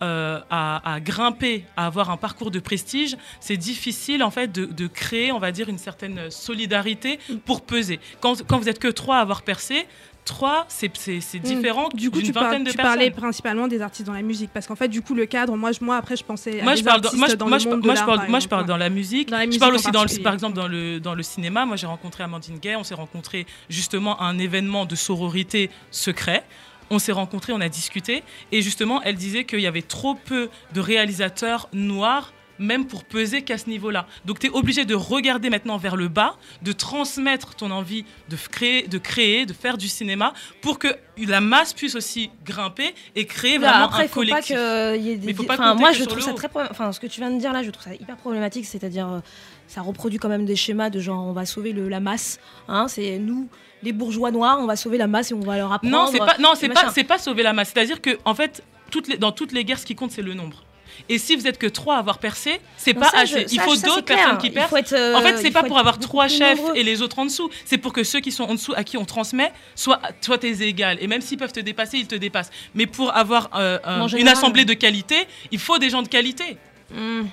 à, 0.02 0.98
grimper, 1.00 1.64
à 1.78 1.86
avoir 1.86 2.10
un 2.10 2.18
parcours 2.18 2.52
de 2.52 2.60
prestige, 2.60 3.16
c'est 3.40 3.56
difficile 3.56 4.22
en 4.22 4.32
fait 4.32 4.52
de, 4.52 4.66
de 4.66 4.88
créer, 4.88 5.32
on 5.32 5.40
va 5.40 5.54
dire, 5.54 5.70
une 5.70 5.78
certaine 5.78 6.30
solidarité 6.30 7.20
pour 7.46 7.62
peser. 7.62 8.02
Quand, 8.20 8.46
quand 8.46 8.60
vous 8.60 8.68
êtes 8.68 8.80
que 8.80 8.90
trois 8.90 9.20
à 9.20 9.22
avoir 9.22 9.44
percé, 9.44 9.88
trois, 10.26 10.66
c'est 10.70 10.92
c'est 10.96 11.40
différent 11.40 11.90
Du 11.94 12.10
coup, 12.12 12.22
tu, 12.22 12.32
par- 12.32 12.54
tu 12.66 12.74
parlais 12.78 13.12
principalement 13.12 13.68
des 13.68 13.82
artistes 13.82 14.06
dans 14.08 14.14
la 14.14 14.22
musique 14.22 14.50
parce 14.54 14.68
qu'en 14.68 14.76
fait, 14.76 14.88
du 14.88 15.02
coup, 15.02 15.14
le 15.14 15.26
cadre, 15.26 15.56
moi, 15.58 15.72
je, 15.72 15.84
moi 15.84 15.98
après, 15.98 16.16
je 16.16 16.24
pensais 16.24 16.62
moi 16.64 16.76
je 16.76 16.84
parle 16.84 17.02
dans, 17.02 17.08
artistes 17.10 17.20
moi, 17.20 17.28
je- 17.30 17.36
dans 17.36 17.48
moi, 17.48 17.58
le 17.58 17.64
je- 17.64 17.70
monde 17.70 17.82
de 17.82 17.86
moi, 17.86 17.96
je 17.96 18.00
l'art, 18.00 18.06
parle 18.08 18.20
par 18.20 18.30
moi 18.30 18.40
je 18.40 18.46
exemple, 18.46 18.50
parle 18.50 18.62
ouais. 18.64 18.68
dans 18.68 18.78
la 18.78 18.90
musique. 18.90 19.30
Dans 19.30 19.38
la 19.38 19.50
je 19.52 19.60
parle 19.60 19.76
aussi 19.76 19.86
dans 19.86 19.92
le, 19.92 19.96
particulier. 20.06 20.24
par 20.24 20.34
exemple 20.34 20.56
dans 20.56 20.68
le 20.68 21.00
dans 21.00 21.14
le 21.16 21.24
cinéma. 21.24 21.66
Moi 21.66 21.76
j'ai 21.76 21.88
rencontré 21.88 22.24
Amandine 22.24 22.58
Gay 22.60 22.76
on 22.76 22.84
s'est 22.84 22.94
rencontré 22.96 23.46
justement 23.70 24.20
à 24.20 24.26
un 24.26 24.38
événement 24.40 24.86
de 24.86 24.96
sororité 24.96 25.70
secret. 25.92 26.44
On 26.90 27.00
s'est 27.00 27.12
rencontrés, 27.14 27.54
on 27.54 27.62
a 27.62 27.70
discuté, 27.70 28.24
et 28.52 28.62
justement, 28.62 29.02
elle 29.04 29.16
disait 29.16 29.46
qu'il 29.46 29.62
y 29.62 29.68
avait 29.68 29.82
trop 29.82 30.16
peu 30.16 30.50
de 30.74 30.80
réalisateurs 30.82 31.70
noirs, 31.74 32.34
même 32.60 32.86
pour 32.86 33.04
peser 33.04 33.42
qu'à 33.42 33.58
ce 33.58 33.70
niveau-là. 33.70 34.06
Donc, 34.26 34.40
tu 34.40 34.48
es 34.48 34.50
obligé 34.50 34.86
de 34.86 34.96
regarder 34.96 35.50
maintenant 35.50 35.78
vers 35.78 35.96
le 35.96 36.08
bas, 36.08 36.36
de 36.62 36.72
transmettre 36.72 37.56
ton 37.56 37.72
envie 37.72 38.06
de 38.30 38.36
créer, 38.36 38.88
de 38.88 38.98
créer, 38.98 39.46
de 39.46 39.54
faire 39.54 39.78
du 39.78 39.88
cinéma, 39.88 40.34
pour 40.62 40.80
que 40.80 40.88
la 41.18 41.42
masse 41.42 41.74
puisse 41.74 41.96
aussi 41.96 42.30
grimper 42.46 42.94
et 43.16 43.26
créer 43.26 43.58
Là, 43.58 43.70
vraiment 43.72 43.86
après, 43.86 44.02
un 44.02 44.06
il 44.06 44.10
faut 44.10 44.22
pas 44.22 44.26
collectif. 44.28 44.56
que 44.56 44.98
y 44.98 45.10
ait 45.12 45.16
des- 45.18 45.28
Mais 45.28 45.34
faut 45.34 45.44
pas 45.44 45.54
enfin, 45.56 45.74
moi, 45.76 45.92
je 45.92 46.04
trouve 46.04 46.22
ça 46.22 46.32
haut. 46.32 46.36
très, 46.36 46.50
enfin, 46.70 46.92
ce 46.92 47.00
que 47.00 47.08
tu 47.08 47.20
viens 47.20 47.32
de 47.32 47.40
dire 47.40 47.54
là, 47.54 47.64
je 47.64 47.70
trouve 47.72 47.84
ça 47.84 47.94
hyper 47.96 48.16
problématique. 48.18 48.66
C'est-à-dire, 48.66 49.08
euh, 49.10 49.20
ça 49.68 49.82
reproduit 49.82 50.20
quand 50.20 50.30
même 50.30 50.46
des 50.46 50.56
schémas 50.56 50.90
de 50.90 51.00
genre, 51.00 51.26
on 51.26 51.34
va 51.34 51.46
sauver 51.46 51.74
le, 51.74 51.90
la 51.90 52.00
masse. 52.00 52.40
Hein, 52.68 52.88
c'est 52.88 53.18
nous, 53.20 53.48
les 53.82 53.92
bourgeois 53.94 54.32
noirs, 54.32 54.58
on 54.60 54.66
va 54.66 54.76
sauver 54.76 54.98
la 54.98 55.08
masse 55.08 55.32
et 55.32 55.34
on 55.34 55.40
va 55.42 55.58
leur 55.58 55.72
apprendre. 55.74 55.92
Non, 55.96 56.08
c'est 56.12 56.20
pas, 56.20 56.36
non, 56.40 56.54
c'est 56.56 56.70
pas, 56.70 56.90
c'est 56.92 57.04
pas 57.04 57.18
sauver 57.18 57.44
la 57.44 57.54
masse. 57.54 57.72
C'est-à-dire 57.74 58.02
que, 58.02 58.18
en 58.26 58.34
fait, 58.36 58.64
toutes 58.92 59.08
les, 59.08 59.18
dans 59.18 59.32
toutes 59.32 59.52
les 59.52 59.66
guerres, 59.66 59.80
ce 59.80 59.86
qui 59.86 59.96
compte, 59.96 60.12
c'est 60.12 60.22
le 60.22 60.34
nombre. 60.34 60.63
Et 61.10 61.18
si 61.18 61.36
vous 61.36 61.46
êtes 61.48 61.58
que 61.58 61.68
trois 61.68 61.96
à 61.96 62.00
avoir 62.00 62.18
percé, 62.18 62.62
c'est 62.78 62.94
pas 62.94 63.10
ça, 63.10 63.20
assez. 63.20 63.42
je- 63.42 63.54
Il 63.54 63.58
ça- 63.60 63.64
faut 63.64 63.76
ça, 63.76 63.82
c'est 63.82 63.88
d'autres 63.88 64.06
personnes 64.06 64.38
qui 64.38 64.48
Il 64.48 64.54
percent. 64.54 64.70
faut 64.70 64.78
être, 64.78 64.94
euh, 64.94 65.16
en 65.16 65.22
fait, 65.22 65.38
c'est 65.38 65.48
il 65.48 65.54
pas 65.54 65.62
faut 65.62 65.68
pour 65.68 65.78
avoir 65.78 66.00
trois 66.00 66.28
chefs 66.30 66.58
nombreux. 66.58 66.76
et 66.78 66.84
les 66.84 67.02
autres 67.02 67.20
en 67.20 67.26
dessous. 67.26 67.50
C'est 67.66 67.78
pour 67.78 67.92
que 67.92 68.04
ceux 68.04 68.22
qui 68.22 68.32
sont 68.32 68.46
en 68.46 68.54
dessous, 68.56 68.74
à 68.76 68.84
qui 68.86 68.96
on 68.98 69.04
transmet, 69.06 69.52
soient, 69.76 70.00
soient 70.22 70.38
tes 70.38 70.62
égales. 70.64 70.98
Et 71.02 71.08
même 71.08 71.20
s'ils 71.22 71.38
peuvent 71.38 71.52
te 71.52 71.60
dépasser, 71.60 71.98
ils 71.98 72.08
te 72.08 72.16
dépassent. 72.16 72.52
Mais 72.74 72.86
pour 72.88 73.14
avoir 73.16 73.50
euh, 73.56 73.80
un- 73.84 74.02
En 74.02 74.08
une 74.08 74.28
assemblée 74.30 74.64
de 74.66 74.74
qualité, 74.74 75.16
il 75.52 75.60
faut 75.60 75.78
des 75.78 75.90
gens 75.90 76.02
de 76.04 76.08
qualité. 76.08 76.58
Hmm. 76.94 77.24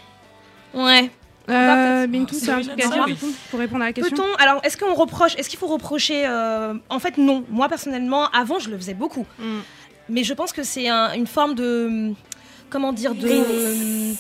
Ouais. 0.75 1.11
Euh, 1.49 2.07
Bintou, 2.07 2.35
c'est 2.39 2.51
un 2.51 2.63
c'est 2.63 2.69
truc 2.77 2.85
à 2.85 2.89
dire 3.07 3.17
pour 3.51 3.59
répondre 3.59 3.83
à 3.83 3.87
la 3.87 3.93
question 3.93 4.15
Peut-on 4.17 4.35
alors 4.37 4.61
est-ce 4.63 4.77
qu'on 4.77 4.95
reproche 4.95 5.35
est-ce 5.37 5.49
qu'il 5.49 5.59
faut 5.59 5.67
reprocher 5.67 6.25
euh, 6.25 6.75
en 6.89 6.99
fait 7.01 7.19
non 7.19 7.45
moi 7.51 7.69
personnellement 7.69 8.29
avant 8.31 8.61
je 8.61 8.71
le 8.71 8.77
faisais 8.77 8.95
beaucoup 8.95 9.27
Mm. 9.41 9.59
mais 10.11 10.23
je 10.23 10.33
pense 10.33 10.53
que 10.53 10.63
c'est 10.63 10.89
un- 10.89 11.13
une 11.15 11.27
forme 11.27 11.55
de 11.57 12.13
comment 12.71 12.93
dire 12.93 13.15
de 13.15 14.15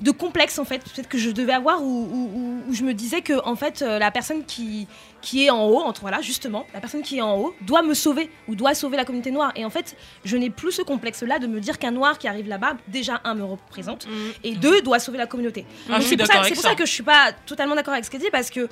de 0.00 0.10
complexe 0.12 0.58
en 0.58 0.64
fait 0.64 0.78
peut-être 0.78 1.08
que 1.10 1.18
je 1.18 1.30
devais 1.30 1.52
avoir 1.52 1.82
où, 1.82 1.86
où- 1.86 2.30
où- 2.34 2.62
où 2.70 2.72
je 2.74 2.84
me 2.84 2.94
disais 2.94 3.20
que 3.20 3.34
en 3.46 3.54
fait 3.54 3.82
euh, 3.82 3.98
la 3.98 4.10
personne 4.10 4.46
qui 4.46 4.88
qui 5.20 5.44
est 5.44 5.50
en 5.50 5.66
haut 5.66 5.80
entre 5.80 6.00
voilà 6.00 6.22
justement 6.22 6.64
la 6.72 6.80
personne 6.80 7.02
qui 7.02 7.18
est 7.18 7.20
en 7.20 7.36
haut 7.36 7.54
doit 7.60 7.82
me 7.82 7.92
sauver 7.92 8.30
ou 8.48 8.54
doit 8.54 8.72
sauver 8.74 8.96
la 8.96 9.04
communauté 9.04 9.30
noire 9.30 9.52
et 9.56 9.64
en 9.66 9.68
fait 9.68 9.96
je 10.24 10.38
n'ai 10.38 10.48
plus 10.48 10.72
ce 10.72 10.80
complexe 10.80 11.22
là 11.22 11.38
de 11.38 11.46
me 11.46 11.60
dire 11.60 11.78
qu'un 11.78 11.90
noir 11.90 12.16
qui 12.16 12.28
arrive 12.28 12.48
là-bas 12.48 12.78
déjà 12.88 13.20
un 13.24 13.34
me 13.34 13.44
représente 13.44 14.06
et 14.42 14.54
deux 14.54 14.80
doit 14.80 15.00
sauver 15.00 15.18
la 15.18 15.26
communauté 15.26 15.66
Ah, 15.90 16.00
c'est 16.00 16.16
pour, 16.16 16.26
ça, 16.26 16.34
avec 16.38 16.46
c'est 16.48 16.54
pour 16.54 16.62
ça. 16.62 16.70
ça 16.70 16.74
que 16.76 16.86
je 16.86 16.92
suis 16.92 17.02
pas 17.02 17.32
totalement 17.44 17.74
d'accord 17.74 17.92
avec 17.92 18.06
ce 18.06 18.10
qu'elle 18.10 18.22
dit 18.22 18.30
parce 18.32 18.48
que 18.48 18.68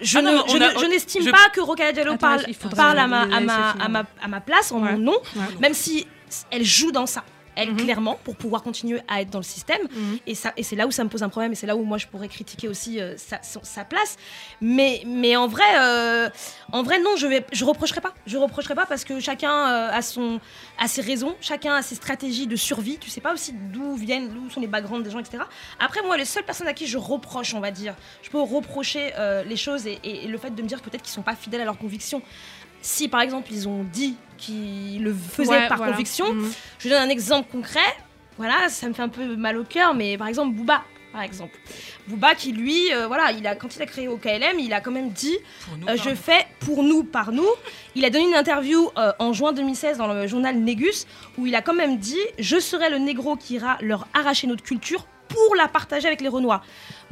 je 0.00 0.16
Ah 0.18 0.22
non, 0.22 0.32
ne- 0.32 0.88
n'estime 0.88 1.22
je- 1.22 1.30
pas 1.30 1.48
que 1.54 1.60
Rokhaya 1.60 1.92
Diallo 1.92 2.12
Attends, 2.12 2.18
parle, 2.28 2.44
parle 2.74 2.98
à, 2.98 3.06
ma, 3.06 3.22
à, 3.22 3.40
ma, 3.40 3.70
à, 3.72 3.88
ma, 3.88 4.04
à 4.22 4.28
ma 4.28 4.40
place, 4.42 4.70
en 4.72 4.82
Ouais. 4.82 4.92
mon 4.92 4.98
nom, 4.98 5.16
Ouais. 5.34 5.42
même 5.60 5.72
si 5.74 6.06
elle 6.50 6.64
joue 6.64 6.92
dans 6.92 7.06
ça. 7.06 7.24
Elle, 7.56 7.70
Mhm. 7.72 7.76
clairement, 7.78 8.18
pour 8.22 8.36
pouvoir 8.36 8.62
continuer 8.62 9.00
à 9.08 9.20
être 9.22 9.30
dans 9.30 9.38
le 9.40 9.44
système. 9.44 9.80
Mhm. 9.90 10.18
Et, 10.26 10.34
ça, 10.34 10.52
et 10.56 10.62
c'est 10.62 10.76
là 10.76 10.86
où 10.86 10.90
ça 10.90 11.02
me 11.04 11.08
pose 11.08 11.22
un 11.22 11.28
problème, 11.28 11.52
et 11.52 11.54
c'est 11.54 11.66
là 11.66 11.74
où 11.76 11.82
moi 11.84 11.98
je 11.98 12.06
pourrais 12.06 12.28
critiquer 12.28 12.68
aussi 12.68 13.00
euh, 13.00 13.14
sa, 13.16 13.42
son- 13.42 13.64
sa 13.64 13.84
place. 13.84 14.16
Mais, 14.60 15.02
mais 15.06 15.36
en 15.36 15.48
vrai, 15.48 15.64
euh, 15.80 16.28
en 16.72 16.82
vrai 16.82 16.98
non, 17.00 17.16
je 17.16 17.26
vais, 17.26 17.44
je 17.52 17.64
reprocherai 17.64 18.00
pas. 18.00 18.14
Je 18.26 18.36
reprocherai 18.36 18.74
pas 18.74 18.86
parce 18.86 19.04
que 19.04 19.18
chacun 19.20 19.50
euh, 19.52 19.90
a, 19.90 20.02
son, 20.02 20.40
a 20.78 20.86
ses 20.88 21.00
raisons, 21.02 21.34
chacun 21.40 21.74
a 21.74 21.82
ses 21.82 21.94
stratégies 21.94 22.46
de 22.46 22.56
survie. 22.56 22.98
Tu 22.98 23.10
sais 23.10 23.20
pas 23.20 23.32
aussi 23.32 23.52
d'où 23.52 23.96
viennent, 23.96 24.28
d'où 24.28 24.50
sont 24.50 24.60
les 24.60 24.66
backgrounds 24.66 25.02
des 25.04 25.10
gens, 25.10 25.18
etc. 25.18 25.38
Après, 25.80 26.02
moi, 26.02 26.16
les 26.16 26.24
seules 26.24 26.44
personnes 26.44 26.68
à 26.68 26.74
qui 26.74 26.86
je 26.86 26.98
reproche, 26.98 27.54
on 27.54 27.60
va 27.60 27.70
dire, 27.70 27.94
je 28.22 28.30
peux 28.30 28.40
reprocher 28.40 29.12
les 29.46 29.56
choses 29.56 29.86
et, 29.86 29.98
et- 30.04 30.24
et 30.24 30.28
le 30.28 30.38
fait 30.38 30.50
de 30.54 30.62
me 30.62 30.68
dire 30.68 30.80
peut-être 30.82 31.02
qu'ils 31.02 31.12
sont 31.12 31.22
pas 31.22 31.34
fidèles 31.36 31.60
à 31.62 31.64
leurs 31.64 31.78
convictions. 31.78 32.22
Si 32.82 33.08
par 33.08 33.20
exemple 33.22 33.48
ils 33.52 33.66
ont 33.68 33.84
dit 33.84 34.16
qu'ils 34.36 35.02
le 35.02 35.12
faisaient 35.14 35.50
Ouais, 35.50 35.68
par 35.68 35.78
voilà. 35.78 35.92
conviction, 35.92 36.32
Mhm. 36.32 36.52
je 36.78 36.88
donne 36.88 37.02
un 37.02 37.08
exemple 37.08 37.50
concret. 37.50 37.80
Voilà, 38.38 38.68
ça 38.68 38.88
me 38.88 38.92
fait 38.94 39.02
un 39.02 39.08
peu 39.08 39.36
mal 39.36 39.56
au 39.56 39.64
cœur, 39.64 39.94
mais 39.94 40.18
par 40.18 40.26
exemple 40.28 40.54
Booba, 40.54 40.82
par 41.12 41.22
exemple. 41.22 41.58
Booba 42.06 42.34
qui 42.34 42.52
lui, 42.52 42.92
euh, 42.92 43.06
voilà, 43.06 43.32
il 43.32 43.46
a 43.46 43.54
quand 43.54 43.74
il 43.74 43.80
a 43.82 43.86
créé 43.86 44.08
OKLM, 44.08 44.58
il 44.60 44.74
a 44.74 44.80
quand 44.82 44.90
même 44.90 45.08
dit 45.10 45.36
nous, 45.80 45.88
euh, 45.88 45.96
je 45.96 46.14
fais 46.14 46.46
pour 46.60 46.82
nous, 46.82 47.02
par 47.02 47.32
nous. 47.32 47.48
Il 47.94 48.04
a 48.04 48.10
donné 48.10 48.26
une 48.28 48.34
interview 48.34 48.90
euh, 48.98 49.12
en 49.18 49.32
juin 49.32 49.52
2016 49.54 49.96
dans 49.96 50.06
le 50.12 50.26
journal 50.26 50.54
Négus 50.58 51.06
où 51.38 51.46
il 51.46 51.54
a 51.54 51.62
quand 51.62 51.72
même 51.74 51.96
dit 51.96 52.20
Je 52.38 52.58
serai 52.60 52.90
le 52.90 52.98
négro 52.98 53.36
qui 53.36 53.54
ira 53.54 53.78
leur 53.80 54.06
arracher 54.12 54.46
notre 54.46 54.62
culture 54.62 55.06
pour 55.28 55.56
la 55.56 55.66
partager 55.66 56.06
avec 56.06 56.20
les 56.20 56.28
Renois. 56.28 56.62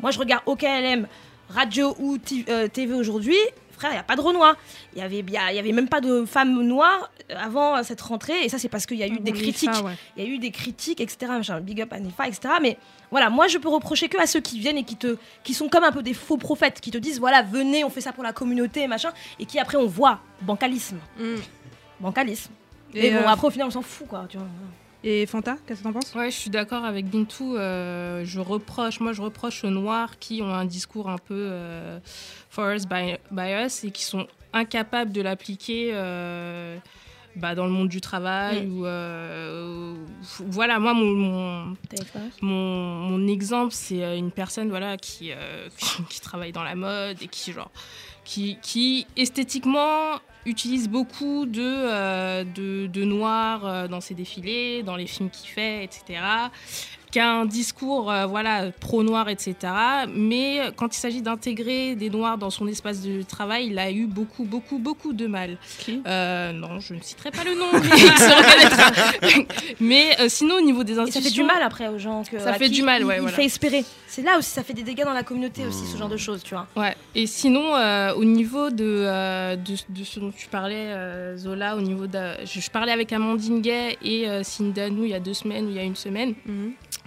Moi, 0.00 0.10
je 0.10 0.18
regarde 0.18 0.42
OKLM, 0.46 1.08
radio 1.48 1.96
ou 1.98 2.18
TV 2.18 2.92
aujourd'hui. 2.92 3.36
Frère, 3.74 3.90
il 3.90 3.94
n'y 3.94 4.00
a 4.00 4.04
pas 4.04 4.16
de 4.16 4.20
Renois. 4.20 4.56
Il 4.94 4.98
n'y 4.98 5.04
avait, 5.04 5.20
y 5.20 5.36
a- 5.36 5.52
y 5.52 5.58
avait 5.58 5.72
même 5.72 5.88
pas 5.88 6.00
de 6.00 6.24
femmes 6.24 6.62
noires 6.62 7.10
avant 7.36 7.82
cette 7.82 8.00
rentrée. 8.00 8.44
Et 8.44 8.48
ça, 8.48 8.58
c'est 8.58 8.68
parce 8.68 8.86
qu'il 8.86 8.96
y 8.98 9.02
a 9.02 9.06
eu 9.08 9.16
Ah 9.18 9.22
des 9.22 9.32
critiques. 9.32 9.70
Ouais. 9.84 9.96
Il 10.16 10.24
y 10.24 10.26
a 10.26 10.30
eu 10.30 10.38
des 10.38 10.50
critiques, 10.50 11.00
etc. 11.00 11.32
Big 11.62 11.80
up 11.82 11.92
à 11.92 11.98
Nifa, 12.00 12.26
etc. 12.28 12.54
Mais 12.62 12.78
voilà, 13.10 13.30
moi, 13.30 13.46
je 13.48 13.58
peux 13.58 13.68
reprocher 13.68 14.08
que 14.08 14.18
à 14.18 14.26
ceux 14.26 14.40
qui 14.40 14.58
viennent 14.58 14.78
et 14.78 14.84
qui, 14.84 14.96
te, 14.96 15.16
qui 15.42 15.54
sont 15.54 15.68
comme 15.68 15.84
un 15.84 15.92
peu 15.92 16.02
des 16.02 16.14
faux 16.14 16.36
prophètes, 16.36 16.80
qui 16.80 16.90
te 16.90 16.98
disent 16.98 17.18
voilà, 17.20 17.42
venez, 17.42 17.84
on 17.84 17.90
fait 17.90 18.00
ça 18.00 18.12
pour 18.12 18.24
la 18.24 18.32
communauté, 18.32 18.86
machin. 18.86 19.12
Et 19.38 19.46
qui 19.46 19.58
après, 19.58 19.76
on 19.76 19.86
voit 19.86 20.20
bancalisme. 20.42 20.98
Mm. 21.18 21.34
Bancalisme. 22.00 22.50
Et, 22.94 23.06
Et, 23.08 23.10
bon, 23.10 23.18
euh, 23.18 23.28
après, 23.28 23.46
au 23.46 23.50
final, 23.50 23.66
on 23.68 23.70
s'en 23.70 23.82
fout, 23.82 24.06
quoi. 24.06 24.26
Tu 24.28 24.36
vois. 24.36 24.46
Et 25.06 25.26
Fanta, 25.26 25.58
qu'est-ce 25.66 25.80
que 25.80 25.84
t'en 25.84 25.92
penses? 25.92 26.14
Ouais, 26.14 26.30
je 26.30 26.36
suis 26.36 26.48
d'accord 26.48 26.82
avec 26.84 27.04
Bintou. 27.06 27.56
euh, 27.56 28.24
je 28.24 28.40
reproche, 28.40 29.00
moi, 29.00 29.12
je 29.12 29.20
reproche 29.20 29.62
aux 29.62 29.68
Noirs 29.70 30.18
qui 30.18 30.40
ont 30.40 30.48
un 30.52 30.64
discours 30.64 31.10
un 31.10 31.18
peu 31.18 31.34
euh, 31.34 31.98
for 32.48 32.72
us 32.72 32.86
by, 32.86 33.16
by 33.30 33.52
us 33.66 33.84
et 33.84 33.90
qui 33.90 34.02
sont 34.02 34.26
incapables 34.54 35.12
de 35.12 35.20
l'appliquer 35.20 35.90
euh, 35.92 36.78
bah, 37.36 37.54
dans 37.54 37.66
le 37.66 37.72
monde 37.72 37.88
du 37.90 38.00
travail. 38.00 38.66
Ou, 38.66 38.86
euh, 38.86 39.94
voilà, 40.38 40.78
moi, 40.78 40.94
mon, 40.94 41.12
mon, 41.12 41.76
mon, 42.40 42.94
mon 43.10 43.28
exemple, 43.28 43.74
c'est 43.74 44.16
une 44.18 44.30
personne 44.30 44.70
voilà, 44.70 44.96
qui, 44.96 45.32
euh, 45.32 45.68
qui 46.08 46.22
travaille 46.22 46.52
dans 46.52 46.64
la 46.64 46.76
mode 46.76 47.20
et 47.20 47.28
qui, 47.28 47.52
genre, 47.52 47.70
qui, 48.24 48.56
qui 48.62 49.06
esthétiquement 49.18 50.18
utilise 50.46 50.88
beaucoup 50.88 51.46
de, 51.46 51.62
euh, 51.62 52.44
de, 52.44 52.86
de 52.86 53.04
noir 53.04 53.66
euh, 53.66 53.88
dans 53.88 54.00
ses 54.00 54.14
défilés, 54.14 54.82
dans 54.82 54.96
les 54.96 55.06
films 55.06 55.30
qu'il 55.30 55.50
fait, 55.50 55.84
etc. 55.84 56.20
Qui 57.14 57.20
a 57.20 57.32
un 57.32 57.44
discours 57.46 58.10
euh, 58.10 58.26
voilà, 58.26 58.72
pro-noir, 58.80 59.28
etc. 59.28 59.54
Mais 60.12 60.58
quand 60.74 60.96
il 60.96 60.98
s'agit 60.98 61.22
d'intégrer 61.22 61.94
des 61.94 62.10
noirs 62.10 62.38
dans 62.38 62.50
son 62.50 62.66
espace 62.66 63.02
de 63.02 63.22
travail, 63.22 63.68
il 63.68 63.78
a 63.78 63.92
eu 63.92 64.06
beaucoup, 64.06 64.42
beaucoup, 64.42 64.78
beaucoup 64.78 65.12
de 65.12 65.28
mal. 65.28 65.56
Euh, 66.08 66.50
non, 66.50 66.80
je 66.80 66.92
ne 66.92 67.00
citerai 67.00 67.30
pas 67.30 67.44
le 67.44 67.54
nom, 67.54 67.70
mais 69.78 70.16
euh, 70.18 70.26
sinon, 70.28 70.56
au 70.56 70.60
niveau 70.60 70.82
des 70.82 70.94
Et 70.94 70.96
ça 70.96 71.02
institutions... 71.02 71.30
fait 71.30 71.40
du 71.40 71.44
mal 71.44 71.62
après 71.62 71.86
aux 71.86 71.98
gens. 72.00 72.24
Que, 72.24 72.40
Ça 72.40 72.54
fait 72.54 72.68
du 72.68 72.82
mal, 72.82 73.04
ouais, 73.04 73.18
Il 73.18 73.20
voilà. 73.20 73.36
fait 73.36 73.44
espérer. 73.44 73.84
C'est 74.08 74.22
là 74.22 74.36
aussi, 74.36 74.50
ça 74.50 74.64
fait 74.64 74.74
des 74.74 74.82
dégâts 74.82 75.04
dans 75.04 75.12
la 75.12 75.22
communauté 75.22 75.64
aussi, 75.64 75.86
ce 75.86 75.96
genre 75.96 76.08
de 76.08 76.16
choses, 76.16 76.42
tu 76.42 76.54
vois. 76.56 76.66
Ouais. 76.74 76.96
Et 77.14 77.28
sinon, 77.28 77.74
au 78.16 78.24
niveau 78.24 78.70
de, 78.70 79.54
de, 79.54 79.74
de 79.88 80.04
ce 80.04 80.18
dont 80.18 80.32
tu 80.36 80.48
parlais, 80.48 81.36
Zola, 81.36 81.76
au 81.76 81.80
niveau 81.80 82.08
de, 82.08 82.44
je, 82.44 82.58
je 82.58 82.70
parlais 82.72 82.90
avec 82.90 83.12
Amandine 83.12 83.60
Gay 83.60 83.98
et 84.02 84.26
Sindanou 84.42 85.04
il 85.04 85.10
y 85.10 85.14
a 85.14 85.20
deux 85.20 85.34
semaines 85.34 85.66
ou 85.66 85.70
il 85.70 85.76
y 85.76 85.78
a 85.78 85.84
une 85.84 85.94
semaine. 85.94 86.34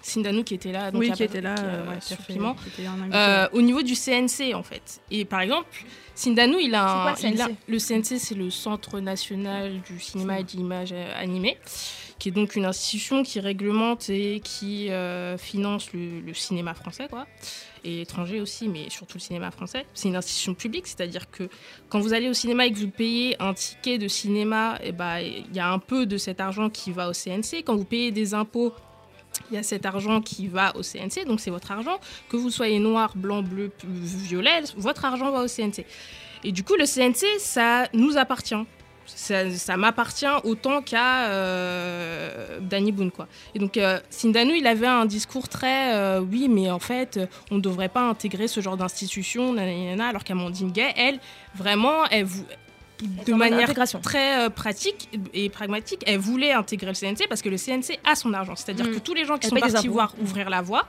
Sindanou 0.01 0.43
qui 0.43 0.53
était 0.53 0.71
là. 0.71 0.91
donc 0.91 1.01
Oui, 1.01 1.11
a 1.11 1.13
qui 1.15 1.23
était 1.23 1.41
là, 1.41 1.55
qui, 1.55 1.63
euh, 1.65 1.89
ouais, 1.89 1.99
sur 2.01 2.15
qui 2.17 2.23
a 2.23 2.25
fait- 2.25 2.33
Piment. 2.33 2.53
qui 2.55 2.69
était 2.69 2.85
un 2.87 2.93
invité. 3.01 3.17
Euh, 3.17 3.47
au 3.53 3.61
niveau 3.61 3.81
du 3.81 3.95
CNC 3.95 4.53
en 4.53 4.63
fait. 4.63 5.01
Et 5.11 5.25
par 5.25 5.41
exemple, 5.41 5.67
Sindanou, 6.15 6.57
il 6.59 6.73
a, 6.75 7.13
C'est 7.15 7.21
quoi, 7.21 7.29
un- 7.29 7.31
le 7.31 7.35
il 7.35 7.41
a- 7.41 7.45
CNC? 7.47 7.55
le 7.67 7.79
CNC, 7.79 8.19
c'est 8.19 8.35
le 8.35 8.49
Centre 8.49 8.99
national 8.99 9.81
du 9.81 9.99
cinéma 9.99 10.39
et 10.39 10.43
de 10.43 10.51
l'image 10.51 10.89
euh, 10.93 11.11
animée, 11.15 11.57
qui 12.19 12.29
est 12.29 12.31
donc 12.31 12.55
une 12.55 12.65
institution 12.65 13.21
qui 13.23 13.39
réglemente 13.39 14.09
et 14.09 14.39
qui 14.43 14.89
euh, 14.89 15.37
finance 15.37 15.93
le, 15.93 16.21
le 16.21 16.33
cinéma 16.33 16.73
français, 16.73 17.07
quoi, 17.09 17.27
et 17.83 18.01
étranger 18.01 18.41
aussi, 18.41 18.67
mais 18.67 18.89
surtout 18.89 19.17
le 19.17 19.21
cinéma 19.21 19.51
français. 19.51 19.85
C'est 19.93 20.07
une 20.07 20.15
institution 20.15 20.55
publique, 20.55 20.87
c'est-à-dire 20.87 21.29
que 21.29 21.49
quand 21.89 21.99
vous 21.99 22.13
allez 22.13 22.29
au 22.29 22.33
cinéma 22.33 22.65
et 22.65 22.71
que 22.71 22.77
vous 22.79 22.89
payez 22.89 23.35
un 23.39 23.53
ticket 23.53 23.97
de 23.99 24.07
cinéma, 24.07 24.79
eh 24.83 24.91
ben, 24.91 25.19
il 25.19 25.55
y 25.55 25.59
a 25.59 25.71
un 25.71 25.79
peu 25.79 26.05
de 26.07 26.17
cet 26.17 26.39
argent 26.41 26.69
qui 26.71 26.91
va 26.91 27.09
au 27.09 27.13
CNC. 27.13 27.61
Quand 27.63 27.75
vous 27.75 27.85
payez 27.85 28.11
des 28.11 28.33
impôts, 28.33 28.73
il 29.49 29.55
y 29.55 29.57
a 29.57 29.63
cet 29.63 29.85
argent 29.85 30.21
qui 30.21 30.47
va 30.47 30.75
au 30.75 30.81
CNC, 30.81 31.25
donc 31.25 31.39
c'est 31.39 31.51
votre 31.51 31.71
argent. 31.71 31.99
Que 32.29 32.38
vous 32.38 32.49
soyez 32.49 32.79
noir, 32.79 33.13
blanc, 33.15 33.43
bleu, 33.43 33.71
violet, 33.85 34.61
votre 34.75 35.05
argent 35.05 35.31
va 35.31 35.41
au 35.41 35.47
CNC. 35.47 35.85
Et 36.43 36.51
du 36.51 36.63
coup, 36.63 36.75
le 36.75 36.85
CNC, 36.85 37.25
ça 37.39 37.88
nous 37.93 38.17
appartient. 38.17 38.55
Ça, 39.05 39.77
m'appartient 39.77 40.25
autant 40.43 40.81
qu'à 40.81 41.27
euh, 41.29 42.59
Danny 42.59 42.91
Boone, 42.91 43.11
quoi. 43.11 43.27
Et 43.55 43.59
donc, 43.59 43.77
euh, 43.77 43.99
Sindanou, 44.09 44.53
il 44.53 44.67
avait 44.67 44.88
un 44.88 45.05
discours 45.05 45.47
très 45.47 45.95
euh, 45.95 46.19
oui, 46.19 46.49
mais 46.49 46.69
en 46.69 46.79
fait, 46.79 47.15
euh, 47.15 47.25
on 47.49 47.55
ne 47.55 47.61
devrait 47.61 47.88
pas 47.88 48.01
intégrer 48.01 48.49
ce 48.49 48.59
genre 48.59 48.75
d'institution, 48.75 49.55
alors 49.57 50.25
qu'Amandine 50.25 50.71
Gay, 50.71 50.93
elle, 50.97 51.19
vraiment, 51.55 52.05
elle 52.11 52.25
vous 52.25 52.43
de 53.25 53.33
manière 53.33 53.73
très 54.01 54.45
euh, 54.45 54.49
pratique 54.49 55.09
et 55.33 55.49
pragmatique, 55.49 56.01
elle 56.07 56.19
voulait 56.19 56.51
intégrer 56.53 56.87
le 56.91 56.93
CNC 56.95 57.27
parce 57.29 57.41
que 57.41 57.49
le 57.49 57.57
CNC 57.57 57.99
a 58.03 58.15
son 58.15 58.33
argent. 58.33 58.55
C'est-à-dire 58.55 58.85
Mm. 58.87 58.93
que 58.95 58.99
tous 58.99 59.13
les 59.13 59.25
gens 59.25 59.37
qui 59.37 59.47
Elle 59.47 59.49
sont 59.61 59.71
partis 59.73 59.87
voir 59.87 60.13
ouvrir 60.21 60.49
la 60.49 60.61
voie, 60.61 60.87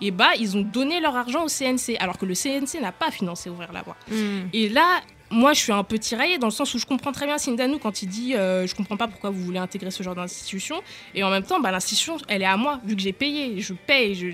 et 0.00 0.10
bah, 0.10 0.30
ils 0.38 0.56
ont 0.56 0.62
donné 0.62 1.00
leur 1.00 1.16
argent 1.16 1.44
au 1.44 1.48
CNC, 1.48 1.96
alors 2.00 2.18
que 2.18 2.26
le 2.26 2.34
CNC 2.34 2.80
n'a 2.80 2.90
pas 2.92 3.10
financé 3.12 3.48
ouvrir 3.50 3.72
la 3.72 3.82
voie. 3.82 3.96
Mm. 4.10 4.48
Et 4.52 4.68
là, 4.68 5.00
moi, 5.30 5.52
je 5.52 5.60
suis 5.60 5.72
un 5.72 5.84
peu 5.84 5.98
tiraillée 5.98 6.38
dans 6.38 6.48
le 6.48 6.52
sens 6.52 6.74
où 6.74 6.78
je 6.78 6.86
comprends 6.86 7.10
très 7.12 7.26
bien 7.26 7.38
Sindanou 7.38 7.78
quand 7.78 8.02
il 8.02 8.08
dit 8.08 8.34
euh, 8.34 8.66
je 8.66 8.74
comprends 8.74 8.96
pas 8.96 9.08
pourquoi 9.08 9.30
vous 9.30 9.40
voulez 9.42 9.58
intégrer 9.58 9.90
ce 9.90 10.02
genre 10.02 10.14
d'institution. 10.14 10.80
Et 11.14 11.22
en 11.24 11.30
même 11.30 11.44
temps, 11.44 11.60
bah, 11.60 11.70
l'institution, 11.70 12.16
elle 12.28 12.42
est 12.42 12.46
à 12.46 12.56
moi, 12.56 12.80
vu 12.84 12.94
que 12.96 13.02
j'ai 13.02 13.12
payé. 13.12 13.60
Je 13.60 13.72
paye 13.74 14.14
je, 14.14 14.26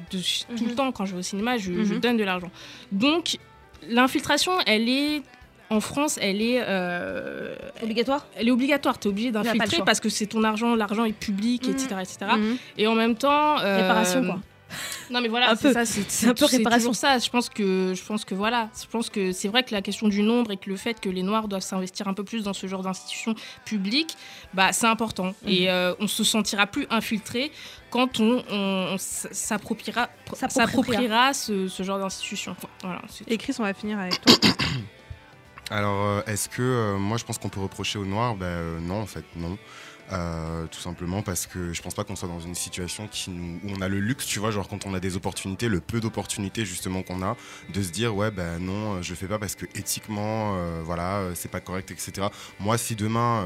tout 0.56 0.64
le 0.66 0.74
temps 0.74 0.90
quand 0.92 1.04
je 1.06 1.12
vais 1.12 1.18
au 1.20 1.22
cinéma, 1.22 1.58
je, 1.58 1.72
je 1.84 1.94
Mhm. 1.94 2.00
donne 2.00 2.16
de 2.16 2.24
l'argent. 2.24 2.50
Donc, 2.92 3.36
l'infiltration, 3.88 4.52
elle 4.66 4.88
est. 4.88 5.22
En 5.70 5.80
France, 5.80 6.18
elle 6.20 6.42
est 6.42 6.60
euh, 6.66 7.54
obligatoire? 7.82 8.26
Elle 8.36 8.48
est 8.48 8.50
obligatoire. 8.50 8.98
Tu 8.98 9.06
es 9.06 9.10
obligé 9.10 9.30
d'infiltrer 9.30 9.82
parce 9.84 10.00
que 10.00 10.08
c'est 10.08 10.26
ton 10.26 10.42
argent, 10.44 10.74
l'argent 10.74 11.04
est 11.04 11.12
public, 11.12 11.66
Mhm. 11.66 11.72
etc., 11.74 11.86
etc. 12.00 12.18
Mhm. 12.36 12.56
Et 12.76 12.86
en 12.88 12.94
même 12.96 13.14
temps, 13.14 13.58
euh, 13.60 13.76
Réparation, 13.82 14.24
quoi. 14.24 14.40
Non 15.10 15.20
mais 15.20 15.26
voilà, 15.26 15.56
c'est 15.56 15.72
ça, 15.72 15.84
c'est 15.84 16.28
un 16.28 16.34
peu 16.34 16.46
c'est 16.46 16.58
réparation. 16.58 16.90
toujours 16.90 16.94
ça. 16.94 17.18
Je 17.18 17.28
pense 17.28 17.48
que 17.48 17.92
je 17.92 18.04
pense 18.04 18.24
que 18.24 18.36
voilà, 18.36 18.68
je 18.80 18.86
pense 18.86 19.10
que 19.10 19.32
c'est 19.32 19.48
vrai 19.48 19.64
que 19.64 19.72
la 19.74 19.82
question 19.82 20.06
du 20.06 20.22
nombre 20.22 20.52
et 20.52 20.56
que 20.56 20.70
le 20.70 20.76
fait 20.76 21.00
que 21.00 21.08
les 21.08 21.24
noirs 21.24 21.48
doivent 21.48 21.62
s'investir 21.62 22.06
un 22.06 22.14
peu 22.14 22.22
plus 22.22 22.44
dans 22.44 22.52
ce 22.52 22.68
genre 22.68 22.82
d'institutions 22.82 23.34
publiques, 23.64 24.16
bah 24.54 24.72
c'est 24.72 24.86
important 24.86 25.34
Mhm. 25.42 25.48
et 25.48 25.70
euh, 25.70 25.92
on 25.98 26.06
se 26.06 26.22
sentira 26.22 26.68
plus 26.68 26.86
infiltré 26.90 27.50
quand 27.90 28.20
on, 28.20 28.44
on- 28.48 28.96
s'appropriera 28.98 30.08
s'appropriera 30.48 31.32
ce, 31.32 31.66
ce 31.66 31.82
genre 31.82 31.98
d'institution. 31.98 32.54
Voilà, 32.84 33.02
Et 33.26 33.38
Chris, 33.38 33.56
on 33.58 33.64
va 33.64 33.74
finir 33.74 33.98
avec 33.98 34.20
toi. 34.20 34.34
Alors, 35.70 36.04
euh, 36.04 36.22
est-ce 36.26 36.48
que 36.48 36.62
euh, 36.62 36.98
moi 36.98 37.16
je 37.16 37.24
pense 37.24 37.38
qu'on 37.38 37.48
peut 37.48 37.60
reprocher 37.60 37.98
aux 37.98 38.04
Noirs? 38.04 38.34
Ben 38.34 38.46
euh, 38.46 38.80
non, 38.80 39.00
en 39.00 39.06
fait, 39.06 39.24
non. 39.36 39.56
Euh, 40.12 40.66
tout 40.66 40.80
simplement 40.80 41.22
parce 41.22 41.46
que 41.46 41.72
je 41.72 41.82
pense 41.82 41.94
pas 41.94 42.02
qu'on 42.02 42.16
soit 42.16 42.28
dans 42.28 42.40
une 42.40 42.56
situation 42.56 43.06
qui 43.06 43.30
nous, 43.30 43.60
où 43.64 43.76
on 43.76 43.80
a 43.80 43.88
le 43.88 44.00
luxe, 44.00 44.26
tu 44.26 44.40
vois, 44.40 44.50
genre 44.50 44.66
quand 44.68 44.84
on 44.86 44.94
a 44.94 45.00
des 45.00 45.16
opportunités, 45.16 45.68
le 45.68 45.80
peu 45.80 46.00
d'opportunités 46.00 46.64
justement 46.64 47.02
qu'on 47.02 47.22
a, 47.22 47.36
de 47.72 47.82
se 47.82 47.90
dire 47.90 48.16
ouais 48.16 48.32
ben 48.32 48.58
non, 48.58 48.94
euh, 48.94 49.02
je 49.02 49.14
fais 49.14 49.26
pas 49.26 49.38
parce 49.38 49.54
que 49.54 49.66
éthiquement, 49.74 50.56
euh, 50.56 50.82
voilà, 50.84 51.18
euh, 51.18 51.32
c'est 51.34 51.50
pas 51.50 51.60
correct, 51.60 51.90
etc. 51.90 52.26
Moi, 52.58 52.76
si 52.76 52.96
demain, 52.96 53.44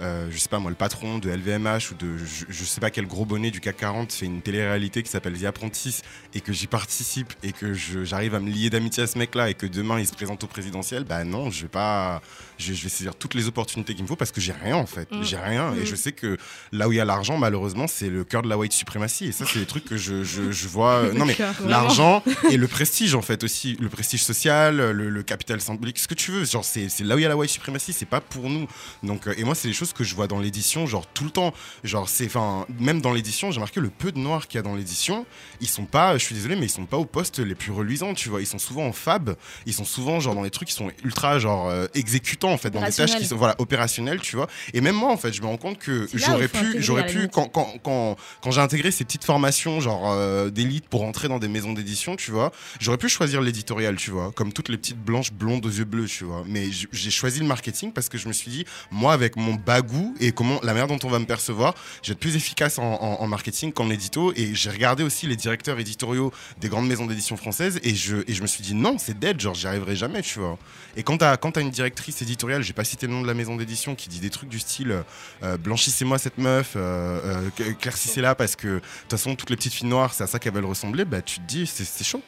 euh, 0.00 0.26
je 0.30 0.38
sais 0.38 0.48
pas 0.48 0.58
moi, 0.58 0.70
le 0.70 0.76
patron 0.76 1.18
de 1.18 1.28
LVMH 1.28 1.92
ou 1.92 1.94
de 1.94 2.16
je, 2.16 2.64
sais 2.64 2.80
pas 2.80 2.90
quel 2.90 3.06
gros 3.06 3.26
bonnet 3.26 3.50
du 3.50 3.60
CAC 3.60 3.76
40 3.76 4.12
fait 4.12 4.26
une 4.26 4.40
télé-réalité 4.40 5.02
qui 5.02 5.10
s'appelle 5.10 5.38
The 5.38 5.44
Apprentice 5.44 6.02
et 6.32 6.40
que 6.40 6.52
j'y 6.52 6.66
participe 6.66 7.32
et 7.42 7.52
que 7.52 7.74
j'arrive 7.74 8.34
à 8.34 8.40
me 8.40 8.50
lier 8.50 8.70
d'amitié 8.70 9.02
à 9.02 9.06
ce 9.06 9.18
mec-là 9.18 9.50
et 9.50 9.54
que 9.54 9.66
demain 9.66 9.98
il 9.98 10.06
se 10.06 10.14
présente 10.14 10.42
au 10.44 10.46
présidentiel, 10.46 11.04
bah 11.04 11.24
non, 11.24 11.50
je 11.50 11.62
vais 11.62 11.68
pas, 11.68 12.22
je, 12.60 12.74
je 12.74 12.82
vais 12.82 12.88
saisir 12.88 13.14
toutes 13.14 13.34
les 13.34 13.48
opportunités 13.48 13.94
qu'il 13.94 14.02
me 14.04 14.08
faut 14.08 14.16
parce 14.16 14.30
que 14.32 14.40
j'ai 14.40 14.52
rien 14.52 14.76
en 14.76 14.86
fait, 14.86 15.10
Mm. 15.10 15.22
j'ai 15.24 15.36
rien. 15.38 15.74
Et 15.74 15.80
Mm. 15.80 15.86
je 15.86 15.94
sais 15.96 16.12
que 16.12 16.36
là 16.72 16.88
où 16.88 16.92
il 16.92 16.96
y 16.96 17.00
a 17.00 17.04
l'argent, 17.04 17.36
malheureusement, 17.38 17.86
c'est 17.88 18.08
le 18.08 18.24
cœur 18.24 18.42
de 18.42 18.48
la 18.48 18.56
white 18.58 18.72
suprématie 18.72 19.26
et 19.26 19.32
ça 19.32 19.44
c'est 19.46 19.58
des 19.58 19.66
trucs 19.66 19.84
que 19.84 19.96
je, 19.96 20.22
je, 20.24 20.52
je 20.52 20.68
vois. 20.68 21.02
Le 21.04 21.12
non 21.14 21.24
mais 21.24 21.36
l'argent 21.66 22.22
et 22.50 22.56
le 22.56 22.68
prestige 22.68 23.14
en 23.14 23.22
fait 23.22 23.42
aussi, 23.44 23.76
le 23.80 23.88
prestige 23.88 24.22
social, 24.22 24.76
le, 24.76 24.92
le 25.10 25.22
capital 25.22 25.60
symbolique, 25.60 25.98
ce 25.98 26.08
que 26.08 26.14
tu 26.14 26.30
veux, 26.30 26.44
genre 26.44 26.64
c'est 26.64 26.88
là 27.00 27.14
où 27.14 27.18
il 27.18 27.22
y 27.22 27.24
a 27.24 27.28
la 27.28 27.36
white 27.36 27.50
suprématie, 27.50 27.92
c'est 27.92 28.06
pas 28.06 28.20
pour 28.20 28.48
nous. 28.50 28.66
Donc 29.02 29.26
euh, 29.26 29.34
et 29.36 29.44
moi 29.44 29.54
c'est 29.54 29.68
des 29.68 29.74
choses 29.74 29.92
que 29.92 30.04
je 30.04 30.14
vois 30.14 30.26
dans 30.26 30.38
l'édition 30.38 30.86
genre 30.86 31.06
tout 31.06 31.24
le 31.24 31.30
temps, 31.30 31.52
genre 31.84 32.08
c'est 32.08 32.26
enfin 32.26 32.66
même 32.78 33.00
dans 33.00 33.12
l'édition, 33.12 33.50
j'ai 33.50 33.60
marqué 33.60 33.80
le 33.80 33.90
peu 33.90 34.12
de 34.12 34.18
noirs 34.18 34.46
qu'il 34.48 34.58
y 34.58 34.60
a 34.60 34.62
dans 34.62 34.74
l'édition, 34.74 35.26
ils 35.60 35.68
sont 35.68 35.84
pas, 35.86 36.16
je 36.18 36.24
suis 36.24 36.34
désolé 36.34 36.56
mais 36.56 36.66
ils 36.66 36.70
sont 36.70 36.86
pas 36.86 36.96
aux 36.96 37.04
postes 37.04 37.38
les 37.38 37.54
plus 37.54 37.72
reluisants, 37.72 38.14
tu 38.14 38.28
vois, 38.28 38.40
ils 38.40 38.46
sont 38.46 38.58
souvent 38.58 38.86
en 38.86 38.92
fab, 38.92 39.34
ils 39.66 39.74
sont 39.74 39.84
souvent 39.84 40.20
genre 40.20 40.34
dans 40.34 40.42
des 40.42 40.50
trucs 40.50 40.68
qui 40.68 40.74
sont 40.74 40.90
ultra 41.04 41.38
genre 41.38 41.68
euh, 41.68 41.86
exécutants 41.94 42.49
en 42.52 42.56
fait, 42.58 42.70
dans 42.70 42.80
des 42.80 42.86
tâches 43.06 43.10
qui 43.22 43.26
sont 43.28 43.36
voilà 43.36 43.54
opérationnelles, 43.58 44.20
tu 44.20 44.36
vois. 44.36 44.46
Et 44.74 44.80
même 44.80 44.94
moi 44.96 45.10
en 45.10 45.16
fait, 45.16 45.32
je 45.32 45.40
me 45.42 45.46
rends 45.46 45.56
compte 45.56 45.78
que 45.78 46.06
j'aurais 46.32 46.48
pu 46.48 46.72
j'aurais 46.82 47.02
pu 47.06 47.28
quand, 47.28 47.48
quand, 47.48 47.74
quand, 47.82 48.16
quand 48.42 48.50
j'ai 48.50 48.60
intégré 48.60 48.90
ces 48.90 49.04
petites 49.04 49.24
formations 49.24 49.80
genre 49.80 50.10
euh, 50.12 50.50
d'élite 50.50 50.88
pour 50.88 51.02
entrer 51.04 51.28
dans 51.28 51.38
des 51.38 51.48
maisons 51.48 51.72
d'édition, 51.72 52.16
tu 52.16 52.30
vois, 52.30 52.52
j'aurais 52.80 52.98
pu 52.98 53.08
choisir 53.08 53.40
l'éditorial, 53.40 53.96
tu 53.96 54.10
vois, 54.10 54.32
comme 54.32 54.52
toutes 54.52 54.68
les 54.68 54.76
petites 54.76 54.98
blanches 55.02 55.32
blondes 55.32 55.64
aux 55.66 55.70
yeux 55.70 55.84
bleus, 55.84 56.06
tu 56.06 56.24
vois. 56.24 56.42
Mais 56.46 56.68
j'ai 56.92 57.10
choisi 57.10 57.40
le 57.40 57.46
marketing 57.46 57.92
parce 57.92 58.08
que 58.08 58.18
je 58.18 58.28
me 58.28 58.32
suis 58.32 58.50
dit, 58.50 58.64
moi, 58.90 59.12
avec 59.12 59.36
mon 59.36 59.54
bagou 59.54 60.14
et 60.20 60.32
comment 60.32 60.58
la 60.62 60.72
manière 60.72 60.86
dont 60.88 60.98
on 61.04 61.08
va 61.10 61.18
me 61.18 61.26
percevoir, 61.26 61.74
je 62.02 62.08
vais 62.08 62.12
être 62.12 62.18
plus 62.20 62.36
efficace 62.36 62.78
en, 62.78 62.82
en- 62.84 63.20
en 63.20 63.26
marketing 63.26 63.72
qu'en 63.72 63.90
édito. 63.90 64.32
Et 64.36 64.54
j'ai 64.54 64.70
regardé 64.70 65.02
aussi 65.02 65.26
les 65.26 65.36
directeurs 65.36 65.78
éditoriaux 65.78 66.32
des 66.60 66.68
grandes 66.68 66.86
maisons 66.88 67.06
d'édition 67.06 67.36
françaises 67.36 67.78
et 67.82 67.94
je, 67.94 68.16
et 68.26 68.34
je 68.34 68.42
me 68.42 68.46
suis 68.46 68.62
dit, 68.62 68.74
non, 68.74 68.96
c'est 68.98 69.18
dead, 69.18 69.40
genre, 69.40 69.54
j'y 69.54 69.66
arriverai 69.66 69.96
jamais, 69.96 70.22
tu 70.22 70.38
vois. 70.38 70.58
Et 70.96 71.02
quand 71.02 71.18
t'as 71.18 71.36
quand 71.36 71.52
t'as 71.52 71.60
une 71.60 71.70
directrice 71.70 72.20
éditoriale, 72.22 72.39
j'ai 72.60 72.72
pas 72.72 72.84
cité 72.84 73.06
le 73.06 73.12
nom 73.12 73.22
de 73.22 73.26
la 73.26 73.34
maison 73.34 73.56
d'édition, 73.56 73.94
qui 73.94 74.08
dit 74.08 74.20
des 74.20 74.30
trucs 74.30 74.48
du 74.48 74.58
style 74.58 75.02
euh, 75.42 75.56
blanchissez-moi 75.56 76.18
cette 76.18 76.38
meuf, 76.38 76.74
euh, 76.76 77.50
euh, 77.60 77.70
éclaircissez-la 77.70 78.34
parce 78.34 78.56
que 78.56 78.68
de 78.68 78.78
toute 78.80 79.10
façon, 79.10 79.34
toutes 79.34 79.50
les 79.50 79.56
petites 79.56 79.74
filles 79.74 79.88
noires, 79.88 80.14
c'est 80.14 80.24
à 80.24 80.26
ça 80.26 80.38
qu'elles 80.38 80.54
veulent 80.54 80.64
ressembler, 80.64 81.04
bah 81.04 81.22
tu 81.22 81.40
te 81.40 81.46
dis, 81.46 81.66
c'est 81.66 82.04
chaud. 82.04 82.22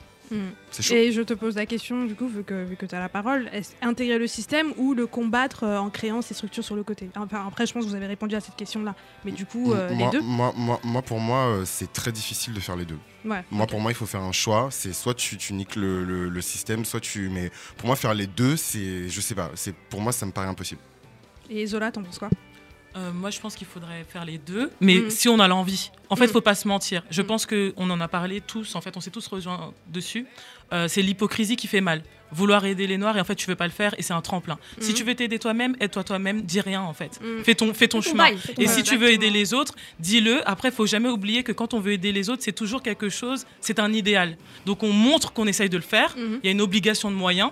Chaud. 0.80 0.94
Et 0.94 1.12
je 1.12 1.20
te 1.22 1.34
pose 1.34 1.56
la 1.56 1.66
question, 1.66 2.04
du 2.06 2.14
coup, 2.14 2.26
vu 2.28 2.44
que, 2.44 2.64
vu 2.64 2.76
que 2.76 2.86
tu 2.86 2.94
as 2.94 3.00
la 3.00 3.08
parole, 3.08 3.48
est-ce 3.52 3.72
intégrer 3.82 4.18
le 4.18 4.26
système 4.26 4.72
ou 4.76 4.94
le 4.94 5.06
combattre 5.06 5.64
euh, 5.64 5.78
en 5.78 5.90
créant 5.90 6.22
ces 6.22 6.34
structures 6.34 6.64
sur 6.64 6.74
le 6.76 6.82
côté? 6.82 7.10
Enfin, 7.16 7.44
après, 7.46 7.66
je 7.66 7.72
pense 7.72 7.84
que 7.84 7.88
vous 7.90 7.94
avez 7.94 8.06
répondu 8.06 8.34
à 8.34 8.40
cette 8.40 8.56
question-là. 8.56 8.94
Mais 9.24 9.32
du 9.32 9.44
coup, 9.46 9.72
euh, 9.72 9.92
moi, 9.94 10.10
les 10.12 10.18
deux? 10.18 10.24
moi, 10.24 10.52
moi, 10.56 10.80
moi, 10.84 11.02
pour 11.02 11.20
moi, 11.20 11.46
euh, 11.48 11.64
c'est 11.64 11.92
très 11.92 12.12
difficile 12.12 12.54
de 12.54 12.60
faire 12.60 12.76
les 12.76 12.84
deux. 12.86 12.98
Ouais, 13.24 13.44
moi, 13.50 13.66
pour 13.66 13.80
moi, 13.80 13.90
il 13.92 13.94
faut 13.94 14.06
faire 14.06 14.22
un 14.22 14.32
choix. 14.32 14.68
C'est 14.70 14.92
soit 14.92 15.14
tu, 15.14 15.36
tu 15.36 15.52
niques 15.52 15.76
le, 15.76 16.04
le- 16.04 16.28
le 16.28 16.40
système, 16.40 16.84
soit 16.84 17.00
tu. 17.00 17.28
Mais 17.28 17.50
pour 17.76 17.86
moi, 17.86 17.96
faire 17.96 18.14
les 18.14 18.26
deux, 18.26 18.56
c'est. 18.56 19.08
Je 19.08 19.20
sais 19.20 19.34
pas. 19.34 19.50
C'est 19.54 19.74
pour 19.74 20.00
moi, 20.00 20.12
ça 20.12 20.26
me 20.26 20.32
paraît 20.32 20.48
impossible. 20.48 20.80
Et 21.50 21.66
Zola, 21.66 21.92
t'en 21.92 22.02
penses 22.02 22.18
quoi? 22.18 22.30
Euh, 22.96 23.10
moi, 23.12 23.30
je 23.30 23.40
pense 23.40 23.54
qu'il 23.54 23.66
faudrait 23.66 24.04
faire 24.04 24.24
les 24.24 24.38
deux, 24.38 24.70
mais 24.80 24.96
Mhm. 24.96 25.10
si 25.10 25.28
on 25.28 25.38
a 25.40 25.48
l'envie. 25.48 25.90
En 26.10 26.16
fait, 26.16 26.26
Mhm. 26.26 26.32
faut 26.32 26.40
pas 26.42 26.54
se 26.54 26.68
mentir. 26.68 27.02
Je 27.10 27.22
pense 27.22 27.46
que 27.46 27.72
on 27.76 27.88
en 27.90 28.00
a 28.00 28.08
parlé 28.08 28.40
tous. 28.42 28.74
En 28.74 28.80
fait, 28.82 28.96
on 28.96 29.00
s'est 29.00 29.10
tous 29.10 29.26
rejoints 29.28 29.72
dessus. 29.88 30.26
Euh, 30.72 30.88
c'est 30.88 31.02
l'hypocrisie 31.02 31.56
qui 31.56 31.66
fait 31.66 31.80
mal. 31.80 32.02
Vouloir 32.34 32.64
aider 32.64 32.86
les 32.86 32.96
noirs 32.96 33.14
et 33.18 33.20
en 33.20 33.24
fait 33.24 33.34
tu 33.34 33.46
veux 33.46 33.56
pas 33.56 33.66
le 33.66 33.72
faire 33.72 33.94
et 33.98 34.02
c'est 34.02 34.14
un 34.14 34.22
tremplin. 34.22 34.58
Si 34.80 34.92
Mhm. 34.92 34.94
tu 34.96 35.04
veux 35.04 35.14
t'aider 35.14 35.38
toi-même, 35.38 35.76
aide-toi 35.80 36.02
toi-même, 36.02 36.40
dis 36.40 36.62
rien 36.62 36.80
en 36.80 36.94
fait. 36.94 37.20
Mhm. 37.22 37.44
Fais 37.44 37.54
ton, 37.54 37.74
fais 37.74 37.88
ton 37.88 38.00
Fais 38.00 38.08
ton 38.08 38.16
chemin. 38.16 38.24
bail, 38.30 38.38
fais 38.38 38.54
ton 38.54 38.62
et 38.62 38.66
si 38.68 38.82
tu 38.82 38.96
veux 38.96 39.10
aider 39.10 39.28
les 39.28 39.52
autres, 39.52 39.74
dis-le. 40.00 40.40
Après, 40.48 40.70
faut 40.70 40.86
jamais 40.86 41.10
oublier 41.10 41.42
que 41.42 41.52
quand 41.52 41.74
on 41.74 41.80
veut 41.80 41.92
aider 41.92 42.10
les 42.10 42.30
autres, 42.30 42.42
c'est 42.42 42.52
toujours 42.54 42.82
quelque 42.82 43.10
chose, 43.10 43.44
c'est 43.60 43.78
un 43.78 43.92
idéal. 43.92 44.38
Donc 44.64 44.82
on 44.82 44.92
montre 44.92 45.34
qu'on 45.34 45.46
essaye 45.46 45.68
de 45.68 45.76
le 45.76 45.82
faire. 45.82 46.14
Il 46.16 46.22
Mhm. 46.24 46.40
y 46.42 46.48
a 46.48 46.50
une 46.52 46.62
obligation 46.62 47.10
de 47.10 47.16
moyens, 47.16 47.50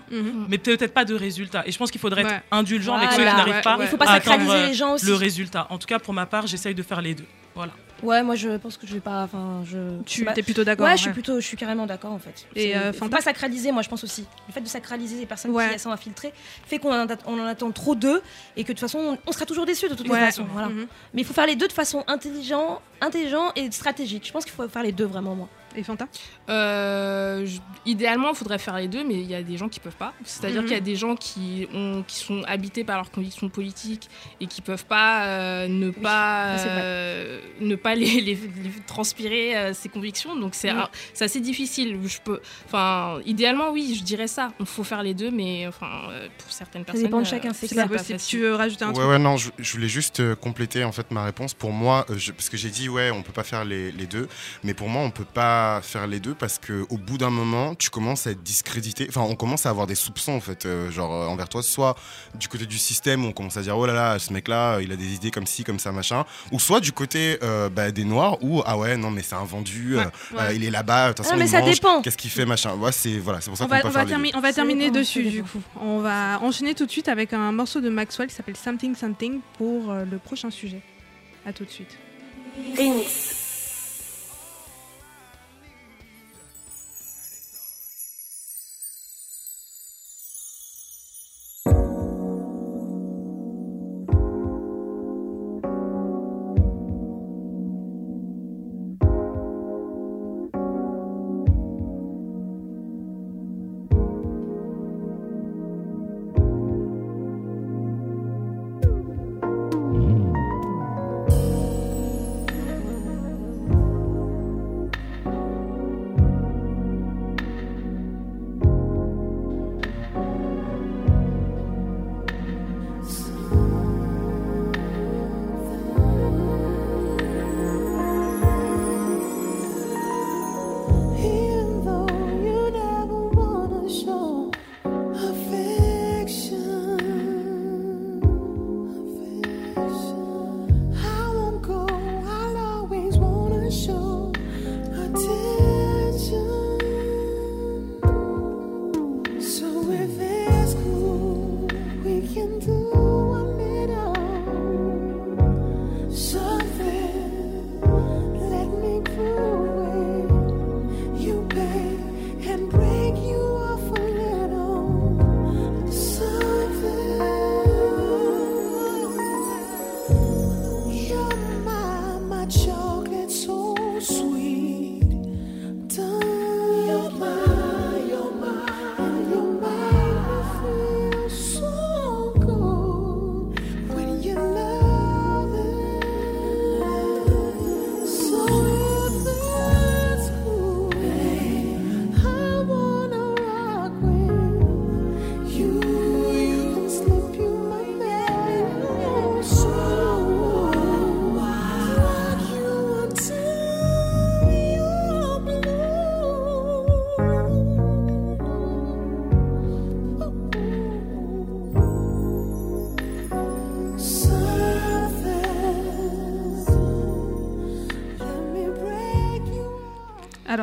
mais 0.49 0.57
peut-être 0.57 0.95
pas 0.95 1.05
de 1.05 1.15
résultat. 1.15 1.63
Et 1.67 1.73
je 1.73 1.77
pense 1.77 1.91
qu'il 1.91 2.01
faudrait 2.01 2.25
Ouais. 2.25 2.31
être 2.37 2.45
indulgent 2.51 2.95
avec 2.95 3.11
ceux 3.13 3.19
qui 3.19 3.25
n'arrivent 3.25 3.57
Ouais, 3.57 3.61
pas 3.63 3.77
ouais. 3.77 3.85
Il 3.85 3.89
faut 3.89 3.99
pas 3.99 4.07
à 4.07 4.15
atteindre 4.15 4.67
les 4.67 4.73
gens 4.73 4.95
aussi. 4.95 5.05
le 5.05 5.13
résultat. 5.15 5.67
En 5.69 5.77
tout 5.77 5.87
cas, 5.87 5.99
pour 5.99 6.15
ma 6.15 6.25
part, 6.25 6.47
j'essaye 6.47 6.75
de 6.75 6.83
faire 6.83 7.03
les 7.03 7.15
deux. 7.15 7.27
Voilà. 7.55 7.73
Ouais, 8.03 8.23
moi 8.23 8.35
je 8.35 8.57
pense 8.57 8.77
que 8.77 8.87
je 8.87 8.95
vais 8.95 9.01
pas. 9.01 9.23
Enfin, 9.23 9.63
je. 9.65 9.79
Tu 10.05 10.25
pas- 10.25 10.33
es 10.37 10.43
plutôt 10.43 10.65
d'accord 10.65 10.87
Ouais, 10.87 10.97
je 10.97 11.03
suis 11.03 11.13
plutôt, 11.13 11.41
je 11.41 11.47
suis 11.47 11.57
carrément 11.57 11.87
d'accord 11.87 12.13
en 12.13 12.19
fait. 12.19 12.47
Et, 12.55 12.77
euh, 12.77 12.93
faut 12.93 13.09
pas 13.09 13.21
sacraliser, 13.21 13.73
moi 13.73 13.83
je 13.83 13.89
pense 13.89 14.05
aussi. 14.05 14.27
Le 14.49 14.53
fait 14.53 14.61
de 14.61 14.69
sacraliser 14.69 15.19
les 15.19 15.27
personnes 15.27 15.53
Ouais. 15.53 15.73
qui 15.73 15.79
sont 15.79 15.91
infiltrées 15.91 16.33
fait 16.67 16.79
qu'on 16.79 16.93
en, 16.93 17.47
attend 17.47 17.71
trop 17.73 17.95
d'eux 17.95 18.23
et 18.57 18.63
que 18.65 18.69
de 18.69 18.73
toute 18.73 18.81
façon 18.81 19.19
on, 19.27 19.33
sera 19.33 19.47
toujours 19.47 19.67
déçus 19.67 19.89
de 19.89 19.95
toutes 19.95 20.07
les 20.07 20.13
Ouais. 20.13 20.29
Voilà. 20.53 20.69
Mhm. 20.69 20.87
Mais 21.15 21.23
il 21.23 21.25
faut 21.25 21.35
faire 21.35 21.47
les 21.47 21.57
deux 21.57 21.69
de 21.69 21.73
façon 21.73 22.05
intelligent, 22.07 22.81
intelligent 23.01 23.53
et 23.57 23.71
stratégique. 23.71 24.27
Je 24.27 24.33
pense 24.33 24.45
qu'il 24.45 24.53
faut 24.53 24.69
faire 24.69 24.83
les 24.83 24.93
deux 24.93 25.07
vraiment 25.07 25.35
moi. 25.35 25.49
Et 25.77 25.83
Fanta? 25.85 26.07
Euh, 26.49 27.47
je- 27.47 27.61
idéalement, 27.87 28.31
il 28.31 28.35
faudrait 28.37 28.59
faire 28.59 28.77
les 28.77 28.89
deux, 28.89 29.05
mais 29.05 29.15
il 29.15 29.27
y 29.31 29.35
a 29.35 29.43
des 29.43 29.57
gens 29.57 29.69
qui 29.69 29.79
peuvent 29.81 29.97
pas. 29.97 30.13
C'est-à-dire 30.25 30.63
Mhm. 30.63 30.67
qu'il 30.67 30.75
y 30.75 30.79
a 30.79 30.83
des 30.83 30.97
gens 30.97 31.15
qui, 31.15 31.67
ont, 31.73 32.03
qui 32.07 32.17
sont 32.17 32.43
habités 32.49 32.83
par 32.85 32.97
leurs 32.97 33.11
convictions 33.11 33.49
politiques 33.49 34.09
et 34.41 34.47
qui 34.47 34.63
peuvent 34.63 34.85
pas 34.87 35.27
euh, 35.27 35.69
ne 35.69 35.91
pas, 35.91 36.57
ça, 36.57 36.65
c'est 36.65 36.69
vrai. 36.71 36.81
euh, 36.85 37.41
ne 37.61 37.77
pas 37.77 37.95
les, 37.95 38.21
les- 38.21 38.35
les 38.35 38.71
transpirer 38.87 39.57
euh, 39.57 39.73
ces 39.73 39.89
convictions. 39.89 40.37
Donc 40.37 40.55
c'est 40.57 40.71
un- 40.71 40.89
c'est 41.15 41.25
assez 41.25 41.41
difficile. 41.41 41.99
Je 42.05 42.19
peux, 42.25 42.41
enfin, 42.67 43.21
idéalement, 43.25 43.71
oui, 43.71 43.95
je 43.97 44.03
dirais 44.03 44.27
ça. 44.29 44.53
Il 44.59 44.67
faut 44.67 44.85
faire 44.85 45.03
les 45.05 45.15
deux, 45.15 45.31
mais 45.31 45.67
enfin, 45.69 45.91
euh, 46.11 46.29
pour 46.39 46.51
certaines 46.53 46.85
personnes, 46.85 47.05
dépend 47.05 47.21
de 47.21 47.27
chacun, 47.27 47.53
c'est 47.53 47.73
pas 47.75 47.87
possible. 47.87 48.19
Tu 48.19 48.39
veux 48.41 48.55
rajouter 48.55 48.85
un 48.85 48.89
Ouais, 48.89 48.95
truc? 48.95 49.07
ouais, 49.09 49.19
non, 49.19 49.37
je, 49.37 49.51
je 49.59 49.73
voulais 49.73 49.89
juste 49.89 50.35
compléter 50.37 50.83
en 50.85 50.91
fait 50.93 51.11
ma 51.13 51.25
réponse. 51.25 51.55
Pour 51.55 51.71
moi, 51.73 52.07
je- 52.17 52.33
parce 52.33 52.49
que 52.49 52.57
j'ai 52.57 52.71
dit, 52.71 52.89
ouais, 52.89 53.11
on 53.13 53.23
peut 53.23 53.33
pas 53.33 53.45
faire 53.45 53.65
les, 53.65 53.93
les 53.93 54.07
deux, 54.07 54.29
mais 54.65 54.75
pour 54.75 54.89
moi, 54.89 55.03
on 55.03 55.11
peut 55.11 55.25
pas 55.25 55.60
faire 55.83 56.07
les 56.07 56.21
deux 56.21 56.35
parce 56.35 56.59
que 56.59 56.85
au 56.91 56.97
bout 56.97 57.19
d'un 57.19 57.31
moment, 57.31 57.75
tu 57.75 57.91
commences 57.91 58.27
à 58.27 58.31
être 58.33 58.43
discrédité. 58.43 59.07
Enfin, 59.09 59.23
on 59.23 59.35
commence 59.37 59.67
à 59.67 59.71
avoir 59.71 59.87
des 59.87 59.95
soupçons 59.95 60.33
en 60.35 60.41
fait, 60.41 60.67
euh, 60.67 60.91
genre 60.91 61.13
euh, 61.13 61.27
envers 61.27 61.49
toi, 61.49 61.63
soit 61.63 61.97
du 62.35 62.49
côté 62.49 62.67
du 62.67 62.79
système 62.79 63.25
où 63.25 63.29
on 63.29 63.33
commence 63.33 63.57
à 63.57 63.63
dire, 63.63 63.77
oh 63.77 63.87
là 63.87 63.93
là, 63.93 64.19
ce 64.19 64.33
mec-là, 64.33 64.75
euh, 64.77 64.83
il 64.83 64.93
a 64.93 64.97
des 64.97 65.15
idées 65.15 65.31
comme 65.31 65.47
ci, 65.47 65.65
comme 65.65 65.79
ça, 65.79 65.93
machin, 65.93 66.25
ou 66.53 66.59
soit 66.61 66.81
du 66.81 66.93
côté 66.93 67.39
euh, 67.43 67.69
bah, 67.69 67.91
des 67.91 68.05
noirs 68.05 68.43
où, 68.43 68.63
ah 68.67 68.77
ouais, 68.79 68.97
non, 68.97 69.11
mais 69.11 69.23
c'est 69.23 69.35
un 69.37 69.45
vendu, 69.45 69.97
euh, 69.97 70.01
Ouais, 70.01 70.07
euh, 70.35 70.49
ouais. 70.49 70.57
il 70.57 70.65
est 70.65 70.71
là-bas, 70.71 71.09
de 71.09 71.13
toute 71.15 71.25
façon, 71.25 71.35
Ah, 71.35 71.39
mais 71.39 71.47
il 71.47 71.51
ça 71.51 71.61
mange, 71.61 71.75
dépend. 71.75 72.03
Qu'est-ce 72.03 72.17
qu'il 72.19 72.31
fait, 72.31 72.47
machin. 72.47 72.75
Ouais, 72.77 72.93
c'est 72.93 73.19
voilà, 73.19 73.41
c'est 73.41 73.51
pour 73.51 73.59
ça 73.59 73.65
on 73.65 73.69
qu'on 73.69 73.75
va, 73.75 73.81
peut 73.83 73.89
on 73.89 73.93
pas 73.93 74.01
va, 74.05 74.07
faire 74.07 74.19
les 74.19 74.31
termi- 74.31 74.37
on 74.37 74.41
va 74.41 74.53
terminer 74.53 74.91
dessus 74.91 75.23
du 75.25 75.43
coup. 75.43 75.61
On 75.81 76.01
va 76.01 76.39
enchaîner 76.43 76.75
tout 76.75 76.87
de 76.87 76.91
suite 76.91 77.09
avec 77.09 77.33
un 77.33 77.53
morceau 77.53 77.81
de 77.81 77.89
Maxwell 77.89 78.29
qui 78.29 78.35
s'appelle 78.35 78.57
Something 78.57 78.95
Something 78.95 79.41
pour 79.59 79.91
euh, 79.91 80.05
le 80.11 80.19
prochain 80.19 80.51
sujet. 80.51 80.81
À 81.47 81.53
tout 81.53 81.65
de 81.65 81.71
suite. 81.71 81.97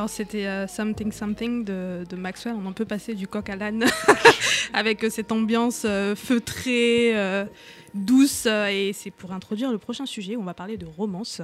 Alors 0.07 0.15
c'était 0.15 0.45
euh, 0.45 0.67
Something 0.67 1.11
Something 1.11 1.65
de, 1.65 2.05
de 2.09 2.15
Maxwell. 2.15 2.55
On 2.57 2.65
en 2.65 2.71
peut 2.71 2.85
passer 2.85 3.13
du 3.13 3.27
coq 3.27 3.49
à 3.49 3.57
l'âne 3.57 3.83
avec 4.73 5.03
euh, 5.03 5.09
cette 5.09 5.33
ambiance 5.33 5.83
euh, 5.83 6.15
feutrée, 6.15 7.13
douce. 7.93 8.45
et 8.45 8.91
c'est 8.93 9.11
pour 9.11 9.33
introduire 9.33 9.69
le 9.69 9.77
prochain 9.77 10.05
sujet 10.05 10.37
où 10.37 10.39
on 10.39 10.45
va 10.45 10.53
parler 10.53 10.77
de 10.77 10.85
romance. 10.85 11.41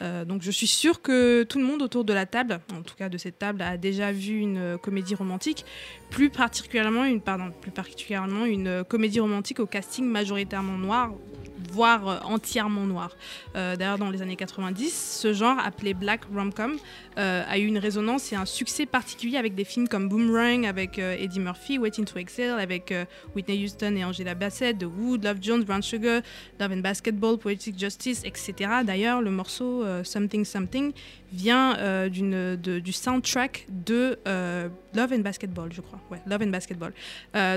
Donc 0.00 0.42
je 0.42 0.50
suis 0.52 0.68
sûre 0.68 1.02
que 1.02 1.42
tout 1.42 1.58
le 1.58 1.64
monde 1.64 1.82
autour 1.82 2.04
de 2.04 2.12
la 2.12 2.26
table, 2.26 2.60
en 2.72 2.82
tout 2.82 2.94
cas 2.94 3.08
de 3.08 3.18
cette 3.18 3.40
table, 3.40 3.60
a 3.60 3.76
déjà 3.76 4.12
vu 4.12 4.38
une 4.38 4.78
comédie 4.78 5.16
romantique, 5.16 5.64
plus 6.10 6.30
particulièrement 6.30 7.04
une, 7.06 7.20
pardon, 7.20 7.50
plus 7.60 7.72
particulièrement 7.72 8.44
une 8.44 8.84
comédie 8.84 9.18
romantique 9.18 9.58
au 9.58 9.66
casting 9.66 10.04
majoritairement 10.04 10.78
noir, 10.78 11.12
voire 11.70 12.08
euh, 12.08 12.18
entièrement 12.24 12.84
noir. 12.84 13.16
Euh, 13.56 13.76
D'ailleurs, 13.76 13.98
dans 13.98 14.10
les 14.10 14.22
années 14.22 14.36
90, 14.36 15.18
ce 15.20 15.32
genre 15.32 15.58
appelé 15.58 15.94
Black 15.94 16.22
Rom-Com 16.34 16.76
euh, 17.18 17.42
a 17.46 17.58
eu 17.58 17.64
une 17.64 17.78
résonance 17.78 18.32
et 18.32 18.36
un 18.36 18.44
succès 18.44 18.86
particulier 18.86 19.36
avec 19.36 19.54
des 19.54 19.64
films 19.64 19.88
comme 19.88 20.08
Boomerang 20.08 20.66
avec 20.66 20.98
Eddie 20.98 21.40
Murphy, 21.40 21.78
Waiting 21.78 22.04
to 22.04 22.18
Exhale 22.18 22.58
avec 22.58 22.92
Whitney 23.34 23.64
Houston 23.64 23.96
et 23.96 24.04
Angela 24.04 24.34
Bassett, 24.34 24.78
The 24.78 24.84
Wood, 24.84 25.24
Love 25.24 25.38
Jones, 25.40 25.64
Brown 25.64 25.82
Sugar, 25.82 26.20
Love 26.60 26.72
and 26.72 26.80
Basketball, 26.80 27.38
Poetic 27.38 27.78
Justice, 27.78 28.22
etc. 28.24 28.70
D'ailleurs, 28.84 29.22
le 29.22 29.30
morceau 29.30 29.84
Something 30.04 30.44
Something 30.44 30.92
vient 31.32 32.08
du 32.08 32.92
soundtrack 32.92 33.66
de 33.68 34.18
Love 34.94 35.12
and 35.12 35.20
Basketball, 35.20 35.72
je 35.72 35.80
crois. 35.80 35.98
Love 36.26 36.42
and 36.42 36.50
Basketball. 36.50 36.92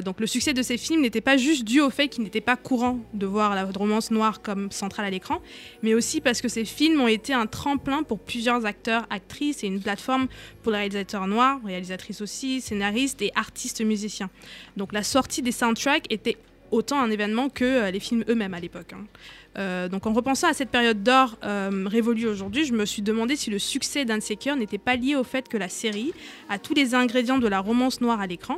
Donc 0.03 0.20
le 0.20 0.28
succès 0.28 0.53
de 0.53 0.62
ces 0.62 0.78
films 0.78 1.01
n'était 1.01 1.22
pas 1.22 1.38
juste 1.38 1.64
dû 1.64 1.82
au 1.82 1.89
fait 1.89 2.07
qu'il 2.07 2.24
n'était 2.24 2.41
pas 2.41 2.55
courant 2.55 2.99
de 3.14 3.26
voir 3.26 3.55
la 3.55 3.66
romance 3.66 3.99
noire 4.12 4.41
comme 4.41 4.72
centrale 4.72 5.06
à 5.06 5.10
l'écran, 5.10 5.41
mais 5.84 5.93
aussi 5.93 6.22
parce 6.22 6.41
que 6.41 6.47
ces 6.47 6.66
films 6.66 7.00
ont 7.02 7.08
été 7.08 7.34
un 7.34 7.45
tremplin 7.45 8.04
pour 8.04 8.20
plusieurs 8.20 8.66
acteurs, 8.66 9.06
actrices 9.10 9.64
et 9.64 9.68
une 9.68 9.82
plateforme 9.82 10.28
pour 10.64 10.72
les 10.72 10.80
réalisateurs 10.80 11.28
noirs, 11.28 11.60
réalisatrices 11.66 12.22
aussi, 12.22 12.62
scénaristes 12.62 13.22
et 13.22 13.32
artistes 13.36 13.82
musiciens. 13.82 14.30
Donc 14.78 14.93
la 14.93 15.04
sortie 15.04 15.41
des 15.41 15.52
soundtracks 15.52 16.06
était 16.10 16.38
autant 16.72 17.00
un 17.00 17.10
événement 17.10 17.50
que 17.50 17.66
euh, 17.66 17.91
les 17.91 18.00
films 18.00 18.24
eux-mêmes 18.30 18.54
à 18.54 18.60
l'époque. 18.60 18.93
hein. 18.93 19.06
Euh, 19.58 19.89
donc 19.89 20.06
en 20.06 20.14
repensant 20.14 20.47
à 20.47 20.54
cette 20.54 20.70
période 20.70 21.02
d'or 21.02 21.38
euh, 21.43 21.86
révolue 21.88 22.28
aujourd'hui, 22.28 22.66
je 22.66 22.74
me 22.74 22.86
suis 22.86 23.02
demandé 23.02 23.36
si 23.36 23.50
le 23.50 23.58
succès 23.58 24.06
d'Unsecure 24.06 24.56
n'était 24.56 24.78
pas 24.78 24.95
lié 24.95 25.16
au 25.16 25.24
fait 25.24 25.47
que 25.50 25.58
la 25.58 25.70
série 25.70 26.14
a 26.50 26.60
tous 26.60 26.76
les 26.76 26.93
ingrédients 26.93 27.39
de 27.39 27.47
la 27.47 27.60
romance 27.60 28.00
noire 28.00 28.22
à 28.22 28.28
l'écran 28.28 28.58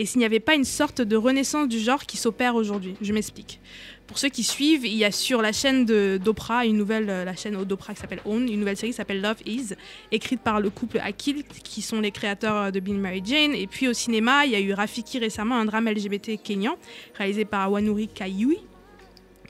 et 0.00 0.06
s'il 0.06 0.18
n'y 0.18 0.24
avait 0.24 0.40
pas 0.40 0.54
une 0.54 0.64
sorte 0.64 1.02
de 1.02 1.14
renaissance 1.14 1.68
du 1.68 1.78
genre 1.78 2.06
qui 2.06 2.16
s'opère 2.16 2.54
aujourd'hui. 2.54 2.94
Je 3.02 3.12
m'explique. 3.12 3.60
Pour 4.06 4.18
ceux 4.18 4.30
qui 4.30 4.42
suivent, 4.42 4.86
il 4.86 4.94
y 4.94 5.04
a 5.04 5.12
sur 5.12 5.42
la 5.42 5.52
chaîne 5.52 5.84
d'Oprah, 5.84 6.64
une 6.64 6.78
nouvelle, 6.78 7.10
euh, 7.10 7.24
la 7.26 7.36
chaîne 7.36 7.62
d'Oprah 7.64 7.92
qui 7.92 8.00
s'appelle 8.00 8.22
Own, 8.24 8.48
une 8.48 8.60
nouvelle 8.60 8.78
série 8.78 8.92
qui 8.92 8.96
s'appelle 8.96 9.20
Love 9.20 9.36
Is, 9.44 9.74
écrite 10.10 10.40
par 10.40 10.58
le 10.58 10.70
couple 10.70 11.00
Akil, 11.04 11.44
qui 11.44 11.82
sont 11.82 12.00
les 12.00 12.12
créateurs 12.12 12.56
euh, 12.56 12.70
de 12.70 12.80
Bill 12.80 12.96
Mary 12.96 13.20
Jane. 13.22 13.54
Et 13.54 13.66
puis 13.66 13.88
au 13.88 13.92
cinéma, 13.92 14.46
il 14.46 14.52
y 14.52 14.54
a 14.54 14.60
eu 14.60 14.72
Rafiki 14.72 15.18
récemment, 15.18 15.56
un 15.56 15.66
drame 15.66 15.86
LGBT 15.90 16.42
kényan, 16.42 16.78
réalisé 17.18 17.44
par 17.44 17.70
Wanuri 17.70 18.08
Kayui, 18.08 18.56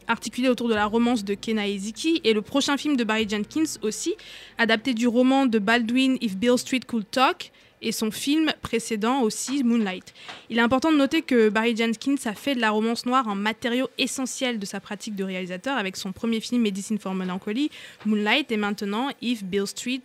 articulé 0.08 0.48
autour 0.48 0.68
de 0.68 0.74
la 0.74 0.86
romance 0.86 1.24
de 1.24 1.34
Kena 1.34 1.68
Ezeki, 1.68 2.22
et 2.24 2.32
le 2.32 2.42
prochain 2.42 2.76
film 2.76 2.96
de 2.96 3.04
Barry 3.04 3.28
Jenkins 3.28 3.78
aussi, 3.82 4.16
adapté 4.58 4.94
du 4.94 5.06
roman 5.06 5.46
de 5.46 5.60
Baldwin 5.60 6.18
If 6.20 6.36
Bill 6.36 6.58
Street 6.58 6.80
Could 6.88 7.08
Talk, 7.08 7.52
et 7.82 7.92
son 7.92 8.10
film 8.10 8.52
précédent 8.62 9.22
aussi, 9.22 9.64
Moonlight. 9.64 10.12
Il 10.48 10.58
est 10.58 10.62
important 10.62 10.92
de 10.92 10.96
noter 10.96 11.22
que 11.22 11.48
Barry 11.48 11.76
Jenkins 11.76 12.16
a 12.24 12.34
fait 12.34 12.54
de 12.54 12.60
la 12.60 12.70
romance 12.70 13.06
noire 13.06 13.28
un 13.28 13.34
matériau 13.34 13.88
essentiel 13.98 14.58
de 14.58 14.66
sa 14.66 14.80
pratique 14.80 15.16
de 15.16 15.24
réalisateur 15.24 15.76
avec 15.76 15.96
son 15.96 16.12
premier 16.12 16.40
film 16.40 16.62
Medicine 16.62 16.98
for 16.98 17.14
Melancholy, 17.14 17.70
Moonlight, 18.06 18.52
et 18.52 18.56
maintenant 18.56 19.10
If 19.22 19.44
Bill 19.44 19.66
Street 19.66 20.02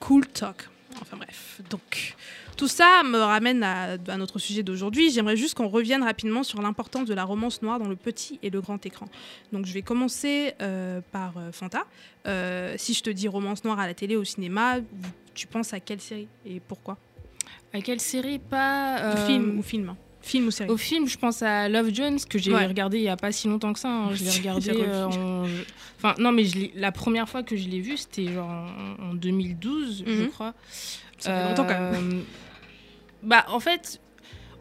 Could 0.00 0.32
Talk. 0.32 0.68
Enfin 1.00 1.16
bref, 1.16 1.60
donc 1.68 2.14
tout 2.56 2.68
ça 2.68 3.02
me 3.04 3.18
ramène 3.18 3.62
à, 3.62 3.98
à 4.08 4.16
notre 4.16 4.38
sujet 4.38 4.62
d'aujourd'hui. 4.62 5.10
J'aimerais 5.10 5.36
juste 5.36 5.54
qu'on 5.54 5.68
revienne 5.68 6.02
rapidement 6.02 6.42
sur 6.42 6.62
l'importance 6.62 7.06
de 7.06 7.12
la 7.12 7.24
romance 7.24 7.60
noire 7.60 7.78
dans 7.78 7.88
le 7.88 7.96
petit 7.96 8.38
et 8.42 8.48
le 8.48 8.62
grand 8.62 8.84
écran. 8.86 9.06
Donc 9.52 9.66
je 9.66 9.74
vais 9.74 9.82
commencer 9.82 10.54
euh, 10.62 11.00
par 11.12 11.36
euh, 11.36 11.52
Fanta. 11.52 11.84
Euh, 12.26 12.74
si 12.78 12.94
je 12.94 13.02
te 13.02 13.10
dis 13.10 13.28
romance 13.28 13.62
noire 13.64 13.78
à 13.78 13.86
la 13.86 13.92
télé, 13.92 14.16
au 14.16 14.24
cinéma, 14.24 14.76
tu 15.34 15.46
penses 15.46 15.74
à 15.74 15.80
quelle 15.80 16.00
série 16.00 16.28
et 16.46 16.60
pourquoi? 16.60 16.96
À 17.72 17.80
quelle 17.80 18.00
série? 18.00 18.38
Pas. 18.38 18.98
euh, 19.00 19.26
Film 19.26 19.58
ou 19.58 19.62
film. 19.62 19.94
Film 20.22 20.46
ou 20.46 20.50
série 20.50 20.70
Au 20.70 20.76
film, 20.76 21.06
je 21.06 21.16
pense 21.18 21.42
à 21.42 21.68
Love 21.68 21.90
Jones 21.94 22.18
que 22.28 22.38
j'ai 22.38 22.52
Ouais. 22.52 22.66
regardé 22.66 22.98
il 22.98 23.04
y 23.04 23.08
a 23.08 23.16
pas 23.16 23.30
si 23.32 23.46
longtemps 23.48 23.72
que 23.72 23.78
ça. 23.78 23.88
hein. 23.90 24.14
Je 24.14 24.24
l'ai 24.24 24.30
regardé 24.38 24.70
euh, 24.74 25.06
en... 25.06 25.44
Enfin, 25.98 26.14
non, 26.18 26.32
mais 26.32 26.44
je 26.44 26.58
la 26.74 26.90
première 26.92 27.28
fois 27.28 27.42
que 27.42 27.56
je 27.56 27.68
l'ai 27.68 27.80
vu, 27.80 27.96
c'était 27.96 28.32
genre 28.32 28.48
en, 28.48 29.10
en 29.10 29.14
2012, 29.14 30.04
je 30.06 30.12
Mhm. 30.22 30.28
crois. 30.30 30.54
Ça 31.18 31.32
fait 31.32 31.48
longtemps, 31.48 31.64
quand 31.66 31.90
même. 31.92 31.94
Euh, 31.94 32.22
Bah, 33.22 33.44
en 33.48 33.60
fait, 33.60 34.00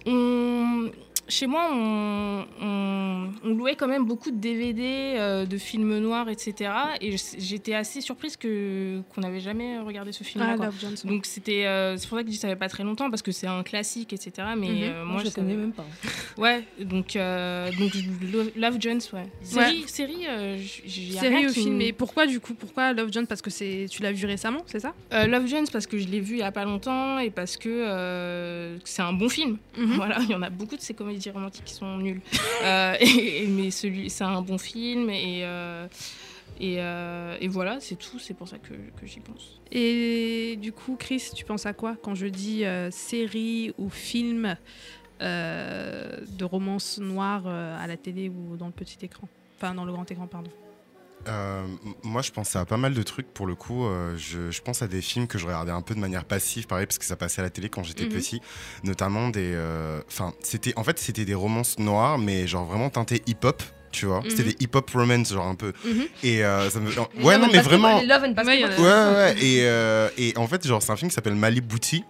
on... 0.05 0.89
chez 1.28 1.47
moi, 1.47 1.69
on... 1.71 2.45
on- 2.61 3.05
on 3.43 3.53
louait 3.55 3.76
quand 3.76 3.88
même 3.88 4.05
beaucoup 4.05 4.32
de 4.32 4.38
DVD, 4.38 5.15
euh, 5.17 5.45
de 5.45 5.57
films 5.57 5.97
noirs, 5.99 6.30
etc. 6.30 6.71
Et 7.01 7.17
je- 7.17 7.36
j'étais 7.38 7.73
assez 7.73 8.01
surprise 8.01 8.38
que 8.38 9.01
qu'on 9.13 9.21
n'avait 9.21 9.39
jamais 9.39 9.80
regardé 9.80 10.11
ce 10.11 10.23
film. 10.23 10.43
Ah, 10.47 10.55
Love 10.55 10.76
Jones, 10.80 10.95
ouais. 11.03 11.09
Donc 11.11 11.26
c'était, 11.26 11.65
euh, 11.65 11.97
c'est 11.97 12.07
pour 12.07 12.17
ça 12.17 12.23
que 12.23 12.30
je 12.30 12.34
dis 12.34 12.38
ça 12.39 12.47
fait 12.47 12.55
pas 12.55 12.69
très 12.69 12.84
longtemps 12.84 13.09
parce 13.09 13.21
que 13.21 13.32
c'est 13.32 13.47
un 13.47 13.63
classique, 13.63 14.13
etc. 14.13 14.32
Mais 14.57 14.67
Mhm. 14.69 14.78
euh, 14.84 15.03
Moi, 15.05 15.13
moi, 15.13 15.19
je 15.21 15.26
le 15.26 15.32
savais- 15.32 15.47
connais 15.47 15.57
même 15.59 15.71
pas. 15.73 15.86
Ouais, 16.38 16.63
donc 16.80 16.86
donc 17.15 17.91
je- 17.93 18.32
Lo- 18.32 18.51
Love 18.55 18.78
Jones, 18.80 19.01
ouais. 19.13 19.28
Série, 19.41 19.84
série, 19.88 20.28
euh, 20.28 20.57
j'ai 20.86 21.11
Série 21.13 21.36
rien 21.38 21.49
ou 21.49 21.53
qui 21.53 21.61
film 21.63 21.82
Et 21.82 21.93
pourquoi 21.93 22.26
du 22.28 22.39
coup 22.39 22.53
Pourquoi 22.53 22.93
Love 22.93 23.11
Jones? 23.11 23.28
Parce 23.28 23.41
que 23.41 23.49
c'est 23.49 23.86
tu 23.89 24.01
l'as 24.03 24.11
vu 24.11 24.26
récemment, 24.26 24.61
c'est 24.65 24.80
ça? 24.80 24.93
Euh, 25.13 25.28
Love 25.28 25.47
Jones 25.47 25.65
parce 25.71 25.88
que 25.88 25.97
je 25.97 26.07
l'ai 26.07 26.19
vu 26.19 26.36
il 26.36 26.39
y 26.39 26.43
a 26.43 26.51
pas 26.51 26.65
longtemps 26.65 27.19
et 27.19 27.30
parce 27.30 27.57
que 27.57 27.69
euh, 27.69 28.78
c'est 28.84 29.01
un 29.01 29.13
bon 29.13 29.30
film. 29.30 29.57
Mhm. 29.78 29.93
Voilà, 29.95 30.17
il 30.21 30.30
y 30.30 30.36
en 30.36 30.41
a 30.41 30.49
beaucoup 30.49 30.76
de 30.76 30.82
ces 30.82 30.93
comédies 30.93 31.14
romantiques 31.34 31.66
qui 31.66 31.74
sont 31.74 31.97
nulles. 31.97 32.22
Euh, 32.63 32.95
mais 33.49 33.70
celui, 33.70 34.09
c'est 34.09 34.24
un 34.24 34.41
bon 34.41 34.57
film 34.57 35.09
et 35.09 35.41
euh, 35.43 35.88
euh, 36.61 37.38
et 37.39 37.47
voilà, 37.47 37.80
c'est 37.80 37.95
tout. 37.95 38.18
C'est 38.18 38.34
pour 38.34 38.47
ça 38.47 38.57
que, 38.57 38.74
que 38.74 39.05
j'y 39.05 39.20
pense. 39.20 39.59
Et 39.72 40.57
du 40.59 40.72
coup, 40.72 40.95
Chris, 40.95 41.22
tu 41.36 41.45
penses 41.45 41.66
à 41.66 41.74
quoi 41.74 41.95
quand 42.01 42.16
je 42.16 42.26
dis 42.26 42.63
série 42.91 43.74
ou 43.78 43.89
film 43.89 44.55
de 45.20 46.43
romance 46.43 46.97
noire 46.97 47.45
à 47.45 47.86
la 47.86 47.97
télé 47.97 48.30
ou 48.30 48.55
dans 48.57 48.68
le 48.68 48.72
petit 48.72 48.97
écran? 49.03 49.28
Enfin, 49.57 49.76
dans 49.76 49.86
le 49.86 49.91
grand 49.91 50.09
écran, 50.09 50.28
pardon. 50.28 50.49
Euh, 51.28 51.63
moi, 52.03 52.21
je 52.21 52.32
pense 52.32 52.55
à 52.55 52.65
pas 52.65 52.78
mal 52.78 52.93
de 52.93 53.03
trucs 53.03 53.28
pour 53.34 53.47
le 53.47 53.55
coup. 53.55 53.86
euh, 53.86 54.15
je, 54.17 54.51
je 54.51 54.61
pense 54.61 54.82
à 54.82 54.88
des 54.88 55.01
films 55.01 55.28
que 55.28 55.38
je 55.38 55.45
regardais 55.45 55.71
un 55.71 55.82
peu 55.82 55.95
de 55.95 55.99
manière 55.99 56.26
passive, 56.26 56.67
pareil, 56.67 56.86
parce 56.86 56.97
que 56.99 57.05
ça 57.05 57.15
passait 57.15 57.41
à 57.41 57.43
la 57.43 57.49
télé 57.49 57.69
quand 57.69 57.84
j'étais 57.84 58.03
Mhm. 58.05 58.09
petit, 58.11 58.41
notamment 58.84 59.30
des. 59.30 59.53
euh, 59.55 60.01
Enfin, 60.07 60.34
c'était 60.41 60.73
en 60.76 60.84
fait 60.84 60.99
c'était 60.99 61.26
des 61.26 61.34
romances 61.34 61.80
noires, 61.80 62.17
mais 62.17 62.47
genre 62.47 62.65
vraiment 62.65 62.89
teintées 62.89 63.21
hip-hop. 63.28 63.61
Tu 63.91 64.05
vois, 64.07 64.21
c'était 64.28 64.43
Mhm. 64.43 64.49
des 64.49 64.55
hip-hop 64.65 64.89
romance, 64.91 65.32
genre 65.34 65.47
un 65.47 65.55
peu. 65.55 65.71
Mhm. 65.86 66.03
Et 66.23 66.43
euh, 66.43 66.69
ça 66.69 66.80
me. 66.80 66.89
Les 66.89 67.23
Ouais, 67.23 67.38
non, 67.38 67.45
and 67.45 67.49
mais 67.53 67.61
vraiment. 67.61 68.01
Love 68.01 68.23
and. 68.26 68.34
Ouais, 68.45 68.63
Ouais, 68.63 68.84
ouais, 68.84 69.36
et, 69.41 69.61
euh, 69.63 70.09
et 70.17 70.34
en 70.38 70.47
fait, 70.47 70.67
genre, 70.67 70.82
c'est 70.84 70.91
un 70.91 70.97
film 70.97 71.09
qui 71.09 71.15
s'appelle 71.15 71.36
Malibouti. 71.36 72.03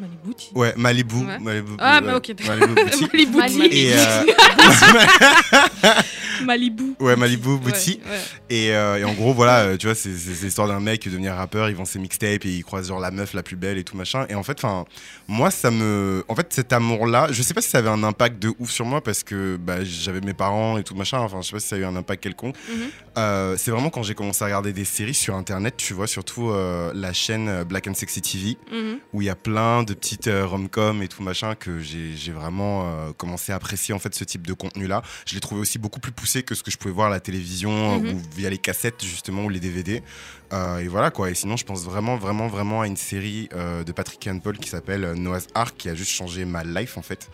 Malibouti 0.00 0.50
Ouais, 0.54 0.74
Malibu. 0.76 1.16
Ouais. 1.24 1.38
Malibu 1.40 1.72
Ah, 1.78 2.00
ouais, 2.00 2.06
bah, 2.06 2.16
ok. 2.16 2.32
Malibu. 2.46 2.74
Malibouti. 3.12 3.62
Et, 3.66 3.92
Malibu. 6.44 6.94
Ouais, 7.00 7.16
Malibu 7.16 7.58
Bouti. 7.58 8.00
ouais. 8.08 8.18
Et, 8.50 8.74
euh, 8.74 8.96
et 8.98 9.04
en 9.04 9.12
gros, 9.14 9.32
voilà, 9.34 9.60
euh, 9.64 9.76
tu 9.76 9.86
vois, 9.86 9.94
c'est 9.94 10.08
l'histoire 10.10 10.68
d'un 10.68 10.80
mec 10.80 11.00
qui 11.00 11.10
devenir 11.10 11.34
rappeur, 11.34 11.68
il 11.68 11.74
vend 11.76 11.84
ses 11.84 11.98
mixtapes 11.98 12.44
et 12.44 12.50
il 12.50 12.64
croise 12.64 12.88
genre 12.88 13.00
la 13.00 13.10
meuf 13.10 13.34
la 13.34 13.42
plus 13.42 13.56
belle 13.56 13.78
et 13.78 13.84
tout 13.84 13.96
machin. 13.96 14.26
Et 14.28 14.34
en 14.34 14.42
fait, 14.42 14.56
enfin, 14.64 14.84
moi, 15.26 15.50
ça 15.50 15.70
me. 15.70 16.24
En 16.28 16.34
fait, 16.34 16.52
cet 16.52 16.72
amour-là, 16.72 17.28
je 17.30 17.42
sais 17.42 17.54
pas 17.54 17.60
si 17.60 17.68
ça 17.70 17.78
avait 17.78 17.88
un 17.90 18.02
impact 18.02 18.38
de 18.40 18.52
ouf 18.58 18.70
sur 18.70 18.84
moi 18.86 19.00
parce 19.02 19.22
que 19.22 19.56
bah, 19.56 19.84
j'avais 19.84 20.20
mes 20.20 20.34
parents 20.34 20.78
et 20.78 20.84
tout 20.84 20.94
machin. 20.94 21.18
Enfin, 21.18 21.40
je 21.42 21.46
sais 21.48 21.52
pas 21.52 21.60
si 21.60 21.68
ça 21.68 21.76
a 21.76 21.78
eu 21.78 21.84
un 21.84 21.96
impact 21.96 22.22
quelconque. 22.22 22.56
Mhm. 22.68 22.88
Euh, 23.18 23.56
c'est 23.56 23.70
vraiment 23.70 23.90
quand 23.90 24.02
j'ai 24.02 24.14
commencé 24.14 24.42
à 24.42 24.46
regarder 24.46 24.72
des 24.72 24.84
séries 24.84 25.14
sur 25.14 25.34
internet, 25.34 25.74
tu 25.76 25.92
vois, 25.94 26.06
surtout 26.06 26.50
euh, 26.50 26.92
la 26.94 27.12
chaîne 27.12 27.64
Black 27.64 27.86
and 27.88 27.94
Sexy 27.94 28.20
TV, 28.22 28.56
Mhm. 28.70 28.98
où 29.12 29.22
il 29.22 29.26
y 29.26 29.30
a 29.30 29.34
plein 29.34 29.82
de 29.82 29.94
petites 29.94 30.30
rom-com 30.32 31.02
et 31.02 31.08
tout 31.08 31.22
machin 31.22 31.54
que 31.54 31.78
j'ai 31.80 32.32
vraiment 32.32 33.12
commencé 33.16 33.52
à 33.52 33.56
apprécier 33.56 33.94
en 33.94 33.98
fait 33.98 34.14
ce 34.14 34.24
type 34.24 34.46
de 34.46 34.52
contenu-là. 34.52 35.02
Je 35.26 35.34
l'ai 35.34 35.40
trouvé 35.40 35.60
aussi 35.60 35.78
beaucoup 35.78 36.00
plus 36.00 36.12
poussé 36.12 36.27
que 36.42 36.54
ce 36.54 36.62
que 36.62 36.70
je 36.70 36.76
pouvais 36.78 36.94
voir 36.94 37.08
à 37.08 37.10
la 37.10 37.20
télévision 37.20 38.00
Mhm. 38.00 38.08
ou 38.14 38.20
via 38.36 38.50
les 38.50 38.58
cassettes 38.58 39.02
justement 39.04 39.44
ou 39.44 39.48
les 39.48 39.60
DVD. 39.60 40.02
Euh, 40.52 40.78
et 40.78 40.88
voilà 40.88 41.10
quoi. 41.10 41.28
Et 41.30 41.34
sinon, 41.34 41.58
je 41.58 41.64
pense 41.66 41.84
vraiment, 41.84 42.16
vraiment, 42.16 42.48
vraiment 42.48 42.80
à 42.80 42.86
une 42.86 42.96
série 42.96 43.50
euh, 43.54 43.84
de 43.84 43.92
Patrick 43.92 44.26
and 44.28 44.38
Paul 44.38 44.56
qui 44.56 44.70
s'appelle 44.70 45.04
euh, 45.04 45.14
Noah's 45.14 45.46
Ark 45.54 45.74
qui 45.76 45.90
a 45.90 45.94
juste 45.94 46.10
changé 46.10 46.46
ma 46.46 46.64
life 46.64 46.96
en 46.96 47.02
fait. 47.02 47.28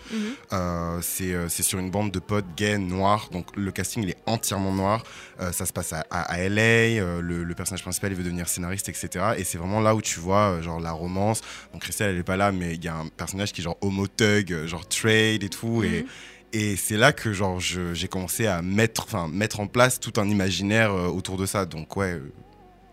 Euh, 0.53 0.99
c'est 1.03 1.33
euh, 1.33 1.49
c'est 1.49 1.63
sur 1.63 1.79
une 1.79 1.91
bande 1.91 2.11
de 2.11 2.19
potes 2.19 2.45
gays 2.57 2.79
noirs. 2.79 3.29
Donc 3.31 3.57
le 3.57 3.71
casting 3.71 4.03
il 4.03 4.11
est 4.11 4.17
entièrement 4.27 4.73
noir. 4.73 5.05
Ça 5.53 5.67
se 5.67 5.73
passe 5.73 5.93
à, 5.93 6.05
à- 6.11 6.23
à 6.23 6.39
LA. 6.49 7.21
le, 7.21 7.45
le 7.45 7.55
personnage 7.55 7.83
principal 7.83 8.11
il 8.13 8.17
veut 8.17 8.25
devenir 8.25 8.49
scénariste, 8.49 8.89
etc. 8.89 9.35
Et 9.37 9.45
c'est 9.45 9.59
vraiment 9.59 9.81
là 9.81 9.95
où 9.95 10.03
tu 10.03 10.19
vois 10.21 10.61
genre 10.63 10.81
la 10.81 10.93
romance. 10.93 11.41
Donc 11.73 11.83
Christelle 11.83 12.11
elle 12.15 12.19
est 12.19 12.23
pas 12.25 12.37
là, 12.37 12.51
mais 12.53 12.75
il 12.75 12.85
y 12.85 12.89
a 12.89 12.97
un 12.97 13.07
personnage 13.09 13.53
qui 13.53 13.61
est 13.61 13.65
genre 13.65 13.79
homo 13.81 14.07
thug, 14.09 14.53
euh, 14.53 14.67
genre 14.67 14.87
trade 14.89 15.43
et 15.45 15.49
tout. 15.49 15.83
Et 15.85 16.03
Mhm. 16.03 16.07
et 16.44 16.44
c'est 16.77 16.97
là 16.97 17.13
que 17.13 17.33
genre 17.33 17.59
j'ai 17.61 18.09
commencé 18.09 18.47
à 18.47 18.63
mettre, 18.63 19.05
enfin 19.05 19.29
mettre 19.29 19.61
en 19.61 19.67
place 19.67 19.99
tout 20.01 20.13
un 20.21 20.29
imaginaire 20.29 20.93
euh, 20.93 21.09
autour 21.09 21.37
de 21.37 21.47
ça. 21.47 21.67
Donc 21.67 21.97
ouais. 21.97 22.13
euh, 22.15 22.33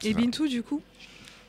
Et. 0.04 0.14
Bintou, 0.14 0.48
du 0.48 0.64
coup? 0.64 0.82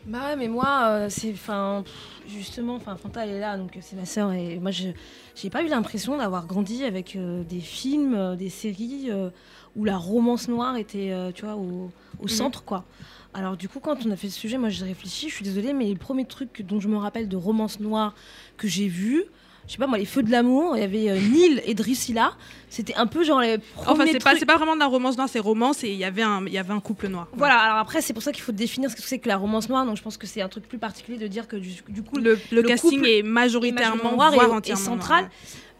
Bah 0.05 0.31
ouais, 0.31 0.37
mais 0.37 0.49
moi, 0.49 0.87
euh, 0.89 1.07
c'est. 1.09 1.31
Enfin, 1.33 1.85
justement, 2.29 2.75
enfin, 2.75 2.97
Fanta, 2.97 3.25
elle 3.25 3.35
est 3.37 3.41
là, 3.41 3.57
donc 3.57 3.79
c'est 3.81 3.95
ma 3.97 4.05
sœur. 4.05 4.33
Et 4.33 4.59
moi, 4.59 4.73
je 4.73 4.89
j'ai 5.37 5.49
pas 5.49 5.63
eu 5.63 5.69
l'impression 5.69 6.17
d'avoir 6.19 6.47
grandi 6.47 6.85
avec 6.85 7.15
euh, 7.15 7.45
des 7.45 7.61
films, 7.61 8.15
euh, 8.15 8.35
des 8.37 8.51
séries 8.51 9.07
euh, 9.11 9.31
où 9.77 9.85
la 9.85 9.97
romance 9.97 10.49
noire 10.49 10.77
était, 10.77 11.13
euh, 11.13 11.31
tu 11.33 11.45
vois, 11.45 11.55
au, 11.55 11.91
au 12.19 12.23
Mhm. 12.25 12.29
centre, 12.29 12.65
quoi. 12.65 12.85
Alors, 13.33 13.57
du 13.57 13.69
coup, 13.69 13.79
quand 13.81 14.05
on 14.05 14.11
a 14.11 14.17
fait 14.17 14.29
ce 14.29 14.39
sujet, 14.39 14.59
moi, 14.59 14.69
j'ai 14.71 14.85
réfléchi, 14.85 15.29
je 15.31 15.35
suis 15.37 15.45
désolée, 15.45 15.73
mais 15.73 15.89
le 15.89 15.97
premier 15.99 16.25
truc 16.27 16.63
dont 16.63 16.81
je 16.81 16.89
me 16.89 16.97
rappelle 16.99 17.29
de 17.29 17.37
romance 17.37 17.79
noire 17.81 18.15
que 18.59 18.67
j'ai 18.69 18.89
vu, 18.89 19.25
je 19.67 19.73
sais 19.73 19.79
pas 19.79 19.87
moi, 19.87 19.99
les 19.99 20.05
Feux 20.05 20.23
de 20.23 20.31
l'amour, 20.31 20.77
il 20.77 20.81
y 20.81 20.85
avait 20.85 21.09
euh, 21.11 21.15
Neil 21.21 21.63
et 21.65 21.75
Drusilla. 21.75 22.33
C'était 22.69 22.95
un 22.95 23.07
peu 23.07 23.23
genre 23.23 23.41
les 23.41 23.59
premiers 23.59 23.89
Enfin, 23.91 24.05
c'est 24.07 24.19
pas, 24.19 24.31
trucs- 24.31 24.39
c'est 24.41 24.47
pas 24.47 24.57
vraiment 24.57 24.75
de 24.75 24.81
la 24.81 24.87
romance 24.87 25.17
noire, 25.17 25.29
c'est 25.31 25.39
romance 25.39 25.85
et 25.85 25.89
il 25.91 25.97
y 25.99 26.05
avait 26.05 26.23
un, 26.23 26.45
il 26.47 26.53
y 26.53 26.59
avait 26.59 26.73
un 26.73 26.81
couple 26.81 27.09
noir. 27.09 27.29
Voilà, 27.37 27.59
alors 27.59 27.77
après, 27.79 28.01
c'est 28.01 28.15
pour 28.15 28.23
ça 28.23 28.33
qu'il 28.33 28.43
faut 28.43 28.53
définir 28.53 28.91
ce 28.91 28.97
que 28.97 29.03
c'est 29.03 29.19
que 29.19 29.29
la 29.29 29.37
romance 29.37 29.69
noire. 29.69 29.85
Donc, 29.85 29.97
je 29.99 30.03
pense 30.03 30.17
que 30.17 30.27
c'est 30.27 30.41
un 30.41 30.49
truc 30.49 30.67
plus 30.67 30.79
particulier 30.79 31.19
de 31.19 31.27
dire 31.27 31.47
que 31.49 31.57
du, 31.57 31.71
du 31.89 32.03
coup, 32.03 32.17
Le, 32.19 32.39
le 32.51 32.63
casting 32.63 33.05
est 33.05 33.23
majoritairement, 33.23 34.17
majoritairement 34.17 34.17
noir 34.17 34.33
voire 34.33 34.61
et, 34.65 34.75
central. 34.77 35.21
noir, 35.21 35.31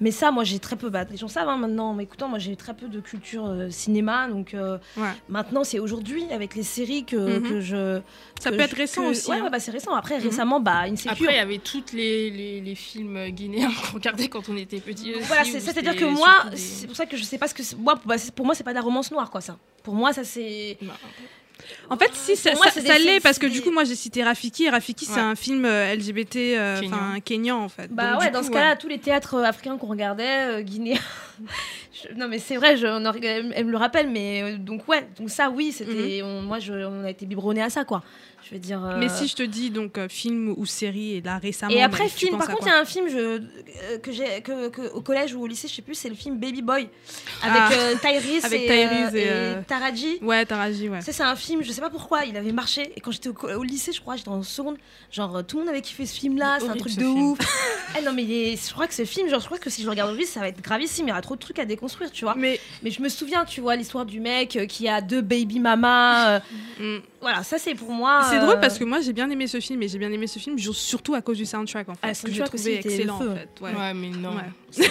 Mais 0.03 0.11
ça, 0.11 0.33
moi, 0.33 0.43
j'ai 0.43 0.59
très 0.59 0.75
peu. 0.75 0.91
Bah, 0.91 1.05
les 1.09 1.17
gens 1.17 1.29
savent 1.29 1.49
hein, 1.49 1.57
maintenant, 1.57 1.91
en 1.91 1.95
m'écoutant, 1.95 2.27
moi, 2.29 2.39
j'ai 2.41 2.57
très 2.57 2.75
peu 2.75 2.89
de 2.89 3.01
culture 3.01 3.47
euh, 3.47 3.71
cinéma. 3.71 4.27
Donc 4.29 4.53
euh, 4.53 4.77
Ouais. 4.97 5.09
maintenant, 5.29 5.63
c'est 5.63 5.79
aujourd'hui, 5.79 6.25
avec 6.33 6.57
les 6.57 6.65
séries, 6.65 7.05
que, 7.05 7.39
Mhm. 7.39 7.49
que 7.49 7.61
je. 7.61 8.01
Ça 8.41 8.51
que 8.51 8.57
peut 8.57 8.63
je- 8.63 8.67
être 8.67 8.77
récent 8.77 9.03
que- 9.03 9.07
aussi, 9.11 9.31
Ouais, 9.31 9.37
hein. 9.39 9.45
ouais, 9.45 9.51
bah, 9.51 9.61
c'est 9.61 9.71
récent. 9.71 9.95
Après, 9.95 10.19
Mhm. 10.19 10.25
récemment, 10.25 10.59
bah, 10.61 10.81
Insecure. 10.89 11.13
Après, 11.13 11.33
il 11.35 11.37
y 11.37 11.39
avait 11.39 11.59
tous 11.59 11.85
les, 11.93 12.31
les, 12.31 12.61
les 12.61 12.75
films 12.75 13.29
guinéens 13.29 13.71
qu'on 13.93 13.95
regardait 13.95 14.29
quand 14.29 14.49
on 14.49 14.57
était 14.57 14.83
aussi, 14.91 15.13
Voilà, 15.23 15.45
c'est-à-dire 15.45 15.95
que 15.97 16.05
moi, 16.05 16.35
des- 16.51 16.57
c'est 16.57 16.87
pour 16.89 16.97
ça 16.97 17.07
que 17.07 17.17
je 17.17 17.23
sais 17.23 17.39
pas 17.39 17.47
ce 17.47 17.55
que. 17.55 17.63
Moi, 17.77 17.95
bah, 18.05 18.17
pour 18.35 18.45
moi, 18.45 18.57
c'est 18.57 18.65
pas 18.65 18.73
de 18.73 18.77
la 18.79 18.83
romance 18.83 19.13
noire, 19.13 19.31
quoi, 19.31 19.41
ça. 19.41 19.57
Pour 19.85 19.95
moi, 19.95 20.13
ça, 20.13 20.25
c'est. 20.25 20.77
En 21.91 21.97
fait, 21.97 22.11
si, 22.15 22.37
ça, 22.37 22.53
moi, 22.55 22.65
ça- 22.67 22.71
c'est 22.75 22.87
ça 22.87 22.97
des- 22.99 23.05
l'est, 23.05 23.15
c'est- 23.15 23.21
parce 23.21 23.39
que 23.39 23.47
du 23.47 23.61
coup, 23.63 23.71
moi, 23.71 23.85
j'ai 23.85 23.95
cité 23.95 24.23
Rafiki. 24.23 24.65
et 24.65 24.71
Rafiki, 24.71 25.05
c'est 25.05 25.21
un 25.21 25.35
film 25.35 25.65
euh, 25.65 25.95
LGBT, 25.95 26.57
euh, 26.57 26.81
Kényan. 26.81 26.93
enfin, 26.95 27.21
kényan, 27.21 27.59
en 27.65 27.69
fait. 27.69 27.89
Bah 27.91 28.13
Donc, 28.13 28.21
ouais, 28.23 28.31
dans 28.31 28.41
coup, 28.41 28.47
ce 28.47 28.51
cas-là, 28.51 28.77
tous 28.77 28.89
les 28.89 28.99
théâtres 28.99 29.35
euh, 29.35 29.45
africains 29.45 29.77
qu'on 29.77 29.87
regardait, 29.89 30.47
euh, 30.49 30.61
guinéens. 30.63 30.99
je- 31.93 32.15
Non, 32.15 32.29
mais 32.29 32.39
c'est 32.39 32.57
vrai, 32.57 32.77
je, 32.77 32.87
on 32.87 33.13
elle, 33.23 33.65
me 33.67 33.71
le 33.71 33.77
rappelle, 33.77 34.09
mais 34.11 34.43
euh, 34.43 34.57
donc 34.59 34.87
ouais, 34.89 35.07
donc 35.19 35.31
ça, 35.31 35.51
oui, 35.51 35.73
c'était. 35.73 36.23
on- 36.23 36.43
moi, 36.43 36.59
je, 36.59 36.73
on 36.73 37.05
a 37.05 37.11
été 37.11 37.27
biberonnés 37.27 37.63
à 37.63 37.71
ça, 37.71 37.85
quoi. 37.85 38.03
Je 38.45 38.55
veux 38.55 38.61
dire. 38.61 38.85
euh, 38.85 38.97
Mais 38.99 39.09
si 39.09 39.29
je 39.29 39.37
te 39.37 39.43
dis 39.45 39.71
donc 39.71 39.97
euh, 39.99 40.09
film 40.09 40.53
ou 40.57 40.67
série, 40.67 41.15
et 41.15 41.21
là 41.21 41.39
récemment. 41.39 41.73
Et 41.73 41.81
après, 41.81 42.01
même, 42.01 42.09
film, 42.09 42.37
par 42.39 42.49
contre, 42.49 42.63
il 42.67 42.71
y 42.71 42.73
a 42.73 42.81
un 42.81 42.85
film 42.85 43.09
je, 43.09 43.17
euh, 43.19 43.99
que 44.03 44.11
j'ai 44.11 44.41
que, 44.43 44.69
que- 44.69 44.91
au 44.93 45.01
collège 45.01 45.33
ou 45.35 45.43
au 45.43 45.47
lycée, 45.47 45.69
je 45.69 45.75
sais 45.77 45.81
plus, 45.83 45.95
c'est 45.95 46.09
le 46.09 46.17
film 46.17 46.39
Baby 46.39 46.61
Boy 46.61 46.89
avec 47.43 47.57
Ah. 47.57 47.71
euh, 47.73 47.95
Tyrese 48.01 48.45
Avec 48.45 48.63
et, 48.63 48.67
Tyrese 48.67 49.15
euh, 49.15 49.17
et, 49.17 49.21
et 49.21 49.29
euh, 49.31 49.61
Taraji. 49.67 50.19
Ouais, 50.23 50.45
Taraji, 50.45 50.89
ouais. 50.89 51.01
Ça, 51.03 51.13
c'est 51.13 51.23
un 51.23 51.37
film, 51.37 51.63
je 51.63 51.71
sais 51.71 51.81
pas 51.81 51.89
pourquoi, 51.91 52.25
il 52.25 52.37
avait 52.37 52.51
marché. 52.51 52.93
Et 52.97 53.01
quand 53.01 53.13
j'étais 53.13 53.29
au, 53.29 53.63
lycée, 53.63 53.93
je 53.93 54.01
crois, 54.01 54.17
j'étais 54.17 54.29
en 54.29 54.43
seconde, 54.43 54.77
genre 55.13 55.37
euh, 55.37 55.43
tout 55.45 55.59
le 55.59 55.63
monde 55.63 55.71
avait 55.71 55.81
kiffé 55.83 56.05
ce 56.05 56.19
film-là, 56.19 56.59
c'est 56.61 56.69
un 56.69 56.75
truc 56.75 56.97
de 56.97 57.01
film. 57.01 57.23
ouf. 57.23 57.39
Eh 57.97 58.03
non, 58.03 58.13
mais 58.13 58.25
est- 58.25 58.69
je 58.69 58.73
crois 58.73 58.89
que 58.89 58.95
ce 58.95 59.05
film, 59.05 59.29
genre, 59.29 59.39
je 59.41 59.47
crois 59.47 59.59
que 59.59 59.71
si 59.71 59.83
je 59.83 59.87
le 59.87 59.91
regarde 59.91 60.09
aujourd'hui, 60.11 60.27
ça 60.27 60.41
va 60.41 60.49
être 60.49 60.61
gravissime, 60.63 61.07
il 61.07 61.11
y 61.11 61.13
aura 61.13 61.21
trop 61.23 61.32
de 61.35 61.41
trucs 61.41 61.59
à 61.59 61.65
déconstruire, 61.65 62.11
tu 62.11 62.25
vois. 62.25 62.35
Mais, 62.37 62.61
mais 62.83 62.91
je 62.91 63.01
me 63.03 63.09
souviens, 63.09 63.45
tu 63.45 63.61
vois, 63.61 63.77
l'histoire 63.77 64.05
du 64.07 64.21
mec 64.21 64.57
euh, 64.57 64.67
qui 64.67 64.89
a 64.89 65.01
deux 65.01 65.21
baby 65.23 65.59
mamas. 65.61 66.37
euh, 66.37 66.41
Mm. 66.79 66.99
Voilà, 67.23 67.43
ça, 67.45 67.57
c'est 67.59 67.75
pour 67.75 67.91
moi. 67.93 68.23
C'est 68.29 68.37
euh, 68.39 68.41
drôle 68.45 68.61
parce 68.61 68.79
que 68.79 68.85
moi 68.85 69.01
j'ai 69.01 69.13
bien 69.13 69.31
aimé 69.31 69.47
ce 69.47 69.61
film 69.61 69.81
et 69.83 69.89
j'ai 69.89 69.99
bien 69.99 70.11
aimé 70.13 70.27
ce 70.27 70.39
film 70.39 70.59
surtout 70.59 71.15
à 71.15 71.23
cause 71.23 71.39
du 71.39 71.47
soundtrack 71.47 71.89
en 71.89 71.93
fait. 71.95 71.99
Ah, 72.03 72.09
que 72.09 72.15
j'ai 72.15 72.39
soundtrack 72.39 72.47
trouvé 72.49 72.75
excellent 72.77 73.15
en 73.17 73.35
fait. 73.37 73.49
Ouais. 73.61 73.71
Ouais, 73.71 73.95
mais 73.95 74.09
non. 74.11 74.31
Ouais. 74.31 74.43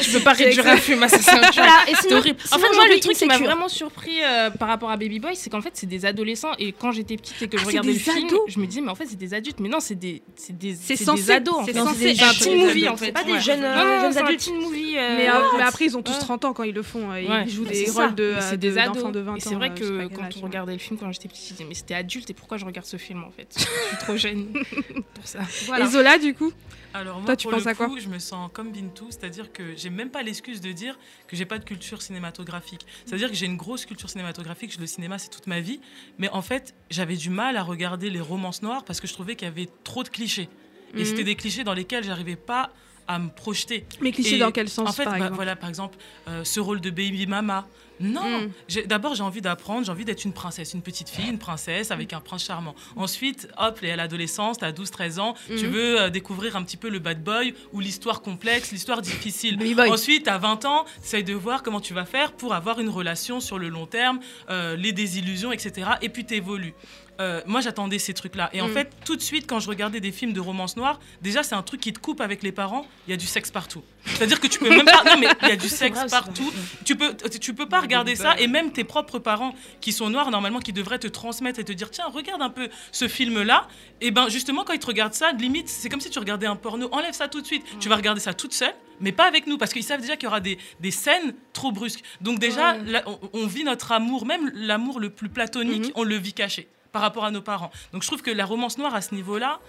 Je 0.00 0.12
peux 0.18 0.24
pas 0.24 0.32
réduire 0.32 0.66
un 0.66 0.76
film 0.76 1.02
à. 1.02 1.06
Voilà, 1.06 1.72
et 1.88 1.94
C'est 1.94 2.02
sinon- 2.08 2.18
horrible. 2.18 2.38
En 2.52 2.58
fait, 2.58 2.74
moi, 2.74 2.84
le 2.88 2.98
truc 3.00 3.14
qui 3.16 3.26
m'a 3.26 3.38
vraiment 3.38 3.68
surpris 3.68 4.22
euh, 4.22 4.50
par 4.50 4.68
rapport 4.68 4.90
à 4.90 4.96
Baby 4.96 5.20
Boy, 5.20 5.36
c'est 5.36 5.50
qu'en 5.50 5.60
fait, 5.60 5.70
c'est 5.74 5.86
des 5.86 6.04
adolescents. 6.06 6.52
Et 6.58 6.72
quand 6.72 6.90
j'étais 6.92 7.16
petite 7.16 7.40
et 7.42 7.48
que 7.48 7.56
je 7.58 7.62
Ah, 7.62 7.66
c'est 7.66 7.78
regardais 7.78 7.92
des 7.92 7.98
le 7.98 8.00
film, 8.00 8.28
je 8.48 8.58
me 8.58 8.66
disais, 8.66 8.80
mais 8.80 8.90
en 8.90 8.94
fait, 8.94 9.06
c'est 9.06 9.18
des 9.18 9.34
adultes. 9.34 9.60
Mais 9.60 9.68
non, 9.68 9.80
c'est 9.80 9.94
des, 9.94 10.22
c'est 10.34 10.56
des, 10.56 10.74
C'est 10.74 10.96
c'est 10.96 11.04
censé- 11.04 11.24
des 11.26 11.30
ados. 11.30 11.54
En 11.54 11.64
c'est 11.66 11.72
fait. 11.72 11.78
censé 11.78 12.14
C'est 12.14 12.38
teen 12.44 12.58
des 12.58 12.64
movie, 12.64 12.88
en 12.88 12.96
fait. 12.96 13.06
C'est 13.06 13.12
pas 13.12 13.24
des 13.24 13.40
jeunes, 13.40 13.62
euh, 13.62 14.10
c'est 14.12 14.18
adultes. 14.22 14.40
teen 14.40 14.56
movie. 14.60 14.96
euh, 14.96 15.16
Mais, 15.16 15.28
euh, 15.28 15.62
après 15.66 15.84
ils 15.84 15.96
ont 15.96 16.02
tous 16.02 16.12
Ouais. 16.12 16.18
30 16.18 16.44
ans 16.46 16.52
quand 16.52 16.62
ils 16.64 16.74
le 16.74 16.82
font. 16.82 17.14
Ils 17.14 17.50
jouent 17.50 17.64
des 17.64 17.84
c'est 17.86 17.90
rôles 17.90 18.14
de, 18.14 18.34
c'est 18.40 18.54
euh, 18.54 18.86
d'enfants 18.86 19.10
de 19.10 19.20
20 19.20 19.32
ans. 19.32 19.36
Et 19.36 19.40
c'est 19.40 19.54
vrai 19.54 19.70
euh, 19.70 19.74
je 19.76 20.08
que 20.08 20.14
quand 20.14 20.28
on 20.40 20.44
regardait 20.46 20.72
le 20.72 20.78
film 20.78 20.98
quand 20.98 21.12
j'étais 21.20 21.28
petite, 21.28 21.44
je 21.48 21.52
disais, 21.54 21.64
mais 21.64 21.74
c'était 21.74 21.94
adulte 21.94 22.30
et 22.30 22.34
pourquoi 22.34 22.56
je 22.56 22.64
regarde 22.64 22.86
ce 22.86 22.96
film 22.96 23.24
en 23.24 23.30
fait? 23.30 23.54
Je 23.58 23.60
suis 23.88 23.96
trop 23.98 24.16
jeune 24.16 24.52
pour 25.14 25.26
ça. 25.26 25.40
Et 25.78 25.86
Zola 25.86 26.18
du 26.18 26.34
coup? 26.34 26.52
Alors 26.94 27.18
moi, 27.18 27.26
Toi, 27.26 27.36
tu 27.36 27.44
pour 27.44 27.52
penses 27.52 27.64
le 27.64 27.70
à 27.70 27.74
quoi? 27.74 27.86
coup, 27.88 28.00
je 28.00 28.08
me 28.08 28.18
sens 28.18 28.50
comme 28.52 28.72
Bintou, 28.72 29.06
c'est-à-dire 29.10 29.52
que 29.52 29.76
j'ai 29.76 29.90
même 29.90 30.10
pas 30.10 30.22
l'excuse 30.22 30.60
de 30.60 30.72
dire 30.72 30.98
que 31.28 31.36
j'ai 31.36 31.44
pas 31.44 31.58
de 31.58 31.64
culture 31.64 32.02
cinématographique. 32.02 32.86
C'est-à-dire 33.04 33.28
que 33.28 33.36
j'ai 33.36 33.46
une 33.46 33.56
grosse 33.56 33.84
culture 33.86 34.10
cinématographique, 34.10 34.76
le 34.78 34.86
cinéma 34.86 35.18
c'est 35.18 35.28
toute 35.28 35.46
ma 35.46 35.60
vie, 35.60 35.80
mais 36.18 36.28
en 36.30 36.42
fait 36.42 36.74
j'avais 36.90 37.16
du 37.16 37.30
mal 37.30 37.56
à 37.56 37.62
regarder 37.62 38.10
les 38.10 38.20
romances 38.20 38.62
noires 38.62 38.84
parce 38.84 39.00
que 39.00 39.06
je 39.06 39.12
trouvais 39.12 39.36
qu'il 39.36 39.46
y 39.46 39.50
avait 39.50 39.68
trop 39.84 40.02
de 40.02 40.08
clichés. 40.08 40.48
Et 40.94 41.00
Mhm. 41.00 41.04
c'était 41.04 41.24
des 41.24 41.36
clichés 41.36 41.62
dans 41.64 41.74
lesquels 41.74 42.02
j'arrivais 42.02 42.34
pas 42.36 42.70
à 43.06 43.18
me 43.18 43.28
projeter. 43.28 43.84
Mais 44.00 44.10
clichés 44.12 44.36
Et 44.36 44.38
dans 44.38 44.50
quel 44.52 44.68
sens, 44.68 44.88
En 44.88 44.92
fait, 44.92 45.04
par 45.04 45.12
bah, 45.14 45.18
exemple? 45.18 45.34
voilà, 45.36 45.56
par 45.56 45.68
exemple, 45.68 45.98
euh, 46.28 46.44
ce 46.44 46.58
rôle 46.60 46.80
de 46.80 46.90
baby 46.90 47.26
mama. 47.26 47.68
Non, 48.00 48.40
Mm. 48.40 48.50
j'ai- 48.68 48.86
d'abord 48.86 49.14
j'ai 49.14 49.22
envie 49.22 49.40
d'apprendre, 49.42 49.84
j'ai 49.84 49.92
envie 49.92 50.04
d'être 50.04 50.24
une 50.24 50.32
princesse, 50.32 50.72
une 50.74 50.82
petite 50.82 51.08
fille, 51.10 51.28
une 51.28 51.38
princesse 51.38 51.90
avec 51.90 52.12
un 52.12 52.20
prince 52.20 52.44
charmant. 52.44 52.74
Ensuite, 52.96 53.48
hop, 53.58 53.78
et 53.82 53.90
à 53.92 53.96
l'adolescence, 53.96 54.58
t'as 54.58 54.72
12-13 54.72 55.18
ans, 55.18 55.34
tu 55.46 55.66
Mhm. 55.66 55.72
veux 55.72 56.00
euh, 56.00 56.10
découvrir 56.10 56.56
un 56.56 56.62
petit 56.62 56.76
peu 56.78 56.88
le 56.88 56.98
bad 56.98 57.22
boy 57.22 57.54
ou 57.72 57.80
l'histoire 57.80 58.22
complexe, 58.22 58.72
l'histoire 58.72 59.02
difficile. 59.02 59.58
Ensuite, 59.92 60.28
à 60.28 60.38
20 60.38 60.64
ans, 60.64 60.84
tu 61.08 61.22
de 61.22 61.34
voir 61.34 61.62
comment 61.62 61.80
tu 61.80 61.92
vas 61.94 62.06
faire 62.06 62.32
pour 62.32 62.54
avoir 62.54 62.80
une 62.80 62.88
relation 62.88 63.40
sur 63.40 63.58
le 63.58 63.68
long 63.68 63.86
terme, 63.86 64.20
euh, 64.48 64.76
les 64.76 64.92
désillusions, 64.92 65.52
etc. 65.52 65.90
Et 66.00 66.08
puis 66.08 66.24
t'évolues. 66.24 66.74
Euh, 67.20 67.42
moi, 67.46 67.60
j'attendais 67.60 67.98
ces 67.98 68.14
trucs-là. 68.14 68.48
Et 68.54 68.60
en 68.62 68.68
Mm. 68.68 68.72
fait, 68.72 68.90
tout 69.04 69.14
de 69.14 69.20
suite, 69.20 69.46
quand 69.46 69.60
je 69.60 69.68
regardais 69.68 70.00
des 70.00 70.10
films 70.10 70.32
de 70.32 70.40
romance 70.40 70.76
noire, 70.76 70.98
déjà, 71.20 71.42
c'est 71.42 71.54
un 71.54 71.62
truc 71.62 71.80
qui 71.82 71.92
te 71.92 71.98
coupe 71.98 72.20
avec 72.22 72.42
les 72.42 72.50
parents. 72.50 72.86
Il 73.06 73.10
y 73.10 73.14
a 73.14 73.16
du 73.18 73.26
sexe 73.26 73.50
partout. 73.50 73.82
C'est-à-dire 74.06 74.40
que 74.40 74.46
tu 74.46 74.58
peux 74.58 74.70
même 74.70 74.86
pas. 74.86 75.04
Non, 75.04 75.18
mais 75.20 75.28
il 75.42 75.48
y 75.48 75.52
a 75.52 75.56
du 75.56 75.68
sexe 75.68 75.98
vrai 75.98 76.08
partout. 76.08 76.50
Tu 76.84 76.96
peux, 76.96 77.14
tu 77.40 77.52
peux 77.52 77.66
pas 77.68 77.80
regarder 77.80 78.16
ça. 78.16 78.34
Et 78.38 78.46
même 78.46 78.72
tes 78.72 78.84
propres 78.84 79.18
parents 79.18 79.54
qui 79.82 79.92
sont 79.92 80.08
noirs, 80.08 80.30
normalement, 80.30 80.60
qui 80.60 80.72
devraient 80.72 80.98
te 80.98 81.08
transmettre 81.08 81.58
et 81.60 81.64
te 81.64 81.72
dire 81.72 81.90
tiens, 81.90 82.06
regarde 82.06 82.40
un 82.40 82.48
peu 82.50 82.68
ce 82.92 83.06
film-là. 83.08 83.68
Et 84.00 84.10
ben, 84.10 84.28
justement, 84.30 84.64
quand 84.64 84.72
ils 84.72 84.78
te 84.78 84.86
regardent 84.86 85.12
ça, 85.14 85.32
limite, 85.32 85.68
c'est 85.68 85.88
comme 85.90 86.00
si 86.00 86.08
tu 86.08 86.18
regardais 86.18 86.46
un 86.46 86.56
porno. 86.56 86.88
Enlève 86.92 87.12
ça 87.12 87.28
tout 87.28 87.42
de 87.42 87.46
suite. 87.46 87.64
Tu 87.80 87.88
vas 87.90 87.96
regarder 87.96 88.20
ça 88.20 88.32
toute 88.32 88.54
seule, 88.54 88.74
mais 89.00 89.12
pas 89.12 89.26
avec 89.26 89.46
nous, 89.46 89.58
parce 89.58 89.72
qu'ils 89.74 89.84
savent 89.84 90.00
déjà 90.00 90.16
qu'il 90.16 90.24
y 90.24 90.28
aura 90.28 90.40
des, 90.40 90.56
des 90.80 90.90
scènes 90.90 91.34
trop 91.52 91.70
brusques. 91.70 92.02
Donc, 92.22 92.38
déjà, 92.38 92.72
Ouais. 92.76 92.84
là, 92.86 93.02
on, 93.06 93.18
on 93.34 93.46
vit 93.46 93.64
notre 93.64 93.92
amour, 93.92 94.24
même 94.24 94.50
l'amour 94.54 95.00
le 95.00 95.10
plus 95.10 95.28
platonique, 95.28 95.86
Mhm. 95.86 95.92
on 95.96 96.04
le 96.04 96.16
vit 96.16 96.32
caché 96.32 96.68
par 96.92 97.02
rapport 97.02 97.24
à 97.24 97.30
nos 97.30 97.42
parents. 97.42 97.70
Donc 97.92 98.02
je 98.02 98.08
trouve 98.08 98.22
que 98.22 98.30
la 98.30 98.44
romance 98.44 98.78
noire 98.78 98.94
à 98.94 99.00
ce 99.00 99.14
niveau-là, 99.14 99.60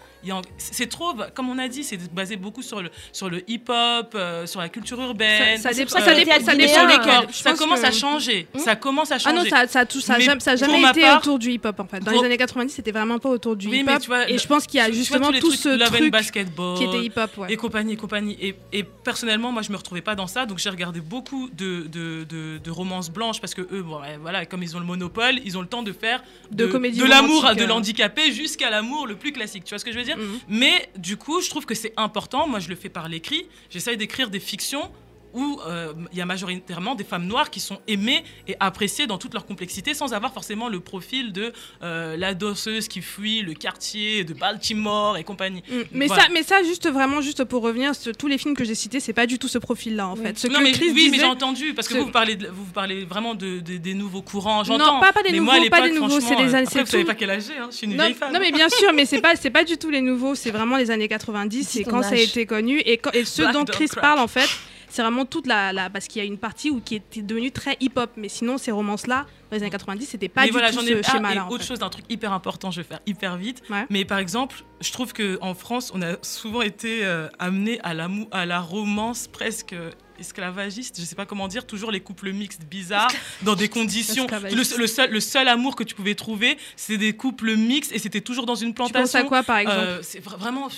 c'est 0.57 0.87
trop, 0.89 1.13
comme 1.33 1.49
on 1.49 1.57
a 1.57 1.67
dit, 1.67 1.83
c'est 1.83 1.97
basé 2.13 2.35
beaucoup 2.35 2.61
sur 2.61 2.81
le, 2.81 2.89
sur 3.11 3.29
le 3.29 3.43
hip-hop, 3.49 4.13
euh, 4.15 4.45
sur 4.45 4.59
la 4.61 4.69
culture 4.69 4.99
urbaine. 5.01 5.57
Ça- 5.57 5.69
ça 5.73 5.81
euh, 5.81 5.87
ça 5.87 6.13
dépend- 6.13 6.45
ça 6.45 6.55
dépend 6.55 6.87
corps. 7.03 7.25
Je 7.31 7.37
Ça 7.37 7.53
commence 7.53 7.81
que- 7.81 7.85
à 7.87 7.91
changer. 7.91 8.47
Ça 8.57 8.75
commence 8.75 9.11
à 9.11 9.15
Ah 9.15 9.19
changer. 9.19 9.35
non, 9.35 9.43
ça, 9.49 9.67
ça, 9.67 9.85
tout- 9.85 9.99
ça, 10.01 10.19
jamais, 10.19 10.39
ça 10.39 10.51
a 10.51 10.57
pour 10.57 10.65
jamais 10.67 10.81
ma 10.81 10.91
été 10.91 11.01
part- 11.01 11.19
autour 11.19 11.39
du 11.39 11.51
hip-hop 11.51 11.79
en 11.79 11.85
fait. 11.85 11.99
Dans 11.99 12.11
pour- 12.11 12.21
les 12.21 12.25
années 12.27 12.37
90, 12.37 12.73
c'était 12.73 12.91
vraiment 12.91 13.19
pas 13.19 13.29
autour 13.29 13.55
du 13.55 13.67
Oui, 13.67 13.79
hip-hop. 13.79 14.01
et 14.27 14.37
je 14.37 14.47
pense 14.47 14.67
qu'il 14.67 14.77
y 14.77 14.81
a 14.81 14.85
vois 14.87 14.95
justement 14.95 15.31
tous 15.31 15.39
tout 15.39 15.47
trucs 15.49 15.59
ce 15.59 15.69
Love 15.77 15.87
truc 15.97 16.11
basketball 16.11 16.77
qui 16.77 16.83
était 16.83 17.03
hip-hop. 17.05 17.37
Ouais. 17.37 17.53
et 17.53 17.57
compagnie 17.57 17.93
et 17.93 17.97
compagnie. 17.97 18.37
Et, 18.41 18.55
et 18.73 18.83
personnellement, 18.83 19.51
moi, 19.51 19.61
je 19.61 19.71
me 19.71 19.77
retrouvais 19.77 20.01
pas 20.01 20.15
dans 20.15 20.27
ça, 20.27 20.45
donc 20.45 20.59
j'ai 20.59 20.69
regardé 20.69 21.01
beaucoup 21.01 21.49
de, 21.53 21.87
de, 21.87 22.23
de, 22.25 22.57
de 22.57 22.71
romances 22.71 23.09
blanches 23.09 23.39
parce 23.41 23.53
que 23.53 23.61
eux, 23.61 23.81
bon, 23.81 23.99
voilà, 24.21 24.45
comme 24.45 24.63
ils 24.63 24.75
ont 24.75 24.79
le 24.79 24.85
monopole, 24.85 25.35
ils 25.45 25.57
ont 25.57 25.61
le 25.61 25.67
temps 25.67 25.83
de 25.83 25.91
faire 25.93 26.23
De 26.51 26.65
de 26.65 27.05
l'amour 27.05 27.53
de 27.55 27.63
euh. 27.63 27.67
l'handicapé 27.67 28.31
jusqu'à 28.31 28.69
l'amour 28.69 29.07
le 29.07 29.15
plus 29.15 29.31
classique. 29.31 29.63
Tu 29.63 29.69
vois 29.69 29.79
ce 29.79 29.85
que 29.85 29.91
je 29.91 29.97
veux 29.97 30.03
dire? 30.03 30.10
Mhm. 30.15 30.39
Mais 30.47 30.89
du 30.97 31.17
coup, 31.17 31.41
je 31.41 31.49
trouve 31.49 31.65
que 31.65 31.75
c'est 31.75 31.93
important. 31.97 32.47
Moi, 32.47 32.59
je 32.59 32.69
le 32.69 32.75
fais 32.75 32.89
par 32.89 33.07
l'écrit. 33.09 33.47
J'essaye 33.69 33.97
d'écrire 33.97 34.29
des 34.29 34.39
fictions 34.39 34.91
où 35.33 35.59
euh, 35.67 35.93
il 36.11 36.17
y 36.17 36.21
a 36.21 36.25
majoritairement 36.25 36.95
des 36.95 37.03
femmes 37.03 37.25
noires 37.25 37.49
qui 37.49 37.59
sont 37.59 37.79
aimées 37.87 38.23
et 38.47 38.55
appréciées 38.59 39.07
dans 39.07 39.17
toute 39.17 39.33
leur 39.33 39.45
complexité 39.45 39.93
sans 39.93 40.13
avoir 40.13 40.33
forcément 40.33 40.69
le 40.69 40.79
profil 40.79 41.31
de 41.33 41.53
euh, 41.83 42.17
la 42.17 42.33
danseuse 42.33 42.87
qui 42.87 43.01
fuit 43.01 43.41
le 43.41 43.53
quartier 43.53 44.23
de 44.23 44.33
Baltimore 44.33 45.17
et 45.17 45.23
compagnie. 45.23 45.63
Mm. 45.69 45.75
Mais, 45.91 46.07
Voilà. 46.07 46.23
ça, 46.23 46.29
mais 46.33 46.43
ça, 46.43 46.63
juste 46.63 46.89
vraiment, 46.89 47.21
juste 47.21 47.43
pour 47.43 47.61
revenir, 47.63 47.95
ce- 47.95 48.09
tous 48.09 48.27
les 48.27 48.37
films 48.37 48.55
que 48.55 48.63
j'ai 48.63 48.75
cités, 48.75 48.99
c'est 48.99 49.13
pas 49.13 49.25
du 49.27 49.39
tout 49.39 49.47
ce 49.47 49.57
profil-là 49.57 50.07
en 50.07 50.15
fait. 50.15 50.37
Ce 50.37 50.47
non 50.47 50.59
que 50.59 50.63
mais 50.63 50.71
Chris 50.71 50.91
oui, 50.93 51.09
mais 51.11 51.17
j'ai 51.19 51.25
entendu 51.25 51.73
parce 51.73 51.87
que 51.87 51.93
ce- 51.93 51.99
vous 51.99 52.05
vous 52.05 52.11
parlez, 52.11 52.35
de- 52.35 52.47
vous, 52.47 52.65
vous 52.65 52.71
parlez 52.71 53.05
vraiment 53.05 53.35
de, 53.35 53.59
de- 53.59 53.77
des 53.77 53.93
nouveaux 53.93 54.21
courants. 54.21 54.63
J'entends. 54.63 54.95
Non, 54.95 54.99
pas, 54.99 55.11
pas 55.13 55.23
des 55.23 55.31
mais 55.31 55.39
nouveaux, 55.39 55.51
moi, 55.51 55.69
pas 55.69 55.87
des 55.87 55.93
nouveaux, 55.93 56.19
c'est 56.19 56.35
des 56.35 56.53
euh, 56.53 56.55
années. 56.55 56.67
Après, 56.67 56.73
c'est 56.73 56.79
vous 56.81 56.85
savez 56.87 57.05
pas 57.05 57.15
quel 57.15 57.29
âge 57.29 57.43
j'ai, 57.47 57.57
hein, 57.57 57.67
je 57.71 57.75
suis 57.77 57.87
une 57.87 57.95
non, 57.95 58.03
vieille 58.03 58.13
femme. 58.15 58.33
non, 58.33 58.39
mais 58.39 58.51
bien 58.51 58.69
sûr, 58.69 58.91
mais 58.93 59.05
c'est 59.05 59.21
pas, 59.21 59.35
c'est 59.35 59.49
pas 59.49 59.63
du 59.63 59.77
tout 59.77 59.89
les 59.89 60.01
nouveaux, 60.01 60.35
c'est 60.35 60.51
vraiment 60.51 60.77
les 60.77 60.91
années 60.91 61.07
90, 61.07 61.67
c'est 61.67 61.83
quand 61.83 62.01
ça 62.03 62.09
a 62.09 62.15
été 62.15 62.45
connu. 62.45 62.79
Et, 62.85 62.97
quand- 62.97 63.11
et 63.13 63.25
ce 63.25 63.41
Black 63.41 63.53
dont 63.53 63.65
Chris 63.65 63.87
Crack. 63.87 64.01
parle, 64.01 64.19
en 64.19 64.27
fait, 64.27 64.49
c'est 64.91 65.01
vraiment 65.01 65.25
toute 65.25 65.47
la. 65.47 65.73
la 65.73 65.89
parce 65.89 66.07
qu'il 66.07 66.21
y 66.21 66.25
a 66.25 66.27
une 66.27 66.37
partie 66.37 66.69
où, 66.69 66.79
qui 66.81 66.95
était 66.95 67.21
devenue 67.21 67.51
très 67.51 67.77
hip-hop. 67.79 68.11
Mais 68.17 68.29
sinon, 68.29 68.57
ces 68.57 68.71
romances-là, 68.71 69.25
dans 69.49 69.57
les 69.57 69.63
années 69.63 69.71
90, 69.71 70.05
c'était 70.05 70.29
pas 70.29 70.41
mais 70.41 70.47
du 70.47 70.51
voilà, 70.53 70.71
tout 70.71 70.81
ce 70.81 71.01
ah, 71.03 71.11
schéma-là. 71.11 71.47
autre 71.49 71.63
fait. 71.63 71.67
chose, 71.69 71.81
un 71.81 71.89
truc 71.89 72.05
hyper 72.09 72.33
important, 72.33 72.71
je 72.71 72.81
vais 72.81 72.87
faire 72.87 72.99
hyper 73.05 73.37
vite. 73.37 73.63
Ouais. 73.69 73.85
Mais 73.89 74.05
par 74.05 74.19
exemple, 74.19 74.63
je 74.81 74.91
trouve 74.91 75.13
que 75.13 75.37
en 75.41 75.53
France, 75.53 75.91
on 75.95 76.01
a 76.01 76.15
souvent 76.21 76.61
été 76.61 77.05
euh, 77.05 77.27
amené 77.39 77.79
à 77.81 77.93
la 77.93 78.07
mou- 78.07 78.27
à 78.31 78.45
la 78.45 78.59
romance 78.59 79.27
presque 79.27 79.75
esclavagiste, 80.21 80.99
je 80.99 81.05
sais 81.05 81.15
pas 81.15 81.25
comment 81.25 81.47
dire, 81.47 81.65
toujours 81.67 81.91
les 81.91 81.99
couples 81.99 82.31
mixtes 82.31 82.63
bizarres 82.63 83.11
dans 83.41 83.55
des 83.55 83.67
conditions. 83.67 84.25
Le, 84.51 84.87
seul, 84.87 85.11
le 85.11 85.19
seul 85.19 85.47
amour 85.47 85.75
que 85.75 85.83
tu 85.83 85.93
pouvais 85.95 86.15
trouver, 86.15 86.57
c'est 86.75 86.97
des 86.97 87.13
couples 87.13 87.55
mixtes 87.57 87.91
et 87.91 87.99
c'était 87.99 88.21
toujours 88.21 88.45
dans 88.45 88.55
une 88.55 88.69
Tu 88.69 88.75
plantation. 88.75 89.01
penses 89.01 89.15
à 89.15 89.23
quoi, 89.23 89.43
par 89.43 89.57
exemple 89.57 89.77
Euh, 89.79 89.99
c'est 90.01 90.23
vra- 90.23 90.37
vraiment, 90.37 90.69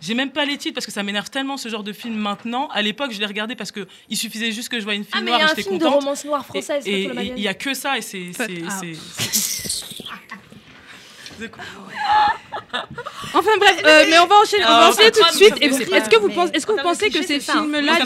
j'ai 0.00 0.14
même 0.14 0.30
pas 0.30 0.44
les 0.44 0.56
titres 0.58 0.74
parce 0.74 0.86
que 0.86 0.92
ça 0.92 1.02
m'énerve 1.02 1.30
tellement 1.30 1.56
ce 1.56 1.68
genre 1.68 1.84
de 1.84 1.92
film 1.92 2.14
maintenant. 2.16 2.68
À 2.68 2.82
l'époque, 2.82 3.12
je 3.12 3.20
les 3.20 3.26
regardais 3.26 3.54
parce 3.56 3.70
que 3.72 3.86
il 4.08 4.16
suffisait 4.16 4.50
juste 4.52 4.68
que 4.68 4.78
je 4.80 4.84
voie 4.84 4.94
une 4.94 5.04
fille 5.04 5.12
Ah, 5.14 5.20
mais 5.20 5.30
il 5.30 5.34
noire 5.34 5.40
y 5.40 5.44
a 5.44 5.52
un 5.52 5.54
film 5.54 5.78
de 5.78 5.86
romance 5.86 6.24
noire 6.24 6.44
française. 6.44 6.82
Et- 6.86 7.04
il 7.36 7.40
y 7.42 7.48
a 7.48 7.54
que 7.54 7.74
ça 7.74 7.96
et 7.98 8.02
c'est 8.02 8.32
c'est- 8.36 8.62
ah. 8.68 8.80
Enfin 13.34 13.50
bref, 13.58 13.82
euh, 13.84 14.04
mais 14.10 14.18
on 14.18 14.26
va 14.26 14.36
enchaîner, 14.42 14.64
on 14.64 14.68
va 14.68 14.88
enchaîner 14.90 15.10
tout 15.10 15.22
de 15.22 15.34
suite. 15.34 15.54
Est-ce 15.62 16.08
que 16.08 16.18
vous 16.18 16.28
pensez, 16.30 16.52
est-ce 16.54 16.66
que 16.66 16.72
vous 16.72 16.82
pensez 16.82 17.10
ces 17.10 17.40
films-là, 17.40 17.98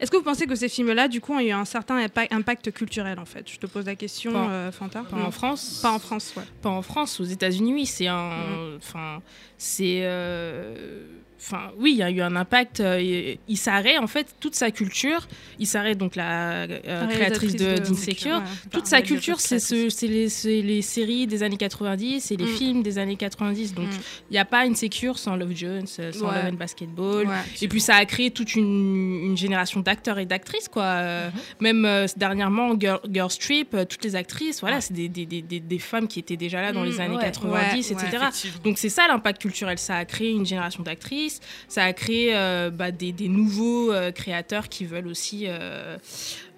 est-ce 0.00 0.10
que 0.12 0.16
vous 0.16 0.22
pensez 0.22 0.46
que 0.46 0.54
ces 0.54 0.68
films-là, 0.68 1.08
du 1.08 1.20
coup, 1.20 1.34
ont 1.34 1.40
eu 1.40 1.50
un 1.50 1.64
certain 1.64 1.98
impa- 2.06 2.28
impact 2.32 2.70
culturel 2.72 3.18
en 3.18 3.24
fait? 3.24 3.50
Je 3.50 3.58
te 3.58 3.66
pose 3.66 3.84
la 3.86 3.96
question, 3.96 4.32
Pas- 4.32 4.48
euh, 4.50 4.72
Fanta. 4.72 5.02
Pas 5.02 5.16
Non. 5.16 5.26
en 5.26 5.30
France. 5.32 5.80
Pas 5.82 5.90
en 5.90 5.98
France, 5.98 6.32
ouais. 6.36 6.44
Pas 6.62 6.68
en 6.70 6.82
France, 6.82 7.18
aux 7.20 7.24
États-Unis, 7.24 7.72
oui, 7.74 7.86
c'est 7.86 8.06
un. 8.06 8.30
Mhm. 8.30 8.76
Enfin, 8.78 9.20
c'est. 9.56 10.00
euh, 10.04 11.00
Enfin, 11.40 11.70
oui, 11.78 11.92
il 11.92 11.98
y 11.98 12.02
a 12.02 12.10
eu 12.10 12.20
un 12.20 12.34
impact. 12.36 12.80
euh, 12.80 13.34
Issaré, 13.46 13.96
en 13.98 14.06
fait, 14.06 14.34
toute 14.40 14.54
sa 14.54 14.70
culture, 14.70 15.26
Issaré, 15.58 15.94
donc 15.94 16.16
la 16.16 16.62
euh, 16.64 17.06
créatrice 17.06 17.54
d'Insecure, 17.54 18.38
ouais, 18.38 18.42
toute 18.72 18.82
enfin, 18.82 18.90
sa 18.90 19.02
culture, 19.02 19.40
c'est 19.40 19.58
ce, 19.60 19.88
c'est 19.88 20.08
les, 20.08 20.28
c'est 20.28 20.60
les 20.62 20.82
séries 20.82 21.26
des 21.26 21.42
années 21.42 21.56
90 21.56 22.30
et 22.32 22.36
les 22.36 22.44
Mm. 22.44 22.56
films 22.56 22.82
des 22.82 22.98
années 22.98 23.16
90. 23.16 23.74
Donc, 23.74 23.88
il 24.30 24.32
n'y 24.32 24.38
a 24.38 24.44
pas 24.44 24.62
Insecure 24.66 25.18
sans 25.18 25.36
Love 25.36 25.54
Jones, 25.54 25.86
euh, 26.00 26.12
sans 26.12 26.28
Ouais. 26.28 26.34
Love 26.42 26.52
and 26.52 26.56
Basketball. 26.56 27.26
Ouais. 27.28 27.34
Et 27.62 27.68
puis, 27.68 27.80
ça 27.80 27.94
a 27.96 28.04
créé 28.04 28.30
toute 28.30 28.54
une, 28.56 28.64
une 29.26 29.36
génération 29.36 29.80
d'acteurs 29.80 30.18
et 30.18 30.26
d'actrices, 30.26 30.68
quoi. 30.68 30.82
Euh, 30.84 31.30
Même 31.60 31.84
euh, 31.84 32.06
dernièrement, 32.16 32.74
Girl, 32.78 33.00
Girls 33.10 33.36
Trip, 33.38 33.74
euh, 33.74 33.84
toutes 33.84 34.04
les 34.04 34.16
actrices, 34.16 34.60
voilà, 34.60 34.80
c'est 34.80 34.94
des, 34.94 35.08
des, 35.08 35.26
des, 35.26 35.42
des- 35.42 35.60
des 35.60 35.78
femmes 35.78 36.08
qui 36.08 36.18
étaient 36.18 36.36
déjà 36.36 36.62
là 36.62 36.72
dans 36.72 36.82
les 36.84 36.96
Mm, 36.96 37.00
années 37.00 37.16
ouais, 37.16 37.22
90, 37.22 37.90
ouais, 37.90 37.96
ouais, 37.96 38.02
etc. 38.08 38.24
Donc 38.64 38.78
c'est 38.78 38.88
ça 38.88 39.06
l'impact 39.06 39.40
culturel. 39.42 39.78
Ça 39.78 39.96
a 39.96 40.04
créé 40.04 40.30
une 40.32 40.46
génération 40.46 40.82
d'actrices, 40.82 41.27
ça 41.68 41.84
a 41.84 41.92
créé 41.92 42.34
euh, 42.34 42.70
bah, 42.70 42.90
des, 42.90 43.12
des 43.12 43.28
nouveaux 43.28 43.92
euh, 43.92 44.10
créateurs 44.12 44.68
qui 44.68 44.84
veulent 44.84 45.06
aussi. 45.08 45.44
euh, 45.46 45.96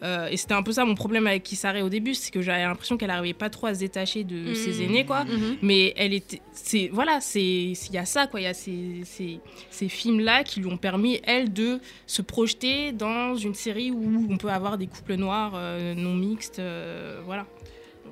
euh, 0.02 0.28
et 0.28 0.36
c'était 0.38 0.54
un 0.54 0.62
peu 0.62 0.72
ça 0.72 0.84
mon 0.86 0.94
problème 0.94 1.26
avec 1.26 1.42
Kisare 1.42 1.76
au 1.84 1.88
début, 1.90 2.14
c'est 2.14 2.30
que 2.30 2.40
j'avais 2.40 2.62
l'impression 2.62 2.96
qu'elle 2.96 3.08
n'arrivait 3.08 3.34
pas 3.34 3.50
trop 3.50 3.66
à 3.66 3.74
se 3.74 3.80
détacher 3.80 4.24
de 4.24 4.48
Mhm. 4.48 4.54
ses 4.54 4.82
aînés, 4.82 5.04
quoi. 5.04 5.24
Mhm. 5.24 5.56
Mais 5.62 5.92
elle 5.96 6.14
était, 6.14 6.40
c'est 6.52 6.88
voilà, 6.92 7.20
c'est 7.20 7.42
il 7.42 7.92
y 7.92 7.98
a 7.98 8.06
ça, 8.06 8.26
quoi. 8.26 8.40
Il 8.40 8.44
y 8.44 8.46
a 8.46 8.54
ces, 8.54 9.02
ces, 9.04 9.40
ces 9.70 9.88
films 9.88 10.20
là 10.20 10.42
qui 10.42 10.60
lui 10.60 10.66
ont 10.72 10.78
permis 10.78 11.20
elle 11.24 11.52
de 11.52 11.80
se 12.06 12.22
projeter 12.22 12.92
dans 12.92 13.36
une 13.36 13.54
série 13.54 13.90
où 13.90 14.26
on 14.30 14.36
peut 14.38 14.48
avoir 14.48 14.78
des 14.78 14.86
couples 14.86 15.16
noirs 15.16 15.52
euh, 15.54 15.94
non 15.94 16.14
mixtes, 16.14 16.58
euh, 16.60 17.20
voilà. 17.26 17.46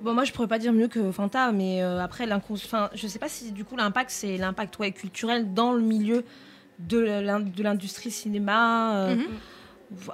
Bon, 0.02 0.14
moi, 0.14 0.22
je 0.24 0.30
pourrais 0.32 0.46
pas 0.46 0.58
dire 0.60 0.72
mieux 0.72 0.86
que 0.86 1.10
Fanta, 1.10 1.50
mais 1.50 1.82
euh, 1.82 1.98
après, 2.00 2.24
l'incons- 2.26 2.54
enfin, 2.54 2.88
je 2.94 3.06
sais 3.08 3.18
pas 3.18 3.28
si 3.28 3.50
du 3.50 3.64
coup 3.64 3.76
l'impact, 3.76 4.10
c'est 4.10 4.36
l'impact 4.36 4.78
ouais, 4.78 4.92
culturel 4.92 5.52
dans 5.54 5.72
le 5.72 5.80
milieu 5.82 6.22
de 6.78 6.98
l'in- 6.98 7.40
de 7.40 7.62
l'industrie 7.62 8.10
cinéma. 8.10 8.96
euh, 8.96 9.16
Mhm. 9.16 9.24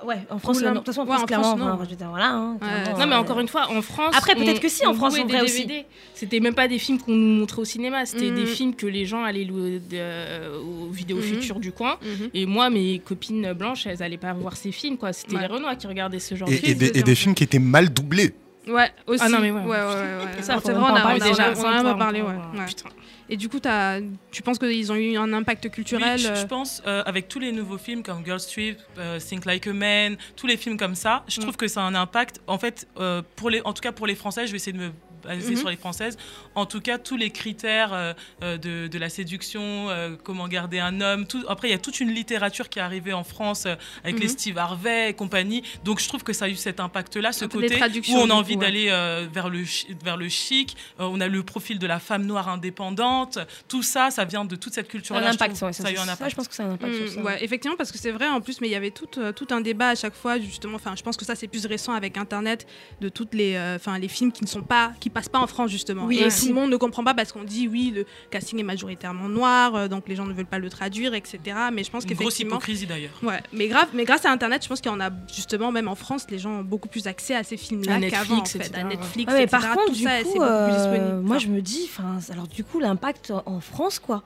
Ouais, 0.04 0.18
en 0.30 0.38
France, 0.38 0.60
de 0.62 0.68
toute 0.70 0.86
façon, 0.86 1.00
en 1.00 1.02
ouais, 1.02 1.08
France, 1.10 1.22
en 1.22 1.26
clairement, 1.26 1.44
France, 1.46 1.58
non. 1.58 1.72
enfin, 1.72 1.84
je 1.84 1.90
veux 1.90 1.96
dire, 1.96 2.08
voilà. 2.08 2.30
hein, 2.30 2.58
Non, 2.96 3.06
mais 3.08 3.14
euh, 3.14 3.18
encore 3.18 3.40
une 3.40 3.48
fois, 3.48 3.68
en 3.72 3.82
France. 3.82 4.14
Après, 4.16 4.36
peut-être 4.36 4.58
on- 4.58 4.60
que 4.60 4.68
si, 4.68 4.86
en 4.86 4.92
on 4.92 4.94
France, 4.94 5.18
en 5.18 5.26
vrai 5.26 5.40
aussi. 5.40 5.66
C'était 6.14 6.38
même 6.38 6.54
pas 6.54 6.68
des 6.68 6.78
films 6.78 7.00
qu'on 7.00 7.10
nous 7.10 7.40
montrait 7.40 7.60
au 7.62 7.64
cinéma, 7.64 8.06
c'était 8.06 8.30
Mhm. 8.30 8.36
des 8.36 8.46
films 8.46 8.74
que 8.76 8.86
les 8.86 9.04
gens 9.04 9.24
allaient 9.24 9.42
louer 9.42 9.80
de- 9.80 9.82
euh, 9.94 10.60
aux 10.60 10.90
vidéos 10.92 11.16
Mhm. 11.16 11.22
futures 11.24 11.58
du 11.58 11.72
coin. 11.72 11.96
Mhm. 12.02 12.30
Et 12.34 12.46
moi, 12.46 12.70
mes 12.70 13.00
copines 13.00 13.52
blanches, 13.52 13.88
elles 13.88 14.00
allaient 14.00 14.16
pas 14.16 14.32
voir 14.32 14.56
ces 14.56 14.70
films, 14.70 14.96
quoi. 14.96 15.12
C'était 15.12 15.34
Ouais. 15.34 15.40
les 15.40 15.48
Renois 15.48 15.74
qui 15.74 15.88
regardaient 15.88 16.20
ce 16.20 16.36
genre 16.36 16.48
Et, 16.48 16.52
de 16.52 16.56
et 16.56 16.60
films. 16.60 16.78
des, 16.78 16.92
et 17.00 17.02
des 17.02 17.14
films 17.16 17.34
qui 17.34 17.42
étaient 17.42 17.58
mal 17.58 17.92
doublés. 17.92 18.32
Ouais, 18.68 18.90
aussi. 19.08 19.24
Ah 19.26 19.28
non, 19.28 19.40
mais 19.40 19.50
ouais. 19.50 19.60
ouais, 19.60 19.66
ouais, 19.66 19.76
ouais, 19.76 20.36
ouais. 20.36 20.42
Ça, 20.42 20.60
on 20.64 20.70
en 20.82 20.94
a, 20.94 21.00
parler 21.00 21.18
on 21.20 21.24
a- 21.26 21.28
déjà, 21.30 21.52
on 21.56 21.64
en 21.64 21.86
a 21.86 21.94
parlé, 21.96 22.22
ouais. 22.22 22.28
putain. 22.68 22.88
Et 23.28 23.36
du 23.36 23.48
coup, 23.48 23.60
as, 23.64 24.00
tu 24.30 24.42
penses 24.42 24.58
qu'ils 24.58 24.92
ont 24.92 24.96
eu 24.96 25.16
un 25.16 25.32
impact 25.32 25.70
culturel 25.70 26.16
Oui, 26.16 26.22
je, 26.22 26.28
euh, 26.28 26.34
je 26.36 26.46
pense, 26.46 26.82
euh, 26.86 27.02
avec 27.06 27.28
tous 27.28 27.38
les 27.38 27.52
nouveaux 27.52 27.78
films 27.78 28.02
comme 28.02 28.24
Girls 28.24 28.40
Trip, 28.40 28.78
euh, 28.98 29.18
Think 29.18 29.44
Like 29.44 29.66
a 29.66 29.72
Man, 29.72 30.16
tous 30.36 30.46
les 30.46 30.56
films 30.56 30.76
comme 30.76 30.94
ça, 30.94 31.24
je 31.28 31.40
trouve 31.40 31.56
que 31.56 31.68
ça 31.68 31.80
a 31.82 31.84
un 31.84 31.94
impact. 31.94 32.40
En 32.46 32.58
fait, 32.58 32.86
euh, 32.98 33.22
pour 33.36 33.50
les, 33.50 33.62
en 33.64 33.72
tout 33.72 33.80
cas 33.80 33.92
pour 33.92 34.06
les 34.06 34.14
Français, 34.14 34.46
je 34.46 34.52
vais 34.52 34.56
essayer 34.56 34.76
de 34.76 34.82
me 34.82 34.92
Mhm. 35.28 35.56
sur 35.56 35.68
les 35.70 35.76
Françaises. 35.76 36.16
En 36.54 36.66
tout 36.66 36.80
cas, 36.80 36.98
tous 36.98 37.16
les 37.16 37.30
critères 37.30 37.92
euh, 37.92 38.12
euh, 38.42 38.56
de, 38.58 38.86
de 38.88 38.98
la 38.98 39.08
séduction, 39.08 39.62
euh, 39.90 40.16
comment 40.22 40.48
garder 40.48 40.78
un 40.78 41.00
homme. 41.00 41.26
Tout, 41.26 41.44
après, 41.48 41.68
il 41.68 41.70
y 41.70 41.74
a 41.74 41.78
toute 41.78 42.00
une 42.00 42.10
littérature 42.12 42.68
qui 42.68 42.78
est 42.78 42.82
arrivée 42.82 43.12
en 43.12 43.24
France 43.24 43.66
euh, 43.66 43.74
avec 44.04 44.18
les 44.18 44.26
Mhm. 44.26 44.32
Steve 44.32 44.58
Harvey 44.58 45.10
et 45.10 45.14
compagnie. 45.14 45.62
Donc, 45.84 46.00
je 46.00 46.08
trouve 46.08 46.22
que 46.24 46.32
ça 46.32 46.46
a 46.46 46.48
eu 46.48 46.56
cet 46.56 46.80
impact-là, 46.80 47.32
ce 47.32 47.44
côté 47.44 47.76
où 48.08 48.16
on 48.16 48.30
a 48.30 48.34
envie 48.34 48.54
ouais. 48.54 48.60
d'aller 48.60 48.86
euh, 48.90 49.26
vers, 49.32 49.48
le, 49.48 49.64
vers 50.04 50.16
le 50.16 50.28
chic. 50.28 50.76
Euh, 51.00 51.04
on 51.10 51.20
a 51.20 51.28
le 51.28 51.42
profil 51.42 51.78
de 51.78 51.86
la 51.86 51.98
femme 51.98 52.24
noire 52.26 52.48
indépendante. 52.48 53.38
Tout 53.68 53.82
ça, 53.82 54.10
ça 54.10 54.24
vient 54.24 54.44
de 54.44 54.56
toute 54.56 54.74
cette 54.74 54.88
culture-là. 54.88 55.20
Un 55.28 55.30
je 55.30 55.34
impact, 55.34 55.56
trouve. 55.56 55.68
ouais, 55.68 55.72
ça 55.72 55.86
a 55.88 55.90
eu 55.92 55.96
un 55.96 56.04
ça, 56.04 56.12
impact. 56.12 56.30
je 56.30 56.36
pense 56.36 56.48
que 56.48 56.54
ça 56.54 56.64
a 56.64 56.66
un 56.66 56.72
impact 56.72 56.94
sur 56.94 57.04
Mm, 57.04 57.08
ça. 57.08 57.22
ouais, 57.22 57.44
effectivement, 57.44 57.76
parce 57.76 57.92
que 57.92 57.98
c'est 57.98 58.10
vrai 58.10 58.28
en 58.28 58.40
plus, 58.40 58.60
mais 58.60 58.68
il 58.68 58.72
y 58.72 58.74
avait 58.76 58.90
tout, 58.90 59.08
euh, 59.18 59.32
tout 59.32 59.46
un 59.50 59.60
débat 59.60 59.90
à 59.90 59.94
chaque 59.94 60.14
fois, 60.14 60.38
justement. 60.38 60.76
Enfin, 60.76 60.94
je 60.96 61.02
pense 61.02 61.16
que 61.16 61.24
ça 61.24 61.34
c'est 61.34 61.48
plus 61.48 61.66
récent 61.66 61.92
avec 61.92 62.16
Internet, 62.16 62.66
de 63.00 63.08
toutes 63.08 63.34
les, 63.34 63.54
euh, 63.54 63.76
enfin, 63.76 63.98
les 63.98 64.08
films 64.08 64.32
qui 64.32 64.42
ne 64.44 64.48
sont 64.48 64.62
pas, 64.62 64.92
qui 65.00 65.10
passent 65.14 65.28
pas 65.30 65.38
en 65.38 65.46
France 65.46 65.70
justement. 65.70 66.04
Oui, 66.04 66.18
et 66.18 66.26
aussi. 66.26 66.42
tout 66.48 66.54
le 66.54 66.60
monde 66.60 66.70
ne 66.70 66.76
comprend 66.76 67.02
pas 67.04 67.14
parce 67.14 67.32
qu'on 67.32 67.44
dit 67.44 67.68
oui, 67.68 67.92
le 67.94 68.04
casting 68.30 68.58
est 68.60 68.64
majoritairement 68.64 69.28
noir, 69.28 69.74
euh, 69.74 69.88
donc 69.88 70.08
les 70.08 70.16
gens 70.16 70.26
ne 70.26 70.34
veulent 70.34 70.44
pas 70.44 70.58
le 70.58 70.68
traduire, 70.68 71.14
etc. 71.14 71.38
Mais 71.72 71.84
je 71.84 71.90
pense 71.90 72.04
Une 72.04 72.10
grosse 72.10 72.18
qu'effectivement, 72.18 72.56
hypocrisie 72.56 72.86
d'ailleurs. 72.86 73.12
Ouais, 73.22 73.40
mais 73.52 73.68
grave, 73.68 73.88
mais 73.94 74.04
grâce 74.04 74.26
à 74.26 74.30
Internet, 74.30 74.62
je 74.62 74.68
pense 74.68 74.80
qu'il 74.82 74.90
y 74.92 74.94
en 74.94 75.00
a 75.00 75.10
justement 75.34 75.72
même 75.72 75.88
en 75.88 75.94
France, 75.94 76.26
les 76.30 76.38
gens 76.38 76.50
ont 76.60 76.62
beaucoup 76.64 76.88
plus 76.88 77.06
accès 77.06 77.34
à 77.34 77.42
ces 77.44 77.56
films-là 77.56 77.94
À 77.94 78.00
qu'avant, 78.10 78.34
en 78.34 78.38
Netflix, 78.38 78.52
fait, 78.52 78.58
etc., 78.58 78.72
à 78.74 78.82
ouais. 78.84 78.96
Netflix, 78.96 79.32
Ouais, 79.32 79.38
mais 79.38 79.44
etc. 79.44 79.58
par 79.62 79.74
contre, 79.74 79.86
Tout 79.86 79.92
du 79.94 80.02
ça, 80.02 80.10
c'est 80.18 80.22
coup, 80.24 80.32
beaucoup 80.32 80.40
plus 80.40 80.50
euh, 80.50 80.76
disponible. 80.76 81.20
moi 81.26 81.36
Enfin, 81.36 81.44
je 81.46 81.50
me 81.52 81.60
dis, 81.62 81.90
alors 82.30 82.46
du 82.48 82.64
coup, 82.64 82.80
l'impact 82.80 83.32
en 83.46 83.60
France, 83.60 83.98
quoi. 83.98 84.22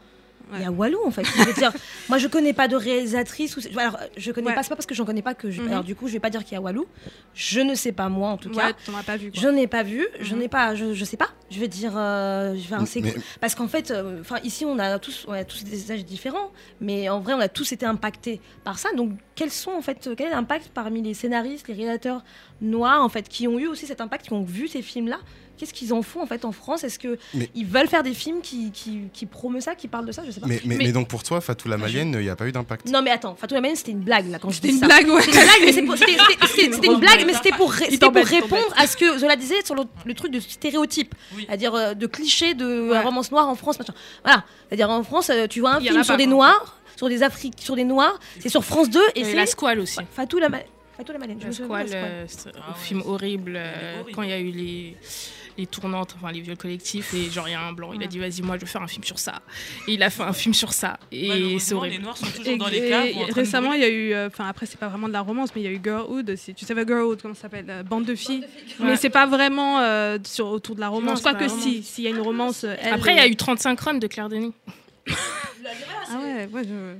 Il 0.54 0.60
y 0.62 0.64
a. 0.64 0.70
Walou 0.70 0.98
en 1.04 1.10
fait. 1.10 1.24
Je 1.24 1.42
veux 1.44 1.52
dire, 1.52 1.72
moi 2.08 2.18
je 2.18 2.26
connais 2.28 2.52
pas 2.52 2.68
de 2.68 2.76
réalisatrice 2.76 3.56
ou 3.56 3.60
alors 3.78 3.98
je 4.16 4.30
connais 4.32 4.48
Ouais. 4.48 4.54
pas, 4.54 4.62
c'est 4.62 4.68
pas 4.68 4.76
parce 4.76 4.86
que 4.86 4.94
j'en 4.94 5.04
connais 5.04 5.22
pas 5.22 5.34
que 5.34 5.50
je. 5.50 5.60
Mhm. 5.62 5.68
Alors 5.72 5.84
du 5.84 5.94
coup, 5.94 6.06
je 6.08 6.12
vais 6.14 6.20
pas 6.20 6.30
dire 6.30 6.44
qu'il 6.44 6.54
y 6.54 6.56
a 6.56 6.60
Walou. 6.60 6.86
Je 7.34 7.60
ne 7.60 7.74
sais 7.74 7.92
pas 7.92 8.08
moi 8.08 8.30
en 8.30 8.36
tout 8.36 8.50
cas. 8.50 8.72
pas 9.06 9.16
vu. 9.16 9.30
Quoi. 9.30 9.40
Je 9.42 9.48
n'ai 9.48 9.66
pas 9.66 9.82
vu, 9.82 10.06
je 10.20 10.34
Mhm. 10.34 10.40
n'ai 10.40 10.48
pas, 10.48 10.74
je, 10.74 10.94
je 10.94 11.04
sais 11.04 11.16
pas. 11.16 11.28
Je 11.50 11.58
vais 11.60 11.68
dire, 11.68 11.92
euh, 11.96 12.54
je 12.56 12.68
vais 12.74 13.00
Mais- 13.00 13.14
parce 13.40 13.54
qu'en 13.54 13.68
fait, 13.68 13.90
euh, 13.90 14.22
ici 14.44 14.64
on 14.66 14.78
a 14.78 14.98
tous, 14.98 15.24
on 15.28 15.32
a 15.32 15.44
tous 15.44 15.64
des 15.64 15.92
âges 15.92 16.04
différents, 16.04 16.50
mais 16.80 17.08
en 17.08 17.20
vrai 17.20 17.32
on 17.34 17.40
a 17.40 17.48
tous 17.48 17.72
été 17.72 17.86
impactés 17.86 18.40
par 18.64 18.78
ça. 18.78 18.90
Donc 18.96 19.12
quels 19.34 19.50
sont 19.50 19.70
en 19.72 19.82
fait, 19.82 20.10
quel 20.16 20.26
est 20.28 20.30
l'impact 20.30 20.68
parmi 20.74 21.02
les 21.02 21.14
scénaristes, 21.14 21.68
les 21.68 21.74
réalisateurs 21.74 22.22
noirs 22.60 23.02
en 23.02 23.08
fait, 23.08 23.28
qui 23.28 23.48
ont 23.48 23.58
eu 23.58 23.66
aussi 23.66 23.86
cet 23.86 24.00
impact, 24.00 24.26
qui 24.26 24.32
ont 24.32 24.42
vu 24.42 24.68
ces 24.68 24.82
films-là 24.82 25.18
Qu'est-ce 25.58 25.74
qu'ils 25.74 25.92
en 25.92 26.02
font 26.02 26.22
en 26.22 26.26
fait 26.26 26.44
en 26.44 26.52
France? 26.52 26.84
Est-ce 26.84 26.98
que 26.98 27.18
Mais- 27.34 27.50
ils 27.54 27.66
veulent 27.66 27.88
faire 27.88 28.02
des 28.02 28.14
films 28.14 28.40
qui, 28.40 28.70
qui, 28.70 29.00
qui 29.12 29.26
promeuvent 29.26 29.60
ça, 29.60 29.74
qui 29.74 29.88
parlent 29.88 30.06
de 30.06 30.12
ça? 30.12 30.22
Je 30.24 30.30
sais 30.30 30.40
pas. 30.40 30.46
Mais, 30.46 30.60
mais, 30.64 30.76
Mais- 30.76 30.84
mais 30.86 30.92
donc 30.92 31.08
pour 31.08 31.22
toi, 31.22 31.40
Fatou 31.40 31.68
la 31.68 31.76
Malienne, 31.76 32.12
il 32.18 32.20
n'y 32.22 32.28
a 32.30 32.36
pas 32.36 32.46
eu 32.46 32.52
d'impact? 32.52 32.88
Non 32.88 33.02
mais 33.02 33.10
attends, 33.10 33.34
Fatou 33.34 33.54
Lamayenne 33.54 33.76
c'était 33.76 33.90
une 33.92 34.00
blague 34.00 34.30
là 34.30 34.38
quand 34.38 34.50
je 34.50 34.54
C'était 34.56 34.68
dis 34.68 34.74
une 34.74 34.80
ça. 34.80 34.86
blague, 34.86 35.08
ouais. 35.08 35.22
C'était 35.22 35.38
une 35.38 35.86
blague, 35.86 35.98
c'était- 35.98 36.12
c'était- 36.12 36.46
c'était- 36.46 36.72
c'était 36.72 36.86
une 36.86 37.00
blague, 37.00 37.24
mais 37.26 37.34
c'était 37.34 37.50
pour, 37.50 37.72
répondre 37.72 38.74
à 38.76 38.86
ce 38.86 38.96
que 38.96 39.18
Zola 39.18 39.36
disait 39.36 39.64
sur 39.64 39.74
le, 39.74 39.82
le 40.04 40.14
truc 40.14 40.32
de 40.32 40.40
stéréotype, 40.40 41.14
Oui. 41.36 41.44
c'est-à-dire 41.46 41.74
euh, 41.74 41.94
de 41.94 42.06
clichés 42.06 42.54
de 42.54 42.90
Ouais. 42.90 43.00
romance 43.00 43.30
noire 43.32 43.48
en 43.48 43.54
France. 43.54 43.78
machin. 43.78 43.94
Voilà, 44.24 44.44
c'est-à-dire 44.68 44.90
en 44.90 45.02
France, 45.02 45.30
euh, 45.30 45.46
tu 45.48 45.60
vois 45.60 45.74
un 45.74 45.80
y 45.80 45.88
film 45.88 46.04
sur 46.04 46.16
des 46.16 46.26
noirs, 46.26 46.76
sur 46.96 47.08
des 47.08 47.22
Afriques, 47.22 47.54
sur 47.58 47.74
des 47.76 47.84
noirs, 47.84 48.18
c'est 48.40 48.48
sur 48.48 48.64
France 48.64 48.90
2 48.90 49.00
et 49.14 49.20
Et 49.20 49.24
c'est 49.24 49.34
la 49.34 49.46
squale 49.46 49.80
aussi. 49.80 49.98
Fatou 50.12 50.38
la 50.38 50.48
Fatou 50.96 51.12
la 51.12 51.18
Malène. 51.18 51.38
je 51.40 51.46
La 51.46 51.52
squale, 51.52 51.88
la 51.90 51.96
euh, 51.96 52.24
c'est 52.26 52.50
Ah 52.56 52.70
un 52.70 52.72
ouais, 52.72 52.78
film 52.80 53.00
euh, 53.06 53.08
horrible. 53.10 53.60
quand 54.12 54.22
il 54.22 54.30
y 54.30 54.32
a 54.32 54.38
eu 54.40 54.50
les, 54.50 54.96
les 55.58 55.66
tournantes, 55.66 56.14
enfin 56.16 56.32
les 56.32 56.40
viols 56.40 56.56
collectifs, 56.56 57.12
et 57.14 57.28
genre 57.30 57.48
il 57.48 57.52
y 57.52 57.54
a 57.54 57.60
un 57.60 57.72
blanc, 57.72 57.92
il 57.92 58.02
a 58.02 58.06
dit 58.06 58.18
vas-y 58.18 58.40
moi 58.42 58.56
je 58.56 58.62
veux 58.62 58.66
faire 58.66 58.82
un 58.82 58.86
film 58.86 59.04
sur 59.04 59.18
ça. 59.18 59.42
Et 59.86 59.92
il 59.94 60.02
a 60.02 60.08
fait 60.10 60.22
un 60.22 60.32
film 60.32 60.54
sur 60.54 60.72
ça, 60.72 60.98
et 61.12 61.22
c'est 61.22 61.28
Malheureusement, 61.28 61.58
les 61.58 61.74
horrible. 61.74 62.02
Noirs 62.04 62.16
sont 62.16 62.26
toujours 62.26 62.46
Et, 62.52 62.56
dans 62.56 62.68
les 62.68 62.88
caves. 62.88 63.06
et 63.06 63.26
de 63.26 63.32
récemment, 63.34 63.72
il 63.74 63.80
y 63.80 63.84
a 63.84 63.88
eu, 63.88 64.12
euh, 64.14 64.28
enfin 64.28 64.46
après 64.48 64.66
c'est 64.66 64.78
pas 64.78 64.88
vraiment 64.88 65.08
de 65.08 65.12
la 65.12 65.20
romance, 65.20 65.50
mais 65.54 65.60
il 65.60 65.64
y 65.64 65.68
a 65.68 65.72
eu 65.72 65.80
Girlhood. 65.82 66.34
Tu 66.56 66.74
pas 66.74 66.86
Girlhood 66.86 67.20
comment 67.20 67.34
ça 67.34 67.42
s'appelle, 67.42 67.66
euh, 67.68 67.82
bande 67.82 68.04
de 68.04 68.14
filles. 68.14 68.44
Mais 68.80 68.90
Ouais. 68.90 68.96
c'est 68.96 69.10
pas 69.10 69.26
vraiment 69.26 69.80
euh, 69.80 70.18
sur 70.24 70.46
autour 70.46 70.74
de 70.76 70.80
la 70.80 70.88
romance. 70.88 71.20
Quoique 71.22 71.38
pas 71.40 71.48
si, 71.48 71.82
s'il 71.82 72.04
y 72.04 72.06
a 72.06 72.10
une 72.10 72.20
romance. 72.20 72.64
euh, 72.64 72.74
elle 72.80 72.94
Après 72.94 73.12
il 73.12 73.16
y 73.16 73.20
a 73.20 73.26
eu 73.26 73.36
35 73.36 73.80
runs 73.80 73.94
de 73.94 74.06
Claire 74.06 74.28
Denis. 74.28 74.52
Ah 76.10 76.18
ouais, 76.22 76.48
ouais. 76.52 76.62
Je... 76.64 76.94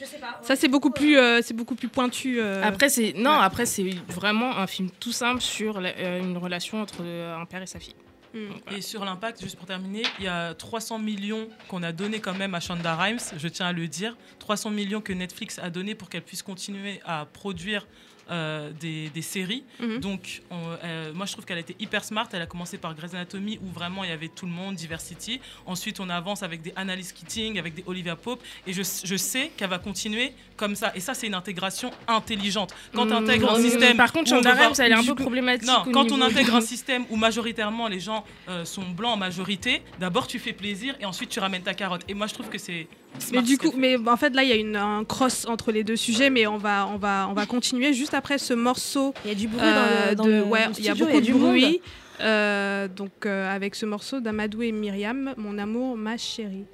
Je 0.00 0.04
sais 0.04 0.18
pas. 0.18 0.40
Ça 0.42 0.56
c'est 0.56 0.66
beaucoup 0.68 0.90
plus, 0.90 1.16
euh, 1.18 1.40
c'est 1.42 1.54
beaucoup 1.54 1.74
plus 1.76 1.88
pointu. 1.88 2.40
euh. 2.40 2.62
Après 2.64 2.88
c'est 2.88 3.12
non, 3.16 3.30
ouais. 3.30 3.36
après 3.44 3.64
c'est 3.66 3.90
vraiment 4.08 4.56
un 4.58 4.66
film 4.66 4.88
tout 4.98 5.12
simple 5.12 5.40
sur 5.40 5.80
la- 5.80 5.90
euh, 5.98 6.20
une 6.20 6.36
relation 6.36 6.80
entre 6.82 6.96
euh, 7.02 7.36
un 7.36 7.44
père 7.44 7.62
et 7.62 7.66
sa 7.66 7.78
fille. 7.78 7.94
Mm. 8.34 8.74
Et 8.76 8.80
sur 8.80 9.04
l'impact, 9.04 9.40
juste 9.40 9.56
pour 9.56 9.66
terminer, 9.66 10.02
il 10.18 10.24
y 10.24 10.28
a 10.28 10.54
300 10.54 10.98
millions 10.98 11.48
qu'on 11.68 11.82
a 11.82 11.92
donné 11.92 12.20
quand 12.20 12.34
même 12.34 12.54
à 12.54 12.60
Shonda 12.60 12.96
Rhimes, 12.96 13.20
je 13.36 13.48
tiens 13.48 13.66
à 13.66 13.72
le 13.72 13.86
dire. 13.88 14.16
300 14.40 14.70
millions 14.70 15.00
que 15.00 15.12
Netflix 15.12 15.58
a 15.58 15.70
donné 15.70 15.94
pour 15.94 16.08
qu'elle 16.10 16.22
puisse 16.22 16.42
continuer 16.42 17.00
à 17.04 17.26
produire 17.26 17.86
euh, 18.30 18.70
des, 18.80 19.08
des 19.10 19.22
séries. 19.22 19.64
Mhm. 19.80 19.98
Donc, 20.00 20.42
on- 20.50 20.56
euh, 20.84 21.12
moi, 21.14 21.26
je 21.26 21.32
trouve 21.32 21.44
qu'elle 21.44 21.56
a 21.58 21.60
été 21.60 21.76
hyper 21.78 22.04
smart. 22.04 22.28
Elle 22.32 22.42
a 22.42 22.46
commencé 22.46 22.78
par 22.78 22.94
Grey's 22.94 23.14
Anatomy, 23.14 23.58
où 23.62 23.68
vraiment 23.70 24.02
il 24.04 24.10
y 24.10 24.12
avait 24.12 24.28
tout 24.28 24.46
le 24.46 24.52
monde, 24.52 24.74
diversity. 24.76 25.40
Ensuite, 25.66 26.00
on 26.00 26.08
avance 26.10 26.42
avec 26.42 26.62
des 26.62 26.72
Annalise 26.76 27.12
Keating, 27.12 27.58
avec 27.58 27.74
des 27.74 27.84
Olivia 27.86 28.16
Pope. 28.16 28.42
Et 28.66 28.72
je, 28.72 28.82
je 29.04 29.16
sais 29.16 29.50
qu'elle 29.56 29.70
va 29.70 29.78
continuer 29.78 30.32
comme 30.56 30.74
ça. 30.76 30.92
Et 30.94 31.00
ça, 31.00 31.14
c'est 31.14 31.26
une 31.26 31.34
intégration 31.34 31.90
intelligente. 32.08 32.74
Quand 32.94 33.06
tu 33.06 33.12
Mm, 33.12 33.16
intègres 33.16 33.52
un 33.52 33.60
système. 33.60 33.96
Par 33.96 34.12
contre, 34.12 34.32
on 34.32 34.40
voir- 34.40 34.56
Rhimes, 34.56 34.72
elle 34.78 34.92
est 34.92 34.94
un 34.94 35.04
peu 35.04 35.14
problématique. 35.14 35.68
non, 35.68 35.82
quand 35.92 36.04
niveau- 36.04 36.16
on 36.16 36.20
intègre 36.22 36.54
un 36.54 36.60
système 36.74 37.04
où 37.10 37.16
majoritairement 37.16 37.88
les 37.88 38.00
gens 38.00 38.24
euh, 38.48 38.64
sont 38.64 38.88
blancs 38.88 39.12
en 39.14 39.16
majorité, 39.16 39.82
d'abord 40.00 40.26
tu 40.26 40.38
fais 40.38 40.52
plaisir 40.52 40.94
et 41.00 41.04
ensuite 41.04 41.30
tu 41.30 41.40
ramènes 41.40 41.62
ta 41.62 41.74
carotte. 41.74 42.02
Et 42.08 42.14
moi 42.14 42.26
je 42.26 42.34
trouve 42.34 42.48
que 42.48 42.58
c'est. 42.58 42.86
Mais 43.32 43.42
du 43.42 43.58
coup, 43.58 43.72
mais 43.76 43.96
en 44.08 44.16
fait 44.16 44.30
là 44.34 44.42
il 44.42 44.48
y 44.48 44.52
a 44.52 44.56
une, 44.56 44.74
un 44.76 45.04
cross 45.04 45.46
entre 45.46 45.70
les 45.70 45.84
deux 45.84 45.94
sujets, 45.96 46.30
mais 46.30 46.46
on 46.48 46.56
va, 46.58 46.88
on 46.88 46.96
va, 46.96 47.26
on 47.30 47.32
va 47.32 47.46
continuer 47.46 47.92
juste 47.92 48.13
après 48.14 48.38
ce 48.38 48.54
morceau. 48.54 49.14
Il 49.24 49.28
y 49.28 49.32
a 49.32 49.34
du 49.34 49.48
bruit 49.48 49.60
euh, 49.62 50.14
dans 50.14 50.24
de, 50.24 50.30
le, 50.30 50.40
dans 50.42 50.48
ouais, 50.48 50.66
le 50.66 50.72
il 50.78 50.84
y 50.84 50.88
a 50.88 50.94
beaucoup 50.94 51.20
de 51.20 51.24
du 51.24 51.32
monde. 51.34 51.50
bruit. 51.50 51.80
Euh, 52.20 52.86
donc 52.88 53.26
euh, 53.26 53.52
avec 53.54 53.74
ce 53.74 53.86
morceau 53.86 54.20
d'Amadou 54.20 54.62
et 54.62 54.72
Myriam, 54.72 55.34
mon 55.36 55.58
amour, 55.58 55.96
ma 55.96 56.16
chérie. 56.16 56.64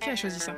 Qui 0.00 0.10
a 0.10 0.16
choisi 0.16 0.38
ça? 0.40 0.54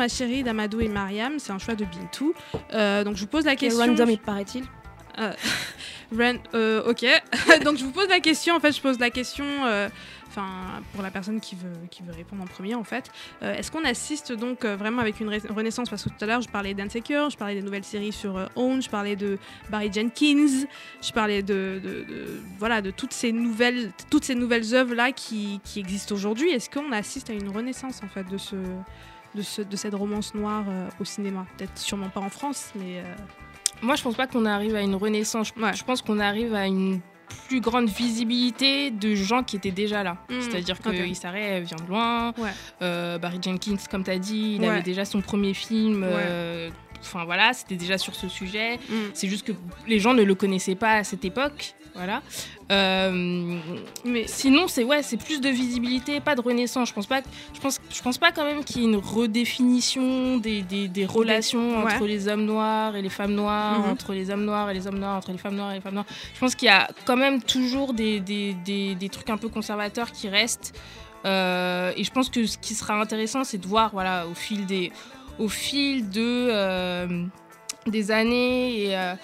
Ma 0.00 0.08
chérie 0.08 0.42
d'Amadou 0.42 0.80
et 0.80 0.88
Mariam. 0.88 1.38
C'est 1.38 1.52
un 1.52 1.58
choix 1.58 1.74
de 1.74 1.84
Bintou. 1.84 2.32
Euh, 2.72 3.04
donc 3.04 3.16
je 3.16 3.20
vous 3.22 3.26
pose 3.28 3.44
la 3.44 3.54
question. 3.56 3.84
random, 3.86 4.08
il 4.10 4.18
paraît-il. 4.18 4.64
Euh, 5.18 5.32
ran- 6.16 6.42
euh, 6.54 6.90
ok. 6.90 7.04
donc 7.64 7.76
je 7.76 7.84
vous 7.84 7.92
pose 7.92 8.08
la 8.08 8.20
question. 8.20 8.54
En 8.56 8.60
fait, 8.60 8.72
je 8.72 8.80
pose 8.80 8.98
la 8.98 9.10
question. 9.10 9.44
euh, 9.66 9.88
Enfin, 10.32 10.46
pour 10.94 11.02
la 11.02 11.10
personne 11.10 11.40
qui 11.40 11.56
veut, 11.56 11.72
qui 11.90 12.04
veut 12.04 12.12
répondre 12.12 12.40
en 12.44 12.46
premier, 12.46 12.76
en 12.76 12.84
fait. 12.84 13.10
Euh, 13.42 13.52
Est-ce 13.56 13.72
qu'on 13.72 13.84
assiste 13.84 14.30
donc 14.30 14.64
vraiment 14.64 15.00
avec 15.02 15.18
une 15.18 15.28
renaissance? 15.28 15.90
Parce 15.90 16.04
que 16.04 16.08
tout 16.08 16.14
à 16.20 16.26
l'heure, 16.26 16.40
je 16.40 16.48
parlais 16.48 16.72
d'Insecure, 16.72 17.30
je 17.30 17.36
parlais 17.36 17.56
des 17.56 17.62
nouvelles 17.62 17.82
séries 17.82 18.12
sur 18.12 18.48
Own, 18.54 18.80
je 18.80 18.88
parlais 18.88 19.16
de 19.16 19.38
Barry 19.70 19.92
Jenkins, 19.92 20.68
je 21.02 21.10
parlais 21.12 21.42
de, 21.42 21.80
de- 21.82 22.04
de- 22.08 22.40
voilà, 22.60 22.80
de 22.80 22.92
toutes 22.92 23.12
ces 23.12 23.32
nouvelles, 23.32 23.90
toutes 24.08 24.24
ces 24.24 24.36
nouvelles 24.36 24.72
œuvres-là 24.72 25.10
qui, 25.10 25.60
qui 25.64 25.80
existent 25.80 26.14
aujourd'hui. 26.14 26.50
Est-ce 26.52 26.70
qu'on 26.70 26.92
assiste 26.92 27.28
à 27.28 27.32
une 27.32 27.48
renaissance, 27.48 28.00
en 28.04 28.08
fait, 28.08 28.22
de, 28.30 28.38
ce, 28.38 28.54
de, 29.34 29.42
ce, 29.42 29.62
de 29.62 29.76
cette 29.76 29.94
romance 29.94 30.34
noire 30.34 30.64
euh, 30.68 30.88
au 31.00 31.04
cinéma 31.04 31.46
Peut-être 31.56 31.78
sûrement 31.78 32.08
pas 32.08 32.20
en 32.20 32.30
France, 32.30 32.70
mais... 32.74 32.98
euh, 32.98 33.14
Moi, 33.82 33.94
je 33.96 34.02
pense 34.02 34.14
pas 34.14 34.26
qu'on 34.26 34.44
arrive 34.46 34.74
à 34.76 34.82
une 34.82 34.94
renaissance. 34.96 35.52
Je, 35.56 35.76
je 35.76 35.84
pense 35.84 36.02
qu'on 36.02 36.18
arrive 36.18 36.54
à 36.54 36.66
une 36.66 37.00
plus 37.48 37.60
grande 37.60 37.88
visibilité 37.88 38.90
de 38.90 39.14
gens 39.14 39.42
qui 39.44 39.56
étaient 39.56 39.70
déjà 39.70 40.02
là. 40.02 40.16
Mm, 40.28 40.40
C'est-à-dire 40.40 40.80
que 40.80 40.88
ok. 40.88 41.08
Issa 41.08 41.30
Rae, 41.30 41.38
elle 41.40 41.62
vient 41.64 41.76
de 41.76 41.88
loin. 41.88 42.34
Euh, 42.82 43.18
Barry 43.18 43.38
Jenkins, 43.42 43.76
comme 43.90 44.02
tu 44.04 44.10
as 44.10 44.18
dit, 44.18 44.54
il 44.56 44.60
Ouais. 44.62 44.68
avait 44.68 44.82
déjà 44.82 45.04
son 45.04 45.20
premier 45.20 45.54
film. 45.54 46.02
Euh, 46.04 46.70
Enfin 47.02 47.24
voilà, 47.24 47.54
c'était 47.54 47.76
déjà 47.76 47.96
sur 47.96 48.14
ce 48.14 48.28
sujet. 48.28 48.76
Mm. 48.76 48.94
C'est 49.14 49.26
juste 49.28 49.46
que 49.46 49.52
les 49.88 49.98
gens 49.98 50.12
ne 50.12 50.22
le 50.22 50.34
connaissaient 50.34 50.74
pas 50.74 50.96
à 50.96 51.04
cette 51.04 51.24
époque. 51.24 51.74
Voilà. 51.94 52.22
Euh, 52.70 53.58
mais 54.04 54.24
sinon, 54.28 54.68
c'est 54.68 54.84
ouais, 54.84 55.02
c'est 55.02 55.16
plus 55.16 55.40
de 55.40 55.48
visibilité, 55.48 56.20
pas 56.20 56.34
de 56.36 56.40
renaissance. 56.40 56.88
Je 56.88 56.94
pense 56.94 57.06
pas. 57.06 57.20
Je 57.52 57.60
pense, 57.60 57.78
je 57.92 58.00
pense 58.02 58.16
pas 58.18 58.30
quand 58.32 58.44
même 58.44 58.64
qu'il 58.64 58.82
y 58.82 58.84
ait 58.84 58.88
une 58.88 58.96
redéfinition 58.96 60.36
des, 60.38 60.62
des, 60.62 60.88
des 60.88 61.06
relations 61.06 61.84
ouais. 61.84 61.94
entre 61.94 62.06
les 62.06 62.28
hommes 62.28 62.44
noirs 62.44 62.96
et 62.96 63.02
les 63.02 63.08
femmes 63.08 63.34
noires, 63.34 63.80
Mhm. 63.80 63.90
entre 63.90 64.12
les 64.12 64.30
hommes 64.30 64.44
noirs 64.44 64.70
et 64.70 64.74
les 64.74 64.86
hommes 64.86 64.98
noirs, 64.98 65.16
entre 65.16 65.32
les 65.32 65.38
femmes 65.38 65.56
noires 65.56 65.72
et 65.72 65.76
les 65.76 65.80
femmes 65.80 65.94
noires. 65.94 66.06
Je 66.34 66.38
pense 66.40 66.54
qu'il 66.54 66.66
y 66.66 66.70
a 66.70 66.88
quand 67.04 67.16
même 67.16 67.42
toujours 67.42 67.92
des, 67.92 68.20
des, 68.20 68.54
des, 68.64 68.94
des 68.94 69.08
trucs 69.08 69.30
un 69.30 69.36
peu 69.36 69.48
conservateurs 69.48 70.12
qui 70.12 70.28
restent. 70.28 70.78
Euh, 71.26 71.92
et 71.96 72.04
je 72.04 72.10
pense 72.10 72.30
que 72.30 72.46
ce 72.46 72.56
qui 72.56 72.74
sera 72.74 72.98
intéressant, 73.00 73.44
c'est 73.44 73.58
de 73.58 73.66
voir, 73.66 73.90
voilà, 73.92 74.26
au 74.26 74.34
fil 74.34 74.64
des, 74.64 74.90
au 75.38 75.48
fil 75.48 76.08
de 76.08 76.48
euh, 76.50 77.24
des 77.86 78.10
années 78.10 78.84
et, 78.84 78.96
euh, 78.96 79.14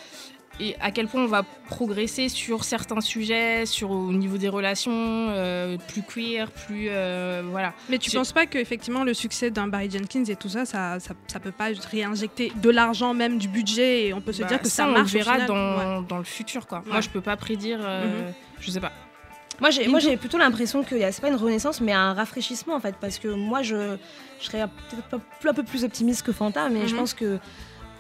et 0.59 0.75
à 0.81 0.91
quel 0.91 1.07
point 1.09 1.23
on 1.23 1.27
va 1.27 1.43
progresser 1.69 2.29
sur 2.29 2.65
certains 2.65 3.01
sujets, 3.01 3.67
sur 3.67 3.91
au 3.91 4.13
niveau 4.13 4.39
des 4.39 4.49
relations 4.49 4.93
euh, 4.95 5.77
plus 5.89 6.03
queer, 6.03 6.51
plus 6.51 6.87
euh, 6.89 7.43
voilà. 7.51 7.75
Mais 7.89 7.99
tu 7.99 8.11
J'ai- 8.11 8.17
penses 8.19 8.33
pas 8.33 8.47
qu'effectivement 8.47 9.05
le 9.05 9.13
succès 9.15 9.51
d'un 9.51 9.67
Barry 9.69 9.91
Jenkins 9.91 10.25
et 10.25 10.37
tout 10.37 10.49
ça, 10.49 10.65
ça, 10.65 10.99
ça, 11.01 11.15
ça 11.27 11.41
peut 11.41 11.53
pas 11.53 11.69
réinjecter 11.91 12.53
de 12.57 12.71
l'argent 12.71 13.13
même 13.15 13.39
du 13.39 13.49
budget 13.49 14.07
et 14.07 14.15
on 14.15 14.21
peut 14.21 14.33
se 14.33 14.43
Bah, 14.43 14.49
dire 14.49 14.61
que 14.61 14.69
ça, 14.69 14.85
on 14.85 14.89
le 14.89 14.93
marche 14.95 15.11
au 15.15 15.19
verra 15.19 15.33
final 15.35 15.47
dans, 15.49 16.01
Ouais. 16.01 16.07
dans 16.09 16.19
le 16.19 16.25
futur 16.25 16.67
quoi. 16.67 16.79
Ouais. 16.79 16.93
Moi 16.93 17.01
je 17.01 17.09
peux 17.11 17.21
pas 17.21 17.37
prédire, 17.37 17.81
euh, 17.83 18.29
Mhm. 18.29 18.35
je 18.61 18.71
sais 18.71 18.81
pas. 18.81 18.93
Moi, 19.59 19.71
j'ai, 19.71 19.89
moi, 19.89 20.01
j'ai 20.01 20.19
plutôt 20.19 20.37
l'impression 20.37 20.83
que 20.85 20.95
y 20.95 21.03
a- 21.03 21.11
c'est 21.13 21.23
pas 21.23 21.29
une 21.29 21.35
renaissance, 21.37 21.81
mais 21.81 21.93
un 21.95 22.13
rafraîchissement 22.13 22.75
en 22.75 22.81
fait, 22.81 22.95
parce 23.01 23.19
que 23.19 23.29
moi, 23.29 23.63
je, 23.63 23.97
je 24.39 24.45
serais 24.45 24.67
peut-être 24.91 25.09
pas- 25.09 25.49
un 25.49 25.55
peu 25.55 25.63
plus 25.63 25.83
optimiste 25.83 26.27
que 26.27 26.33
Fanta, 26.33 26.69
mais 26.69 26.87
je 26.87 26.93
Mhm. 26.93 27.01
pense 27.01 27.15
que 27.15 27.39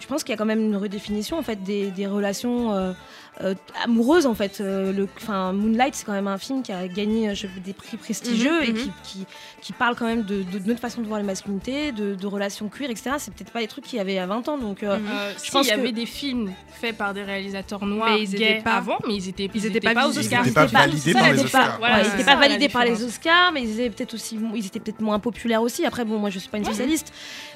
je 0.01 0.06
pense 0.06 0.23
qu'il 0.24 0.32
y 0.32 0.35
a 0.35 0.36
quand 0.36 0.44
même 0.44 0.60
une 0.60 0.77
redéfinition 0.77 1.39
en 1.39 1.43
fait 1.43 1.62
des, 1.62 1.90
des 1.90 2.06
relations 2.06 2.94
euh, 3.42 3.54
amoureuses 3.84 4.26
en 4.26 4.34
fait. 4.34 4.58
Euh, 4.60 4.92
le, 4.92 5.08
enfin, 5.18 5.52
Moonlight, 5.52 5.94
c'est 5.94 6.04
quand 6.04 6.12
même 6.12 6.26
un 6.28 6.38
film 6.38 6.62
qui 6.62 6.72
a 6.72 6.88
gagné 6.88 7.28
euh, 7.30 7.34
je- 7.34 7.46
des 7.64 7.72
prix 7.72 7.96
prestigieux 7.96 8.60
Mhm, 8.62 8.68
et 8.68 8.72
mhm. 8.72 8.78
qui, 8.78 8.90
qui, 9.04 9.26
qui 9.60 9.72
parle 9.72 9.94
quand 9.96 10.06
même 10.06 10.22
de, 10.22 10.42
de, 10.42 10.58
de 10.58 10.66
notre 10.68 10.80
façon 10.80 11.02
de 11.02 11.06
voir 11.06 11.18
les 11.20 11.26
masculinités, 11.26 11.92
de, 11.92 12.14
de 12.14 12.26
relations 12.26 12.68
queer, 12.68 12.90
etc. 12.90 13.16
C'est 13.18 13.34
peut-être 13.34 13.50
pas 13.52 13.60
des 13.60 13.66
trucs 13.66 13.84
qu'il 13.84 13.98
y 13.98 14.00
avait 14.00 14.18
a 14.18 14.26
20 14.26 14.48
ans, 14.48 14.58
donc 14.58 14.82
euh, 14.82 14.96
Euh, 14.96 15.32
je 15.36 15.42
si, 15.44 15.50
pense 15.50 15.66
il 15.66 15.70
y 15.70 15.74
que 15.74 15.80
avait 15.80 15.92
des 15.92 16.06
films 16.06 16.52
faits 16.80 16.96
par 16.96 17.12
des 17.14 17.22
réalisateurs 17.22 17.84
noirs 17.84 18.10
Mais 18.14 18.22
ils 18.22 18.34
étaient 18.34 18.54
gays 18.56 18.62
pas- 18.62 18.74
avant, 18.74 18.98
mais 19.06 19.14
ils 19.14 19.28
étaient, 19.28 19.50
ils 19.54 19.66
étaient 19.66 19.80
pas 19.80 20.06
aux. 20.08 20.18
Oscars. 20.18 20.42
Ils 20.44 20.50
étaient 20.50 20.54
pas 20.54 20.66
validés 20.66 21.12
par 21.12 21.28
ils 21.28 21.34
les 21.36 21.44
Oscars. 21.44 21.76
Voilà, 21.78 21.98
ils 22.00 22.04
c'est 22.06 22.14
étaient 22.14 22.18
ça, 22.18 22.24
pas 22.24 22.34
la 22.34 22.48
validés 22.48 22.68
par 22.68 22.84
les. 22.84 23.04
Oscars, 23.04 23.52
mais 23.52 23.62
ils 23.62 23.80
étaient 23.80 23.90
peut-être 23.90 24.14
aussi, 24.14 24.38
ils 24.54 24.66
étaient 24.66 24.80
peut-être 24.80 25.00
moins 25.00 25.18
populaires 25.18 25.62
aussi. 25.62 25.84
Après, 25.84 26.04
bon, 26.04 26.18
moi, 26.18 26.30
je 26.30 26.38
suis 26.38 26.48
pas 26.48 26.58
une 26.58 26.64
spécialiste, 26.64 27.12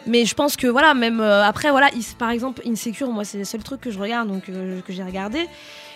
mais 0.07 0.25
je 0.25 0.35
pense 0.35 0.57
que 0.57 0.67
voilà, 0.67 0.95
même 0.95 1.21
euh, 1.21 1.45
après, 1.45 1.71
voilà, 1.71 1.89
ils- 1.95 2.05
par 2.19 2.31
exemple, 2.31 2.61
Insecure, 2.67 3.09
moi, 3.11 3.25
c'est 3.25 3.39
le 3.39 3.45
seul 3.45 3.63
truc 3.63 3.81
que 3.81 3.91
je 3.91 3.99
regarde, 3.99 4.29
donc 4.29 4.49
euh, 4.49 4.81
que 4.83 4.93
j'ai 4.93 5.03
regardé. 5.03 5.47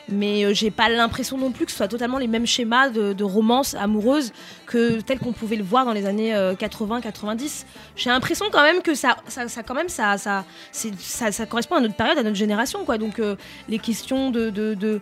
Mais 0.09 0.45
euh, 0.45 0.53
j'ai 0.53 0.71
pas 0.71 0.89
l'impression 0.89 1.39
non 1.39 1.51
plus 1.51 1.65
que 1.65 1.71
ce 1.71 1.79
soit 1.79 1.89
totalement 1.89 2.19
les 2.19 2.27
mêmes 2.27 2.47
schémas 2.47 2.91
de, 2.91 3.13
de 3.15 3.25
romance 3.25 3.75
amoureuse 3.75 4.33
que 4.67 5.01
tels 5.01 5.19
qu'on 5.19 5.33
pouvait 5.33 5.57
le 5.57 5.65
voir 5.65 5.85
dans 5.87 5.93
les 5.93 6.05
années 6.07 6.35
80-90. 6.35 7.65
J'ai 7.97 8.11
l'impression 8.11 8.47
quand 8.53 8.63
même 8.63 8.83
que 8.83 8.95
ça, 8.95 9.17
ça, 9.29 9.49
ça 9.49 9.63
quand 9.63 9.75
même, 9.75 9.89
ça, 9.89 10.19
ça, 10.19 10.45
ça, 10.73 11.33
ça 11.33 11.47
correspond 11.47 11.77
à 11.77 11.81
notre 11.81 11.95
période, 11.95 12.19
à 12.19 12.23
notre 12.23 12.37
génération, 12.37 12.85
quoi. 12.85 12.99
Donc 12.99 13.19
euh, 13.19 13.37
les 13.69 13.79
questions 13.79 14.31
de, 14.31 14.51
de, 14.51 14.75
de, 14.75 15.01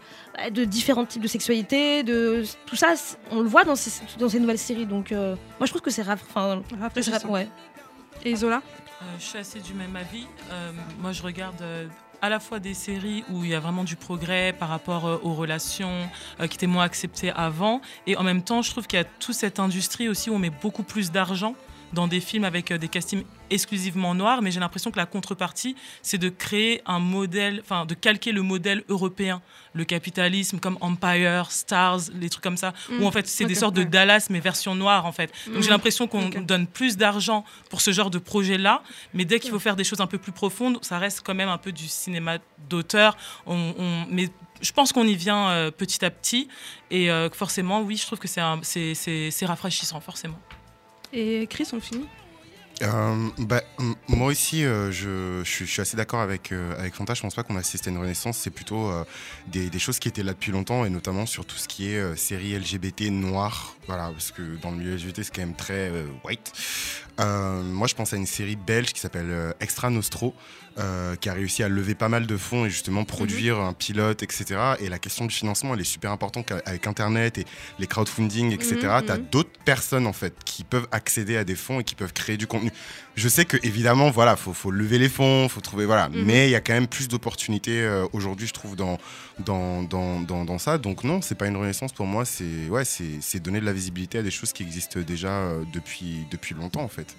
de 0.51 0.65
différents 0.65 1.05
types 1.05 1.23
de 1.23 1.29
sexualité, 1.29 2.03
de 2.03 2.45
tout 2.67 2.77
ça, 2.77 2.95
on 3.31 3.41
le 3.41 3.49
voit 3.49 3.65
dans 3.65 3.77
ces, 3.77 3.91
dans 4.19 4.29
ces 4.29 4.39
nouvelles 4.41 4.59
séries. 4.59 4.87
Donc 4.87 5.13
euh, 5.13 5.35
moi 5.59 5.67
je 5.67 5.73
trouve 5.73 5.83
que 5.83 5.91
c'est 5.91 6.03
raf- 6.03 6.21
enfin, 6.29 6.63
ouais. 7.29 7.49
Et 8.25 8.37
Zola? 8.37 8.63
Euh, 9.03 9.05
je 9.19 9.25
suis 9.25 9.39
assez 9.39 9.59
du 9.59 9.75
même 9.75 9.97
avis. 9.97 10.27
Euh, 10.53 10.71
moi, 11.01 11.11
je 11.11 11.23
regarde 11.23 11.61
euh, 11.63 11.87
à 12.23 12.29
la 12.29 12.39
fois 12.39 12.61
des 12.61 12.73
séries 12.73 13.25
où 13.31 13.45
il 13.45 13.51
y 13.51 13.55
a 13.55 13.61
vraiment 13.61 13.83
du 13.83 13.97
progrès 13.97 14.55
par 14.57 14.69
rapport 14.69 15.07
euh, 15.07 15.19
aux 15.25 15.35
relations 15.35 16.09
euh, 16.41 16.47
qui 16.47 16.57
étaient 16.57 16.69
moins 16.69 16.85
acceptées 16.85 17.33
avant, 17.33 17.81
et 18.07 18.17
en 18.17 18.23
même 18.23 18.43
temps, 18.43 18.63
je 18.63 18.71
trouve 18.71 18.87
qu'il 18.87 18.99
y 18.99 19.03
a 19.03 19.05
toute 19.05 19.35
cette 19.35 19.59
industrie 19.59 20.09
aussi 20.09 20.31
où 20.31 20.35
on 20.35 20.39
met 20.39 20.51
beaucoup 20.51 20.85
plus 20.85 21.11
d'argent 21.11 21.57
dans 21.93 22.07
des 22.09 22.21
films 22.21 22.45
avec 22.45 22.71
euh, 22.71 22.79
des 22.79 22.89
castings 22.89 23.25
exclusivement 23.51 24.15
noirs, 24.15 24.41
mais 24.41 24.51
j'ai 24.51 24.61
l'impression 24.61 24.91
que 24.91 24.97
la 24.97 25.05
contrepartie, 25.07 25.77
c'est 26.03 26.17
de 26.19 26.31
créer 26.31 26.81
un 26.87 26.99
modèle, 26.99 27.61
enfin 27.63 27.85
de 27.85 27.95
calquer 27.95 28.33
le 28.33 28.41
modèle 28.43 28.83
européen, 28.89 29.43
le 29.75 29.85
capitalisme 29.85 30.59
comme 30.59 30.79
Empire, 30.81 31.51
Stars, 31.51 32.01
les 32.15 32.31
trucs 32.31 32.43
comme 32.43 32.57
ça, 32.57 32.73
Mm. 32.89 33.03
où 33.03 33.07
en 33.07 33.11
fait 33.13 33.27
c'est 33.27 33.45
des 33.45 33.55
sortes 33.55 33.75
de. 33.75 33.83
Dallas 33.85 34.29
mais 34.31 34.41
version 34.41 34.75
noire 34.75 35.05
en 35.05 35.13
fait. 35.13 35.31
Donc 35.49 35.57
Mm. 35.59 35.63
j'ai 35.63 35.71
l'impression 35.71 36.07
qu'on 36.09 36.29
donne 36.31 36.67
plus 36.67 36.97
d'argent 36.97 37.45
pour 37.69 37.81
ce 37.83 37.91
genre 37.93 38.09
de 38.11 38.19
projet-là, 38.19 38.83
mais 39.13 39.25
dès 39.27 39.39
qu'il 39.39 39.51
faut 39.51 39.59
faire 39.59 39.77
des 39.77 39.85
choses 39.85 40.01
un 40.01 40.07
peu 40.07 40.19
plus 40.19 40.33
profondes, 40.33 40.79
ça 40.83 40.99
reste 40.99 41.21
quand 41.23 41.35
même 41.35 41.49
un 41.51 41.59
peu 41.59 41.73
du 41.73 41.89
cinéma 41.89 42.39
d'auteur. 42.71 43.17
On, 43.47 43.75
on- 43.79 44.07
mais 44.11 44.31
je 44.63 44.73
pense 44.73 44.93
qu'on 44.93 45.07
y 45.07 45.15
vient 45.17 45.49
euh, 45.51 45.71
petit 45.71 46.05
à 46.05 46.11
petit, 46.11 46.49
et 46.91 47.11
euh, 47.11 47.29
forcément, 47.31 47.83
oui, 47.83 47.97
je 47.97 48.07
trouve 48.07 48.19
que 48.21 48.29
c'est 48.29 49.47
rafraîchissant, 49.47 50.01
forcément. 50.01 50.39
Et 51.13 51.47
Chris, 51.49 51.69
on 51.73 51.81
finit 51.81 52.07
Euh, 52.83 53.29
bah, 53.39 53.63
moi 54.09 54.29
aussi, 54.29 54.65
euh, 54.65 54.91
je, 54.91 55.43
suis- 55.45 55.81
assez 55.81 55.97
d'accord 55.97 56.21
avec, 56.21 56.51
euh, 56.51 56.77
avec 56.79 56.95
Fanta. 56.95 57.15
Je 57.15 57.21
pense 57.23 57.35
pas 57.35 57.43
qu'on 57.45 57.57
assiste 57.57 57.87
à 57.87 57.91
une 57.91 57.99
renaissance. 57.99 58.39
C'est 58.39 58.51
plutôt 58.51 58.91
des, 59.47 59.71
des 59.71 59.79
choses 59.79 59.99
qui 59.99 60.09
étaient 60.09 60.23
là 60.25 60.33
depuis 60.33 60.51
longtemps 60.53 60.85
et 60.85 60.91
notamment 60.91 61.27
sur 61.27 61.45
tout 61.45 61.57
ce 61.57 61.69
qui 61.69 61.89
est 61.93 62.17
série 62.17 62.59
LGBT 62.59 63.11
noire. 63.11 63.77
Voilà, 63.87 64.09
parce 64.11 64.33
que 64.33 64.43
dans 64.63 64.71
le 64.71 64.79
milieu 64.79 64.97
LGBT, 64.97 65.23
c'est 65.23 65.35
quand 65.35 65.43
même 65.43 65.55
très 65.55 65.93
white. 66.25 66.53
Euh, 67.21 67.63
moi, 67.63 67.87
je 67.87 67.95
pense 67.95 68.13
à 68.13 68.17
une 68.17 68.27
série 68.27 68.57
belge 68.57 68.93
qui 68.93 69.01
s'appelle 69.01 69.31
euh, 69.31 69.53
Extra 69.61 69.91
Nostro. 69.91 70.35
euh, 70.79 71.17
qui 71.17 71.29
a 71.29 71.35
réussi 71.35 71.63
à 71.63 71.69
lever 71.69 71.95
pas 71.95 72.09
mal 72.09 72.27
de 72.27 72.37
fonds 72.39 72.65
et 72.65 72.71
justement 72.71 73.05
produire 73.05 73.61
un 73.61 73.75
pilote, 73.75 74.23
etc. 74.23 74.59
Et 74.81 74.89
la 74.89 74.99
question 74.99 75.27
du 75.27 75.35
financement, 75.35 75.75
elle 75.75 75.81
est 75.81 75.85
super 75.85 76.11
importante 76.13 76.51
avec 76.65 76.87
Internet 76.87 77.37
et 77.37 77.45
les 77.79 77.87
crowdfunding, 77.87 78.53
etc. 78.53 78.77
Mhm, 78.77 79.03
Tu 79.05 79.13
as 79.13 79.19
mhm. 79.19 79.27
d'autres 79.31 79.59
personnes 79.67 80.07
en 80.07 80.15
fait 80.15 80.35
qui 80.47 80.65
peuvent 80.65 80.89
accéder 80.91 81.37
à 81.37 81.45
des 81.45 81.57
fonds 81.57 81.81
et 81.81 81.85
qui 81.85 81.95
peuvent 81.95 82.15
créer 82.15 82.39
du 82.39 82.47
contenu. 82.47 82.71
Je 83.15 83.29
sais 83.29 83.45
que 83.45 83.59
évidemment, 83.63 84.11
voilà, 84.11 84.37
faut, 84.37 84.55
faut 84.55 84.71
lever 84.71 84.99
les 84.99 85.09
fonds, 85.09 85.49
faut 85.49 85.61
trouver, 85.61 85.85
voilà. 85.85 86.09
Mhm. 86.09 86.25
Mais 86.25 86.49
il 86.49 86.51
y 86.51 86.55
a 86.55 86.61
quand 86.61 86.73
même 86.73 86.87
plus 86.87 87.09
d'opportunités 87.09 87.83
euh, 87.83 88.07
aujourd'hui, 88.13 88.47
je 88.47 88.53
trouve, 88.53 88.75
dans, 88.75 88.99
dans, 89.39 89.83
dans, 89.83 90.21
dans, 90.21 90.45
dans 90.45 90.59
ça. 90.59 90.79
Donc 90.79 91.05
non, 91.05 91.21
c'est 91.21 91.35
pas 91.35 91.47
une 91.47 91.57
renaissance 91.57 91.93
pour 91.93 92.07
moi. 92.07 92.25
C'est 92.25 92.69
ouais, 92.69 92.85
c'est 92.85 93.21
c'est 93.21 93.41
donner 93.41 93.61
de 93.61 93.67
la 93.67 93.73
visibilité 93.73 94.19
à 94.19 94.23
des 94.23 94.31
choses 94.31 94.53
qui 94.53 94.63
existent 94.63 95.01
déjà 95.01 95.29
euh, 95.29 95.65
depuis, 95.73 96.27
depuis 96.31 96.55
longtemps 96.55 96.83
en 96.83 96.89
fait. 96.89 97.15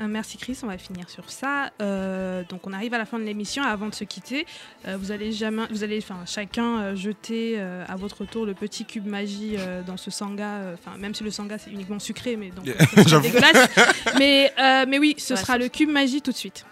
Euh, 0.00 0.06
merci 0.08 0.38
Chris, 0.38 0.58
on 0.62 0.68
va 0.68 0.78
finir 0.78 1.10
sur 1.10 1.30
ça. 1.30 1.70
Euh, 1.82 2.42
donc 2.48 2.66
on 2.66 2.72
arrive 2.72 2.94
à 2.94 2.98
la 2.98 3.04
fin 3.04 3.18
de 3.18 3.24
l'émission. 3.24 3.62
Avant 3.62 3.88
de 3.88 3.94
se 3.94 4.04
quitter, 4.04 4.46
euh, 4.88 4.96
vous 4.98 5.10
allez 5.12 5.32
jamais, 5.32 5.64
vous 5.70 5.84
allez, 5.84 5.98
enfin 5.98 6.20
chacun 6.26 6.80
euh, 6.80 6.96
jeter 6.96 7.56
euh, 7.58 7.84
à 7.86 7.96
votre 7.96 8.24
tour 8.24 8.46
le 8.46 8.54
petit 8.54 8.86
cube 8.86 9.06
magie 9.06 9.56
euh, 9.58 9.82
dans 9.82 9.98
ce 9.98 10.10
sanga. 10.10 10.48
euh, 10.56 10.74
Enfin 10.74 10.96
même 10.96 11.14
si 11.14 11.22
le 11.24 11.30
sanga 11.30 11.58
c'est 11.58 11.70
uniquement 11.70 11.98
sucré, 11.98 12.36
mais 12.36 12.48
donc 12.50 12.66
ce 12.66 12.86
sera 12.86 13.02
J'avoue. 13.06 13.22
dégueulasse. 13.24 13.68
mais 14.18 14.52
euh, 14.58 14.86
mais 14.88 14.98
oui, 14.98 15.14
ce 15.18 15.34
Ouais, 15.34 15.40
sera 15.40 15.58
le 15.58 15.68
cube 15.68 15.90
magie 15.90 16.22
tout 16.22 16.32
de 16.32 16.36
suite. 16.36 16.64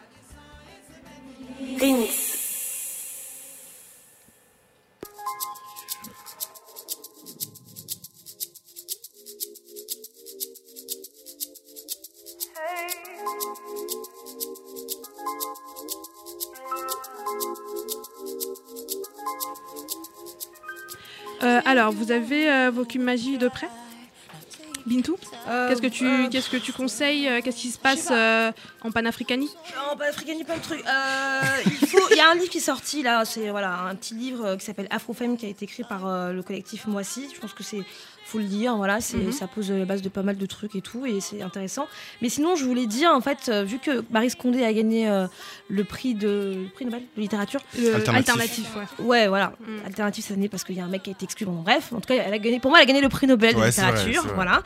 Euh, 21.42 21.60
alors, 21.64 21.92
vous 21.92 22.12
avez 22.12 22.50
euh, 22.50 22.70
vos 22.70 22.84
cubes 22.84 23.02
magie 23.02 23.38
de 23.38 23.48
près? 23.48 23.68
Bintou 24.86 25.16
Qu'est-ce 25.68 25.82
que 25.82 25.86
tu 25.88 26.06
euh, 26.06 26.28
qu'est-ce 26.30 26.48
que 26.48 26.56
tu 26.56 26.72
conseilles 26.72 27.28
euh, 27.28 27.40
Qu'est-ce 27.42 27.58
qui 27.58 27.70
se 27.70 27.78
passe 27.78 28.08
euh, 28.10 28.50
en 28.82 28.90
panafricanie? 28.90 29.50
Non, 29.76 29.94
pas 29.96 30.06
africaine, 30.06 30.42
pas 30.44 30.56
de 30.56 30.62
trucs. 30.62 30.80
Euh, 30.86 31.40
il, 31.66 31.86
faut- 31.86 32.14
y 32.14 32.20
a 32.20 32.30
un 32.30 32.34
livre 32.34 32.48
qui 32.48 32.58
est 32.58 32.62
sorti 32.62 33.02
là, 33.02 33.24
c'est 33.26 33.50
voilà, 33.50 33.74
un 33.90 33.94
petit 33.94 34.14
livre 34.14 34.44
euh, 34.46 34.56
qui 34.56 34.64
s'appelle 34.64 34.86
Afrofemme 34.90 35.36
qui 35.36 35.44
a 35.44 35.50
été 35.50 35.66
écrit 35.66 35.84
par 35.84 36.06
euh, 36.06 36.32
le 36.32 36.42
collectif 36.42 36.86
Moissy. 36.86 37.28
Je 37.34 37.38
pense 37.40 37.52
que 37.52 37.62
c'est 37.62 37.82
faut 38.30 38.38
le 38.38 38.44
dire, 38.44 38.76
voilà, 38.76 39.00
c'est 39.00 39.16
Mhm. 39.16 39.32
ça 39.32 39.46
pose 39.46 39.70
la 39.70 39.84
base 39.84 40.02
de 40.02 40.08
pas 40.08 40.22
mal 40.22 40.36
de 40.36 40.46
trucs 40.46 40.74
et 40.76 40.80
tout, 40.80 41.04
et 41.06 41.20
c'est 41.20 41.42
intéressant. 41.42 41.86
Mais 42.22 42.28
sinon, 42.28 42.56
je 42.56 42.64
voulais 42.64 42.86
dire 42.86 43.10
en 43.10 43.20
fait, 43.20 43.48
euh, 43.48 43.64
vu 43.64 43.78
que 43.78 44.04
Marie 44.10 44.30
Scondé 44.30 44.62
a 44.64 44.72
gagné 44.72 45.08
euh, 45.08 45.26
le 45.68 45.84
prix 45.84 46.14
de 46.14 46.54
le 46.64 46.68
prix 46.74 46.84
Nobel 46.84 47.02
de 47.16 47.20
littérature, 47.20 47.60
Alternatif. 47.76 48.14
alternatif, 48.30 48.76
ouais. 48.76 49.04
Ouais, 49.04 49.28
voilà. 49.28 49.52
Mm. 49.60 49.86
Alternative 49.86 50.24
cette 50.24 50.36
année 50.36 50.48
parce 50.48 50.64
qu'il 50.64 50.76
y 50.76 50.80
a 50.80 50.84
un 50.84 50.88
mec 50.88 51.02
qui 51.02 51.10
a 51.10 51.12
été 51.12 51.24
exclu. 51.24 51.44
Bon, 51.46 51.62
bref, 51.62 51.92
en 51.92 52.00
tout 52.00 52.08
cas, 52.08 52.22
elle 52.24 52.32
a 52.34 52.38
gagné. 52.38 52.60
Pour 52.60 52.70
moi, 52.70 52.78
elle 52.80 52.84
a 52.84 52.86
gagné 52.86 53.00
le 53.00 53.08
prix 53.08 53.26
Nobel 53.26 53.54
de 53.54 53.60
Ouais, 53.60 53.66
littérature. 53.66 54.22
vrai. 54.22 54.34
voilà. 54.34 54.62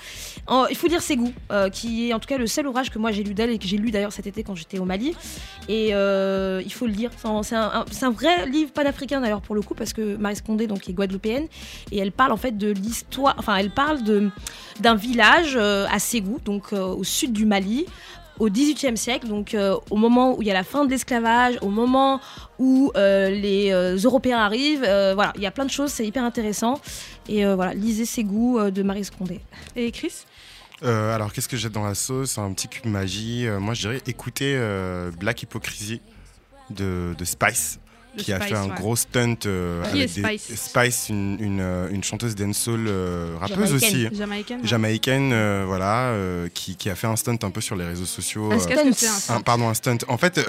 En- 0.46 0.66
il 0.66 0.76
faut 0.76 0.86
lire 0.88 1.00
Ses 1.02 1.16
goûts, 1.16 1.32
euh, 1.52 1.68
qui 1.70 2.08
est 2.08 2.12
en 2.14 2.18
tout 2.20 2.28
cas 2.28 2.38
le 2.38 2.46
seul 2.46 2.66
ouvrage 2.66 2.90
que 2.90 2.98
moi 2.98 3.12
j'ai 3.12 3.22
lu 3.24 3.34
d'elle 3.34 3.50
et 3.50 3.58
que 3.58 3.66
j'ai 3.66 3.76
lu 3.76 3.90
d'ailleurs 3.90 4.12
cet 4.12 4.26
été 4.26 4.42
quand 4.42 4.54
j'étais 4.54 4.78
au 4.78 4.84
Mali. 4.84 5.14
Et 5.68 5.90
euh, 5.94 6.62
il 6.64 6.72
faut 6.72 6.86
le 6.86 6.92
lire. 6.92 7.10
C'est 7.42 7.56
un, 8.04 8.10
vrai 8.10 8.46
livre 8.46 8.70
panafricain 8.72 9.20
d'ailleurs 9.20 9.40
pour 9.42 9.54
le 9.54 9.62
coup 9.62 9.74
parce 9.74 9.92
que 9.92 10.16
Marie 10.16 10.36
Scondé 10.36 10.66
donc 10.66 10.88
est 10.88 10.92
guadeloupéenne 10.92 11.46
et 11.92 11.98
elle 11.98 12.12
parle 12.12 12.32
en 12.32 12.36
fait 12.36 12.56
de 12.56 12.70
l'histoire. 12.70 13.34
Enfin, 13.38 13.53
elle 13.56 13.70
parle 13.70 14.02
de 14.02 14.30
d'un 14.80 14.96
village 14.96 15.54
euh, 15.56 15.86
à 15.90 15.98
Ségou, 15.98 16.40
donc 16.44 16.72
euh, 16.72 16.82
au 16.82 17.04
sud 17.04 17.32
du 17.32 17.46
Mali 17.46 17.86
au 18.38 18.48
XVIIIe 18.48 18.96
siècle, 18.96 19.28
donc 19.28 19.54
euh, 19.54 19.76
au 19.90 19.96
moment 19.96 20.36
où 20.36 20.42
il 20.42 20.48
y 20.48 20.50
a 20.50 20.54
la 20.54 20.64
fin 20.64 20.84
de 20.84 20.90
l'esclavage, 20.90 21.56
au 21.62 21.68
moment 21.68 22.20
où 22.58 22.90
euh, 22.96 23.30
les 23.30 23.70
euh, 23.72 23.96
Européens 23.96 24.38
arrivent, 24.38 24.84
euh, 24.84 25.14
voilà, 25.14 25.32
il 25.36 25.42
y 25.42 25.46
a 25.46 25.50
plein 25.50 25.64
de 25.64 25.70
choses, 25.70 25.90
c'est 25.90 26.06
hyper 26.06 26.24
intéressant. 26.24 26.80
Et 27.28 27.46
euh, 27.46 27.54
voilà, 27.54 27.74
lisez 27.74 28.04
ses 28.04 28.24
goûts 28.24 28.58
euh, 28.58 28.70
de 28.70 28.82
Marie 28.82 29.04
Scondé. 29.04 29.40
Et 29.76 29.90
Chris? 29.92 30.24
Euh, 30.82 31.14
alors, 31.14 31.32
qu'est-ce 31.32 31.48
que 31.48 31.56
j'ai 31.56 31.70
dans 31.70 31.84
la 31.84 31.94
sauce? 31.94 32.36
Un 32.38 32.52
petit 32.52 32.68
cube 32.68 32.86
magie. 32.86 33.46
Euh, 33.46 33.60
moi, 33.60 33.74
je 33.74 33.82
dirais 33.82 34.02
écouter 34.06 34.54
euh, 34.56 35.10
Black 35.12 35.42
Hypocrisy 35.42 36.00
de, 36.70 37.14
de 37.16 37.24
Spice. 37.24 37.78
Qui 38.16 38.32
a 38.32 38.36
Spice, 38.38 38.48
fait 38.50 38.56
un 38.56 38.68
ouais. 38.68 38.74
gros 38.76 38.96
stunt 38.96 39.36
euh, 39.46 39.82
avec 39.84 40.12
des- 40.14 40.22
Spice? 40.22 40.54
Spice, 40.68 41.06
une, 41.08 41.36
une, 41.40 41.60
euh, 41.60 41.88
une 41.90 42.02
chanteuse 42.04 42.34
dancehall 42.34 42.86
euh, 42.86 43.34
rappeuse 43.40 43.66
Jamaïcaine. 43.78 44.06
aussi, 44.06 44.16
Jamaïcaine 44.16 44.60
ouais. 44.60 44.66
jamaïcaine, 44.66 45.32
euh, 45.32 45.64
voilà, 45.66 46.06
euh, 46.08 46.48
qui, 46.52 46.76
qui 46.76 46.90
a 46.90 46.94
fait 46.94 47.06
un 47.06 47.16
stunt 47.16 47.38
un 47.42 47.50
peu 47.50 47.60
sur 47.60 47.76
les 47.76 47.84
réseaux 47.84 48.04
sociaux. 48.04 48.52
Un 48.52 48.58
stunt. 48.58 48.92
stunt 48.92 49.34
un- 49.34 49.40
pardon, 49.40 49.68
un 49.68 49.74
stunt. 49.74 49.98
En 50.08 50.18
fait, 50.18 50.40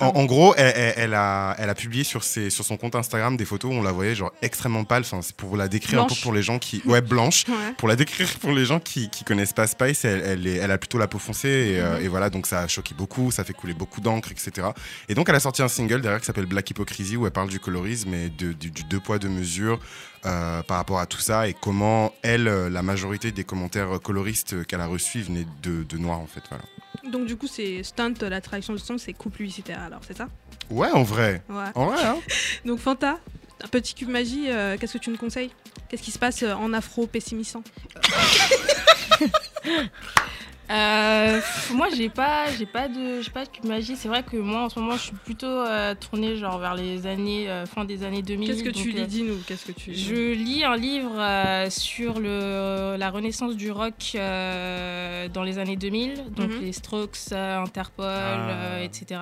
en, 0.00 0.24
gros, 0.24 0.54
elle, 0.56 0.72
elle- 0.76 0.94
elle 0.96 1.14
a, 1.14 1.54
elle 1.58 1.68
a 1.70 1.74
publié 1.74 2.04
sur, 2.04 2.24
ses, 2.24 2.50
sur 2.50 2.64
son 2.64 2.76
compte 2.76 2.94
Instagram 2.94 3.36
des 3.36 3.44
photos 3.44 3.70
où 3.72 3.74
on 3.74 3.82
la 3.82 3.92
voyait 3.92 4.14
genre 4.14 4.32
extrêmement 4.42 4.84
pâle. 4.84 5.02
Enfin, 5.02 5.20
c'est 5.22 5.34
pour 5.36 5.56
la 5.56 5.68
décrire 5.68 6.02
un 6.02 6.06
peu 6.06 6.14
pour 6.22 6.32
les 6.32 6.42
gens 6.42 6.58
qui, 6.58 6.82
ouais, 6.86 7.00
blanche. 7.00 7.44
Ouais. 7.54 7.72
Pour 7.78 7.88
la 7.88 7.96
décrire 7.96 8.28
pour 8.40 8.52
les 8.52 8.64
gens 8.64 8.80
qui, 8.80 9.10
qui 9.10 9.22
connaissent 9.22 9.52
pas 9.52 9.66
Spice, 9.66 10.04
elle, 10.04 10.22
elle, 10.24 10.46
est- 10.46 10.56
elle 10.56 10.70
a 10.70 10.78
plutôt 10.78 10.98
la 10.98 11.06
peau 11.06 11.18
foncée 11.18 11.76
et, 11.76 11.80
Mhm. 11.82 12.04
et 12.04 12.08
voilà, 12.08 12.30
donc 12.30 12.46
ça 12.46 12.60
a 12.62 12.68
choqué 12.68 12.94
beaucoup, 12.94 13.30
ça 13.30 13.44
fait 13.44 13.52
couler 13.52 13.74
beaucoup 13.74 14.00
d'encre, 14.00 14.30
etc. 14.32 14.68
Et 15.08 15.14
donc 15.14 15.28
elle 15.28 15.34
a 15.34 15.40
sorti 15.40 15.62
un 15.62 15.68
single 15.68 16.00
derrière 16.00 16.20
qui 16.20 16.26
s'appelle 16.26 16.46
Black 16.46 16.70
Où 17.16 17.26
elle 17.26 17.32
parle 17.32 17.48
du 17.48 17.60
colorisme 17.60 18.14
et 18.14 18.30
de, 18.30 18.52
du, 18.52 18.70
du 18.70 18.84
deux 18.84 19.00
poids 19.00 19.18
deux 19.18 19.28
mesures 19.28 19.80
euh, 20.26 20.62
par 20.62 20.76
rapport 20.78 21.00
à 21.00 21.06
tout 21.06 21.18
ça 21.20 21.48
et 21.48 21.54
comment 21.54 22.12
elle, 22.22 22.48
euh, 22.48 22.70
la 22.70 22.82
majorité 22.82 23.32
des 23.32 23.44
commentaires 23.44 24.00
coloristes 24.02 24.64
qu'elle 24.66 24.80
a 24.80 24.86
reçus 24.86 25.22
venaient 25.22 25.46
de, 25.62 25.82
de 25.82 25.98
noirs 25.98 26.20
en 26.20 26.26
fait. 26.26 26.42
Voilà. 26.48 26.64
Donc 27.10 27.26
du 27.26 27.36
coup, 27.36 27.46
c'est 27.46 27.82
stunt, 27.82 28.14
la 28.22 28.40
traduction 28.40 28.72
du 28.72 28.78
stunt, 28.78 28.98
c'est 28.98 29.12
coup 29.12 29.28
publicitaire 29.30 29.80
alors, 29.82 30.00
c'est 30.06 30.16
ça? 30.16 30.28
Ouais, 30.70 30.90
en 30.90 31.02
vrai. 31.02 31.42
Ouais. 31.48 31.70
En 31.74 31.86
vrai, 31.86 32.04
hein 32.04 32.16
Donc 32.64 32.78
Fanta, 32.78 33.18
un 33.62 33.68
petit 33.68 33.94
cube 33.94 34.08
magie, 34.08 34.50
euh, 34.50 34.76
qu'est-ce 34.78 34.94
que 34.94 34.98
tu 34.98 35.10
nous 35.10 35.16
conseilles? 35.16 35.50
Qu'est-ce 35.88 36.02
qui 36.02 36.10
se 36.10 36.18
passe 36.18 36.42
euh, 36.42 36.54
en 36.54 36.72
afro 36.72 37.06
pessimissant 37.06 37.62
Euh, 40.70 41.40
moi, 41.72 41.88
j'ai 41.94 42.08
pas, 42.08 42.46
j'ai 42.58 42.64
pas 42.66 42.88
de, 42.88 43.20
j'ai 43.20 43.30
pas 43.30 43.44
de 43.44 43.68
magie. 43.68 43.96
C'est 43.96 44.08
vrai 44.08 44.22
que 44.22 44.36
moi, 44.36 44.62
en 44.62 44.68
ce 44.70 44.78
moment, 44.78 44.96
je 44.96 45.02
suis 45.02 45.12
plutôt 45.24 45.46
euh, 45.46 45.94
tournée 45.94 46.36
genre 46.36 46.58
vers 46.58 46.74
les 46.74 47.06
années, 47.06 47.48
euh, 47.50 47.66
fin 47.66 47.84
des 47.84 48.02
années 48.02 48.22
2000. 48.22 48.48
Qu'est-ce 48.48 48.62
que 48.64 48.70
tu 48.70 48.90
lis? 48.90 49.00
euh, 49.00 49.06
Dis-nous, 49.06 49.36
qu'est-ce 49.46 49.66
que 49.66 49.72
tu 49.72 49.90
lis? 49.90 50.02
Je 50.02 50.32
lis 50.32 50.64
un 50.64 50.76
livre 50.76 51.12
euh, 51.18 51.68
sur 51.68 52.18
le, 52.18 52.96
la 52.98 53.10
renaissance 53.10 53.56
du 53.56 53.70
rock 53.70 54.12
euh, 54.14 55.28
dans 55.28 55.42
les 55.42 55.58
années 55.58 55.76
2000, 55.76 56.24
donc 56.34 56.50
Mhm. 56.50 56.60
les 56.62 56.72
Strokes, 56.72 57.18
euh, 57.32 57.58
Interpol, 57.62 58.04
Ah. 58.06 58.50
euh, 58.50 58.84
etc. 58.84 59.20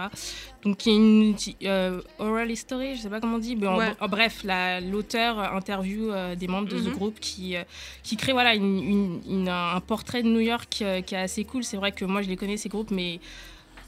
Donc 0.64 0.86
il 0.86 0.92
y 0.92 0.94
a 0.94 0.98
une 0.98 1.34
euh, 1.64 2.00
oral 2.20 2.48
history, 2.50 2.94
je 2.94 3.00
sais 3.02 3.08
pas 3.10 3.18
comment 3.20 3.34
on 3.36 3.40
dit, 3.40 3.56
mais 3.56 3.66
en, 3.66 3.78
Ouais. 3.78 3.92
en 4.00 4.06
bref, 4.06 4.42
la- 4.44 4.80
l'auteur 4.80 5.38
interview 5.54 6.10
euh, 6.12 6.36
des 6.36 6.46
membres 6.46 6.68
de 6.68 6.78
ce 6.78 6.88
Mhm. 6.88 6.92
groupe 6.94 7.18
qui, 7.18 7.56
euh, 7.56 7.64
qui 8.04 8.16
crée 8.16 8.32
voilà, 8.32 8.54
une, 8.54 8.78
une- 8.78 9.20
une- 9.28 9.48
un 9.48 9.80
portrait 9.80 10.22
de 10.22 10.28
New 10.28 10.38
York 10.40 10.78
euh, 10.82 11.00
qui 11.00 11.16
est 11.16 11.18
assez 11.32 11.44
cool. 11.44 11.64
C'est 11.64 11.78
vrai 11.78 11.92
que 11.92 12.04
moi 12.04 12.20
je 12.22 12.28
les 12.28 12.36
connais 12.36 12.56
ces 12.58 12.68
groupes, 12.68 12.90
mais 12.90 13.18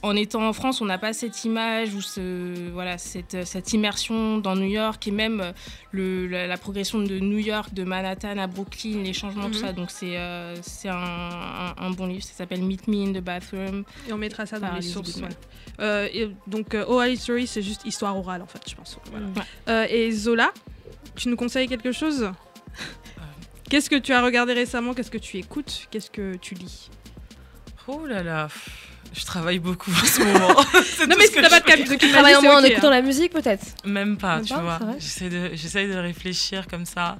en 0.02 0.14
étant 0.16 0.46
en 0.46 0.52
France, 0.52 0.80
on 0.82 0.84
n'a 0.86 0.98
pas 0.98 1.12
cette 1.14 1.44
image 1.46 1.94
ou 1.94 2.02
ce, 2.02 2.70
voilà, 2.72 2.98
cette, 2.98 3.46
cette 3.46 3.72
immersion 3.72 4.36
dans 4.38 4.54
New 4.54 4.68
York 4.68 5.06
et 5.08 5.10
même 5.10 5.40
euh, 5.40 5.52
le, 5.92 6.26
la, 6.26 6.46
la 6.46 6.58
progression 6.58 6.98
de 6.98 7.18
New 7.18 7.38
York, 7.38 7.72
de 7.72 7.84
Manhattan 7.84 8.36
à 8.36 8.46
Brooklyn, 8.46 9.02
les 9.02 9.14
changements, 9.14 9.48
tout 9.50 9.58
Mhm. 9.58 9.64
ça. 9.66 9.72
Donc 9.72 9.90
c'est 9.90 10.16
euh, 10.18 10.56
c'est 10.62 10.88
un, 10.90 10.94
un- 10.96 11.74
un 11.78 11.90
bon 11.90 12.06
livre. 12.06 12.22
Ça 12.22 12.34
s'appelle 12.34 12.62
Meet 12.62 12.86
Me 12.88 12.96
in 13.08 13.12
the 13.18 13.22
Bathroom. 13.24 13.84
Et 14.08 14.12
on 14.12 14.18
mettra 14.18 14.44
ça 14.46 14.58
dans 14.58 14.74
les 14.74 14.82
sources. 14.82 15.16
Ouais. 15.22 15.28
Euh, 15.80 16.08
et 16.12 16.30
donc, 16.46 16.74
euh, 16.74 16.84
Oral 16.86 17.12
History, 17.12 17.46
c'est 17.46 17.62
juste 17.62 17.82
histoire 17.86 18.16
orale, 18.16 18.42
en 18.42 18.46
fait, 18.46 18.62
je 18.68 18.74
pense. 18.74 18.98
Voilà. 19.10 19.26
Ouais. 19.26 19.42
Euh, 19.68 19.86
et 19.88 20.10
Zola, 20.12 20.52
tu 21.16 21.28
nous 21.28 21.36
conseilles 21.36 21.66
quelque 21.68 21.92
chose? 21.92 22.30
Qu'est-ce 23.70 23.88
que 23.88 23.96
tu 23.96 24.12
as 24.12 24.22
regardé 24.22 24.52
récemment? 24.52 24.92
Qu'est-ce 24.92 25.10
que 25.10 25.18
tu 25.18 25.38
écoutes? 25.38 25.88
Qu'est-ce 25.90 26.10
que 26.10 26.36
tu 26.36 26.54
lis? 26.54 26.90
Oh 27.86 28.06
là 28.06 28.22
là, 28.22 28.48
je 29.12 29.24
travaille 29.24 29.58
beaucoup 29.58 29.90
en 29.90 30.04
ce 30.06 30.22
moment. 30.22 30.54
C'est 30.84 31.06
Non, 31.06 31.14
tout 31.14 31.20
mais 31.20 31.26
si 31.26 31.34
t'as 31.34 31.48
pas 31.50 31.60
de 31.60 31.64
cap- 31.64 31.76
fais. 31.78 31.84
de 31.84 31.94
Tu 31.96 32.10
travailles 32.10 32.36
en 32.36 32.42
moins 32.42 32.56
en 32.60 32.64
ok, 32.64 32.70
écoutant 32.70 32.88
hein. 32.88 32.90
la 32.90 33.02
musique 33.02 33.32
peut-être 33.32 33.64
Même 33.84 34.16
pas, 34.16 34.36
Même 34.36 34.44
tu 34.46 34.54
pas, 34.54 34.60
vois. 34.60 34.78
J'essaie 34.98 35.86
de, 35.86 35.96
réfléchir 35.98 36.66
comme 36.66 36.86
ça. 36.86 37.18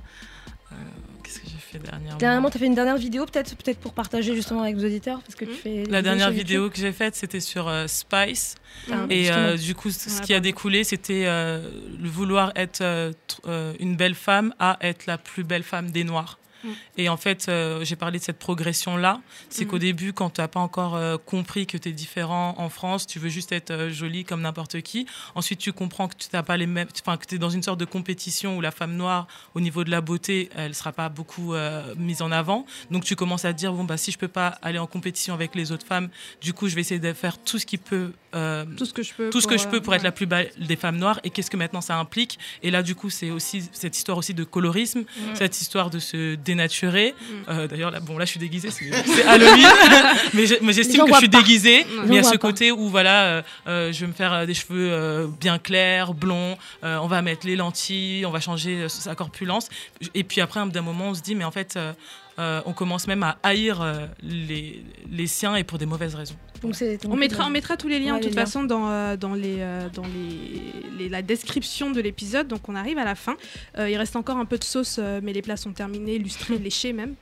Euh, 0.72 0.76
Qu'est-ce 1.22 1.40
que 1.40 1.46
j'ai 1.46 1.58
fait 1.58 1.78
dernièrement 1.78 2.18
Dernièrement, 2.18 2.50
tu 2.50 2.56
as 2.56 2.60
fait 2.60 2.66
une 2.66 2.74
dernière 2.74 2.96
vidéo 2.96 3.24
peut-être 3.26 3.56
peut-être 3.56 3.78
pour 3.78 3.92
partager 3.94 4.34
justement 4.34 4.62
avec 4.62 4.76
nos 4.76 4.84
auditeurs 4.84 5.20
parce 5.22 5.34
que 5.34 5.44
tu 5.44 5.52
fais 5.54 5.84
Hmm. 5.84 5.90
La 5.90 5.98
vidéos 5.98 6.02
dernière 6.02 6.30
vidéo 6.30 6.70
que 6.70 6.76
j'ai 6.78 6.92
faite, 6.92 7.14
c'était 7.16 7.40
sur 7.40 7.68
euh, 7.68 7.86
Spice. 7.86 8.54
Ah, 8.90 9.06
et 9.10 9.30
euh, 9.30 9.56
du 9.56 9.74
coup, 9.74 9.90
ce 9.90 10.20
qui 10.22 10.34
a 10.34 10.40
découlé, 10.40 10.82
c'était 10.84 11.24
euh, 11.26 11.60
le 12.02 12.08
vouloir 12.08 12.52
être 12.56 12.80
tr- 12.82 13.74
une 13.78 13.96
belle 13.96 14.14
femme 14.14 14.54
à 14.58 14.78
être 14.80 15.06
la 15.06 15.16
plus 15.18 15.44
belle 15.44 15.62
femme 15.62 15.90
des 15.90 16.04
Noirs. 16.04 16.38
Mm. 16.64 16.68
Et 16.98 17.08
en 17.08 17.16
fait, 17.16 17.46
euh, 17.48 17.84
j'ai 17.84 17.96
parlé 17.96 18.18
de 18.18 18.24
cette 18.24 18.38
progression-là. 18.38 19.20
C'est 19.50 19.64
Mm. 19.64 19.68
qu'au 19.68 19.78
début, 19.78 20.12
quand 20.12 20.30
tu 20.30 20.40
n'as 20.40 20.48
pas 20.48 20.60
encore 20.60 20.96
euh, 20.96 21.16
compris 21.18 21.66
que 21.66 21.76
tu 21.76 21.88
es 21.88 21.92
différent 21.92 22.54
en 22.58 22.68
France, 22.68 23.06
tu 23.06 23.18
veux 23.18 23.28
juste 23.28 23.52
être 23.52 23.70
euh, 23.70 23.90
jolie 23.90 24.24
comme 24.24 24.40
n'importe 24.42 24.80
qui. 24.82 25.06
Ensuite, 25.34 25.58
tu 25.60 25.72
comprends 25.72 26.08
que 26.08 26.14
tu 26.16 26.28
n'as 26.32 26.42
pas 26.42 26.56
les 26.56 26.66
mêmes, 26.66 26.88
enfin 27.00 27.16
que 27.16 27.26
tu 27.26 27.34
es 27.36 27.38
dans 27.38 27.50
une 27.50 27.62
sorte 27.62 27.78
de 27.78 27.84
compétition 27.84 28.56
où 28.56 28.60
la 28.60 28.70
femme 28.70 28.96
noire, 28.96 29.26
au 29.54 29.60
niveau 29.60 29.84
de 29.84 29.90
la 29.90 30.00
beauté, 30.00 30.48
elle 30.56 30.68
ne 30.68 30.72
sera 30.74 30.92
pas 30.92 31.08
beaucoup 31.08 31.54
mise 31.96 32.22
en 32.22 32.30
avant. 32.32 32.66
Donc, 32.90 33.04
tu 33.04 33.16
commences 33.16 33.44
à 33.44 33.52
te 33.52 33.58
dire 33.58 33.72
bon 33.72 33.84
bah 33.84 33.96
si 33.96 34.10
je 34.10 34.18
peux 34.18 34.28
pas 34.28 34.58
aller 34.62 34.78
en 34.78 34.86
compétition 34.86 35.34
avec 35.34 35.54
les 35.54 35.72
autres 35.72 35.86
femmes, 35.86 36.08
du 36.40 36.52
coup, 36.52 36.68
je 36.68 36.74
vais 36.74 36.80
essayer 36.80 37.00
de 37.00 37.12
faire 37.12 37.38
tout 37.38 37.58
ce 37.58 37.66
qui 37.66 37.78
peut, 37.78 38.12
Tout 38.76 38.84
ce 38.84 38.92
que 38.92 39.02
je 39.02 39.12
peux 39.14 39.30
tout 39.30 39.40
ce 39.40 39.46
que 39.46 39.56
je 39.58 39.66
peux 39.68 39.80
pour 39.80 39.94
être 39.94 40.02
la 40.02 40.12
plus 40.12 40.26
belle 40.26 40.50
des 40.58 40.76
femmes 40.76 40.96
noires. 40.98 41.20
Et 41.24 41.30
qu'est-ce 41.30 41.50
que 41.50 41.56
maintenant 41.56 41.80
ça 41.80 41.96
implique? 41.98 42.38
Et 42.62 42.70
là, 42.70 42.82
du 42.82 42.94
coup, 42.94 43.10
c'est 43.10 43.30
aussi 43.30 43.68
cette 43.72 43.96
histoire 43.96 44.18
aussi 44.18 44.34
de 44.34 44.44
colorisme, 44.44 45.00
Mm. 45.00 45.34
cette 45.34 45.60
histoire 45.60 45.90
de 45.90 45.98
se 45.98 46.34
dénaturer. 46.54 47.14
Euh, 47.48 47.66
D'ailleurs, 47.68 47.90
là, 47.90 48.00
bon, 48.00 48.18
là, 48.18 48.24
je 48.24 48.30
suis 48.30 48.40
déguisée, 48.40 48.70
c'est 48.70 49.24
Halloween, 49.24 49.66
mais 50.34 50.72
j'estime 50.72 51.04
que 51.04 51.12
je 51.12 51.18
suis 51.18 51.28
pas. 51.28 51.38
déguisée. 51.38 51.86
Mais 52.06 52.06
il 52.08 52.14
y 52.14 52.18
a 52.18 52.22
ce 52.22 52.30
pas. 52.32 52.38
côté 52.38 52.72
où 52.72 52.88
voilà, 52.88 53.24
euh, 53.24 53.42
euh, 53.68 53.92
je 53.92 54.00
vais 54.00 54.06
me 54.06 54.12
faire 54.12 54.46
des 54.46 54.54
cheveux 54.54 54.88
euh, 54.92 55.26
bien 55.40 55.58
clairs, 55.58 56.14
blonds. 56.14 56.56
euh, 56.84 56.98
on 57.02 57.06
va 57.06 57.22
mettre 57.22 57.46
les 57.46 57.56
lentilles, 57.56 58.24
on 58.26 58.30
va 58.30 58.40
changer 58.40 58.82
euh, 58.82 58.88
sa 58.88 59.14
corpulence. 59.14 59.68
Et 60.14 60.24
puis 60.24 60.40
après, 60.40 60.64
d'un 60.66 60.82
moment, 60.82 61.08
on 61.08 61.14
se 61.14 61.22
dit, 61.22 61.34
mais 61.34 61.44
en 61.44 61.50
fait. 61.50 61.74
euh, 61.76 61.92
euh, 62.40 62.60
on 62.66 62.72
commence 62.72 63.06
même 63.06 63.22
à 63.22 63.38
haïr 63.44 63.80
euh, 63.80 64.06
les, 64.20 64.82
les 65.08 65.26
siens 65.28 65.54
et 65.54 65.62
pour 65.62 65.78
des 65.78 65.86
mauvaises 65.86 66.16
raisons. 66.16 66.34
Donc, 66.62 66.74
On 67.10 67.16
mettra, 67.16 67.46
on 67.46 67.50
mettra 67.50 67.76
tous 67.76 67.88
les 67.88 67.98
liens 67.98 68.14
Ouais, 68.14 68.20
de 68.20 68.24
toute 68.26 68.34
liens. 68.34 68.44
façon 68.46 68.64
dans, 68.64 68.88
euh, 68.88 69.16
dans, 69.16 69.34
les, 69.34 69.56
euh, 69.58 69.88
dans 69.92 70.04
les, 70.06 70.96
les- 70.98 71.08
la 71.10 71.20
description 71.20 71.90
de 71.90 72.00
l'épisode. 72.00 72.48
Donc 72.48 72.68
on 72.70 72.74
arrive 72.74 72.96
à 72.96 73.04
la 73.04 73.14
fin. 73.14 73.36
Euh, 73.78 73.90
il 73.90 73.96
reste 73.96 74.16
encore 74.16 74.38
un 74.38 74.46
peu 74.46 74.56
de 74.56 74.64
sauce, 74.64 74.98
mais 75.22 75.32
les 75.34 75.42
plats 75.42 75.58
sont 75.58 75.72
terminés, 75.72 76.18
lustrés, 76.18 76.58
léchés 76.62 76.92
même. 76.94 77.16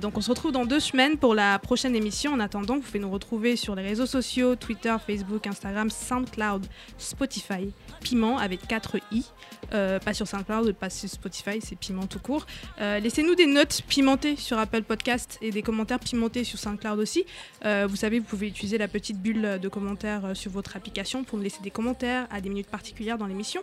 Donc 0.00 0.16
on 0.16 0.22
se 0.22 0.30
retrouve 0.30 0.52
dans 0.52 0.64
deux 0.64 0.80
semaines 0.80 1.18
pour 1.18 1.34
la 1.34 1.58
prochaine 1.58 1.94
émission. 1.94 2.32
En 2.32 2.40
attendant, 2.40 2.76
vous 2.76 2.80
pouvez 2.80 2.98
nous 2.98 3.10
retrouver 3.10 3.56
sur 3.56 3.74
les 3.74 3.82
réseaux 3.82 4.06
sociaux 4.06 4.56
Twitter, 4.56 4.94
Facebook, 5.06 5.46
Instagram, 5.46 5.90
SoundCloud, 5.90 6.64
Spotify, 6.96 7.70
Piment 8.00 8.38
avec 8.38 8.66
4 8.66 8.96
i. 9.12 9.24
Pas 9.70 10.14
sur 10.14 10.26
SoundCloud, 10.26 10.72
pas 10.74 10.88
sur 10.90 11.08
Spotify, 11.10 11.60
c'est 11.62 11.76
Piment 11.76 12.06
tout 12.06 12.18
court. 12.20 12.46
Laissez-nous 12.78 13.34
des 13.34 13.46
notes 13.46 13.82
pimentées 13.88 14.36
sur 14.36 14.58
Apple 14.58 14.82
Podcast 14.82 15.38
et 15.42 15.50
des 15.50 15.62
commentaires 15.62 15.98
pimentés 16.00 16.44
sur 16.44 16.58
SoundCloud 16.58 16.98
aussi. 16.98 17.24
Vous 17.64 17.96
savez, 17.96 18.18
vous 18.18 18.24
pouvez 18.24 18.48
utiliser 18.48 18.61
la 18.78 18.88
petite 18.88 19.18
bulle 19.18 19.58
de 19.60 19.68
commentaires 19.68 20.24
euh, 20.24 20.34
sur 20.34 20.50
votre 20.50 20.76
application 20.76 21.24
pour 21.24 21.36
nous 21.38 21.44
laisser 21.44 21.60
des 21.62 21.70
commentaires 21.70 22.26
à 22.30 22.40
des 22.40 22.48
minutes 22.48 22.68
particulières 22.68 23.18
dans 23.18 23.26
l'émission. 23.26 23.60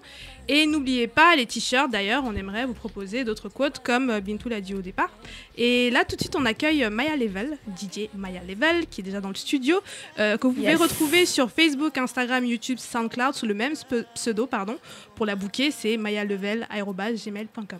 Et 0.47 0.65
n'oubliez 0.65 1.07
pas 1.07 1.35
les 1.35 1.45
t-shirts, 1.45 1.89
d'ailleurs, 1.91 2.23
on 2.25 2.35
aimerait 2.35 2.65
vous 2.65 2.73
proposer 2.73 3.23
d'autres 3.23 3.49
quotes 3.49 3.79
comme 3.79 4.09
euh, 4.09 4.19
Bintou 4.19 4.49
l'a 4.49 4.61
dit 4.61 4.73
au 4.75 4.81
départ. 4.81 5.09
Et 5.57 5.89
là, 5.91 6.05
tout 6.05 6.15
de 6.15 6.21
suite, 6.21 6.35
on 6.35 6.45
accueille 6.45 6.87
Maya 6.89 7.15
Level, 7.15 7.57
DJ 7.77 8.09
Maya 8.15 8.41
Level, 8.47 8.87
qui 8.87 9.01
est 9.01 9.03
déjà 9.03 9.21
dans 9.21 9.29
le 9.29 9.35
studio, 9.35 9.79
euh, 10.19 10.37
que 10.37 10.47
vous 10.47 10.53
pouvez 10.53 10.67
Yes. 10.71 10.79
retrouver 10.81 11.25
sur 11.25 11.49
Facebook, 11.49 11.97
Instagram, 11.97 12.45
YouTube, 12.45 12.77
SoundCloud 12.77 13.33
sous 13.33 13.45
le 13.45 13.53
même 13.53 13.73
pseudo. 14.15 14.45
pardon. 14.47 14.77
Pour 15.15 15.25
la 15.25 15.35
booker, 15.35 15.71
c'est 15.71 15.97
mayalevel.gmail.com. 15.97 17.79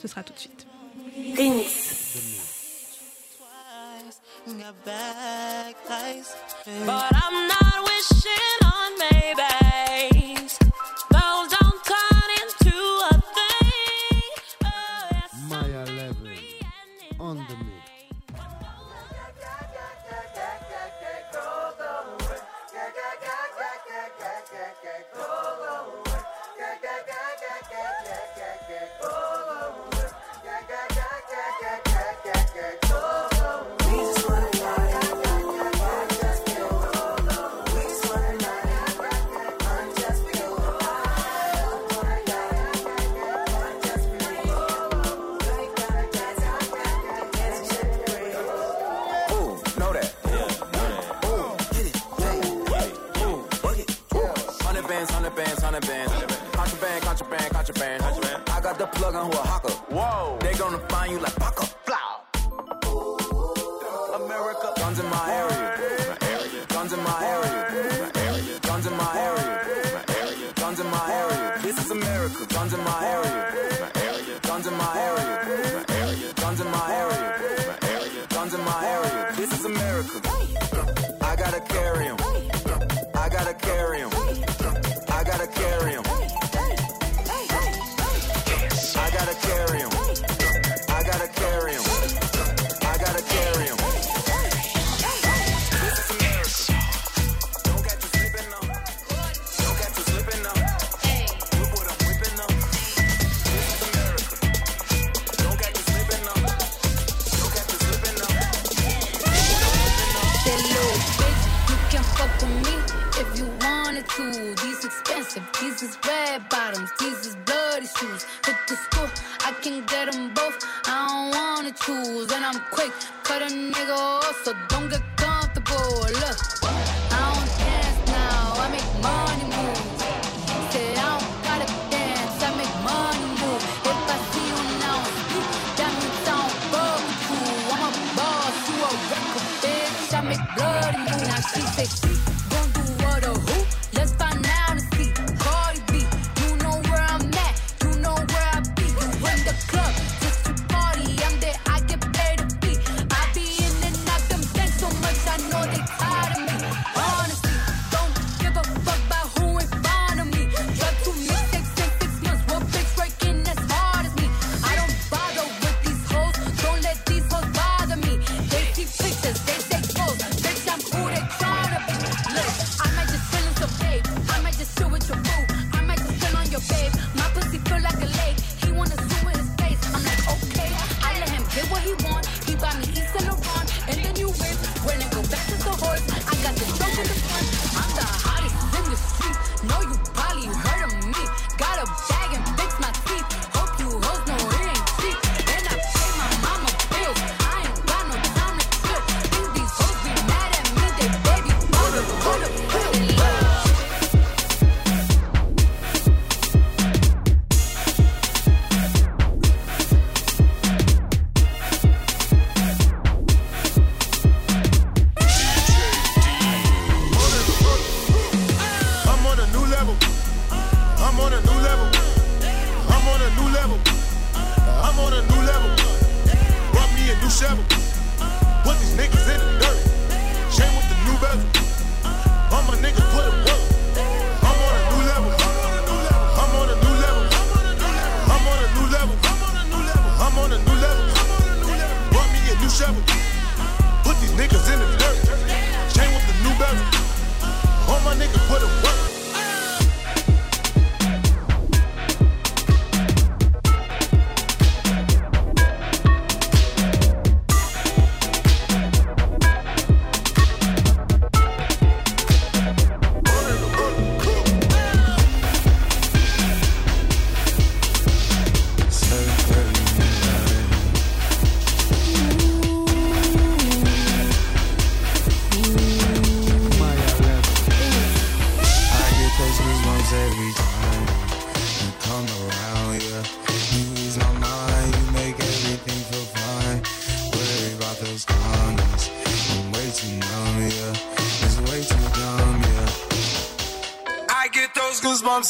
Ce 0.00 0.08
sera 0.08 0.22
tout 0.22 0.32
de 0.32 0.38
suite. 0.38 0.66
But 6.86 7.12
I'm 7.14 7.48
not 7.48 7.84
wishing 7.84 8.58
on 8.64 8.98
maybes. 8.98 9.49
Got 58.70 58.78
the 58.78 58.98
plug 58.98 59.14
on 59.16 59.26
who 59.26 59.32
a 59.32 59.42
hawker. 59.42 59.72
Whoa. 59.90 60.38
They 60.40 60.54
gonna 60.54 60.78
find 60.88 61.10
you 61.12 61.18
like 61.18 61.34
Paco. 61.36 61.64
America. 64.14 64.72
Guns 64.76 64.98
in 65.00 65.08
my 65.10 65.26
area. 65.42 65.66
Area 66.22 66.66
guns 66.68 66.92
in 66.92 67.02
my 67.02 67.18
area. 67.34 68.10
Area 68.14 68.58
guns 68.60 68.86
in 68.86 68.96
my 68.96 69.12
area. 69.28 69.54
Area 70.20 70.52
guns 70.54 70.78
in 70.80 70.88
my 70.90 71.06
area. 71.22 71.58
This 71.62 71.76
is 71.82 71.90
America. 71.90 72.46
Guns 72.54 72.72
in 72.72 72.84
my 72.84 73.00
area. 73.16 74.40
Guns 74.42 74.66
in 74.66 74.76
my 74.76 74.92
area. 75.08 76.34
Guns 76.36 76.60
in 76.60 76.70
my 76.70 76.86
area. 77.02 78.26
Guns 78.28 78.54
in 78.54 78.64
my 78.64 78.80
area. 78.96 79.32
This 79.36 79.50
is 79.58 79.64
America. 79.64 80.16
I 81.30 81.34
gotta 81.42 81.60
carry 81.74 82.06
'em. 82.06 82.18
I 83.14 83.28
gotta 83.28 83.54
carry 83.54 84.02
'em. 84.02 84.09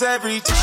Every 0.03 0.41
time. 0.41 0.60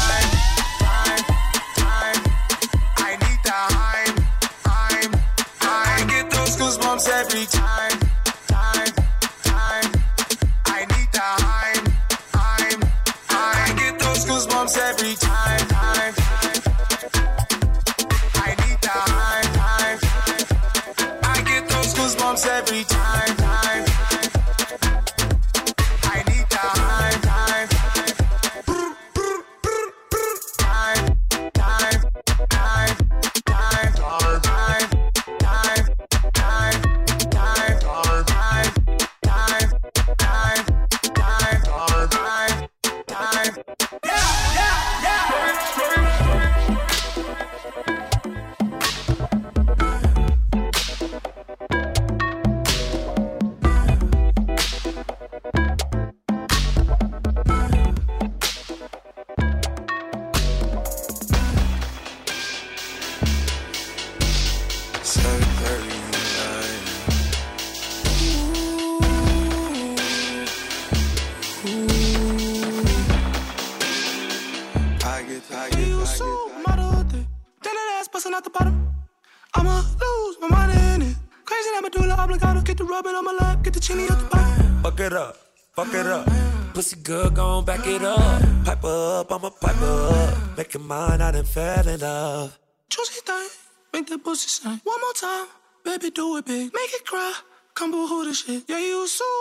Mine, 90.87 91.21
I 91.21 91.31
done 91.31 91.43
fell 91.43 91.87
in 91.87 91.99
love. 91.99 92.57
Juicy 92.89 93.21
thing, 93.21 93.49
make 93.93 94.07
that 94.07 94.23
pussy 94.23 94.47
sing. 94.47 94.79
One 94.83 95.01
more 95.01 95.13
time, 95.13 95.47
baby, 95.83 96.09
do 96.09 96.37
it 96.37 96.45
big. 96.45 96.73
Make 96.73 96.93
it 96.93 97.05
cry, 97.05 97.33
come 97.75 97.91
boo 97.91 98.07
hoo 98.07 98.25
this 98.25 98.43
shit. 98.43 98.63
Yeah, 98.67 98.79
you 98.79 99.05
supermodel, 99.05 99.36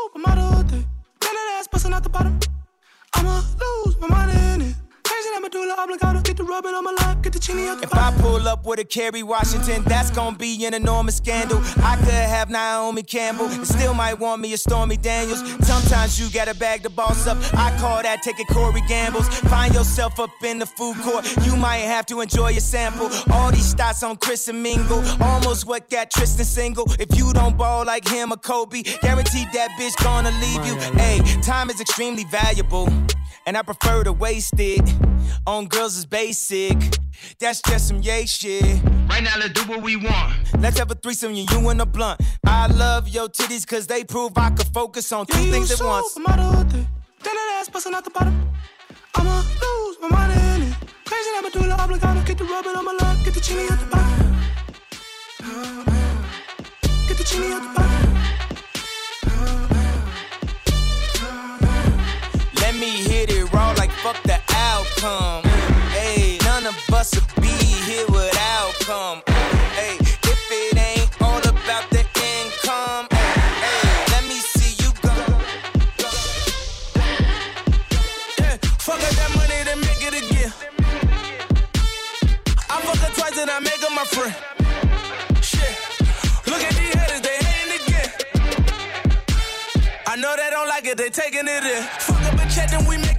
Kerry 8.97 9.23
Washington, 9.23 9.82
that's 9.85 10.10
gonna 10.10 10.39
be 10.39 10.64
an 10.64 10.73
enormous 10.73 11.16
scandal. 11.18 11.60
I 11.85 11.97
could 11.97 12.14
have 12.14 12.48
Naomi 12.48 13.02
Campbell, 13.02 13.44
and 13.44 13.66
still 13.66 13.93
might 13.93 14.18
want 14.18 14.40
me 14.40 14.55
a 14.55 14.56
Stormy 14.56 14.97
Daniels. 14.97 15.40
Sometimes 15.66 16.18
you 16.18 16.31
gotta 16.31 16.55
bag 16.55 16.82
the 16.82 16.89
boss 16.89 17.27
up. 17.27 17.36
I 17.52 17.77
call 17.78 18.02
that 18.02 18.23
taking 18.23 18.47
Corey 18.47 18.81
Gambles. 18.89 19.28
Find 19.51 19.74
yourself 19.74 20.18
up 20.18 20.31
in 20.43 20.59
the 20.59 20.64
food 20.64 20.97
court, 21.02 21.27
you 21.44 21.56
might 21.56 21.85
have 21.85 22.06
to 22.06 22.23
enjoy 22.23 22.56
a 22.56 22.60
sample. 22.60 23.10
All 23.35 23.51
these 23.51 23.74
stats 23.74 24.02
on 24.02 24.16
Chris 24.16 24.48
and 24.48 24.62
Mingle, 24.62 25.05
almost 25.20 25.66
what 25.66 25.90
got 25.90 26.10
Tristan 26.10 26.47
single. 26.47 26.90
If 26.98 27.18
you 27.18 27.35
don't 27.35 27.59
ball 27.59 27.85
like 27.85 28.09
him 28.09 28.32
or 28.32 28.39
Kobe, 28.39 28.82
guaranteed 29.02 29.48
that 29.52 29.73
bitch 29.78 30.02
gonna 30.02 30.31
leave 30.40 30.64
you. 30.64 30.74
Hey, 30.98 31.20
time 31.43 31.68
is 31.68 31.82
extremely 31.82 32.24
valuable, 32.24 32.89
and 33.44 33.59
I 33.59 33.62
prefer 33.62 34.05
to 34.05 34.14
waste 34.14 34.59
it 34.59 34.81
on 35.47 35.66
girls 35.66 35.97
is 35.97 36.06
basic. 36.06 36.76
That's 37.38 37.60
just 37.62 37.88
some 37.88 38.02
yay 38.02 38.26
shit. 38.26 38.62
Right 39.09 39.22
now, 39.22 39.34
let's 39.38 39.52
do 39.52 39.62
what 39.70 39.82
we 39.82 39.97
want. 39.97 40.34
Let's 40.59 40.78
have 40.78 40.90
a 40.90 40.94
threesome, 40.94 41.34
you, 41.34 41.47
you 41.51 41.68
and 41.68 41.80
a 41.80 41.86
blunt. 41.86 42.20
I 42.47 42.66
love 42.66 43.09
your 43.09 43.28
titties, 43.28 43.66
cause 43.66 43.86
they 43.86 44.05
prove 44.05 44.32
I 44.36 44.51
could 44.51 44.68
focus 44.68 45.10
on 45.12 45.26
two 45.26 45.38
Yeah, 45.38 45.44
you 45.47 45.52
things 45.52 45.70
at 45.72 45.80
once. 45.84 46.14
supermodel, 46.14 46.70
then 46.70 46.86
that 47.24 47.59
ass 47.60 47.68
busting 47.68 47.94
out 47.94 48.05
the 48.05 48.10
bottom. 48.10 48.51
I'ma 49.14 49.36
lose 49.38 49.97
my 50.02 50.09
mind 50.09 50.32
in 50.32 50.68
it. 50.68 50.74
Crazy 51.06 51.30
that 51.34 51.43
medulla 51.44 51.74
oblongata. 51.82 52.22
Get 52.26 52.38
the 52.38 52.44
rubbing 52.44 52.76
on 52.76 52.84
my 52.84 52.93
lap, 52.93 53.18
get 53.24 53.34
the 53.34 53.40
chini 53.40 53.64
at 53.68 53.78
the 53.80 53.86
bottom. 53.86 54.36
Get 57.09 57.16
the 57.18 57.24
chini 57.24 57.52
at 57.52 57.62
the 57.62 57.80
bottom. 57.80 58.15
Hey, 65.93 66.39
none 66.44 66.66
of 66.66 66.77
us 66.93 67.14
would 67.14 67.43
be 67.43 67.48
here 67.48 68.06
without 68.06 68.73
come. 68.81 69.23
Hey, 69.74 69.97
if 70.01 70.51
it 70.51 70.78
ain't 70.78 71.23
all 71.23 71.39
about 71.39 71.89
the 71.90 72.01
income, 72.01 73.06
hey, 73.10 73.82
let 74.12 74.23
me 74.24 74.39
see 74.40 74.73
you 74.82 74.90
go. 75.02 75.14
Yeah, 78.39 78.56
fuck 78.78 79.01
up 79.01 79.14
that 79.20 79.31
money, 79.36 79.64
make 79.77 80.02
it 80.02 80.14
and 83.39 83.51
I 83.51 83.60
make 83.60 83.82
my 83.94 84.05
friend. 84.05 84.35
Shit, 85.43 85.77
look 86.47 86.62
at 86.62 86.74
these 86.74 86.94
haters, 86.94 87.20
they 87.20 87.36
hating 87.48 87.73
again. 87.81 88.10
I 90.06 90.16
know 90.16 90.35
they 90.36 90.51
don't 90.51 90.68
like 90.68 90.86
it, 90.86 90.97
they 90.97 91.10
taking 91.10 91.47
it 91.47 91.64
in. 91.64 91.82
Fuck 92.01 92.23
up 92.23 92.35
a 92.35 92.55
check, 92.55 92.70
then 92.70 92.86
we 92.86 92.97
making 92.98 93.15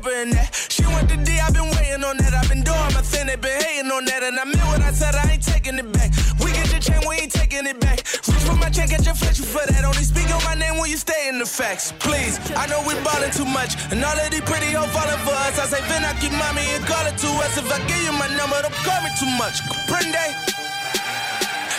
Draper 0.00 0.16
in 0.22 0.30
that. 0.30 0.54
She 0.68 0.84
went 0.86 1.08
to 1.10 1.16
D, 1.16 1.38
I've 1.40 1.52
been 1.52 1.68
waiting 1.76 2.04
on 2.04 2.16
that. 2.18 2.32
I've 2.32 2.48
been 2.48 2.62
doing 2.64 2.92
my 2.96 3.02
thing, 3.04 3.26
they 3.26 3.36
been 3.36 3.60
hating 3.60 3.90
on 3.90 4.04
that. 4.04 4.22
And 4.22 4.38
I 4.38 4.44
meant 4.44 4.64
what 4.72 4.80
I 4.80 4.92
said, 4.92 5.14
I 5.14 5.32
ain't 5.32 5.44
taking 5.44 5.76
it 5.78 5.88
back. 5.92 6.12
We 6.40 6.52
get 6.52 6.72
your 6.72 6.80
chain, 6.80 7.00
we 7.08 7.16
ain't 7.20 7.32
taking 7.32 7.66
it 7.66 7.78
back. 7.80 8.00
Reach 8.28 8.44
for 8.48 8.56
my 8.56 8.70
chain, 8.70 8.88
get 8.88 9.04
your 9.04 9.14
you 9.14 9.44
for 9.44 9.64
that. 9.64 9.84
Only 9.84 10.04
speak 10.04 10.28
on 10.32 10.42
my 10.44 10.54
name 10.54 10.78
when 10.78 10.90
you 10.90 10.96
stay 10.96 11.28
in 11.28 11.38
the 11.38 11.46
facts. 11.46 11.92
Please, 12.00 12.40
I 12.56 12.66
know 12.66 12.80
we 12.88 12.94
ballin' 13.04 13.32
too 13.32 13.44
much. 13.44 13.76
And 13.92 14.00
all 14.00 14.16
of 14.16 14.30
these 14.30 14.44
pretty 14.44 14.72
hoes 14.72 14.88
falling 14.92 15.20
for 15.26 15.36
us. 15.48 15.58
I 15.58 15.66
say, 15.68 15.82
Vin, 15.88 16.04
I 16.04 16.12
keep 16.20 16.32
mommy 16.32 16.64
and 16.76 16.84
call 16.86 17.04
it 17.04 17.16
to 17.20 17.30
us. 17.44 17.56
If 17.60 17.68
I 17.68 17.78
give 17.84 18.00
you 18.00 18.14
my 18.16 18.28
number, 18.36 18.56
don't 18.62 18.76
call 18.86 19.00
me 19.04 19.10
too 19.20 19.32
much. 19.36 19.60
Comprende? 19.68 20.24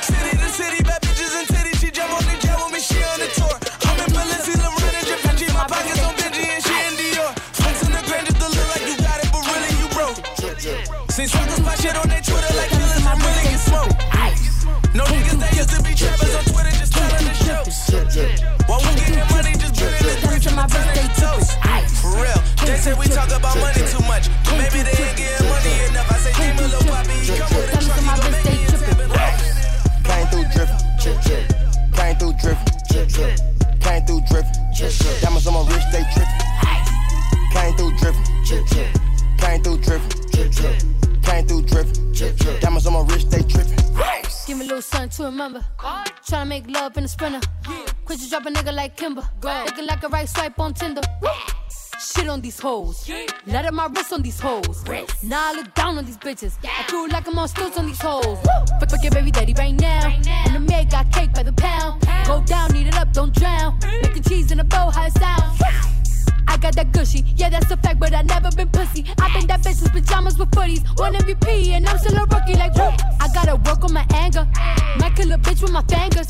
City 0.05 0.33
to 0.37 0.49
city, 0.49 0.79
bad 0.83 1.01
bitches 1.01 1.33
and 1.39 1.47
titties. 1.49 1.79
She 1.81 1.89
jump 1.89 2.13
on 2.13 2.23
the 2.29 2.35
jet 2.37 2.57
with 2.61 2.73
me, 2.73 2.79
she 2.81 3.01
on 3.01 3.17
the 3.17 3.29
tour. 3.33 3.55
I'm 3.89 3.97
in 3.97 4.13
Loretta, 4.13 4.99
and 4.99 5.05
Givenchy. 5.09 5.47
My 5.53 5.65
pockets 5.65 6.03
on 6.05 6.10
Seen 11.11 11.27
suckers 11.27 11.59
my 11.59 11.75
shit 11.75 11.91
on 11.97 12.07
their 12.07 12.21
Twitter 12.23 12.55
like 12.55 12.71
killers, 12.71 13.03
I'm 13.03 13.19
really 13.19 13.43
get 13.43 13.59
smoked. 13.59 13.99
No 14.95 15.03
niggas 15.11 15.43
that 15.43 15.51
used 15.59 15.67
to 15.75 15.83
be 15.83 15.91
trappers 15.91 16.31
on 16.39 16.43
Twitter 16.47 16.71
just 16.71 16.95
telling 16.95 17.27
the 17.27 17.35
jokes. 17.43 17.91
While 18.63 18.79
we 18.79 18.95
getting 18.95 19.19
money, 19.27 19.51
just 19.59 19.75
bringing 19.75 20.07
the 20.07 20.15
rich 20.31 20.47
on 20.47 20.55
my 20.55 20.71
birthday 20.71 21.11
toast. 21.19 21.59
For 21.99 22.15
real, 22.15 22.39
they 22.63 22.79
say 22.79 22.95
we 22.95 23.11
talk 23.11 23.27
about 23.27 23.59
money 23.59 23.83
too 23.91 23.99
much. 24.07 24.31
Maybe 24.55 24.87
they 24.87 24.95
ain't 25.03 25.19
getting 25.19 25.51
money 25.51 25.83
enough. 25.91 26.07
I 26.07 26.15
say, 26.15 26.31
Dima, 26.31 26.63
Lil 26.71 26.79
Poppy, 26.87 27.19
he 27.27 27.35
come 27.35 27.59
with 27.59 27.75
a 27.75 27.83
truck, 27.83 27.99
he 27.99 28.07
gon' 28.07 28.31
make 28.31 28.47
me 28.47 28.63
a 28.63 28.79
tip. 28.79 28.95
Came 30.07 30.25
through 30.31 30.47
drift. 30.55 30.79
Came 31.91 32.15
through 32.15 32.39
drift. 32.39 32.63
Came 33.83 34.01
through 34.07 34.23
drift. 34.31 34.55
Diamonds 35.19 35.43
on 35.43 35.59
my 35.59 35.67
wrist, 35.67 35.91
they 35.91 36.07
to 45.11 45.23
remember. 45.23 45.63
Tryna 45.79 46.47
make 46.47 46.69
love 46.69 46.97
in 46.97 47.03
a 47.03 47.07
sprinter. 47.07 47.41
Quit 48.05 48.21
you 48.21 48.29
drop 48.29 48.45
a 48.45 48.49
nigga 48.49 48.73
like 48.73 48.95
Kimber. 48.95 49.27
Looking 49.43 49.85
like 49.85 50.03
a 50.03 50.07
right 50.07 50.27
swipe 50.27 50.59
on 50.59 50.73
Tinder. 50.73 51.01
Shit 51.99 52.27
on 52.27 52.41
these 52.41 52.59
hoes. 52.59 53.09
Let 53.45 53.65
up 53.65 53.73
my 53.73 53.87
wrist 53.87 54.13
on 54.13 54.21
these 54.21 54.39
hoes. 54.39 54.83
Now 55.23 55.51
I 55.51 55.53
look 55.53 55.73
down 55.75 55.97
on 55.97 56.05
these 56.05 56.17
bitches. 56.17 56.53
I 56.63 56.83
feel 56.83 57.07
like 57.09 57.27
I'm 57.27 57.37
on 57.37 57.47
stilts 57.47 57.77
on 57.77 57.85
these 57.85 58.01
hoes. 58.01 58.39
Fuck, 58.79 58.89
fuck 58.89 59.03
your 59.03 59.11
baby 59.11 59.31
daddy 59.31 59.53
right 59.53 59.79
now. 59.79 60.07
And 60.45 60.55
the 60.55 60.59
maid 60.59 60.89
got 60.89 61.11
cake 61.11 61.33
by 61.33 61.43
the 61.43 61.53
pound. 61.53 62.05
Go 62.25 62.41
down, 62.43 62.75
eat 62.75 62.87
it 62.87 62.95
up, 62.95 63.13
don't 63.13 63.33
drown. 63.35 63.77
Making 64.01 64.23
cheese 64.23 64.51
in 64.51 64.59
a 64.59 64.63
bow, 64.63 64.89
how 64.89 65.05
it. 65.05 65.11
I 66.47 66.57
got 66.57 66.75
that 66.75 66.91
gushy. 66.91 67.23
Yeah, 67.35 67.49
that's 67.49 67.69
a 67.71 67.77
fact, 67.77 67.99
but 67.99 68.13
I 68.13 68.21
never 68.23 68.51
been 68.51 68.69
pussy. 68.69 69.05
I've 69.21 69.33
been 69.33 69.47
that 69.47 69.61
bitch 69.61 69.75
since 69.75 69.89
pajamas 69.89 70.37
with 70.37 70.51
footies. 70.51 70.83
One 70.99 71.13
MVP, 71.13 71.69
and 71.69 71.87
I'm 71.87 71.97
still 71.97 72.17
a 72.17 72.25
rookie. 72.25 72.55
Like, 72.55 72.75
whoop. 72.75 72.93
I 73.19 73.27
gotta 73.33 73.55
work 73.55 73.83
on 73.83 73.93
my 73.93 74.05
anger. 74.13 74.47
Might 74.97 75.15
kill 75.15 75.31
a 75.31 75.37
bitch 75.37 75.61
with 75.61 75.71
my 75.71 75.83
fingers. 75.83 76.29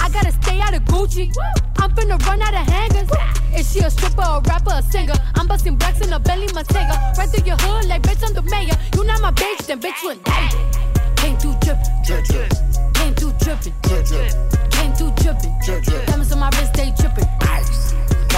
I 0.00 0.08
gotta 0.10 0.32
stay 0.32 0.60
out 0.60 0.74
of 0.74 0.84
Gucci. 0.84 1.32
I'm 1.78 1.90
finna 1.94 2.18
run 2.26 2.42
out 2.42 2.54
of 2.54 2.66
hangers. 2.66 3.08
Is 3.56 3.72
she 3.72 3.80
a 3.80 3.90
stripper, 3.90 4.22
a 4.22 4.40
rapper, 4.48 4.72
a 4.74 4.82
singer? 4.82 5.14
I'm 5.34 5.46
busting 5.46 5.76
blacks 5.76 6.00
in 6.06 6.12
a 6.12 6.18
belly 6.18 6.46
my 6.54 6.62
Montega. 6.62 7.16
Right 7.18 7.28
through 7.28 7.46
your 7.46 7.56
hood, 7.58 7.86
like 7.86 8.02
bitch, 8.02 8.26
I'm 8.26 8.34
the 8.34 8.42
mayor. 8.42 8.76
You 8.94 9.04
not 9.04 9.20
my 9.20 9.32
bitch, 9.32 9.66
then 9.66 9.80
bitch, 9.80 10.02
you 10.02 10.10
a 10.10 10.14
nigga. 10.14 10.92
Came 11.16 11.36
through 11.38 11.54
drippin', 11.62 12.02
drip, 12.04 12.24
drip. 12.24 12.50
Came 12.94 13.14
through 13.14 13.32
drippin', 13.38 13.72
drip, 13.82 14.06
drip. 14.06 14.70
Came 14.72 14.92
through 14.94 15.12
drippin', 15.22 15.54
drip, 15.64 15.84
drip. 15.84 16.06
Diamonds 16.06 16.32
on 16.32 16.40
my 16.40 16.50
wrist, 16.50 16.74
they 16.74 16.90
trippin'. 16.98 17.28
Ice. 17.42 17.81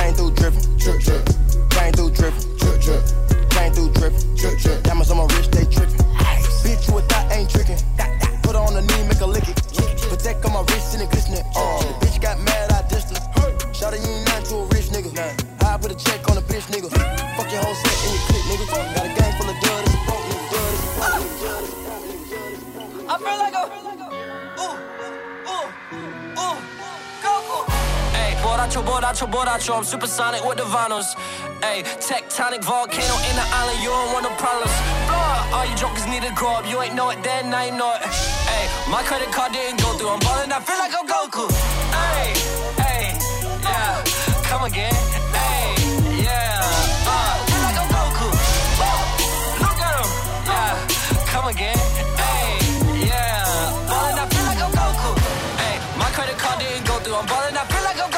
Came 0.04 0.12
through 0.12 0.32
drippin', 0.36 0.76
drip, 0.76 1.00
drip. 1.00 1.24
Came 1.70 1.92
through 1.96 2.10
drippin', 2.12 2.56
drip, 2.60 2.76
drip. 2.84 3.02
Came 3.48 3.72
through 3.72 3.90
drippin', 3.96 4.36
drip, 4.36 4.58
drip. 4.60 4.82
Diamonds 4.84 5.10
on 5.10 5.16
my 5.16 5.24
wrist, 5.32 5.50
they 5.50 5.64
trippin'. 5.64 5.96
Bitch, 6.60 6.84
you 6.84 6.98
a 6.98 7.00
thought 7.08 7.32
ain't 7.32 7.48
trickin'. 7.48 7.80
Put 8.42 8.52
her 8.52 8.60
on 8.60 8.74
the 8.74 8.82
knee, 8.82 9.08
make 9.08 9.16
her 9.16 9.26
lick 9.26 9.48
it. 9.48 9.56
Protect 10.12 10.44
on 10.44 10.52
my 10.52 10.60
wrist 10.60 10.92
and 10.92 11.04
it 11.04 11.10
glistening. 11.10 11.40
Uh, 11.56 11.80
the 11.88 12.04
bitch 12.04 12.20
got 12.20 12.38
mad, 12.38 12.70
I 12.72 12.82
dissed 12.84 13.16
her. 13.16 13.20
Shawty, 13.72 13.96
you 14.04 14.12
ain't 14.12 14.28
nothing 14.28 14.44
to 14.44 14.56
a 14.56 14.66
rich 14.76 14.92
nigga. 14.92 15.08
I 15.64 15.78
put 15.78 15.90
a 15.90 15.96
check 15.96 16.20
on 16.30 16.36
a 16.36 16.42
bitch 16.42 16.68
nigga. 16.68 16.92
Fuck 16.92 17.48
your 17.50 17.64
whole 17.64 17.74
set 17.74 17.96
and 18.04 18.12
your 18.12 18.20
clique, 18.28 18.44
nigga. 18.44 18.66
Got 18.68 19.08
a 19.08 19.08
gang 19.08 19.32
full 19.40 19.48
of 19.48 19.56
dud, 19.56 19.88
it's 19.88 19.94
a 19.94 20.04
broke 20.04 20.28
nigga. 20.28 20.52
Dud, 20.52 20.68
it's 20.68 20.84
a 20.84 21.00
broke 21.00 22.04
nigga. 22.04 23.08
I 23.08 23.16
feel 23.16 23.38
like 23.40 23.53
Hey, 28.54 28.60
borracho, 28.60 28.82
borracho, 28.84 29.26
borracho. 29.26 29.76
I'm 29.76 29.84
supersonic 29.84 30.44
with 30.44 30.58
the 30.58 30.64
vinyls. 30.64 31.14
Hey, 31.60 31.82
tectonic 31.98 32.62
volcano 32.62 33.14
in 33.28 33.34
the 33.36 33.46
island. 33.50 33.82
You 33.82 33.88
don't 33.90 34.12
want 34.12 34.24
no 34.24 34.30
problems. 34.36 34.70
Blow. 35.08 35.58
All 35.58 35.66
you 35.66 35.74
jokers 35.76 36.06
need 36.06 36.22
to 36.22 36.32
grow 36.34 36.52
up. 36.54 36.66
You 36.68 36.80
ain't 36.80 36.94
know 36.94 37.10
it 37.10 37.22
then, 37.24 37.50
now 37.50 37.64
you 37.64 37.72
know 37.72 37.92
it. 37.94 38.02
Hey, 38.02 38.68
my 38.90 39.02
credit 39.02 39.32
card 39.32 39.52
didn't 39.52 39.80
go 39.82 39.92
through. 39.98 40.08
I'm 40.10 40.20
ballin', 40.20 40.52
I 40.52 40.60
feel 40.60 40.78
like 40.78 40.94
I'm 40.94 41.06
Goku. 41.06 41.50
Hey, 41.98 42.30
hey, 42.82 43.18
yeah, 43.62 44.04
come 44.46 44.64
again. 44.64 44.94
Hey, 45.34 45.74
yeah, 46.22 46.62
uh, 47.10 47.34
feel 47.50 47.62
like 47.66 47.78
I'm 47.82 47.88
Goku. 47.90 48.28
Woo, 48.78 49.66
Look 49.66 49.78
at 49.82 49.94
him, 49.98 50.10
yeah, 50.46 51.26
come 51.26 51.46
again. 51.48 51.78
Hey, 52.22 52.54
yeah, 53.02 53.42
ballin', 53.90 54.18
I 54.22 54.26
feel 54.30 54.46
like 54.46 54.62
I'm 54.62 54.72
Goku. 54.78 55.10
Hey, 55.58 55.76
my 55.98 56.08
credit 56.14 56.38
card 56.38 56.58
didn't 56.60 56.86
go 56.86 56.98
through. 57.02 57.16
I'm 57.18 57.26
ballin', 57.26 57.56
I 57.56 57.64
feel 57.66 57.82
like 57.82 57.98
I'm 57.98 58.13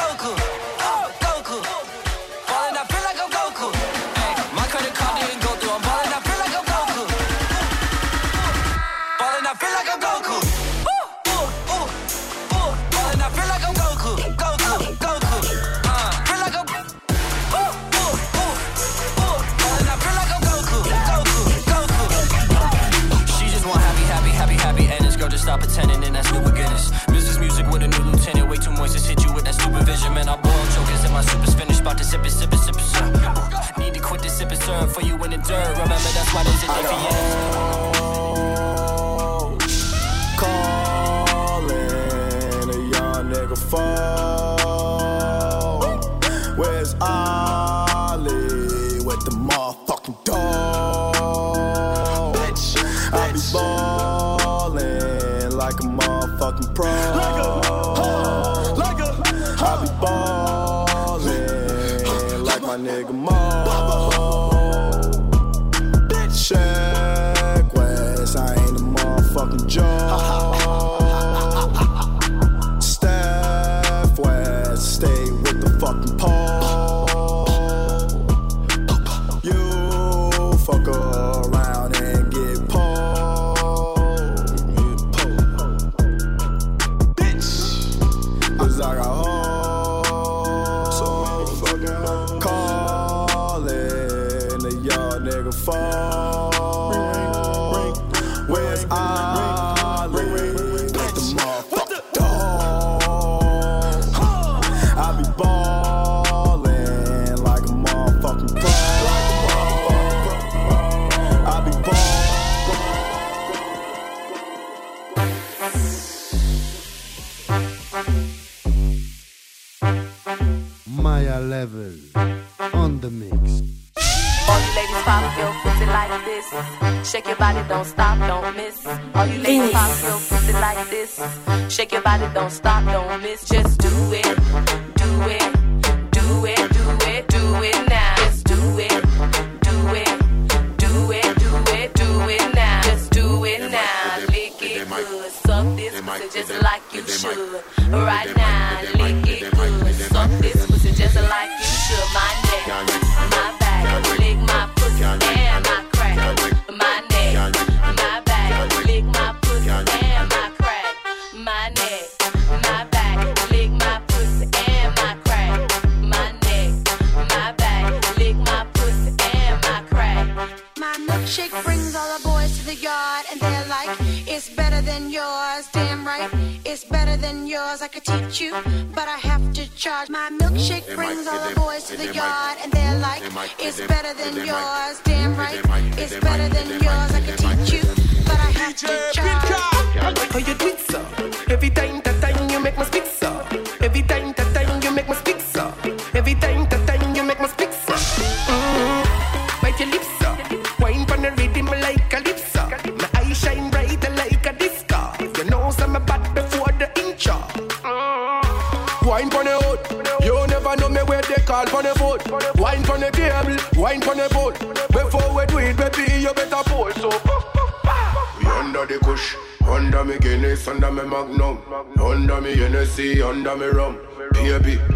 don't 132.37 132.51
stop, 132.51 132.76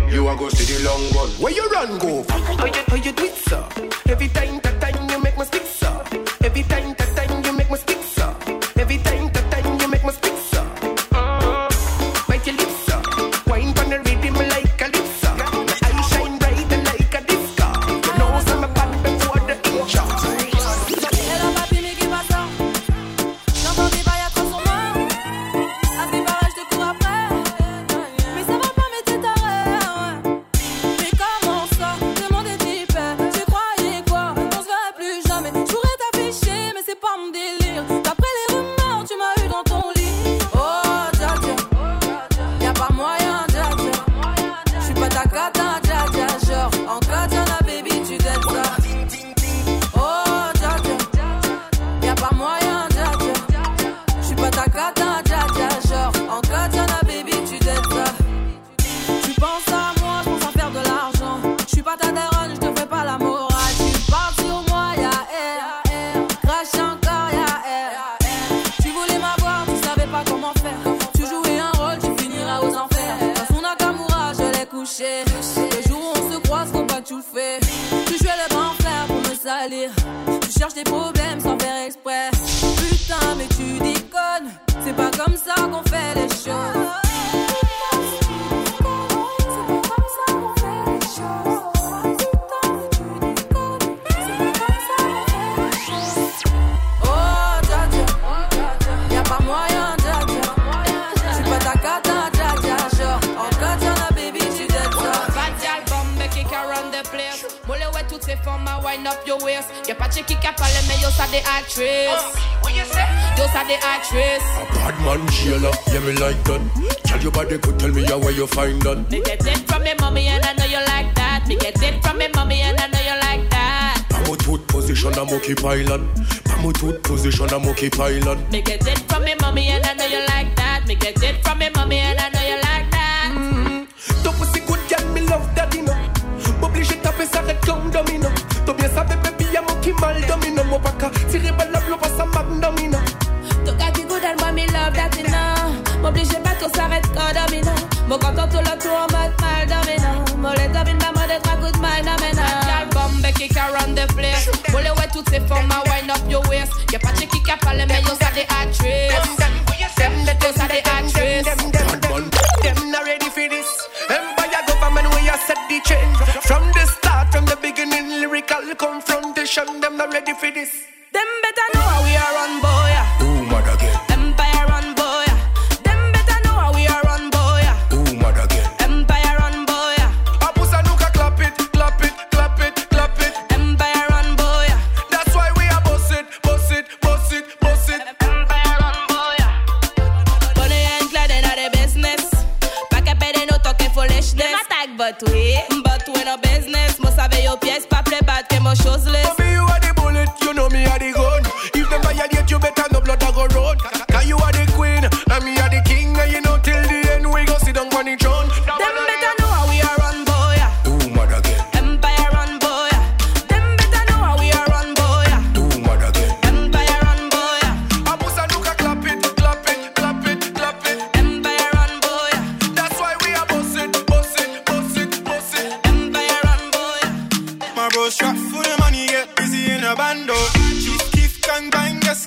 You 0.09 0.27
are 0.27 0.35
go 0.35 0.49
see 0.49 0.73
the 0.73 0.83
long 0.83 1.01
one. 1.13 1.29
Where 1.41 1.53
you 1.53 1.67
run 1.69 1.97
go? 1.97 2.23
How 2.29 2.65
you, 2.65 2.73
how 2.87 2.95
you 2.95 3.11
do 3.11 3.23
it, 3.23 3.35
sir? 3.35 3.63
Every 4.07 4.27
time, 4.27 4.59
that 4.61 4.81
time. 4.81 5.00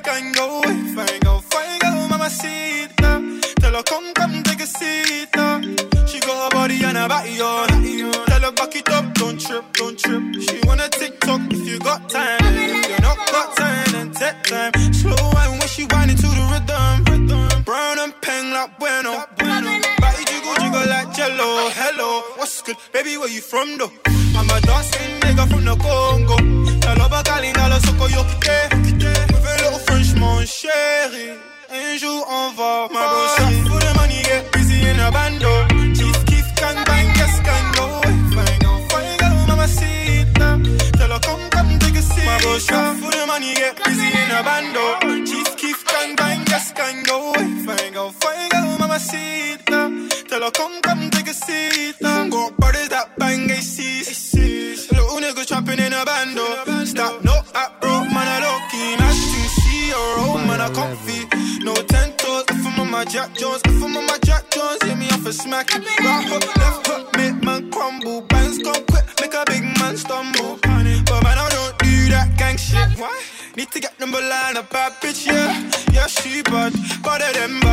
cango, 0.05 0.63
fango, 0.95 1.41
fango, 1.51 2.09
mamacita. 2.09 3.11
Tell 3.61 3.75
her 3.75 3.83
come, 3.83 4.13
come, 4.15 4.43
take 4.43 4.61
a 4.61 4.67
seat. 4.67 5.29
She 6.07 6.21
got 6.21 6.39
her 6.45 6.51
body 6.51 6.85
and 6.85 6.97
her 6.99 7.09
body 7.09 7.41
on. 7.41 7.69
Tell 8.27 8.43
her 8.43 8.53
back 8.53 8.77
it 8.77 8.89
up, 8.91 9.15
don't 9.15 9.41
trip, 9.41 9.65
don't 9.73 9.99
trip. 9.99 10.23
She 10.43 10.61
wanna 10.67 10.89
TikTok 10.89 11.41
if 11.53 11.67
you 11.67 11.79
got 11.79 12.09
time. 12.09 12.39
If 12.43 12.91
you 12.91 12.99
not 13.01 13.19
got 13.33 13.57
time, 13.57 13.93
then 13.93 14.11
take 14.13 14.43
time. 14.45 14.73
Slow 14.93 15.17
and 15.41 15.59
when 15.59 15.69
she 15.69 15.85
whining 15.85 16.17
to 16.17 16.29
the 16.39 16.45
rhythm. 16.53 17.63
Brown 17.65 17.99
and 17.99 18.15
peng 18.21 18.53
like 18.53 18.79
bueno. 18.79 19.25
Body 19.39 20.25
jiggle 20.29 20.55
jiggle 20.61 20.87
like 20.87 21.15
jello. 21.17 21.71
Hello, 21.81 22.23
what's 22.37 22.61
good, 22.63 22.77
baby? 22.93 23.17
Where 23.17 23.29
you 23.31 23.41
from 23.41 23.79
though? 23.79 23.91
I'm 24.37 24.51
a 24.51 24.61
dancing 24.61 25.21
nigga 25.21 25.49
from 25.49 25.65
the 25.65 25.75
Congo. 25.77 26.37
Tell 26.81 26.99
her 27.01 27.09
bacalina, 27.09 27.69
lo 27.71 27.79
soco 27.79 28.07
yo, 28.11 28.23
eh. 28.51 28.74
chérie. 30.65 31.54
Jones, 63.35 63.63
if 63.65 63.83
I'm 63.83 63.97
on 63.97 64.07
my 64.07 64.19
Jack 64.25 64.49
Jones, 64.51 64.83
hit 64.85 64.97
me 64.97 65.09
off 65.11 65.27
a 65.27 65.33
smack. 65.33 65.73
Right 65.75 66.25
hook, 66.29 66.57
left 66.57 66.87
hook, 66.87 67.17
make 67.17 67.43
man 67.43 67.71
crumble. 67.71 68.21
Bands 68.23 68.59
come 68.63 68.85
quick, 68.87 69.05
make 69.21 69.35
a 69.35 69.45
big 69.47 69.63
man 69.81 69.97
stumble. 69.97 70.59
But 70.63 71.23
man, 71.23 71.39
I 71.39 71.49
don't 71.51 71.79
do 71.79 72.09
that 72.11 72.37
gang 72.39 72.57
shit. 72.57 72.99
Why? 72.99 73.23
Need 73.57 73.71
to 73.73 73.81
get 73.81 73.99
number 73.99 74.21
line, 74.21 74.57
a 74.57 74.63
bad 74.63 74.93
bitch, 75.03 75.27
yeah. 75.27 75.71
Yeah, 75.93 76.07
she 76.07 76.43
bad, 76.43 76.73
better 77.03 77.33
than 77.39 77.64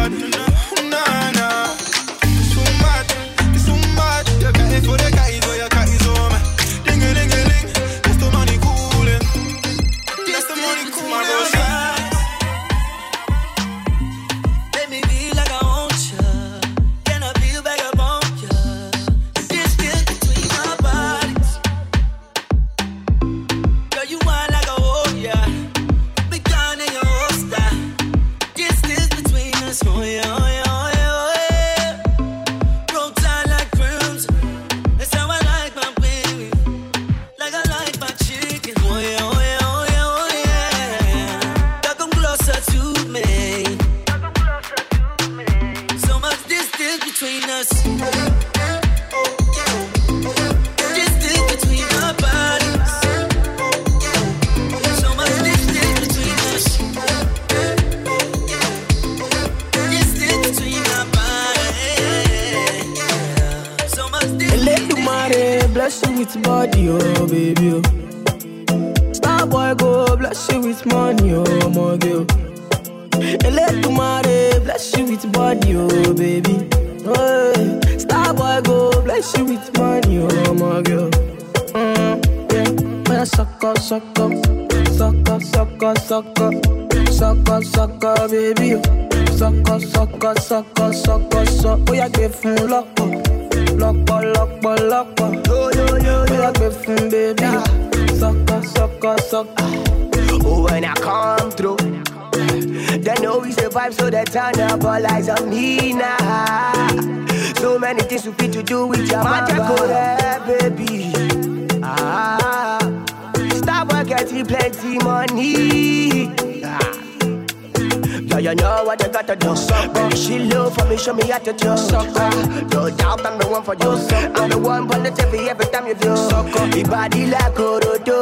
me 121.24 121.32
at 121.32 121.46
your 121.46 121.56
joke. 121.56 121.78
Sucker. 121.78 122.30
No 122.74 122.90
doubt 122.90 123.26
I'm 123.26 123.38
the 123.40 123.48
one 123.48 123.64
for 123.64 123.76
you. 123.76 123.92
I'm 124.36 124.50
the 124.50 124.58
one 124.58 124.88
for 124.88 125.00
the 125.00 125.10
TV 125.10 125.48
every 125.48 125.66
time 125.68 125.88
you 125.88 125.96
do. 125.96 126.16
Sucker. 126.16 126.66
Your 126.78 126.88
body 126.88 127.28
like 127.28 127.56
Orodo. 127.56 128.20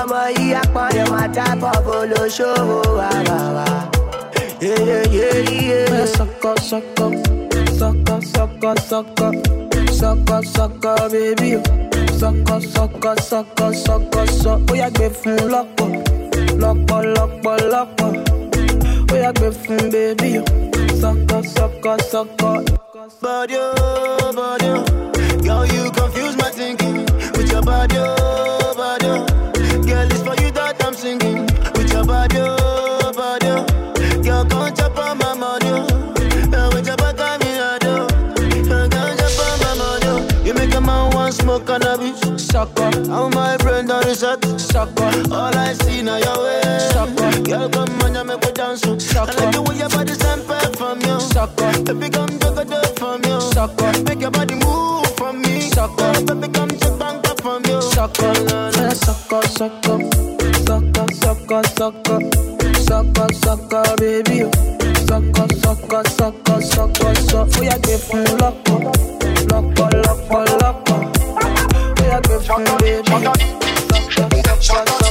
Ọmọ 0.00 0.20
yìí 0.36 0.54
àpọ̀lẹ̀ 0.62 1.04
máa 1.12 1.28
dábọ̀ 1.36 1.74
bó 1.86 1.96
ló 2.10 2.22
ṣòwò 2.36 2.78
yeah 4.60 5.04
yeah 5.16 5.38
yeah. 5.68 6.06
Sọkọ 6.16 6.52
sọkọ 6.68 7.06
sọkọ 7.78 8.14
sọkọ 8.32 8.70
sọkọ 8.90 9.28
sọkọ 10.00 10.36
sọkọ 10.54 10.92
baby. 11.12 11.50
sọkọ 12.20 12.56
sọkọ 12.74 13.10
sọkọ 13.30 13.66
sọkọ 13.86 14.20
sọ 14.42 14.52
Oh 14.70 14.76
yeah, 14.80 14.90
gbé 14.96 15.06
fún 15.20 15.36
lọ́pọ̀ 15.52 15.88
lock, 16.62 16.78
lock, 17.16 17.32
lock, 17.44 17.62
lock 17.72 18.04
yá 19.24 19.32
gbé 19.32 19.50
fún 19.50 19.90
bébí 19.90 20.38
baby. 20.40 20.63
Sucker, 20.74 21.42
sucker, 21.44 21.98
sucker. 22.00 22.64
Body, 23.20 23.54
oh, 23.58 24.32
body, 24.34 24.66
oh. 24.66 25.38
Girl, 25.42 25.66
you 25.66 25.90
confuse 25.92 26.36
my 26.36 26.50
thinking 26.50 27.04
with 27.36 27.50
your 27.52 27.62
body, 27.62 27.96
oh, 27.98 28.74
body. 28.76 29.06
oh. 29.06 29.26
Girl, 29.84 30.06
it's 30.10 30.22
for 30.22 30.34
you 30.42 30.50
that 30.52 30.82
I'm 30.84 30.94
singing 30.94 31.46
with 31.76 31.92
your 31.92 32.04
body, 32.04 32.38
oh, 32.40 33.12
body. 33.14 33.46
oh. 33.48 34.22
Girl, 34.22 34.44
come 34.46 34.74
chop 34.74 34.98
on 34.98 35.18
my 35.18 35.34
money, 35.34 35.68
oh. 35.70 36.70
With 36.74 36.86
your 36.86 36.96
back 36.96 37.20
on 37.20 37.40
me, 37.40 37.58
I 37.58 37.78
do. 37.78 37.94
Uh, 38.72 38.88
Come 38.88 39.16
chop 39.16 39.40
on 39.46 39.60
my 39.60 39.74
money, 39.78 40.06
oh. 40.06 40.44
You 40.44 40.54
make 40.54 40.74
a 40.74 40.80
man 40.80 41.10
want 41.14 41.34
smoke 41.34 41.66
cannabis, 41.66 42.20
sucker. 42.46 42.90
How 43.10 43.28
my 43.28 43.56
brain 43.58 43.86
done 43.86 44.04
reset, 44.06 44.42
sucker. 44.60 45.10
All 45.32 45.54
I 45.56 45.74
see 45.74 46.02
now 46.02 46.16
your 46.16 46.42
way, 46.42 46.78
sucker. 46.92 47.42
Girl, 47.42 47.68
come 47.68 48.02
on, 48.02 48.14
you 48.14 48.24
make 48.24 48.42
me 48.44 48.52
dance, 48.52 48.82
oh. 48.86 48.98
I 49.20 49.24
like 49.34 49.52
the 49.54 49.62
way 49.62 49.76
your 49.78 49.88
body 49.88 50.12
sample 50.14 50.18
from 50.18 50.20
you, 50.20 50.23
sucker. 51.46 51.82
Baby, 51.94 52.10
come 52.10 52.38
take 52.38 52.56
a 52.56 52.64
dip 52.64 52.98
from 52.98 53.22
you, 53.24 53.40
sucker. 53.40 53.92
Make 54.04 54.20
your 54.20 54.30
body 54.30 54.54
move 54.54 55.06
from 55.16 55.42
me, 55.42 55.60
sucker. 55.60 56.12
Baby, 56.24 56.48
come 56.52 56.68
take 56.70 56.98
bank 56.98 57.28
up 57.28 57.40
from 57.40 57.62
you, 57.66 57.80
sucker. 57.82 58.34
Sucker, 58.94 59.42
sucker, 59.48 59.98
sucker, 60.66 61.06
sucker, 61.16 61.62
sucker, 61.76 62.20
sucker, 62.86 63.28
sucker, 63.44 63.84
baby. 63.98 64.38
Sucker, 65.06 65.46
sucker, 65.62 66.02
sucker, 66.08 66.60
sucker, 66.62 67.14
sucker. 67.14 67.58
Ó 67.58 67.64
yá 67.68 67.76
gbé 67.82 67.96
fún 68.06 68.24
lọ́pọ̀, 68.40 68.78
lọ́pọ̀, 69.50 69.88
lọ́pọ̀, 70.04 70.42
lọ́pọ̀. 70.60 70.98
Ó 72.00 72.04
yá 72.10 72.18
gbé 72.24 72.36
fún 72.46 72.64
baby. 72.80 73.16
Sucker, 73.84 74.28
sucker, 74.30 74.86
sucker. 74.88 75.03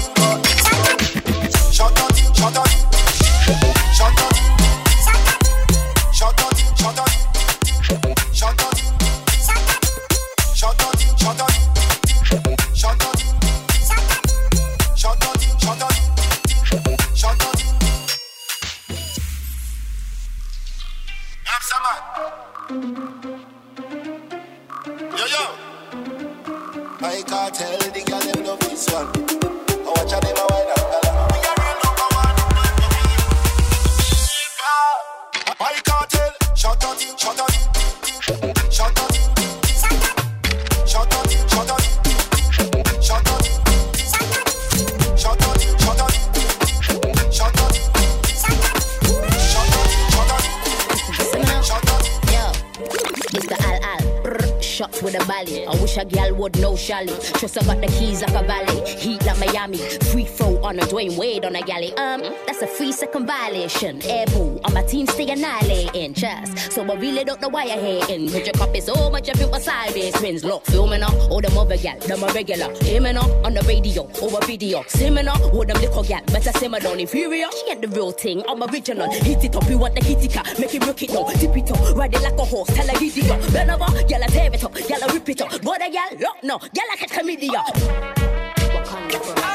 Galley. 61.66 61.94
Um, 61.94 62.22
that's 62.46 62.62
a 62.62 62.68
free 62.68 62.92
second 62.92 63.28
violation. 63.28 64.02
Air 64.04 64.26
boo, 64.28 64.60
on 64.64 64.74
my 64.74 64.84
team 64.84 65.08
stay 65.08 65.30
annihilating. 65.30 66.14
Chest. 66.14 66.72
So 66.72 66.84
I 66.84 66.96
really 66.96 67.24
don't 67.24 67.42
know 67.42 67.50
why 67.50 67.66
you're 67.66 67.78
hating. 67.78 68.32
Put 68.32 68.46
your 68.46 68.54
copy 68.54 68.82
so 68.82 69.10
much 69.10 69.30
of 69.30 69.36
people 69.36 69.60
sideways. 69.60 70.14
Twins 70.14 70.44
look, 70.44 70.66
filming 70.66 71.04
up. 71.04 71.14
All 71.32 71.42
them 71.42 71.58
other 71.58 71.78
gal, 71.78 71.98
them 72.00 72.24
a 72.24 72.28
regular. 72.34 72.74
Aiming 72.84 73.18
up 73.18 73.30
on 73.46 73.54
the 73.54 73.62
radio, 73.62 74.04
over 74.22 74.46
video. 74.46 74.84
Simming 74.84 75.28
up, 75.28 75.42
all 75.54 75.66
them 75.66 75.78
little 75.82 76.04
gal. 76.04 76.22
Better 76.26 76.52
simmer 76.54 76.80
down 76.80 77.00
inferior. 77.00 77.48
She 77.52 77.72
ain't 77.72 77.82
the 77.82 77.88
real 77.88 78.12
thing, 78.12 78.44
I'm 78.48 78.64
original. 78.64 79.12
Hit 79.12 79.44
it 79.44 79.56
up, 79.56 79.70
you 79.70 79.78
want 79.78 79.96
the 79.96 80.02
kitty 80.02 80.28
cat. 80.28 80.58
Make 80.60 80.76
it 80.76 80.86
rock 80.86 81.02
it 81.02 81.12
now. 81.12 81.24
Dip 81.34 81.56
it 81.58 81.72
up, 81.72 81.96
ride 81.96 82.14
it 82.14 82.22
like 82.22 82.38
a 82.38 82.46
horse. 82.46 82.70
Tell 82.70 82.88
her 82.88 83.00
giddy 83.00 83.30
up. 83.30 83.42
Gyal 83.42 84.24
a 84.24 84.28
tear 84.32 84.54
it 84.54 84.64
up. 84.64 84.74
Gyal 84.74 85.10
a 85.10 85.14
rip 85.14 85.30
it 85.30 85.42
up. 85.42 85.62
But 85.62 85.82
a 85.82 85.90
gyal, 85.90 86.20
look 86.20 86.44
no. 86.44 86.58
Gyal 86.58 86.94
a 86.94 86.98
catch 86.98 87.12
chlamydia. 87.12 87.64
Yo, 88.74 89.53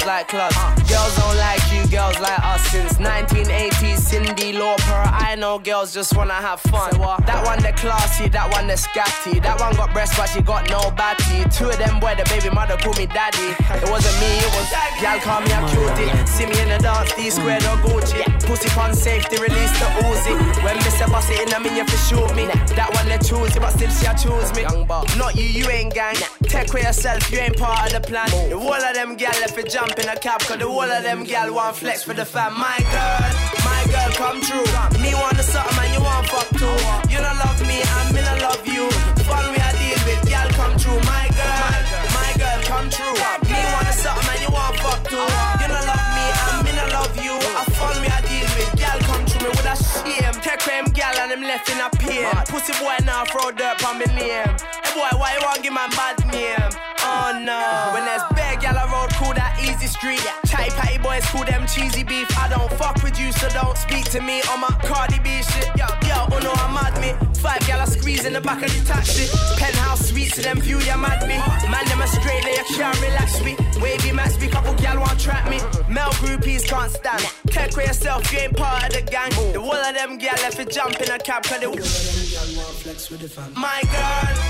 girls 0.00 0.06
like 0.06 0.28
clubs. 0.28 0.56
Girls 0.88 1.16
don't 1.16 1.36
like 1.36 1.60
you, 1.72 1.86
girls 1.88 2.18
like 2.20 2.38
us. 2.40 2.62
Since 2.70 2.94
1980s, 2.94 3.89
Cindy 4.10 4.52
Lauper. 4.52 5.06
I 5.06 5.36
know 5.36 5.60
girls 5.60 5.94
just 5.94 6.16
wanna 6.16 6.34
have 6.34 6.58
fun. 6.58 6.90
That 7.30 7.46
one 7.46 7.62
they 7.62 7.70
classy, 7.70 8.28
that 8.30 8.50
one 8.50 8.66
they 8.66 8.74
scatty. 8.74 9.40
That 9.40 9.60
one 9.60 9.70
got 9.76 9.92
breasts, 9.92 10.18
but 10.18 10.26
she 10.26 10.42
got 10.42 10.68
no 10.68 10.90
batty. 10.98 11.46
Two 11.54 11.70
of 11.70 11.78
them 11.78 12.00
boy, 12.00 12.18
the 12.18 12.26
baby 12.26 12.50
mother 12.50 12.76
call 12.76 12.92
me 12.98 13.06
daddy. 13.06 13.54
It 13.54 13.86
wasn't 13.86 14.18
me, 14.18 14.30
it 14.42 14.50
was 14.58 14.66
y'all 14.98 15.22
call 15.22 15.38
me 15.46 15.54
a 15.54 15.62
cutie. 15.70 16.10
See 16.26 16.42
me 16.42 16.58
in 16.58 16.74
the 16.74 16.82
dance, 16.82 17.14
D 17.14 17.30
squared 17.30 17.62
or 17.70 17.78
Gucci. 17.86 18.26
Pussy 18.50 18.66
on 18.74 18.98
safety, 18.98 19.38
release 19.38 19.70
the 19.78 19.86
Uzi. 20.02 20.34
When 20.66 20.74
Mr. 20.82 21.06
Boss 21.06 21.30
it 21.30 21.46
in, 21.46 21.54
I 21.54 21.62
mean 21.62 21.78
you 21.78 21.86
for 21.86 22.00
shoot 22.10 22.34
me. 22.34 22.50
That 22.74 22.90
one 22.90 23.06
they 23.06 23.22
choose, 23.22 23.54
but 23.62 23.70
still 23.78 23.94
she 23.94 24.10
choose 24.18 24.50
me. 24.58 24.66
Not 25.22 25.38
you, 25.38 25.46
you 25.46 25.70
ain't 25.70 25.94
gang. 25.94 26.18
Take 26.50 26.74
with 26.74 26.82
yourself, 26.82 27.30
you 27.30 27.38
ain't 27.38 27.56
part 27.56 27.86
of 27.86 27.92
the 27.94 28.02
plan. 28.02 28.26
The 28.50 28.58
whole 28.58 28.74
of 28.74 28.94
them 28.98 29.14
gal 29.14 29.30
left 29.38 29.54
it 29.56 29.70
jump 29.70 29.94
in 30.02 30.08
a 30.10 30.18
cab, 30.18 30.42
cause 30.42 30.58
the 30.58 30.66
whole 30.66 30.82
of 30.82 31.02
them 31.06 31.22
gal 31.22 31.54
want 31.54 31.76
flex 31.76 32.02
for 32.02 32.14
the 32.14 32.24
fam. 32.24 32.58
My 32.58 32.74
girl, 32.90 33.22
my 33.62 33.69
girl, 33.90 34.10
come 34.14 34.40
true. 34.40 34.64
Me 35.02 35.10
the 35.12 35.42
something 35.42 35.78
and 35.84 35.92
you 35.94 36.02
want 36.02 36.26
fuck 36.28 36.48
too. 36.54 36.70
You 37.10 37.18
don't 37.18 37.38
love 37.38 37.60
me, 37.66 37.82
I'm 37.82 38.14
I 38.14 38.38
love 38.40 38.64
you. 38.66 38.88
Fun 39.26 39.52
we 39.52 39.58
I 39.58 39.70
deal 39.76 40.00
with, 40.06 40.22
gal 40.28 40.48
come 40.54 40.74
true. 40.78 40.98
My 41.06 41.26
girl, 41.34 41.70
my 42.14 42.30
girl, 42.38 42.60
come 42.70 42.88
true. 42.90 43.16
Me 43.50 43.58
the 43.58 43.92
something 43.92 44.30
and 44.30 44.40
you 44.40 44.50
want 44.50 44.76
fuck 44.80 45.02
too. 45.08 45.20
You 45.60 45.68
don't 45.68 45.86
love 45.86 46.06
me, 46.14 46.24
I'm 46.46 46.66
I 46.66 46.86
love 46.94 47.14
you. 47.18 47.34
A 47.36 47.62
fun 47.76 47.96
we 48.02 48.08
I 48.08 48.20
deal 48.26 48.48
with, 48.56 48.72
gal 48.78 48.98
come 49.06 49.24
true. 49.26 49.42
Me 49.44 49.50
with 49.50 49.66
a 49.66 49.76
shame. 49.76 50.34
Take 50.40 50.64
them 50.64 50.86
gal 50.94 51.16
and 51.18 51.30
them 51.30 51.42
left 51.42 51.68
in 51.68 51.80
a 51.80 51.90
pain. 51.90 52.30
Pussy 52.48 52.72
boy 52.78 52.96
now 53.04 53.24
throw 53.24 53.50
dirt 53.50 53.82
on 53.84 53.98
me 53.98 54.06
name. 54.16 54.48
Hey 54.84 54.92
boy, 54.94 55.10
why 55.18 55.36
you 55.36 55.42
want 55.44 55.62
give 55.62 55.72
my 55.74 55.88
bad 55.98 56.16
name? 56.32 56.70
Oh 57.02 57.32
no. 57.36 57.92
When 57.92 58.04
there's 58.04 58.24
big 58.36 58.60
gal 58.60 58.76
I 58.78 58.84
road, 58.90 59.10
cool 59.18 59.34
easy 59.80 59.92
street. 59.92 60.20
Chatty 60.46 60.70
patty 60.70 60.98
boys, 60.98 61.24
cool 61.26 61.44
them 61.44 61.66
cheesy 61.66 62.02
beef. 62.02 62.26
I 62.38 62.48
don't 62.48 62.70
fuck 62.74 63.02
with 63.02 63.18
you, 63.18 63.32
so 63.32 63.48
don't 63.50 63.76
speak 63.76 64.04
to 64.10 64.20
me 64.20 64.42
on 64.50 64.60
my 64.60 64.68
Cardi 64.84 65.18
B 65.20 65.42
shit. 65.42 65.68
Yo, 65.76 65.86
yo, 66.06 66.26
oh 66.32 66.40
no, 66.42 66.52
I'm 66.52 66.74
mad 66.74 67.00
me. 67.00 67.12
Five 67.40 67.60
gal 67.66 67.80
I 67.80 67.84
squeeze 67.86 68.24
in 68.24 68.32
the 68.32 68.40
back 68.40 68.62
of 68.62 68.70
the 68.70 68.84
taxi. 68.84 69.26
Penthouse 69.56 70.08
suites 70.08 70.36
to 70.36 70.42
them 70.42 70.60
view, 70.60 70.78
you 70.80 70.96
mad 70.96 71.26
me. 71.26 71.36
Man, 71.70 71.84
them 71.86 72.00
a 72.00 72.06
straight, 72.06 72.44
they 72.44 72.56
can't 72.76 73.00
relax 73.00 73.42
me. 73.44 73.56
Wavy 73.80 74.12
max 74.12 74.38
me, 74.40 74.48
couple 74.48 74.74
gal 74.74 74.98
want 75.00 75.18
trap 75.18 75.48
me. 75.48 75.58
Male 75.88 76.12
groupies 76.20 76.64
can't 76.66 76.90
stand. 76.90 77.24
Take 77.48 77.72
for 77.72 77.82
yourself, 77.82 78.30
you 78.32 78.40
ain't 78.40 78.56
part 78.56 78.84
of 78.84 78.92
the 78.92 79.02
gang. 79.10 79.30
The 79.52 79.60
whole 79.60 79.72
of 79.72 79.94
them 79.94 80.18
gal 80.18 80.34
left 80.42 80.58
it 80.58 80.70
jump 80.70 81.00
in 81.00 81.10
a 81.10 81.18
cab, 81.18 81.42
cause 81.44 81.60
they 81.60 81.66
my 83.56 83.82
girl, 83.82 84.49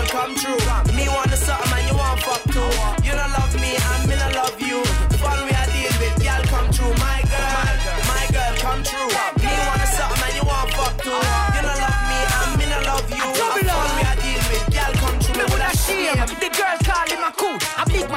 girl, 0.00 0.08
come 0.08 0.34
true. 0.34 0.56
Me 0.96 1.08
want 1.08 1.30
the 1.30 1.36
something 1.36 1.78
and 1.78 1.88
you 1.88 1.96
want 1.96 2.20
fuck 2.20 2.42
too. 2.44 2.60
You 3.04 3.12
don't 3.12 3.32
love 3.32 3.54
me, 3.60 3.76
I'm 3.76 4.10
I 4.10 4.32
love 4.32 4.60
you. 4.60 4.82
Fun 5.18 5.44
we 5.46 5.52
I 5.52 5.66
deal 5.66 5.94
with, 6.00 6.22
girl, 6.22 6.42
come 6.44 6.70
true. 6.70 6.94
My 6.94 7.22
girl, 7.28 7.98
my 8.08 8.26
girl, 8.32 8.54
come 8.58 8.82
true. 8.82 9.39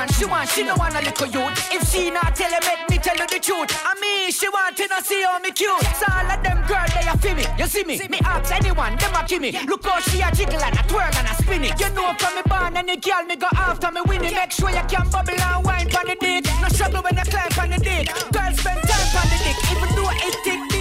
Man, 0.03 0.11
she 0.11 0.25
want, 0.25 0.49
she 0.49 0.63
no 0.63 0.75
want 0.75 0.95
a 0.95 0.99
little 0.99 1.27
youth. 1.27 1.71
If 1.71 1.89
she 1.89 2.11
not 2.11 2.35
tell 2.35 2.51
him, 2.51 2.59
make 2.67 2.89
me 2.89 2.97
tell 2.97 3.15
her 3.15 3.25
the 3.25 3.39
truth. 3.39 3.71
I 3.87 3.95
mean, 4.01 4.31
she 4.31 4.49
want 4.49 4.75
to 4.75 4.87
not 4.87 5.05
see 5.05 5.23
how 5.23 5.39
me 5.39 5.51
cute. 5.51 5.79
So 5.95 6.03
all 6.11 6.27
of 6.27 6.43
them 6.43 6.59
girl, 6.67 6.83
they 6.91 7.07
a 7.07 7.15
feel 7.15 7.35
me. 7.35 7.45
You 7.57 7.67
see 7.67 7.85
me? 7.85 7.95
Me 8.09 8.19
ask 8.25 8.51
anyone, 8.51 8.97
them 8.97 9.15
a 9.15 9.23
kill 9.23 9.39
me. 9.39 9.55
Look 9.63 9.85
how 9.85 10.01
she 10.01 10.19
a 10.19 10.29
jiggle 10.35 10.59
and 10.59 10.75
a 10.77 10.83
twirl 10.91 11.07
and 11.07 11.27
a 11.27 11.33
spin 11.39 11.63
it. 11.63 11.79
You 11.79 11.87
know 11.95 12.11
from 12.19 12.35
me 12.35 12.41
born 12.43 12.75
and 12.75 13.01
girl 13.01 13.23
me 13.23 13.37
go 13.37 13.47
after 13.55 13.91
me 13.91 14.01
winning. 14.05 14.35
Make 14.35 14.51
sure 14.51 14.71
you 14.71 14.83
can 14.91 15.07
bubble 15.07 15.39
and 15.39 15.63
wine 15.63 15.87
on 15.95 16.05
the 16.05 16.17
dick. 16.19 16.51
No 16.59 16.67
struggle 16.67 17.01
when 17.01 17.17
I 17.17 17.23
climb 17.23 17.55
on 17.63 17.69
the 17.71 17.79
dick. 17.79 18.11
Girl 18.35 18.51
spend 18.59 18.83
time 18.83 19.15
on 19.15 19.27
the 19.31 19.39
dick. 19.39 19.57
Even 19.71 19.89
though 19.95 20.11
it 20.11 20.35
tick 20.43 20.72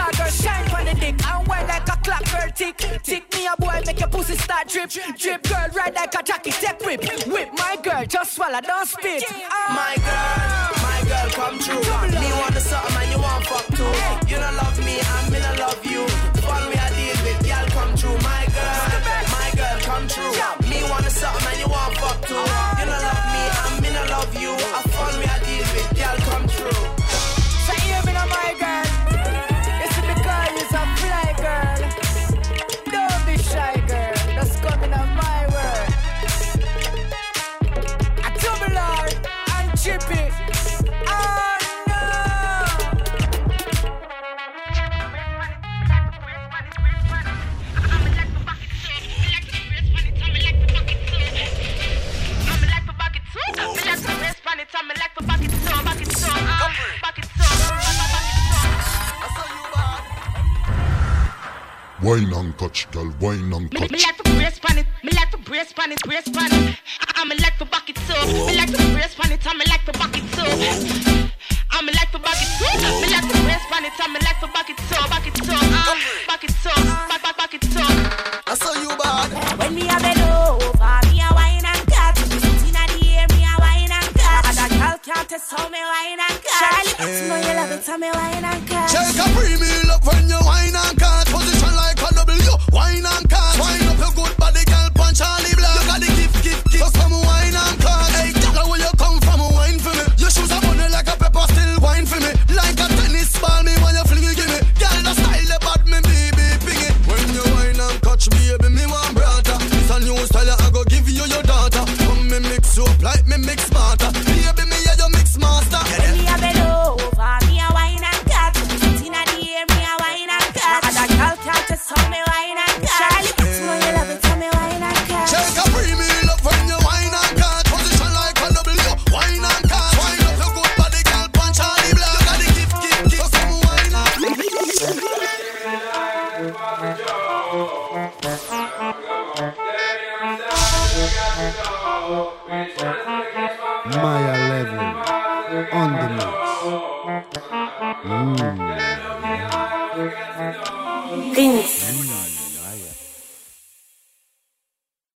me, 0.00 0.06
my 0.06 0.10
superstar 0.10 0.18
girl 0.18 0.30
shine 0.30 0.70
on 0.74 0.84
the 0.84 1.00
dick. 1.00 1.26
And 1.26 1.48
wine 1.48 1.66
like 1.66 1.88
a 1.88 1.96
clock 2.02 2.24
girl 2.30 2.50
tick. 2.54 2.76
Tick 3.02 3.34
me 3.34 3.46
a 3.46 3.56
boy, 3.56 3.80
make 3.86 4.00
your 4.00 4.08
pussy 4.08 4.36
start 4.36 4.68
drip. 4.68 4.90
Drip 4.90 5.42
girl 5.42 5.68
ride 5.74 5.94
like 5.94 6.14
a 6.14 6.22
jockey, 6.22 6.50
take 6.50 6.80
whip. 6.80 7.00
Whip 7.26 7.50
my 7.58 7.76
girl, 7.82 8.04
just 8.04 8.34
swallow, 8.34 8.60
don't 8.60 8.86
spit. 8.86 9.24
Ah. 9.50 9.72
My 9.74 9.94
girl, 10.06 10.70
my 10.82 11.00
girl, 11.08 11.30
come 11.30 11.58
true. 11.58 11.80
Me 12.20 12.30
want 12.32 12.54
the 12.54 12.60
something 12.60 12.96
and 12.96 13.10
you 13.12 13.18
want 13.18 13.44
fuck 13.46 13.66
too. 13.76 13.92
You 14.28 14.36
don't 14.40 14.56
love 14.56 14.78
me, 14.84 15.00
I'm 15.00 15.34
in 15.34 15.42
I 15.42 15.56
love 15.56 15.84
you. 15.84 16.06
Fun 16.44 16.62
we 16.68 16.74
I 16.74 16.88
deal 16.96 17.18
with, 17.24 17.40
girl, 17.46 17.66
come 17.74 17.94
true. 17.96 18.18
My 18.22 18.44
girl, 18.54 18.88
my 19.34 19.48
girl, 19.56 19.78
come 19.88 20.06
true. 20.08 20.32
Me 20.68 20.82
want 20.88 21.04
the 21.04 21.10
something 21.10 21.48
and 21.48 21.58
you 21.60 21.68
want 21.68 21.94
fuck 21.96 22.26
too. 22.26 22.34
Oh, 22.36 22.76
you 22.78 22.86
don't 22.86 23.02
love 23.08 23.24
me, 23.34 23.42
I'm 23.62 23.84
in 23.84 23.96
I 23.96 24.04
love 24.10 24.34
you. 24.40 24.52
A 24.52 24.80
I 24.80 24.89
Wine 62.02 62.32
and 62.32 62.56
catch, 62.56 62.90
girl, 62.92 63.12
wine 63.20 63.52
and 63.52 63.70
Me, 63.72 63.80
catch. 63.80 63.90
me 63.90 63.98
like 64.00 64.16
to 64.16 64.22
brace 64.32 64.58
pan 64.58 64.78
it, 64.78 64.86
me 65.04 65.12
like 65.12 65.30
to 65.32 65.36
brace 65.36 65.72
pan 65.74 65.92
it, 65.92 66.00
brace 66.02 66.28
pan 66.30 66.48
it. 66.50 66.78
I, 67.00 67.20
I 67.20 67.24
me 67.28 67.36
like 67.36 67.58
to 67.58 67.66
back 67.66 67.90
it 67.90 67.98
so. 68.08 68.14
Me 68.24 68.56
like 68.56 68.72
to 68.72 68.80
brace 68.96 69.14
pan 69.14 69.32
it, 69.32 69.46
I 69.46 69.52
me 69.52 69.64
like 69.68 69.84
to 69.84 69.92
back 69.92 70.16
it 70.16 70.24
so. 70.32 70.42
I 71.70 71.82
me 71.84 71.92
like 71.92 72.10
to 72.12 72.18
back 72.18 72.40
it 72.40 72.48
so. 72.56 72.64
Me 73.04 73.08
like 73.12 73.28
to 73.28 73.36
brace 73.44 73.66
pan 73.68 73.84
it, 73.84 73.92
I 74.00 74.08
me 74.08 74.18
like 74.24 74.40
to 74.40 74.48
back 74.48 74.70
it 74.70 74.80
so, 74.88 74.96
back 75.12 75.26
it 75.26 75.36
so, 75.44 75.52
uh, 75.52 75.96
back 76.26 76.44
it 76.44 76.50
so, 76.56 76.70
back 77.06 77.22
back 77.22 77.36
back 77.36 77.54
it 77.54 77.64
so. 77.64 77.84
I 77.84 78.54
saw 78.56 78.72
you 78.80 78.96
bad. 78.96 79.58
When 79.58 79.74
me 79.74 79.82
a 79.90 80.00
bend 80.00 80.19
test 85.30 85.48
how 85.48 85.68
me 85.68 85.78
wine 85.78 86.18
and 86.18 86.42
cut. 86.42 86.58
Charlie, 86.58 87.22
you 87.22 87.28
know 87.28 87.36
you 87.36 87.54
love 87.54 87.70
it, 87.70 87.86
how 87.86 87.96
me 87.96 88.10
wine 88.10 88.44
and 88.44 88.66
cut. 88.66 88.90
Check 88.90 89.14
a 89.14 89.26
premium 89.30 89.86
love 89.86 90.04
when 90.04 90.28
you 90.28 90.40
wine 90.42 90.74
and 90.74 90.98
cut. 90.98 91.26
Position 91.30 91.74
like 91.76 92.02
a 92.02 92.10
W, 92.18 92.50
wine 92.72 93.06
and 93.06 93.30
cut. 93.30 93.60
Wine 93.60 93.79